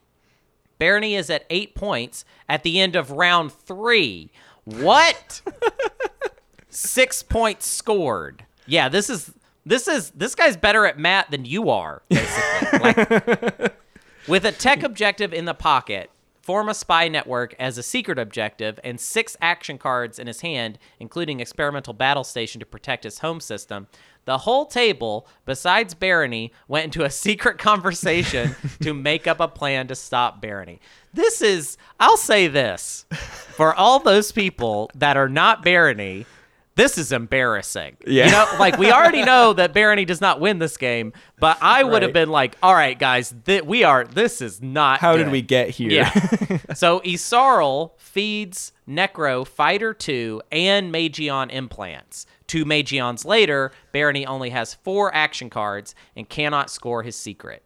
Barony 0.79 1.15
is 1.17 1.29
at 1.29 1.45
eight 1.51 1.75
points 1.75 2.25
at 2.49 2.63
the 2.63 2.81
end 2.81 2.97
of 2.97 3.11
round 3.11 3.53
three. 3.53 4.33
What? 4.65 5.43
Six 6.71 7.23
points 7.23 7.67
scored. 7.67 8.47
Yeah, 8.67 8.89
this 8.89 9.11
is 9.11 9.35
this 9.67 9.87
is 9.87 10.13
this 10.13 10.35
guy's 10.35 10.57
better 10.57 10.87
at 10.87 10.99
math 10.99 11.29
than 11.29 11.45
you 11.45 11.69
are, 11.69 12.05
basically. 12.09 12.79
like, 12.81 13.77
with 14.27 14.47
a 14.47 14.53
tech 14.53 14.83
objective 14.83 15.35
in 15.35 15.45
the 15.45 15.53
pocket, 15.53 16.11
form 16.41 16.71
a 16.71 16.75
spy 16.75 17.09
network 17.09 17.55
as 17.59 17.77
a 17.77 17.83
secret 17.83 18.19
objective, 18.19 18.81
and 18.83 18.99
six 18.99 19.37
action 19.43 19.77
cards 19.77 20.19
in 20.19 20.27
his 20.27 20.41
hand, 20.41 20.79
including 20.99 21.41
experimental 21.41 21.93
battle 21.93 22.25
station 22.25 22.61
to 22.61 22.67
protect 22.67 23.05
his 23.05 23.19
home 23.19 23.41
system. 23.41 23.89
The 24.25 24.39
whole 24.39 24.67
table, 24.67 25.27
besides 25.45 25.95
Barony, 25.95 26.53
went 26.69 26.85
into 26.87 27.05
a 27.05 27.11
secret 27.11 27.59
conversation 27.59 28.55
to 28.81 28.95
make 28.95 29.27
up 29.27 29.41
a 29.41 29.49
plan 29.49 29.89
to 29.89 29.95
stop 29.95 30.41
Barony. 30.41 30.81
This 31.13 31.43
is, 31.43 31.77
I'll 31.99 32.17
say 32.17 32.47
this, 32.49 33.05
for 33.11 33.75
all 33.75 33.99
those 33.99 34.33
people 34.33 34.91
that 34.95 35.17
are 35.17 35.29
not 35.29 35.63
Barony, 35.63 36.27
this 36.75 36.97
is 36.99 37.13
embarrassing. 37.13 37.97
Yeah. 38.07 38.27
You 38.27 38.33
know, 38.33 38.47
like 38.59 38.79
we 38.79 38.91
already 38.91 39.23
know 39.25 39.53
that 39.53 39.73
Barony 39.75 40.05
does 40.05 40.21
not 40.21 40.41
win 40.41 40.59
this 40.59 40.77
game, 40.77 41.13
but 41.39 41.59
I 41.61 41.85
would 41.85 42.03
have 42.03 42.13
been 42.13 42.31
like, 42.31 42.57
all 42.63 42.75
right, 42.75 42.99
guys, 42.99 43.35
th- 43.45 43.65
we 43.65 43.85
are, 43.85 44.05
this 44.05 44.41
is 44.41 44.63
not. 44.63 45.01
How 45.01 45.17
did 45.17 45.31
we 45.31 45.43
get 45.43 45.71
here? 45.71 45.91
Yeah. 45.91 46.11
so 46.75 47.01
Yssaril 47.01 47.93
feeds 47.99 48.73
Nekro 48.89 49.47
Fighter 49.47 49.93
2 49.93 50.43
and 50.51 50.93
Mageon 50.93 51.53
implants. 51.53 52.27
Two 52.47 52.65
Mageons 52.65 53.25
later, 53.25 53.73
Barony 53.93 54.27
only 54.27 54.51
has 54.51 54.75
four 54.75 55.15
action 55.15 55.51
cards 55.51 55.95
and 56.17 56.29
cannot 56.29 56.71
score 56.71 57.03
his 57.03 57.17
secret. 57.17 57.63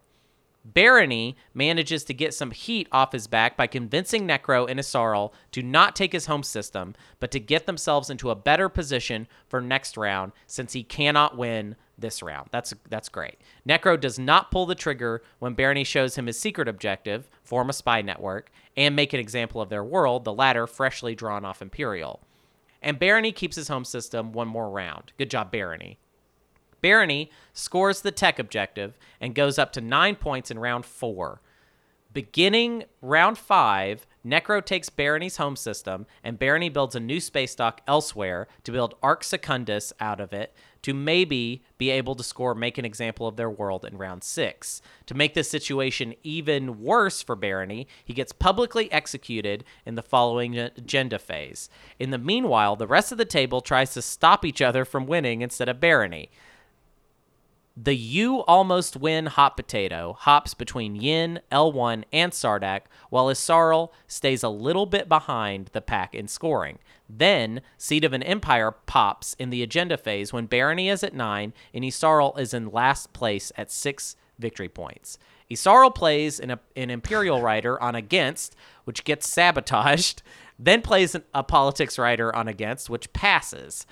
Barony 0.73 1.37
manages 1.53 2.03
to 2.03 2.13
get 2.13 2.33
some 2.33 2.51
heat 2.51 2.89
off 2.91 3.13
his 3.13 3.25
back 3.25 3.55
by 3.55 3.67
convincing 3.67 4.27
Nekro 4.27 4.69
and 4.69 4.77
Yssaril 4.77 5.31
to 5.53 5.63
not 5.63 5.95
take 5.95 6.11
his 6.11 6.25
home 6.25 6.43
system, 6.43 6.93
but 7.21 7.31
to 7.31 7.39
get 7.39 7.65
themselves 7.65 8.09
into 8.09 8.29
a 8.29 8.35
better 8.35 8.67
position 8.67 9.29
for 9.47 9.61
next 9.61 9.95
round 9.95 10.33
since 10.45 10.73
he 10.73 10.83
cannot 10.83 11.37
win 11.37 11.77
this 11.97 12.21
round. 12.21 12.49
That's 12.51 12.73
that's 12.89 13.07
great. 13.07 13.37
Nekro 13.67 13.99
does 13.99 14.19
not 14.19 14.51
pull 14.51 14.65
the 14.65 14.75
trigger 14.75 15.23
when 15.39 15.53
Barony 15.53 15.85
shows 15.85 16.15
him 16.15 16.27
his 16.27 16.37
secret 16.37 16.67
objective, 16.67 17.29
form 17.43 17.69
a 17.69 17.73
spy 17.73 18.01
network, 18.01 18.51
and 18.75 18.93
make 18.93 19.13
an 19.13 19.21
example 19.21 19.61
of 19.61 19.69
their 19.69 19.85
world, 19.85 20.25
the 20.25 20.33
latter 20.33 20.67
freshly 20.67 21.15
drawn 21.15 21.45
off 21.45 21.61
Imperial. 21.61 22.21
And 22.81 22.99
Barony 22.99 23.31
keeps 23.31 23.55
his 23.55 23.69
home 23.69 23.85
system 23.85 24.33
one 24.33 24.49
more 24.49 24.69
round. 24.69 25.13
Good 25.17 25.31
job, 25.31 25.49
Barony. 25.49 25.97
Barony 26.81 27.29
scores 27.53 28.01
the 28.01 28.11
tech 28.11 28.39
objective 28.39 28.97
and 29.19 29.35
goes 29.35 29.57
up 29.57 29.71
to 29.73 29.81
nine 29.81 30.15
points 30.15 30.51
in 30.51 30.59
round 30.59 30.85
four. 30.85 31.41
Beginning 32.13 32.85
round 33.01 33.37
five, 33.37 34.07
Nekro 34.25 34.65
takes 34.65 34.89
Barony's 34.89 35.37
home 35.37 35.55
system, 35.55 36.05
and 36.23 36.39
Barony 36.39 36.69
builds 36.69 36.95
a 36.95 36.99
new 36.99 37.19
space 37.19 37.53
dock 37.53 37.81
elsewhere 37.87 38.47
to 38.63 38.71
build 38.71 38.95
Arc 39.03 39.23
Secundus 39.23 39.93
out 39.99 40.19
of 40.19 40.33
it 40.33 40.53
to 40.81 40.93
maybe 40.93 41.63
be 41.77 41.89
able 41.89 42.15
to 42.15 42.23
score 42.23 42.55
make 42.55 42.77
an 42.77 42.85
example 42.85 43.27
of 43.27 43.35
their 43.35 43.49
world 43.49 43.83
in 43.85 43.97
round 43.97 44.23
six. 44.23 44.81
To 45.07 45.13
make 45.13 45.33
this 45.33 45.49
situation 45.49 46.15
even 46.23 46.81
worse 46.81 47.21
for 47.21 47.35
Barony, 47.35 47.87
he 48.03 48.13
gets 48.13 48.31
publicly 48.31 48.91
executed 48.91 49.63
in 49.85 49.95
the 49.95 50.01
following 50.01 50.57
agenda 50.57 51.19
phase. 51.19 51.69
In 51.99 52.11
the 52.11 52.17
meanwhile, 52.17 52.75
the 52.75 52.87
rest 52.87 53.11
of 53.11 53.17
the 53.17 53.25
table 53.25 53.61
tries 53.61 53.93
to 53.93 54.01
stop 54.01 54.45
each 54.45 54.61
other 54.61 54.85
from 54.85 55.07
winning 55.07 55.41
instead 55.41 55.69
of 55.69 55.79
Barony. 55.79 56.29
The 57.79 57.95
you 57.95 58.39
almost 58.45 58.97
win 58.97 59.27
hot 59.27 59.55
potato 59.55 60.17
hops 60.19 60.55
between 60.55 60.95
Yin, 60.95 61.41
L1, 61.51 62.05
and 62.11 62.31
Sardakk, 62.31 62.85
while 63.11 63.27
Yssaril 63.27 63.91
stays 64.07 64.41
a 64.41 64.49
little 64.49 64.87
bit 64.87 65.07
behind 65.07 65.69
the 65.73 65.81
pack 65.81 66.15
in 66.15 66.27
scoring. 66.27 66.79
Then, 67.07 67.61
Seed 67.77 68.03
of 68.03 68.13
an 68.13 68.23
Empire 68.23 68.71
pops 68.71 69.35
in 69.35 69.51
the 69.51 69.61
agenda 69.61 69.95
phase 69.95 70.33
when 70.33 70.47
Barony 70.47 70.89
is 70.89 71.03
at 71.03 71.13
9 71.13 71.53
and 71.71 71.83
Yssaril 71.83 72.39
is 72.39 72.51
in 72.51 72.71
last 72.71 73.13
place 73.13 73.51
at 73.55 73.71
6 73.71 74.15
victory 74.39 74.69
points. 74.69 75.19
Yssaril 75.51 75.93
plays 75.93 76.39
an, 76.39 76.57
an 76.75 76.89
Imperial 76.89 77.43
Rider 77.43 77.79
on 77.81 77.93
Against, 77.93 78.55
which 78.85 79.03
gets 79.03 79.29
sabotaged, 79.29 80.23
then 80.59 80.81
plays 80.81 81.15
a 81.31 81.43
Politics 81.43 81.99
Rider 81.99 82.35
on 82.35 82.47
Against, 82.47 82.89
which 82.89 83.13
passes. 83.13 83.85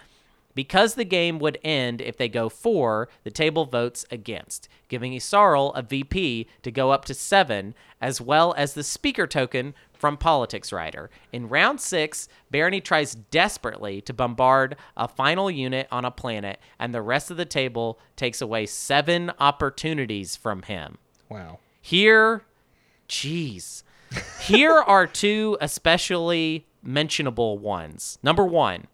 Because 0.56 0.96
the 0.96 1.06
game 1.06 1.38
would 1.40 1.60
end 1.64 2.02
if 2.02 2.18
they 2.18 2.30
go 2.30 2.48
four, 2.50 3.10
the 3.24 3.32
table 3.32 3.66
votes 3.66 4.06
against, 4.10 4.70
giving 4.88 5.12
Yssaril 5.12 5.74
a 5.76 5.82
VP 5.82 6.48
to 6.64 6.72
go 6.72 6.92
up 6.92 7.04
to 7.06 7.14
seven, 7.14 7.76
as 8.02 8.22
well 8.22 8.54
as 8.58 8.74
the 8.74 8.84
speaker 8.84 9.28
token 9.28 9.76
from 9.94 10.18
Politics 10.18 10.72
Rider. 10.72 11.10
In 11.34 11.50
round 11.50 11.82
six, 11.82 12.30
Barony 12.50 12.80
tries 12.80 13.16
desperately 13.16 14.02
to 14.02 14.14
bombard 14.14 14.78
a 14.96 15.08
final 15.08 15.52
unit 15.52 15.88
on 15.92 16.06
a 16.06 16.12
planet, 16.12 16.60
and 16.80 16.94
the 16.94 17.02
rest 17.02 17.30
of 17.30 17.38
the 17.38 17.46
table 17.46 18.00
takes 18.16 18.42
away 18.42 18.66
seven 18.66 19.32
opportunities 19.40 20.36
from 20.36 20.62
him. 20.64 20.98
Wow. 21.30 21.60
Here, 21.82 22.44
jeez. 23.10 23.84
Here 24.42 24.74
are 24.74 25.08
two 25.08 25.58
especially 25.60 26.66
mentionable 26.82 27.58
ones. 27.58 28.20
Number 28.24 28.46
one, 28.46 28.88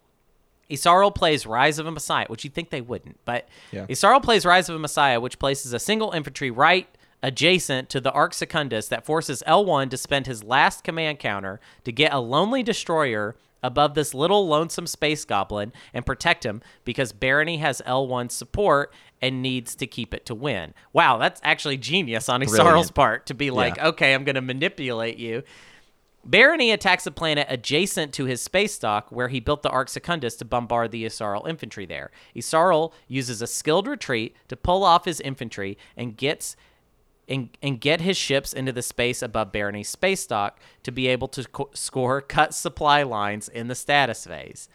Yssaril 0.71 1.13
plays 1.13 1.45
Rise 1.45 1.77
of 1.79 1.85
a 1.85 1.91
Messiah, 1.91 2.25
which 2.27 2.43
you'd 2.43 2.53
think 2.53 2.69
they 2.69 2.81
wouldn't, 2.81 3.17
but 3.25 3.47
Yeah. 3.71 3.85
Yssaril 3.87 4.23
plays 4.23 4.45
Rise 4.45 4.69
of 4.69 4.75
a 4.75 4.79
Messiah, 4.79 5.19
which 5.19 5.37
places 5.39 5.73
a 5.73 5.79
single 5.79 6.11
infantry 6.11 6.49
right 6.51 6.87
adjacent 7.23 7.89
to 7.89 8.01
the 8.01 8.11
Arc 8.11 8.33
Secundus 8.33 8.87
that 8.87 9.05
forces 9.05 9.43
L1 9.47 9.89
to 9.91 9.97
spend 9.97 10.25
his 10.27 10.43
last 10.43 10.83
command 10.83 11.19
counter 11.19 11.59
to 11.83 11.91
get 11.91 12.13
a 12.13 12.19
lonely 12.19 12.63
destroyer 12.63 13.35
above 13.63 13.93
this 13.93 14.15
little 14.15 14.47
lonesome 14.47 14.87
space 14.87 15.23
goblin 15.23 15.71
and 15.93 16.03
protect 16.03 16.43
him 16.43 16.63
because 16.83 17.11
Barony 17.13 17.57
has 17.57 17.79
L1 17.85 18.31
support 18.31 18.91
and 19.21 19.43
needs 19.43 19.75
to 19.75 19.85
keep 19.85 20.15
it 20.15 20.25
to 20.25 20.33
win. 20.33 20.73
Wow, 20.93 21.19
that's 21.19 21.39
actually 21.43 21.77
genius 21.77 22.27
on 22.27 22.41
Yssaril's 22.41 22.89
part 22.89 23.27
to 23.27 23.35
be 23.35 23.51
like, 23.51 23.75
Yeah. 23.77 23.89
okay, 23.89 24.15
I'm 24.15 24.23
going 24.23 24.33
to 24.33 24.41
manipulate 24.41 25.17
you. 25.17 25.43
Barony 26.23 26.71
attacks 26.71 27.07
a 27.07 27.11
planet 27.11 27.47
adjacent 27.49 28.13
to 28.13 28.25
his 28.25 28.41
space 28.41 28.77
dock 28.77 29.11
where 29.11 29.27
he 29.27 29.39
built 29.39 29.63
the 29.63 29.69
Arc 29.69 29.89
Secundus 29.89 30.35
to 30.35 30.45
bombard 30.45 30.91
the 30.91 31.03
Yssaril 31.03 31.47
infantry 31.47 31.85
there. 31.85 32.11
Yssaril 32.35 32.93
uses 33.07 33.41
a 33.41 33.47
skilled 33.47 33.87
retreat 33.87 34.35
to 34.47 34.55
pull 34.55 34.83
off 34.83 35.05
his 35.05 35.19
infantry 35.19 35.77
and 35.97 36.15
gets 36.17 36.55
and, 37.27 37.49
and 37.61 37.79
get 37.79 38.01
his 38.01 38.17
ships 38.17 38.51
into 38.51 38.71
the 38.71 38.81
space 38.81 39.21
above 39.21 39.51
Barony's 39.51 39.87
space 39.87 40.25
dock 40.27 40.59
to 40.83 40.91
be 40.91 41.07
able 41.07 41.29
to 41.29 41.45
co- 41.45 41.69
score 41.73 42.19
cut 42.19 42.53
supply 42.53 43.03
lines 43.03 43.47
in 43.47 43.67
the 43.67 43.75
status 43.75 44.25
phase. 44.25 44.67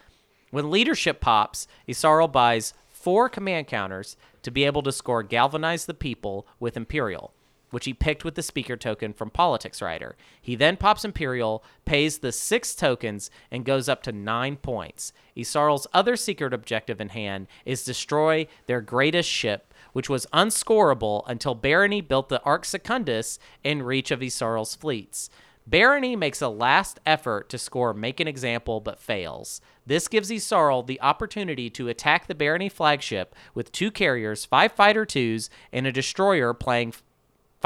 When 0.50 0.70
leadership 0.70 1.20
pops, 1.20 1.68
Yssaril 1.86 2.32
buys 2.32 2.72
four 2.88 3.28
command 3.28 3.66
counters 3.66 4.16
to 4.42 4.50
be 4.50 4.64
able 4.64 4.82
to 4.82 4.92
score 4.92 5.22
Galvanize 5.22 5.84
the 5.84 5.94
People 5.94 6.46
with 6.58 6.76
Imperial. 6.76 7.34
Which 7.70 7.84
he 7.84 7.94
picked 7.94 8.24
with 8.24 8.36
the 8.36 8.42
speaker 8.42 8.76
token 8.76 9.12
from 9.12 9.30
Politics 9.30 9.82
Rider. 9.82 10.16
He 10.40 10.54
then 10.54 10.76
pops 10.76 11.04
Imperial, 11.04 11.64
pays 11.84 12.18
the 12.18 12.32
six 12.32 12.74
tokens, 12.74 13.30
and 13.50 13.64
goes 13.64 13.88
up 13.88 14.02
to 14.04 14.12
nine 14.12 14.56
points. 14.56 15.12
Yssaril's 15.36 15.86
other 15.92 16.16
secret 16.16 16.54
objective 16.54 17.00
in 17.00 17.08
hand 17.08 17.48
is 17.64 17.84
destroy 17.84 18.46
their 18.66 18.80
greatest 18.80 19.28
ship, 19.28 19.74
which 19.92 20.08
was 20.08 20.26
unscorable 20.32 21.24
until 21.26 21.54
Barony 21.54 22.00
built 22.00 22.28
the 22.28 22.42
Arc 22.42 22.64
Secundus 22.64 23.38
in 23.64 23.82
reach 23.82 24.10
of 24.10 24.20
Yssaril's 24.20 24.74
fleets. 24.74 25.28
Barony 25.66 26.14
makes 26.14 26.40
a 26.40 26.48
last 26.48 27.00
effort 27.04 27.48
to 27.48 27.58
score 27.58 27.92
Make 27.92 28.20
an 28.20 28.28
Example 28.28 28.80
but 28.80 29.00
fails. 29.00 29.60
This 29.84 30.06
gives 30.06 30.30
Yssaril 30.30 30.86
the 30.86 31.00
opportunity 31.00 31.70
to 31.70 31.88
attack 31.88 32.26
the 32.26 32.36
Barony 32.36 32.68
flagship 32.68 33.34
with 33.52 33.72
two 33.72 33.90
carriers, 33.90 34.44
five 34.44 34.72
fighter 34.72 35.04
twos, 35.04 35.50
and 35.72 35.84
a 35.86 35.92
destroyer 35.92 36.54
playing 36.54 36.92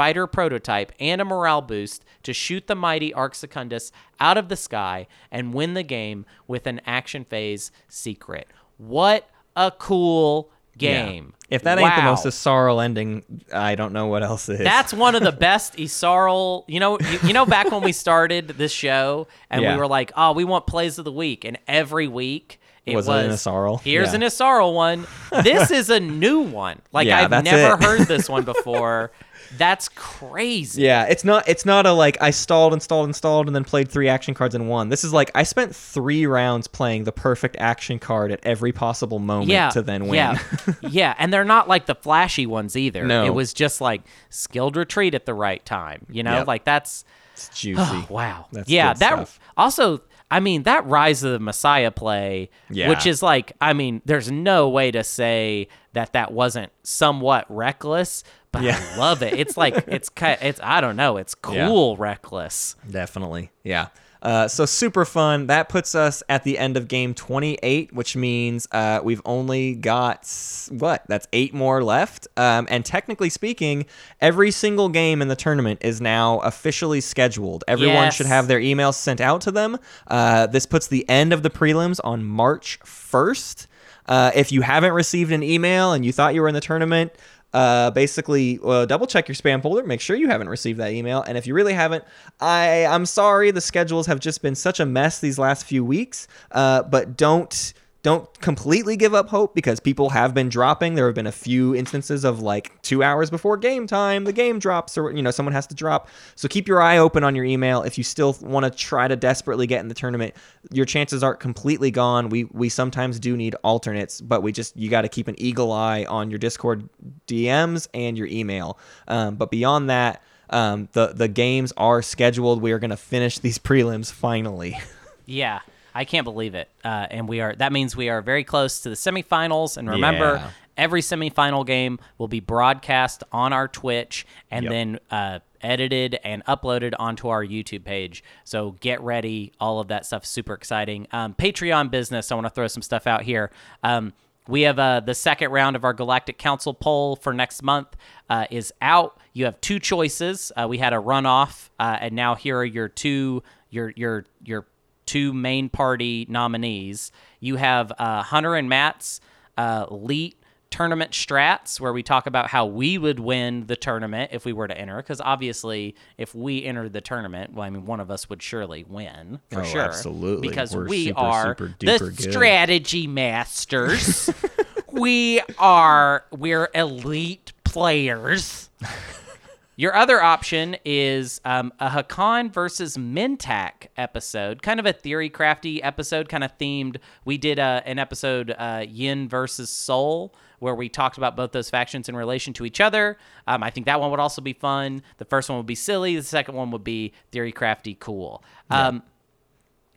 fighter 0.01 0.25
prototype 0.25 0.91
and 0.99 1.21
a 1.21 1.25
morale 1.25 1.61
boost 1.61 2.03
to 2.23 2.33
shoot 2.33 2.65
the 2.65 2.73
mighty 2.73 3.13
Arc 3.13 3.35
Secundus 3.35 3.91
out 4.19 4.35
of 4.35 4.49
the 4.49 4.55
sky 4.55 5.05
and 5.31 5.53
win 5.53 5.75
the 5.75 5.83
game 5.83 6.25
with 6.47 6.65
an 6.65 6.81
action 6.87 7.23
phase 7.23 7.71
secret. 7.87 8.47
What 8.77 9.29
a 9.55 9.69
cool 9.69 10.49
game. 10.75 11.33
If 11.51 11.61
that 11.61 11.77
ain't 11.77 11.95
the 11.95 12.01
most 12.01 12.25
Yssaril 12.25 12.83
ending, 12.83 13.23
I 13.53 13.75
don't 13.75 13.93
know 13.93 14.07
what 14.07 14.23
else 14.23 14.49
is. 14.49 14.57
That's 14.57 14.91
one 14.91 15.13
of 15.13 15.21
the 15.21 15.31
best 15.47 15.75
Yssaril. 15.75 16.63
You 16.67 16.79
know, 16.79 16.97
you, 16.99 17.19
you 17.27 17.33
know, 17.33 17.45
back 17.45 17.69
when 17.69 17.83
we 17.83 17.91
started 17.91 18.47
this 18.47 18.71
show 18.71 19.27
and 19.51 19.61
Yeah. 19.61 19.75
we 19.75 19.79
were 19.79 19.87
like, 19.87 20.11
"Oh, 20.17 20.31
we 20.31 20.45
want 20.45 20.65
plays 20.65 20.97
of 20.97 21.05
the 21.05 21.11
week," 21.11 21.45
and 21.45 21.59
every 21.67 22.07
week 22.07 22.59
it 22.85 22.95
Was 22.95 23.07
was, 23.07 23.23
it 23.23 23.29
an 23.29 23.31
Yssaril? 23.33 23.81
Here's 23.81 24.09
Yeah. 24.09 24.15
an 24.15 24.21
Yssaril 24.21 24.73
one. 24.73 25.05
This 25.43 25.69
is 25.71 25.89
a 25.89 25.99
new 25.99 26.41
one. 26.41 26.81
Like 26.91 27.07
Yeah, 27.07 27.21
I've 27.23 27.43
never 27.43 27.75
it. 27.75 27.83
heard 27.83 28.07
this 28.07 28.27
one 28.35 28.43
before. 28.43 29.11
That's 29.57 29.89
crazy. 29.89 30.83
Yeah, 30.83 31.05
it's 31.05 31.23
not 31.25 31.47
it's 31.47 31.65
not 31.65 31.85
a 31.85 31.91
like 31.91 32.17
I 32.21 32.31
stalled, 32.31 32.73
installed, 32.73 33.07
installed, 33.09 33.47
and 33.47 33.55
then 33.55 33.63
played 33.65 33.89
three 33.89 34.07
action 34.07 34.33
cards 34.33 34.55
in 34.55 34.67
one. 34.67 34.89
This 34.89 35.03
is 35.03 35.11
like 35.13 35.29
I 35.35 35.43
spent 35.43 35.75
three 35.75 36.25
rounds 36.25 36.67
playing 36.67 37.03
the 37.03 37.11
perfect 37.11 37.57
action 37.59 37.99
card 37.99 38.31
at 38.31 38.39
every 38.43 38.71
possible 38.71 39.19
moment 39.19 39.49
Yeah, 39.51 39.69
to 39.71 39.81
then 39.81 40.03
win. 40.07 40.13
Yeah, 40.15 40.39
yeah, 40.81 41.15
and 41.17 41.33
they're 41.33 41.43
not 41.43 41.67
like 41.67 41.85
the 41.85 41.95
flashy 41.95 42.45
ones 42.45 42.77
either. 42.77 43.05
No. 43.05 43.25
it 43.25 43.31
was 43.33 43.53
just 43.53 43.81
like 43.81 44.01
skilled 44.29 44.77
retreat 44.77 45.13
at 45.15 45.25
the 45.25 45.33
right 45.33 45.63
time. 45.65 46.05
You 46.09 46.23
know, 46.23 46.37
Yep. 46.39 46.47
like 46.47 46.63
that's 46.63 47.03
it's 47.33 47.49
juicy. 47.49 48.05
wow. 48.09 48.45
That's 48.53 48.69
yeah, 48.69 48.93
that 48.93 48.97
stuff. 49.27 49.39
also. 49.57 50.01
I 50.31 50.39
mean, 50.39 50.63
that 50.63 50.85
Rise 50.87 51.23
of 51.23 51.33
the 51.33 51.39
Messiah 51.39 51.91
play, 51.91 52.49
Yeah. 52.69 52.89
which 52.89 53.05
is 53.05 53.21
like, 53.21 53.51
I 53.61 53.73
mean, 53.73 54.01
there's 54.05 54.31
no 54.31 54.69
way 54.69 54.89
to 54.91 55.03
say 55.03 55.67
that 55.93 56.13
that 56.13 56.31
wasn't 56.31 56.71
somewhat 56.83 57.45
reckless, 57.49 58.23
but 58.53 58.63
Yeah. 58.63 58.79
I 58.93 58.97
love 58.97 59.21
it. 59.21 59.33
It's 59.33 59.57
like 59.57 59.83
it's 59.87 60.09
it's 60.21 60.59
I 60.63 60.79
don't 60.81 60.95
know, 60.95 61.17
it's 61.17 61.35
Yeah. 61.51 61.67
cool 61.67 61.97
reckless. 61.97 62.75
Definitely. 62.89 63.51
Yeah. 63.63 63.87
Uh, 64.21 64.47
so 64.47 64.65
super 64.65 65.03
fun. 65.03 65.47
That 65.47 65.67
puts 65.67 65.95
us 65.95 66.21
at 66.29 66.43
the 66.43 66.57
end 66.59 66.77
of 66.77 66.87
game 66.87 67.13
28, 67.13 67.91
which 67.93 68.15
means 68.15 68.67
uh, 68.71 68.99
we've 69.03 69.21
only 69.25 69.73
got 69.75 70.29
what? 70.69 71.03
That's 71.07 71.27
eight 71.33 71.53
more 71.53 71.83
left. 71.83 72.27
Um, 72.37 72.67
and 72.69 72.85
technically 72.85 73.29
speaking, 73.29 73.85
every 74.19 74.51
single 74.51 74.89
game 74.89 75.21
in 75.21 75.27
the 75.27 75.35
tournament 75.35 75.79
is 75.83 75.99
now 76.01 76.39
officially 76.39 77.01
scheduled. 77.01 77.63
Everyone 77.67 77.95
Yes. 77.95 78.15
should 78.15 78.27
have 78.27 78.47
their 78.47 78.59
emails 78.59 78.93
sent 78.95 79.21
out 79.21 79.41
to 79.41 79.51
them. 79.51 79.77
Uh, 80.07 80.45
this 80.47 80.65
puts 80.65 80.87
the 80.87 81.07
end 81.09 81.33
of 81.33 81.41
the 81.41 81.49
prelims 81.49 81.99
on 82.03 82.23
March 82.23 82.79
1st. 82.85 83.65
Uh, 84.07 84.31
if 84.35 84.51
you 84.51 84.61
haven't 84.61 84.93
received 84.93 85.31
an 85.31 85.41
email 85.43 85.93
and 85.93 86.05
you 86.05 86.11
thought 86.11 86.33
you 86.35 86.41
were 86.41 86.47
in 86.47 86.53
the 86.55 86.61
tournament, 86.61 87.11
uh, 87.53 87.91
basically 87.91 88.59
uh, 88.63 88.85
double 88.85 89.07
check 89.07 89.27
your 89.27 89.35
spam 89.35 89.61
folder 89.61 89.83
make 89.83 90.01
sure 90.01 90.15
you 90.15 90.27
haven't 90.27 90.49
received 90.49 90.79
that 90.79 90.91
email 90.91 91.21
and 91.23 91.37
if 91.37 91.45
you 91.45 91.53
really 91.53 91.73
haven't 91.73 92.03
i 92.39 92.85
i'm 92.85 93.05
sorry 93.05 93.51
the 93.51 93.61
schedules 93.61 94.05
have 94.07 94.19
just 94.19 94.41
been 94.41 94.55
such 94.55 94.79
a 94.79 94.85
mess 94.85 95.19
these 95.19 95.37
last 95.37 95.65
few 95.65 95.83
weeks 95.83 96.27
uh, 96.51 96.83
but 96.83 97.17
don't 97.17 97.73
don't 98.03 98.39
completely 98.41 98.97
give 98.97 99.13
up 99.13 99.29
hope 99.29 99.53
because 99.53 99.79
people 99.79 100.09
have 100.09 100.33
been 100.33 100.49
dropping. 100.49 100.95
There 100.95 101.05
have 101.05 101.15
been 101.15 101.27
a 101.27 101.31
few 101.31 101.75
instances 101.75 102.23
of 102.23 102.39
like 102.39 102.81
two 102.81 103.03
hours 103.03 103.29
before 103.29 103.57
game 103.57 103.85
time 103.85 104.23
the 104.23 104.33
game 104.33 104.57
drops 104.57 104.97
or 104.97 105.11
you 105.11 105.21
know 105.21 105.31
someone 105.31 105.53
has 105.53 105.67
to 105.67 105.75
drop. 105.75 106.09
So 106.35 106.47
keep 106.47 106.67
your 106.67 106.81
eye 106.81 106.97
open 106.97 107.23
on 107.23 107.35
your 107.35 107.45
email. 107.45 107.83
If 107.83 107.97
you 107.97 108.03
still 108.03 108.35
want 108.41 108.63
to 108.63 108.71
try 108.71 109.07
to 109.07 109.15
desperately 109.15 109.67
get 109.67 109.81
in 109.81 109.87
the 109.87 109.93
tournament 109.93 110.35
your 110.71 110.85
chances 110.85 111.23
aren't 111.23 111.39
completely 111.39 111.91
gone. 111.91 112.29
We 112.29 112.45
we 112.45 112.69
sometimes 112.69 113.19
do 113.19 113.37
need 113.37 113.55
alternates 113.63 114.19
but 114.19 114.41
we 114.41 114.51
just 114.51 114.75
you 114.75 114.89
got 114.89 115.01
to 115.01 115.09
keep 115.09 115.27
an 115.27 115.35
eagle 115.37 115.71
eye 115.71 116.05
on 116.05 116.31
your 116.31 116.39
discord 116.39 116.89
dms 117.27 117.87
and 117.93 118.17
your 118.17 118.27
email. 118.27 118.79
Um, 119.07 119.35
but 119.35 119.51
beyond 119.51 119.89
that 119.91 120.23
um, 120.51 120.89
the 120.91 121.07
the 121.07 121.27
games 121.27 121.71
are 121.77 122.01
scheduled. 122.01 122.61
We 122.61 122.71
are 122.71 122.79
going 122.79 122.89
to 122.89 122.97
finish 122.97 123.39
these 123.39 123.57
prelims 123.59 124.11
finally. 124.11 124.77
Yeah, 125.25 125.61
I 125.93 126.05
can't 126.05 126.23
believe 126.23 126.55
it. 126.55 126.69
Uh, 126.83 127.07
and 127.09 127.27
we 127.27 127.41
are 127.41 127.55
that 127.55 127.71
means 127.71 127.95
we 127.95 128.09
are 128.09 128.21
very 128.21 128.43
close 128.43 128.81
to 128.81 128.89
the 128.89 128.95
semifinals. 128.95 129.77
And 129.77 129.89
remember, 129.89 130.35
Yeah. 130.35 130.49
every 130.77 131.01
semifinal 131.01 131.65
game 131.65 131.99
will 132.17 132.27
be 132.27 132.39
broadcast 132.39 133.23
on 133.31 133.53
our 133.53 133.67
Twitch 133.67 134.25
and 134.49 134.63
Yep. 134.63 134.71
then 134.71 134.99
uh, 135.09 135.39
edited 135.61 136.17
and 136.23 136.43
uploaded 136.45 136.93
onto 136.97 137.27
our 137.27 137.45
YouTube 137.45 137.83
page. 137.83 138.23
So 138.43 138.71
get 138.79 139.01
ready. 139.01 139.51
All 139.59 139.79
of 139.79 139.89
that 139.89 140.05
stuff 140.05 140.25
super 140.25 140.53
exciting. 140.53 141.07
Um, 141.11 141.33
Patreon 141.35 141.91
business. 141.91 142.31
I 142.31 142.35
want 142.35 142.45
to 142.47 142.51
throw 142.51 142.67
some 142.67 142.81
stuff 142.81 143.05
out 143.05 143.21
here. 143.23 143.51
Um, 143.83 144.13
we 144.47 144.61
have 144.61 144.79
uh, 144.79 145.01
the 145.01 145.13
second 145.13 145.51
round 145.51 145.75
of 145.75 145.83
our 145.83 145.93
Galactic 145.93 146.39
Council 146.39 146.73
poll 146.73 147.15
for 147.15 147.31
next 147.31 147.61
month 147.61 147.95
uh, 148.27 148.47
is 148.49 148.73
out. 148.81 149.19
You 149.33 149.45
have 149.45 149.61
two 149.61 149.77
choices. 149.79 150.51
Uh, 150.57 150.67
we 150.67 150.79
had 150.79 150.93
a 150.93 150.97
runoff, 150.97 151.69
uh, 151.79 151.97
and 152.01 152.15
now 152.15 152.33
here 152.33 152.57
are 152.57 152.65
your 152.65 152.87
two 152.89 153.43
your 153.69 153.93
your 153.95 154.25
your 154.43 154.65
two 155.11 155.33
main 155.33 155.67
party 155.69 156.25
nominees. 156.29 157.11
You 157.39 157.57
have 157.57 157.91
uh, 157.99 158.23
Hunter 158.23 158.55
and 158.55 158.69
Matt's 158.69 159.19
uh, 159.57 159.85
elite 159.91 160.37
tournament 160.69 161.11
strats, 161.11 161.81
where 161.81 161.91
we 161.91 162.01
talk 162.01 162.27
about 162.27 162.47
how 162.47 162.65
we 162.65 162.97
would 162.97 163.19
win 163.19 163.65
the 163.67 163.75
tournament 163.75 164.31
if 164.33 164.45
we 164.45 164.53
were 164.53 164.69
to 164.69 164.77
enter. 164.77 164.95
Because 164.97 165.19
obviously, 165.19 165.95
if 166.17 166.33
we 166.33 166.63
entered 166.63 166.93
the 166.93 167.01
tournament, 167.01 167.53
well, 167.53 167.65
I 167.65 167.69
mean, 167.69 167.85
one 167.85 167.99
of 167.99 168.09
us 168.09 168.29
would 168.29 168.41
surely 168.41 168.85
win 168.87 169.41
for 169.49 169.59
Oh, 169.59 169.63
sure. 169.65 169.81
absolutely. 169.81 170.47
because 170.47 170.73
We're 170.73 170.87
we 170.87 171.07
super, 171.07 171.19
are 171.19 171.43
super 171.57 171.75
the 171.77 171.97
good. 171.99 172.21
strategy 172.21 173.05
masters. 173.05 174.29
we 174.93 175.41
are 175.59 176.23
we're 176.31 176.69
elite 176.73 177.51
players. 177.65 178.69
Your 179.77 179.95
other 179.95 180.21
option 180.21 180.75
is 180.83 181.39
um, 181.45 181.71
a 181.79 181.89
Hacan 181.89 182.51
versus 182.51 182.97
Mentak 182.97 183.87
episode, 183.95 184.61
kind 184.61 184.79
of 184.79 184.85
a 184.85 184.93
theory 184.93 185.29
crafty 185.29 185.81
episode, 185.81 186.27
kind 186.27 186.43
of 186.43 186.55
themed. 186.57 186.97
We 187.23 187.37
did 187.37 187.57
uh, 187.57 187.81
an 187.85 187.97
episode, 187.97 188.53
uh, 188.57 188.85
Yin 188.87 189.29
versus 189.29 189.69
Sol, 189.69 190.35
where 190.59 190.75
we 190.75 190.89
talked 190.89 191.17
about 191.17 191.37
both 191.37 191.53
those 191.53 191.69
factions 191.69 192.09
in 192.09 192.15
relation 192.15 192.53
to 192.53 192.65
each 192.65 192.81
other. 192.81 193.17
Um, 193.47 193.63
I 193.63 193.69
think 193.69 193.85
that 193.85 193.99
one 193.99 194.11
would 194.11 194.19
also 194.19 194.41
be 194.41 194.53
fun. 194.53 195.03
The 195.17 195.25
first 195.25 195.49
one 195.49 195.57
would 195.57 195.65
be 195.65 195.75
silly. 195.75 196.15
The 196.15 196.23
second 196.23 196.55
one 196.55 196.69
would 196.71 196.83
be 196.83 197.13
theory 197.31 197.53
crafty 197.53 197.95
cool. 197.95 198.43
Um, 198.69 199.03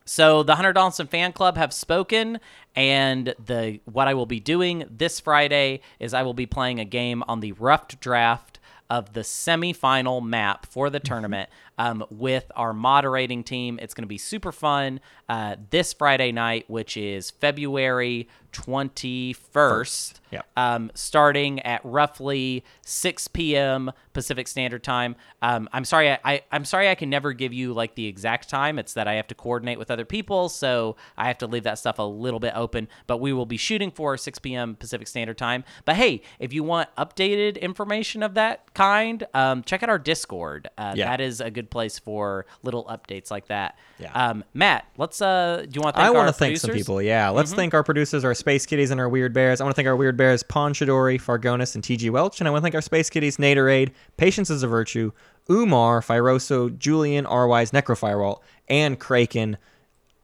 so 0.06 0.42
the 0.42 0.55
Hunter 0.55 0.72
Donaldson 0.72 1.09
fan 1.09 1.32
club 1.32 1.56
have 1.56 1.72
spoken, 1.72 2.38
and 2.76 3.34
the 3.44 3.80
what 3.86 4.06
I 4.06 4.14
will 4.14 4.26
be 4.26 4.40
doing 4.40 4.84
this 4.90 5.18
Friday 5.18 5.80
is 5.98 6.14
I 6.14 6.22
will 6.22 6.34
be 6.34 6.46
playing 6.46 6.78
a 6.78 6.84
game 6.84 7.24
on 7.26 7.40
the 7.40 7.52
rough 7.52 8.01
draft 8.01 8.60
of 8.90 9.12
the 9.12 9.20
semifinal 9.20 10.24
map 10.24 10.66
for 10.66 10.90
the 10.90 11.01
tournament 11.01 11.48
um, 11.78 12.05
with 12.11 12.51
our 12.55 12.73
moderating 12.73 13.43
team. 13.43 13.78
It's 13.82 13.94
going 13.94 14.05
to 14.05 14.09
be 14.09 14.19
super 14.19 14.52
fun 14.52 15.01
uh, 15.28 15.56
this 15.70 15.93
Friday 15.93 16.32
night, 16.32 16.65
which 16.69 16.97
is 16.97 17.31
February 17.31 18.28
twenty 18.52 19.32
first. 19.32 20.20
Yep. 20.31 20.47
Um, 20.56 20.90
starting 20.94 21.61
at 21.61 21.81
roughly 21.85 22.65
6 22.82 23.28
p.m. 23.28 23.93
Pacific 24.12 24.48
Standard 24.48 24.82
Time. 24.82 25.15
Um, 25.43 25.69
I'm 25.73 25.85
sorry, 25.85 26.11
I, 26.11 26.19
I 26.24 26.43
I'm 26.51 26.65
sorry 26.65 26.89
I 26.89 26.97
can 26.97 27.09
never 27.09 27.32
give 27.32 27.52
you 27.52 27.73
like 27.73 27.94
the 27.94 28.06
exact 28.06 28.48
time. 28.48 28.78
It's 28.78 28.94
that 28.94 29.06
I 29.06 29.15
have 29.15 29.28
to 29.28 29.35
coordinate 29.35 29.78
with 29.78 29.90
other 29.90 30.05
people, 30.05 30.48
so 30.48 30.97
I 31.16 31.27
have 31.28 31.39
to 31.39 31.47
leave 31.47 31.62
that 31.65 31.78
stuff 31.78 31.98
a 31.98 32.02
little 32.02 32.40
bit 32.40 32.52
open. 32.56 32.89
But 33.06 33.19
we 33.19 33.32
will 33.32 33.47
be 33.47 33.56
shooting 33.56 33.90
for 33.90 34.16
6 34.16 34.39
p.m. 34.40 34.74
Pacific 34.77 35.06
Standard 35.06 35.39
Time. 35.39 35.65
But 35.85 35.97
hey, 35.97 36.23
if 36.39 36.52
you 36.52 36.65
want 36.65 36.89
updated 36.97 37.61
information 37.61 38.23
of 38.23 38.35
that 38.35 38.73
kind, 38.74 39.24
um, 39.34 39.62
check 39.62 39.82
out 39.82 39.88
our 39.88 39.98
Discord. 39.98 40.68
Uh, 40.76 40.92
Yeah. 40.96 41.09
That 41.10 41.20
is 41.20 41.40
a 41.40 41.51
good 41.51 41.70
place 41.70 41.98
for 41.98 42.44
little 42.62 42.84
updates 42.84 43.30
like 43.30 43.46
that. 43.48 43.78
Yeah. 43.98 44.12
Um, 44.12 44.44
Matt, 44.52 44.84
let's. 44.98 45.22
Uh, 45.22 45.64
do 45.68 45.76
you 45.76 45.80
want 45.80 45.94
to 45.96 46.01
thank 46.02 46.09
I 46.09 46.10
want 46.16 46.28
to 46.28 46.32
thank 46.32 46.56
some 46.59 46.72
people. 46.72 47.01
Yeah, 47.01 47.30
let's 47.30 47.51
Mm-hmm. 47.51 47.56
thank 47.56 47.74
our 47.74 47.82
producers, 47.84 48.24
our 48.24 48.34
space 48.34 48.66
kitties, 48.66 48.90
and 48.90 49.01
our 49.01 49.09
weird 49.09 49.32
bears. 49.32 49.60
I 49.60 49.64
want 49.64 49.74
to 49.74 49.76
thank 49.76 49.88
our 49.88 49.96
weird 49.96 50.16
bears, 50.16 50.42
Pon 50.42 50.74
Shidori, 50.74 51.20
Fargonis, 51.20 51.74
and 51.74 51.82
TG 51.84 52.10
Welch. 52.10 52.40
And 52.40 52.48
I 52.48 52.51
want 52.51 52.60
to 52.62 52.64
thank 52.64 52.74
our 52.74 52.80
space 52.82 53.09
kitties, 53.09 53.36
Naderade, 53.38 53.92
Patience 54.16 54.51
is 54.51 54.62
a 54.62 54.68
Virtue, 54.68 55.12
Umar, 55.51 56.01
Fyroso, 56.01 56.76
Julian, 56.78 57.26
R-Wise, 57.26 57.70
Necrofirewall, 57.70 58.40
and 58.68 58.98
Kraken. 58.98 59.56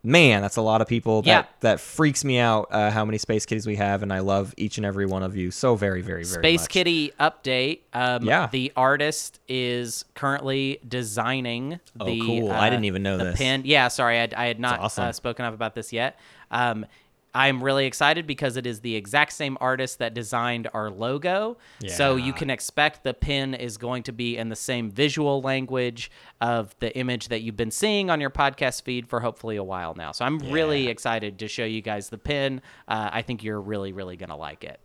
Man, 0.03 0.43
that's 0.43 0.57
a 0.57 0.63
lot 0.63 0.81
of 0.81 0.89
people. 0.89 1.23
That 1.23 1.29
Yeah. 1.29 1.45
that 1.61 1.81
freaks 1.81 2.25
me 2.25 2.39
out. 2.39 2.69
Uh, 2.71 2.91
how 2.91 3.05
many 3.05 3.19
space 3.19 3.45
kitties 3.47 3.67
we 3.67 3.77
have, 3.77 4.03
and 4.03 4.13
I 4.13 4.21
love 4.21 4.55
each 4.57 4.77
and 4.79 4.87
every 4.87 5.07
one 5.07 5.23
of 5.23 5.37
you 5.37 5.51
so 5.51 5.75
very, 5.77 6.03
very, 6.03 6.25
very 6.25 6.43
Space 6.43 6.63
much. 6.63 6.69
Kitty 6.71 7.13
update. 7.21 7.81
Um, 7.93 8.25
Yeah. 8.25 8.49
The 8.51 8.73
artist 8.77 9.41
is 9.49 10.05
currently 10.15 10.81
designing 10.87 11.81
the. 11.95 12.03
Oh, 12.03 12.05
the. 12.07 12.21
cool. 12.21 12.51
I 12.53 12.67
uh, 12.69 12.71
didn't 12.71 12.85
even 12.87 13.03
know 13.03 13.19
the 13.19 13.25
this. 13.25 13.39
pin. 13.39 13.63
Yeah, 13.65 13.89
sorry, 13.89 14.19
I, 14.21 14.29
I 14.37 14.47
had 14.47 14.59
not 14.61 14.81
awesome. 14.81 15.05
uh, 15.05 15.13
spoken 15.13 15.45
up 15.45 15.55
about 15.55 15.75
this 15.75 15.93
yet. 15.93 16.19
Um, 16.51 16.87
I'm 17.35 17.63
really 17.63 17.87
excited 17.87 18.27
because 18.27 18.57
it 18.57 18.67
is 18.67 18.81
the 18.81 18.97
exact 18.97 19.33
same 19.33 19.57
artist 19.61 19.99
that 20.01 20.15
designed 20.15 20.69
our 20.75 20.91
logo. 20.91 21.59
So 21.95 22.17
you 22.17 22.33
can 22.33 22.51
expect 22.51 23.05
the 23.05 23.15
pin 23.15 23.55
is 23.55 23.77
going 23.77 24.03
to 24.05 24.13
be 24.13 24.37
in 24.37 24.49
the 24.49 24.57
same 24.57 24.91
visual 24.91 25.41
language 25.41 26.11
of 26.41 26.75
the 26.81 26.97
image 26.97 27.29
that 27.29 27.43
you've 27.43 27.57
been 27.57 27.71
seeing 27.71 28.11
on 28.11 28.21
your 28.21 28.31
podcast 28.31 28.83
feed 28.83 29.07
for 29.07 29.21
hopefully 29.21 29.57
a 29.57 29.65
while 29.65 29.95
now. 29.95 30.11
So 30.13 30.25
I'm 30.25 30.39
really 30.39 30.89
excited 30.89 31.39
to 31.39 31.49
show 31.49 31.65
you 31.65 31.83
guys 31.83 32.09
the 32.09 32.19
pin. 32.19 32.63
Uh, 32.89 33.11
I 33.13 33.23
think 33.23 33.45
you're 33.45 33.61
really, 33.61 33.93
really 33.93 34.17
going 34.17 34.31
to 34.31 34.37
like 34.37 34.65
it. 34.65 34.81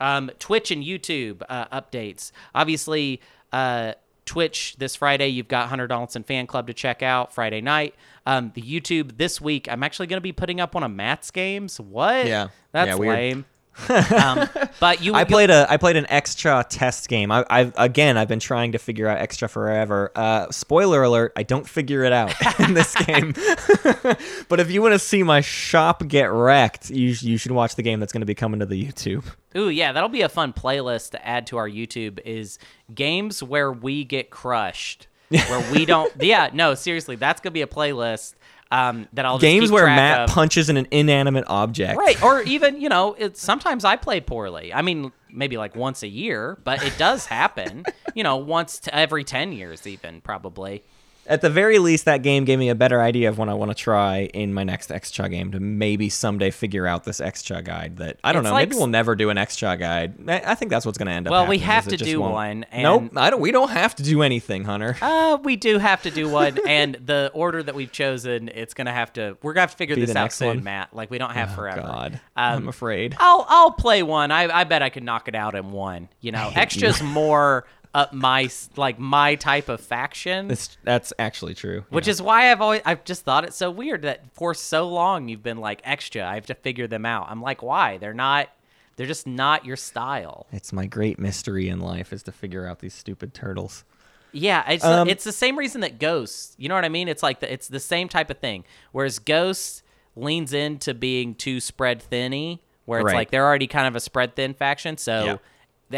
Um, 0.00 0.30
Twitch 0.38 0.70
and 0.70 0.82
YouTube 0.84 1.42
uh, 1.48 1.66
updates. 1.80 2.30
Obviously, 2.54 3.20
uh, 3.52 3.94
Twitch 4.24 4.76
this 4.78 4.96
Friday, 4.96 5.28
you've 5.28 5.48
got 5.48 5.68
Hunter 5.68 5.86
Donaldson 5.86 6.22
Fan 6.22 6.46
Club 6.46 6.66
to 6.66 6.74
check 6.74 7.02
out 7.02 7.34
Friday 7.34 7.60
night. 7.60 7.94
Um, 8.26 8.52
the 8.54 8.62
YouTube 8.62 9.18
this 9.18 9.40
week, 9.40 9.70
I'm 9.70 9.82
actually 9.82 10.06
going 10.06 10.18
to 10.18 10.22
be 10.22 10.32
putting 10.32 10.60
up 10.60 10.74
one 10.74 10.82
of 10.82 10.90
Matt's 10.90 11.30
games. 11.30 11.78
What? 11.78 12.26
Yeah. 12.26 12.48
That's 12.72 12.88
Yeah, 12.88 12.94
lame. 12.94 13.44
Um, 13.88 14.48
but 14.80 15.02
you, 15.02 15.14
I 15.14 15.24
played 15.24 15.50
a 15.50 15.66
I 15.68 15.76
played 15.76 15.96
an 15.96 16.04
Xxcha 16.06 16.66
test 16.68 17.08
game. 17.08 17.30
I, 17.30 17.44
I've 17.50 17.72
again 17.76 18.16
I've 18.16 18.28
been 18.28 18.40
trying 18.40 18.72
to 18.72 18.78
figure 18.78 19.08
out 19.08 19.18
Xxcha 19.28 19.50
forever. 19.50 20.12
Uh, 20.14 20.50
spoiler 20.50 21.02
alert: 21.02 21.32
I 21.36 21.42
don't 21.42 21.68
figure 21.68 22.04
it 22.04 22.12
out 22.12 22.34
in 22.60 22.74
this 22.74 22.94
game. 22.94 23.32
but 24.48 24.60
if 24.60 24.70
you 24.70 24.82
want 24.82 24.92
to 24.92 24.98
see 24.98 25.22
my 25.22 25.40
shop 25.40 26.06
get 26.06 26.30
wrecked, 26.30 26.90
you 26.90 27.14
you 27.20 27.36
should 27.36 27.52
watch 27.52 27.74
the 27.76 27.82
game 27.82 28.00
that's 28.00 28.12
going 28.12 28.22
to 28.22 28.26
be 28.26 28.34
coming 28.34 28.60
to 28.60 28.66
the 28.66 28.82
YouTube. 28.82 29.24
Ooh, 29.56 29.68
yeah, 29.68 29.92
that'll 29.92 30.08
be 30.08 30.22
a 30.22 30.28
fun 30.28 30.52
playlist 30.52 31.10
to 31.10 31.26
add 31.26 31.46
to 31.48 31.56
our 31.56 31.68
YouTube. 31.68 32.20
Is 32.24 32.58
games 32.94 33.42
where 33.42 33.72
we 33.72 34.04
get 34.04 34.30
crushed, 34.30 35.08
where 35.28 35.72
we 35.72 35.84
don't. 35.84 36.12
Yeah, 36.20 36.50
no, 36.52 36.74
seriously, 36.74 37.16
that's 37.16 37.40
gonna 37.40 37.52
be 37.52 37.62
a 37.62 37.66
playlist. 37.66 38.34
Um, 38.74 39.06
that 39.12 39.24
I'll 39.24 39.38
just 39.38 39.42
Games 39.42 39.70
where 39.70 39.86
Matt 39.86 40.22
of. 40.22 40.30
punches 40.30 40.68
in 40.68 40.76
an 40.76 40.88
inanimate 40.90 41.44
object. 41.46 41.96
Right. 41.96 42.20
Or 42.24 42.42
even, 42.42 42.80
you 42.80 42.88
know, 42.88 43.14
it, 43.14 43.36
sometimes 43.36 43.84
I 43.84 43.94
play 43.94 44.20
poorly. 44.20 44.74
I 44.74 44.82
mean, 44.82 45.12
maybe 45.30 45.56
like 45.56 45.76
once 45.76 46.02
a 46.02 46.08
year, 46.08 46.58
but 46.64 46.82
it 46.82 46.98
does 46.98 47.26
happen. 47.26 47.84
you 48.16 48.24
know, 48.24 48.36
once 48.36 48.80
every 48.92 49.22
10 49.22 49.52
years, 49.52 49.86
even 49.86 50.20
probably. 50.20 50.82
At 51.26 51.40
the 51.40 51.48
very 51.50 51.78
least, 51.78 52.04
that 52.04 52.22
game 52.22 52.44
gave 52.44 52.58
me 52.58 52.68
a 52.68 52.74
better 52.74 53.00
idea 53.00 53.28
of 53.28 53.38
what 53.38 53.48
I 53.48 53.54
want 53.54 53.70
to 53.70 53.74
try 53.74 54.24
in 54.34 54.52
my 54.52 54.62
next 54.64 54.90
Xxcha 54.90 55.30
game 55.30 55.52
to 55.52 55.60
maybe 55.60 56.08
someday 56.08 56.50
figure 56.50 56.86
out 56.86 57.04
this 57.04 57.20
Xxcha 57.20 57.64
guide. 57.64 57.96
That 57.96 58.18
I 58.22 58.32
don't 58.32 58.40
It's 58.42 58.48
know. 58.50 58.54
like 58.54 58.68
maybe 58.68 58.76
we'll 58.78 58.88
never 58.88 59.14
do 59.16 59.30
an 59.30 59.36
Xxcha 59.38 59.78
guide. 59.78 60.28
I 60.28 60.54
think 60.54 60.70
that's 60.70 60.84
what's 60.84 60.98
going 60.98 61.06
to 61.06 61.12
end 61.12 61.26
up. 61.26 61.30
Well, 61.30 61.46
we 61.46 61.58
have 61.58 61.88
to 61.88 61.96
do 61.96 62.20
won't- 62.20 62.32
one, 62.34 62.66
nope, 62.76 63.12
I 63.16 63.30
don't. 63.30 63.40
We 63.40 63.52
don't 63.52 63.70
have 63.70 63.94
to 63.96 64.02
do 64.02 64.22
anything, 64.22 64.64
Hunter. 64.64 64.96
Uh, 65.00 65.38
we 65.42 65.56
do 65.56 65.78
have 65.78 66.02
to 66.02 66.10
do 66.10 66.28
one. 66.28 66.58
and 66.68 66.94
the 67.04 67.30
order 67.32 67.62
that 67.62 67.74
we've 67.74 67.92
chosen, 67.92 68.48
it's 68.48 68.74
going 68.74 68.86
to 68.86 68.92
have 68.92 69.12
to, 69.14 69.36
we're 69.42 69.52
going 69.54 69.56
to 69.56 69.60
have 69.62 69.70
to 69.72 69.76
figure 69.76 69.94
Be 69.96 70.04
this 70.04 70.14
out 70.16 70.32
soon, 70.32 70.48
one? 70.48 70.64
Matt. 70.64 70.94
Like, 70.94 71.10
we 71.10 71.18
don't 71.18 71.32
have 71.32 71.54
forever. 71.54 71.80
God, 71.82 72.20
Um, 72.36 72.54
I'm 72.64 72.68
afraid. 72.68 73.16
I'll 73.18 73.46
I'll 73.48 73.70
play 73.72 74.02
one. 74.02 74.30
I 74.30 74.44
I 74.60 74.64
bet 74.64 74.82
I 74.82 74.90
could 74.90 75.02
knock 75.04 75.28
it 75.28 75.34
out 75.34 75.54
in 75.54 75.72
one. 75.72 76.08
You 76.20 76.32
know, 76.32 76.50
Xxcha's 76.54 77.02
more 77.02 77.64
up 77.94 78.12
my 78.12 78.50
like 78.76 78.98
my 78.98 79.36
type 79.36 79.68
of 79.68 79.80
faction. 79.80 80.50
It's, 80.50 80.76
that's 80.82 81.12
actually 81.18 81.54
true. 81.54 81.84
Which 81.90 82.06
yeah. 82.06 82.12
is 82.12 82.20
why 82.22 82.50
I've 82.50 82.60
always 82.60 82.82
I've 82.84 83.04
just 83.04 83.24
thought 83.24 83.44
it 83.44 83.54
so 83.54 83.70
weird 83.70 84.02
that 84.02 84.24
for 84.34 84.52
so 84.52 84.88
long 84.88 85.28
you've 85.28 85.42
been 85.42 85.58
like 85.58 85.80
Xxcha. 85.82 86.22
I 86.24 86.34
have 86.34 86.46
to 86.46 86.54
figure 86.54 86.86
them 86.86 87.06
out. 87.06 87.28
I'm 87.30 87.40
like, 87.40 87.62
why? 87.62 87.98
They're 87.98 88.12
not. 88.12 88.48
They're 88.96 89.06
just 89.06 89.26
not 89.26 89.64
your 89.64 89.76
style. 89.76 90.46
it's 90.52 90.72
my 90.72 90.86
great 90.86 91.18
mystery 91.18 91.68
in 91.68 91.80
life 91.80 92.12
is 92.12 92.22
to 92.24 92.32
figure 92.32 92.66
out 92.66 92.78
these 92.78 92.94
stupid 92.94 93.34
turtles. 93.34 93.84
Yeah, 94.30 94.68
it's 94.70 94.84
Um, 94.84 95.08
it's 95.08 95.24
the 95.24 95.32
same 95.32 95.56
reason 95.58 95.80
that 95.80 95.98
Ghosts. 95.98 96.54
You 96.58 96.68
know 96.68 96.74
what 96.74 96.84
I 96.84 96.88
mean? 96.88 97.08
It's 97.08 97.22
like 97.22 97.40
the, 97.40 97.52
it's 97.52 97.68
the 97.68 97.80
same 97.80 98.08
type 98.08 98.30
of 98.30 98.38
thing. 98.38 98.64
Whereas 98.92 99.18
Ghosts 99.20 99.82
leans 100.16 100.52
into 100.52 100.94
being 100.94 101.34
too 101.34 101.60
spread 101.60 102.02
thinny, 102.02 102.60
where 102.84 103.00
it's 103.00 103.06
Right. 103.06 103.14
like 103.14 103.30
they're 103.30 103.44
already 103.46 103.66
kind 103.66 103.86
of 103.88 103.96
a 103.96 104.00
spread 104.00 104.34
thin 104.36 104.54
faction. 104.54 104.96
So, 104.96 105.24
Yeah. 105.24 105.36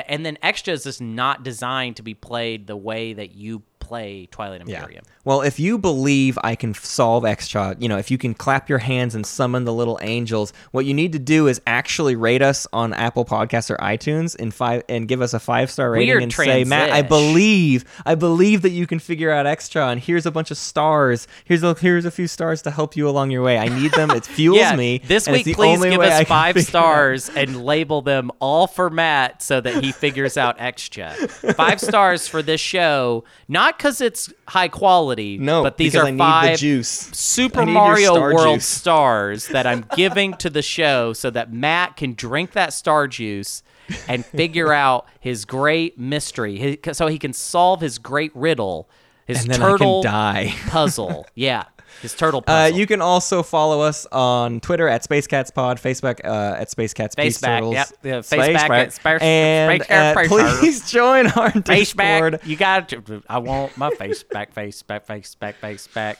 And 0.09 0.25
then 0.25 0.39
Xxcha 0.43 0.87
is 0.87 1.01
not 1.01 1.43
designed 1.43 1.97
to 1.97 2.03
be 2.03 2.15
played 2.15 2.67
the 2.67 2.77
way 2.77 3.13
that 3.13 3.35
you 3.35 3.63
play 3.87 4.27
Twilight 4.31 4.61
Imperium. 4.61 5.05
Well, 5.25 5.43
if 5.43 5.59
you 5.59 5.77
believe 5.77 6.39
I 6.45 6.55
can 6.55 6.73
solve 6.73 7.25
Xxcha, 7.25 7.83
you 7.83 7.89
know, 7.89 7.99
if 7.99 8.13
you 8.13 8.19
can 8.19 8.33
clap 8.33 8.69
your 8.69 8.79
hands 8.79 9.15
and 9.17 9.27
summon 9.27 9.65
the 9.65 9.73
little 9.73 9.99
angels, 10.01 10.53
what 10.71 10.85
you 10.85 10.95
need 10.95 11.13
to 11.15 11.19
do 11.19 11.49
is 11.49 11.61
actually 11.67 12.15
rate 12.15 12.43
us 12.43 12.67
on 12.73 12.93
Apple 12.93 13.25
Podcasts 13.25 13.69
or 13.69 13.77
iTunes 13.79 14.39
and 14.39 14.55
five 14.55 14.85
and 14.89 15.09
give 15.09 15.21
us 15.21 15.35
a 15.35 15.41
five 15.41 15.69
star 15.69 15.91
rating 15.91 16.09
Weird 16.09 16.23
and 16.23 16.33
say, 16.33 16.63
Matt, 16.63 16.91
I 16.91 17.03
believe, 17.03 17.85
I 18.05 18.15
believe 18.15 18.63
that 18.63 18.71
you 18.71 18.87
can 18.87 19.01
figure 19.01 19.33
out 19.33 19.47
Xxcha, 19.47 19.91
and 19.91 20.01
here's 20.01 20.27
a 20.27 20.31
bunch 20.31 20.53
of 20.53 20.59
stars. 20.59 21.27
Here's 21.45 21.65
a 21.65 21.75
here's 21.75 22.05
a 22.05 22.13
few 22.13 22.29
stars 22.29 22.63
to 22.63 22.71
help 22.71 22.97
you 22.97 23.09
along 23.09 23.33
your 23.33 23.43
way. 23.43 23.59
I 23.59 23.67
need 23.67 23.93
them. 23.93 24.13
It 24.13 24.25
fuels 24.27 24.59
yeah, 24.59 24.77
me. 24.77 24.99
This 24.99 25.27
week, 25.29 25.57
please 25.57 25.83
give 25.83 26.01
us 26.01 26.29
five 26.29 26.61
stars 26.63 27.31
and 27.31 27.65
label 27.65 28.01
them 28.01 28.31
all 28.39 28.69
for 28.69 28.91
Matt 28.91 29.43
so 29.43 29.61
that 29.61 29.83
he 29.83 29.91
figures 29.91 30.37
out 30.37 30.59
Xxcha. 30.59 31.55
Five 31.57 31.81
stars 31.81 32.29
for 32.29 32.43
this 32.43 32.61
show, 32.61 33.25
not 33.49 33.76
because 33.77 34.01
it's 34.01 34.33
high 34.49 34.69
quality. 34.69 35.39
No, 35.39 35.63
but 35.63 35.77
these 35.77 35.95
are 35.97 36.11
five 36.17 36.53
the 36.53 36.57
juice. 36.57 36.89
Super 36.89 37.65
Mario 37.67 38.15
star 38.15 38.35
World 38.35 38.57
juice. 38.57 38.67
stars 38.67 39.49
that 39.49 39.67
I'm 39.67 39.85
giving 39.97 40.35
to 40.35 40.51
the 40.51 40.63
show 40.63 41.13
so 41.13 41.31
that 41.31 41.53
Matt 41.53 41.97
can 41.97 42.15
drink 42.15 42.53
that 42.53 42.73
star 42.73 43.07
juice 43.09 43.63
and 44.09 44.25
figure 44.41 44.73
out 44.73 45.07
his 45.21 45.45
great 45.45 45.99
mystery, 45.99 46.79
so 46.93 47.07
he 47.07 47.19
can 47.19 47.33
solve 47.33 47.81
his 47.81 47.99
great 47.99 48.35
riddle, 48.35 48.89
his 49.27 49.43
And 49.45 49.55
then 49.55 49.63
I 49.63 49.65
can 49.65 49.71
turtle 49.79 50.03
die. 50.03 50.55
puzzle. 50.69 51.27
Yeah, 51.35 51.65
his 52.03 52.15
turtle 52.15 52.41
Uh, 52.47 52.67
puzzle. 52.69 52.79
you 52.79 52.87
can 52.87 53.01
also 53.01 53.43
follow 53.43 53.81
us 53.81 54.07
on 54.13 54.61
Twitter 54.61 54.89
at 54.89 55.03
SpaceCatsPod, 55.03 55.81
Facebook 55.81 56.21
uh, 56.25 56.57
at 56.61 56.69
SpaceCats 56.69 57.17
Peace 57.17 57.39
Faceback, 57.39 57.59
Turtles. 57.59 57.75
yep, 57.75 57.89
yeah, 58.03 58.19
Faceback 58.19 58.71
at 58.71 58.93
Space- 58.93 59.23
and 59.23 59.81
Space 59.83 59.89
Cat 59.89 60.17
uh, 60.17 60.21
Face 60.21 60.59
please 60.61 60.91
join 60.91 61.27
our 61.29 61.51
face 61.51 61.63
Discord 61.93 62.33
back. 62.33 62.47
You 62.47 62.57
got 62.57 62.89
to. 62.91 63.23
I 63.29 63.39
want 63.39 63.77
my 63.77 63.91
face 63.91 64.23
back, 64.23 64.53
face 64.53 64.83
back, 64.83 65.07
face 65.07 65.35
back, 65.35 65.57
face 65.57 65.87
back. 65.89 66.19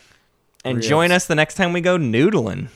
and 0.65 0.77
Reels. 0.79 0.89
join 0.89 1.13
us 1.13 1.27
the 1.27 1.35
next 1.35 1.55
time 1.55 1.73
we 1.73 1.81
go 1.81 1.97
noodling. 1.99 2.69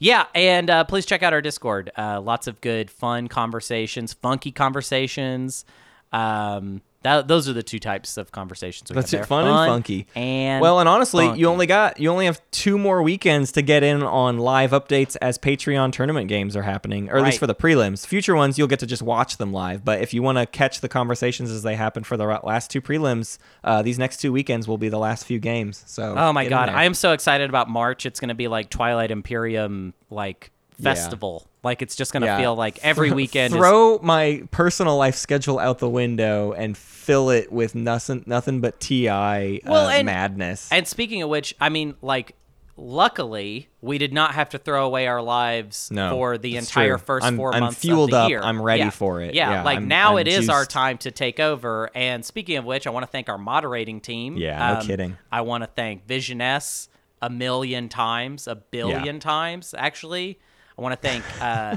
Yeah, 0.00 0.26
and 0.34 0.70
uh, 0.70 0.84
please 0.84 1.04
check 1.06 1.22
out 1.24 1.32
our 1.32 1.42
Discord. 1.42 1.90
Uh, 1.98 2.20
lots 2.20 2.46
of 2.46 2.60
good, 2.60 2.88
fun 2.90 3.26
conversations, 3.26 4.12
funky 4.12 4.52
conversations. 4.52 5.64
Um, 6.12 6.82
that, 7.02 7.28
those 7.28 7.48
are 7.48 7.52
the 7.52 7.62
two 7.62 7.78
types 7.78 8.16
of 8.16 8.32
conversations. 8.32 8.90
We 8.90 8.94
That's 8.96 9.12
have 9.12 9.18
it, 9.18 9.20
there. 9.20 9.26
fun 9.26 9.46
and 9.46 9.68
funky. 9.68 10.06
And 10.16 10.60
Well, 10.60 10.80
and 10.80 10.88
honestly, 10.88 11.26
funky. 11.26 11.40
you 11.40 11.46
only 11.46 11.66
got 11.66 12.00
you 12.00 12.10
only 12.10 12.26
have 12.26 12.40
two 12.50 12.76
more 12.76 13.02
weekends 13.02 13.52
to 13.52 13.62
get 13.62 13.82
in 13.84 14.02
on 14.02 14.38
live 14.38 14.72
updates 14.72 15.16
as 15.22 15.38
Patreon 15.38 15.92
tournament 15.92 16.28
games 16.28 16.56
are 16.56 16.62
happening, 16.62 17.08
or 17.08 17.18
at 17.18 17.24
least 17.24 17.38
for 17.38 17.46
the 17.46 17.54
prelims. 17.54 18.06
Future 18.06 18.34
ones, 18.34 18.58
you'll 18.58 18.66
get 18.68 18.80
to 18.80 18.86
just 18.86 19.02
watch 19.02 19.36
them 19.36 19.52
live. 19.52 19.84
But 19.84 20.00
if 20.02 20.12
you 20.12 20.22
want 20.22 20.38
to 20.38 20.46
catch 20.46 20.80
the 20.80 20.88
conversations 20.88 21.50
as 21.50 21.62
they 21.62 21.76
happen 21.76 22.02
for 22.02 22.16
the 22.16 22.26
last 22.26 22.70
two 22.70 22.80
prelims, 22.80 23.38
uh, 23.62 23.82
these 23.82 23.98
next 23.98 24.16
two 24.18 24.32
weekends 24.32 24.66
will 24.66 24.78
be 24.78 24.88
the 24.88 24.98
last 24.98 25.24
few 25.24 25.38
games. 25.38 25.84
So, 25.86 26.14
Oh 26.16 26.32
my 26.32 26.48
god. 26.48 26.68
I 26.68 26.84
am 26.84 26.94
so 26.94 27.12
excited 27.12 27.48
about 27.48 27.68
March. 27.70 28.06
It's 28.06 28.18
going 28.18 28.28
to 28.30 28.34
be 28.34 28.48
like 28.48 28.70
Twilight 28.70 29.10
Imperium 29.10 29.94
like 30.10 30.50
Yeah. 30.78 30.94
festival. 30.94 31.46
Like 31.64 31.82
it's 31.82 31.96
just 31.96 32.12
going 32.12 32.20
to 32.22 32.26
Yeah. 32.26 32.38
feel 32.38 32.54
like 32.54 32.78
every 32.84 33.10
weekend 33.22 33.52
is 33.52 33.58
Throw 33.58 33.98
my 34.00 34.42
personal 34.52 34.96
life 34.96 35.16
schedule 35.16 35.58
out 35.58 35.78
the 35.80 35.88
window 35.88 36.52
and 36.52 36.76
fill 36.76 37.30
it 37.30 37.50
with 37.52 37.74
nothing, 37.74 38.22
nothing 38.26 38.60
but 38.60 38.78
Ti 38.80 39.08
Well, 39.08 39.86
uh, 39.86 39.90
and- 39.90 40.06
madness. 40.06 40.68
And 40.70 40.86
speaking 40.86 41.22
of 41.22 41.28
which, 41.30 41.54
I 41.60 41.68
mean, 41.68 41.94
like, 42.00 42.34
luckily 42.80 43.68
we 43.80 43.98
did 43.98 44.12
not 44.12 44.34
have 44.34 44.48
to 44.50 44.58
throw 44.58 44.86
away 44.86 45.06
our 45.08 45.20
lives 45.20 45.90
No, 45.90 46.10
for 46.10 46.38
the 46.38 46.56
entire 46.56 46.96
true. 46.96 46.98
first 47.06 47.24
I'm- 47.24 47.36
4 47.36 47.54
I'm 47.54 47.60
months 47.60 47.78
fueled 47.80 48.10
of 48.10 48.12
the 48.12 48.16
up. 48.24 48.28
year. 48.30 48.40
I'm 48.42 48.60
ready 48.62 48.80
Yeah. 48.84 48.90
for 48.90 49.20
it. 49.20 49.34
Yeah, 49.34 49.50
Yeah, 49.50 49.62
like 49.64 49.78
I'm- 49.78 49.88
now 49.88 50.12
I'm 50.12 50.18
it 50.20 50.28
is 50.28 50.48
our 50.48 50.64
time 50.64 50.96
to 50.98 51.10
take 51.10 51.40
over. 51.40 51.90
And 51.94 52.24
speaking 52.24 52.56
of 52.56 52.64
which, 52.64 52.86
I 52.86 52.90
want 52.90 53.04
to 53.04 53.10
thank 53.10 53.28
our 53.28 53.38
moderating 53.38 54.00
team. 54.00 54.36
Yeah, 54.36 54.74
no 54.74 54.80
Um, 54.80 54.86
kidding. 54.86 55.16
I 55.30 55.40
want 55.42 55.64
to 55.64 55.70
thank 55.74 56.06
Vision 56.06 56.40
S 56.40 56.88
a 57.20 57.28
million 57.28 57.88
times, 57.88 58.46
a 58.46 58.54
billion 58.54 59.18
times 59.20 59.74
actually. 59.76 60.38
I 60.78 60.80
want 60.80 60.92
to 61.00 61.08
thank 61.08 61.24
uh, 61.42 61.76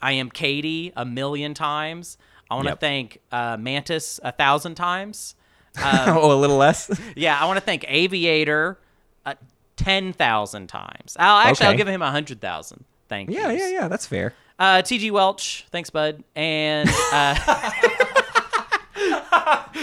I 0.00 0.12
am 0.12 0.30
Katie 0.30 0.92
a 0.96 1.04
million 1.04 1.52
times. 1.54 2.16
I 2.48 2.54
want 2.54 2.66
to 2.66 2.72
Yep. 2.72 2.80
thank 2.80 3.18
uh, 3.32 3.56
Mantis 3.58 4.20
a 4.22 4.30
thousand 4.30 4.76
times. 4.76 5.34
oh, 5.78 6.32
a 6.32 6.36
little 6.36 6.56
less. 6.56 6.88
Yeah, 7.16 7.38
I 7.38 7.44
want 7.46 7.56
to 7.56 7.60
thank 7.64 7.84
Aviator 7.88 8.78
uh, 9.24 9.34
ten 9.76 10.12
thousand 10.12 10.68
times. 10.68 11.16
I'll 11.18 11.38
actually 11.48 11.66
I'll 11.66 11.76
give 11.76 11.88
him 11.88 12.02
a 12.02 12.10
hundred 12.10 12.40
thousand. 12.40 12.84
Thank 13.08 13.30
you. 13.30 13.36
yeah, 13.38 13.50
yeah, 13.50 13.68
yeah. 13.68 13.88
That's 13.88 14.06
fair. 14.06 14.32
Uh, 14.58 14.76
TG 14.82 15.10
Welch, 15.10 15.66
thanks, 15.70 15.90
bud. 15.90 16.22
And 16.34 16.88
uh, 17.12 17.34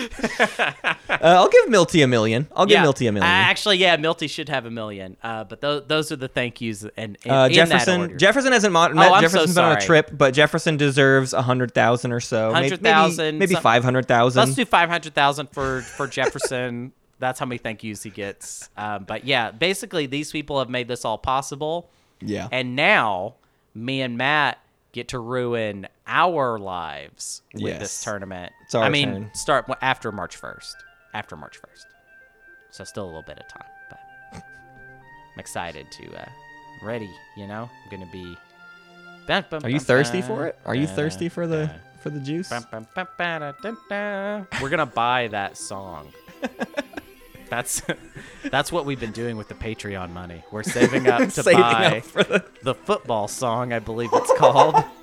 Uh, 1.10 1.18
I'll 1.38 1.50
give 1.50 1.70
Milty 1.70 2.02
a 2.02 2.08
million. 2.08 2.48
I'll 2.56 2.66
give 2.66 2.82
Milty 2.82 3.08
a 3.08 3.12
million. 3.12 3.30
Uh, 3.30 3.34
actually, 3.34 3.78
yeah, 3.78 3.96
Milty 3.96 4.28
should 4.28 4.50
have 4.50 4.66
a 4.66 4.72
million. 4.72 5.16
Uh, 5.24 5.44
but 5.44 5.62
those 5.62 5.84
those 5.88 6.12
are 6.12 6.16
the 6.16 6.28
thank 6.28 6.60
yous 6.60 6.86
and 6.98 7.18
in, 7.24 7.32
Uh, 7.32 7.48
Jefferson. 7.50 8.18
Jefferson 8.18 8.52
hasn't 8.52 8.74
mo- 8.74 8.90
Oh, 8.90 8.94
met. 8.94 9.14
So 9.14 9.22
Jefferson's 9.22 9.56
been 9.56 9.64
on 9.64 9.78
a 9.78 9.82
trip, 9.82 10.10
but 10.12 10.34
Jefferson 10.34 10.76
deserves 10.78 11.34
a 11.34 11.42
hundred 11.44 11.74
thousand 11.74 12.12
or 12.12 12.20
so. 12.20 12.52
Hundred 12.52 12.82
thousand, 12.82 13.38
maybe, 13.38 13.54
maybe 13.54 13.62
five 13.62 13.84
hundred 13.84 14.08
thousand. 14.08 14.40
Let's 14.44 14.56
do 14.56 14.66
five 14.66 14.90
hundred 14.90 15.14
thousand 15.14 15.50
for 15.52 15.82
for 15.82 16.08
Jefferson. 16.08 16.92
That's 17.20 17.40
how 17.40 17.46
many 17.46 17.60
thank 17.60 17.84
yous 17.84 18.04
he 18.04 18.10
gets. 18.10 18.70
Um, 18.76 19.06
but 19.06 19.24
yeah, 19.26 19.52
basically, 19.52 20.08
these 20.08 20.32
people 20.32 20.60
have 20.60 20.70
made 20.70 20.88
this 20.88 21.06
all 21.06 21.18
possible. 21.18 21.90
Yeah. 22.20 22.48
And 22.52 22.76
now, 22.76 23.36
me 23.74 24.02
and 24.02 24.18
Matt 24.18 24.60
get 24.92 25.10
to 25.10 25.20
ruin 25.20 25.88
our 26.08 26.58
lives 26.60 27.42
with 27.54 27.64
Yes. 27.64 27.80
this 27.80 28.04
tournament. 28.04 28.52
It's 28.66 28.76
I 28.76 28.90
mean, 28.90 29.12
turn. 29.14 29.30
start 29.34 29.66
after 29.82 30.12
March 30.12 30.36
first. 30.36 30.76
After 31.14 31.36
March 31.36 31.58
first. 31.58 31.86
So 32.72 32.84
still 32.84 33.06
a 33.06 33.08
little 33.08 33.22
bit 33.24 33.38
of 33.40 33.48
time, 33.48 33.68
but 33.90 34.00
I'm 34.34 35.40
excited 35.40 35.92
to 35.92 36.16
uh, 36.22 36.26
ready. 36.84 37.10
You 37.38 37.48
know, 37.48 37.70
I'm 37.84 37.90
gonna 37.92 38.12
be. 38.12 38.36
Are 39.30 39.70
you 39.70 39.80
thirsty 39.80 40.22
for 40.22 40.48
it? 40.48 40.58
Are 40.66 40.76
you 40.76 40.88
thirsty 40.88 41.30
for 41.30 41.48
the 41.48 41.72
for 42.02 42.10
the 42.10 42.20
juice? 42.20 42.52
We're 44.62 44.70
gonna 44.70 44.86
buy 44.86 45.28
that 45.30 45.56
song. 45.58 46.12
That's 47.50 47.84
that's 48.46 48.72
what 48.72 48.86
we've 48.86 49.00
been 49.00 49.12
doing 49.12 49.38
with 49.38 49.48
the 49.48 49.54
Patreon 49.54 50.10
money. 50.12 50.44
We're 50.52 50.64
saving 50.64 51.08
up 51.08 51.20
to 51.30 51.30
Saving 51.44 51.62
buy 51.62 51.98
up 52.00 52.04
for 52.04 52.24
the, 52.24 52.44
the 52.64 52.74
football 52.74 53.28
song, 53.28 53.72
I 53.72 53.78
believe 53.78 54.10
it's 54.12 54.34
called, 54.40 54.84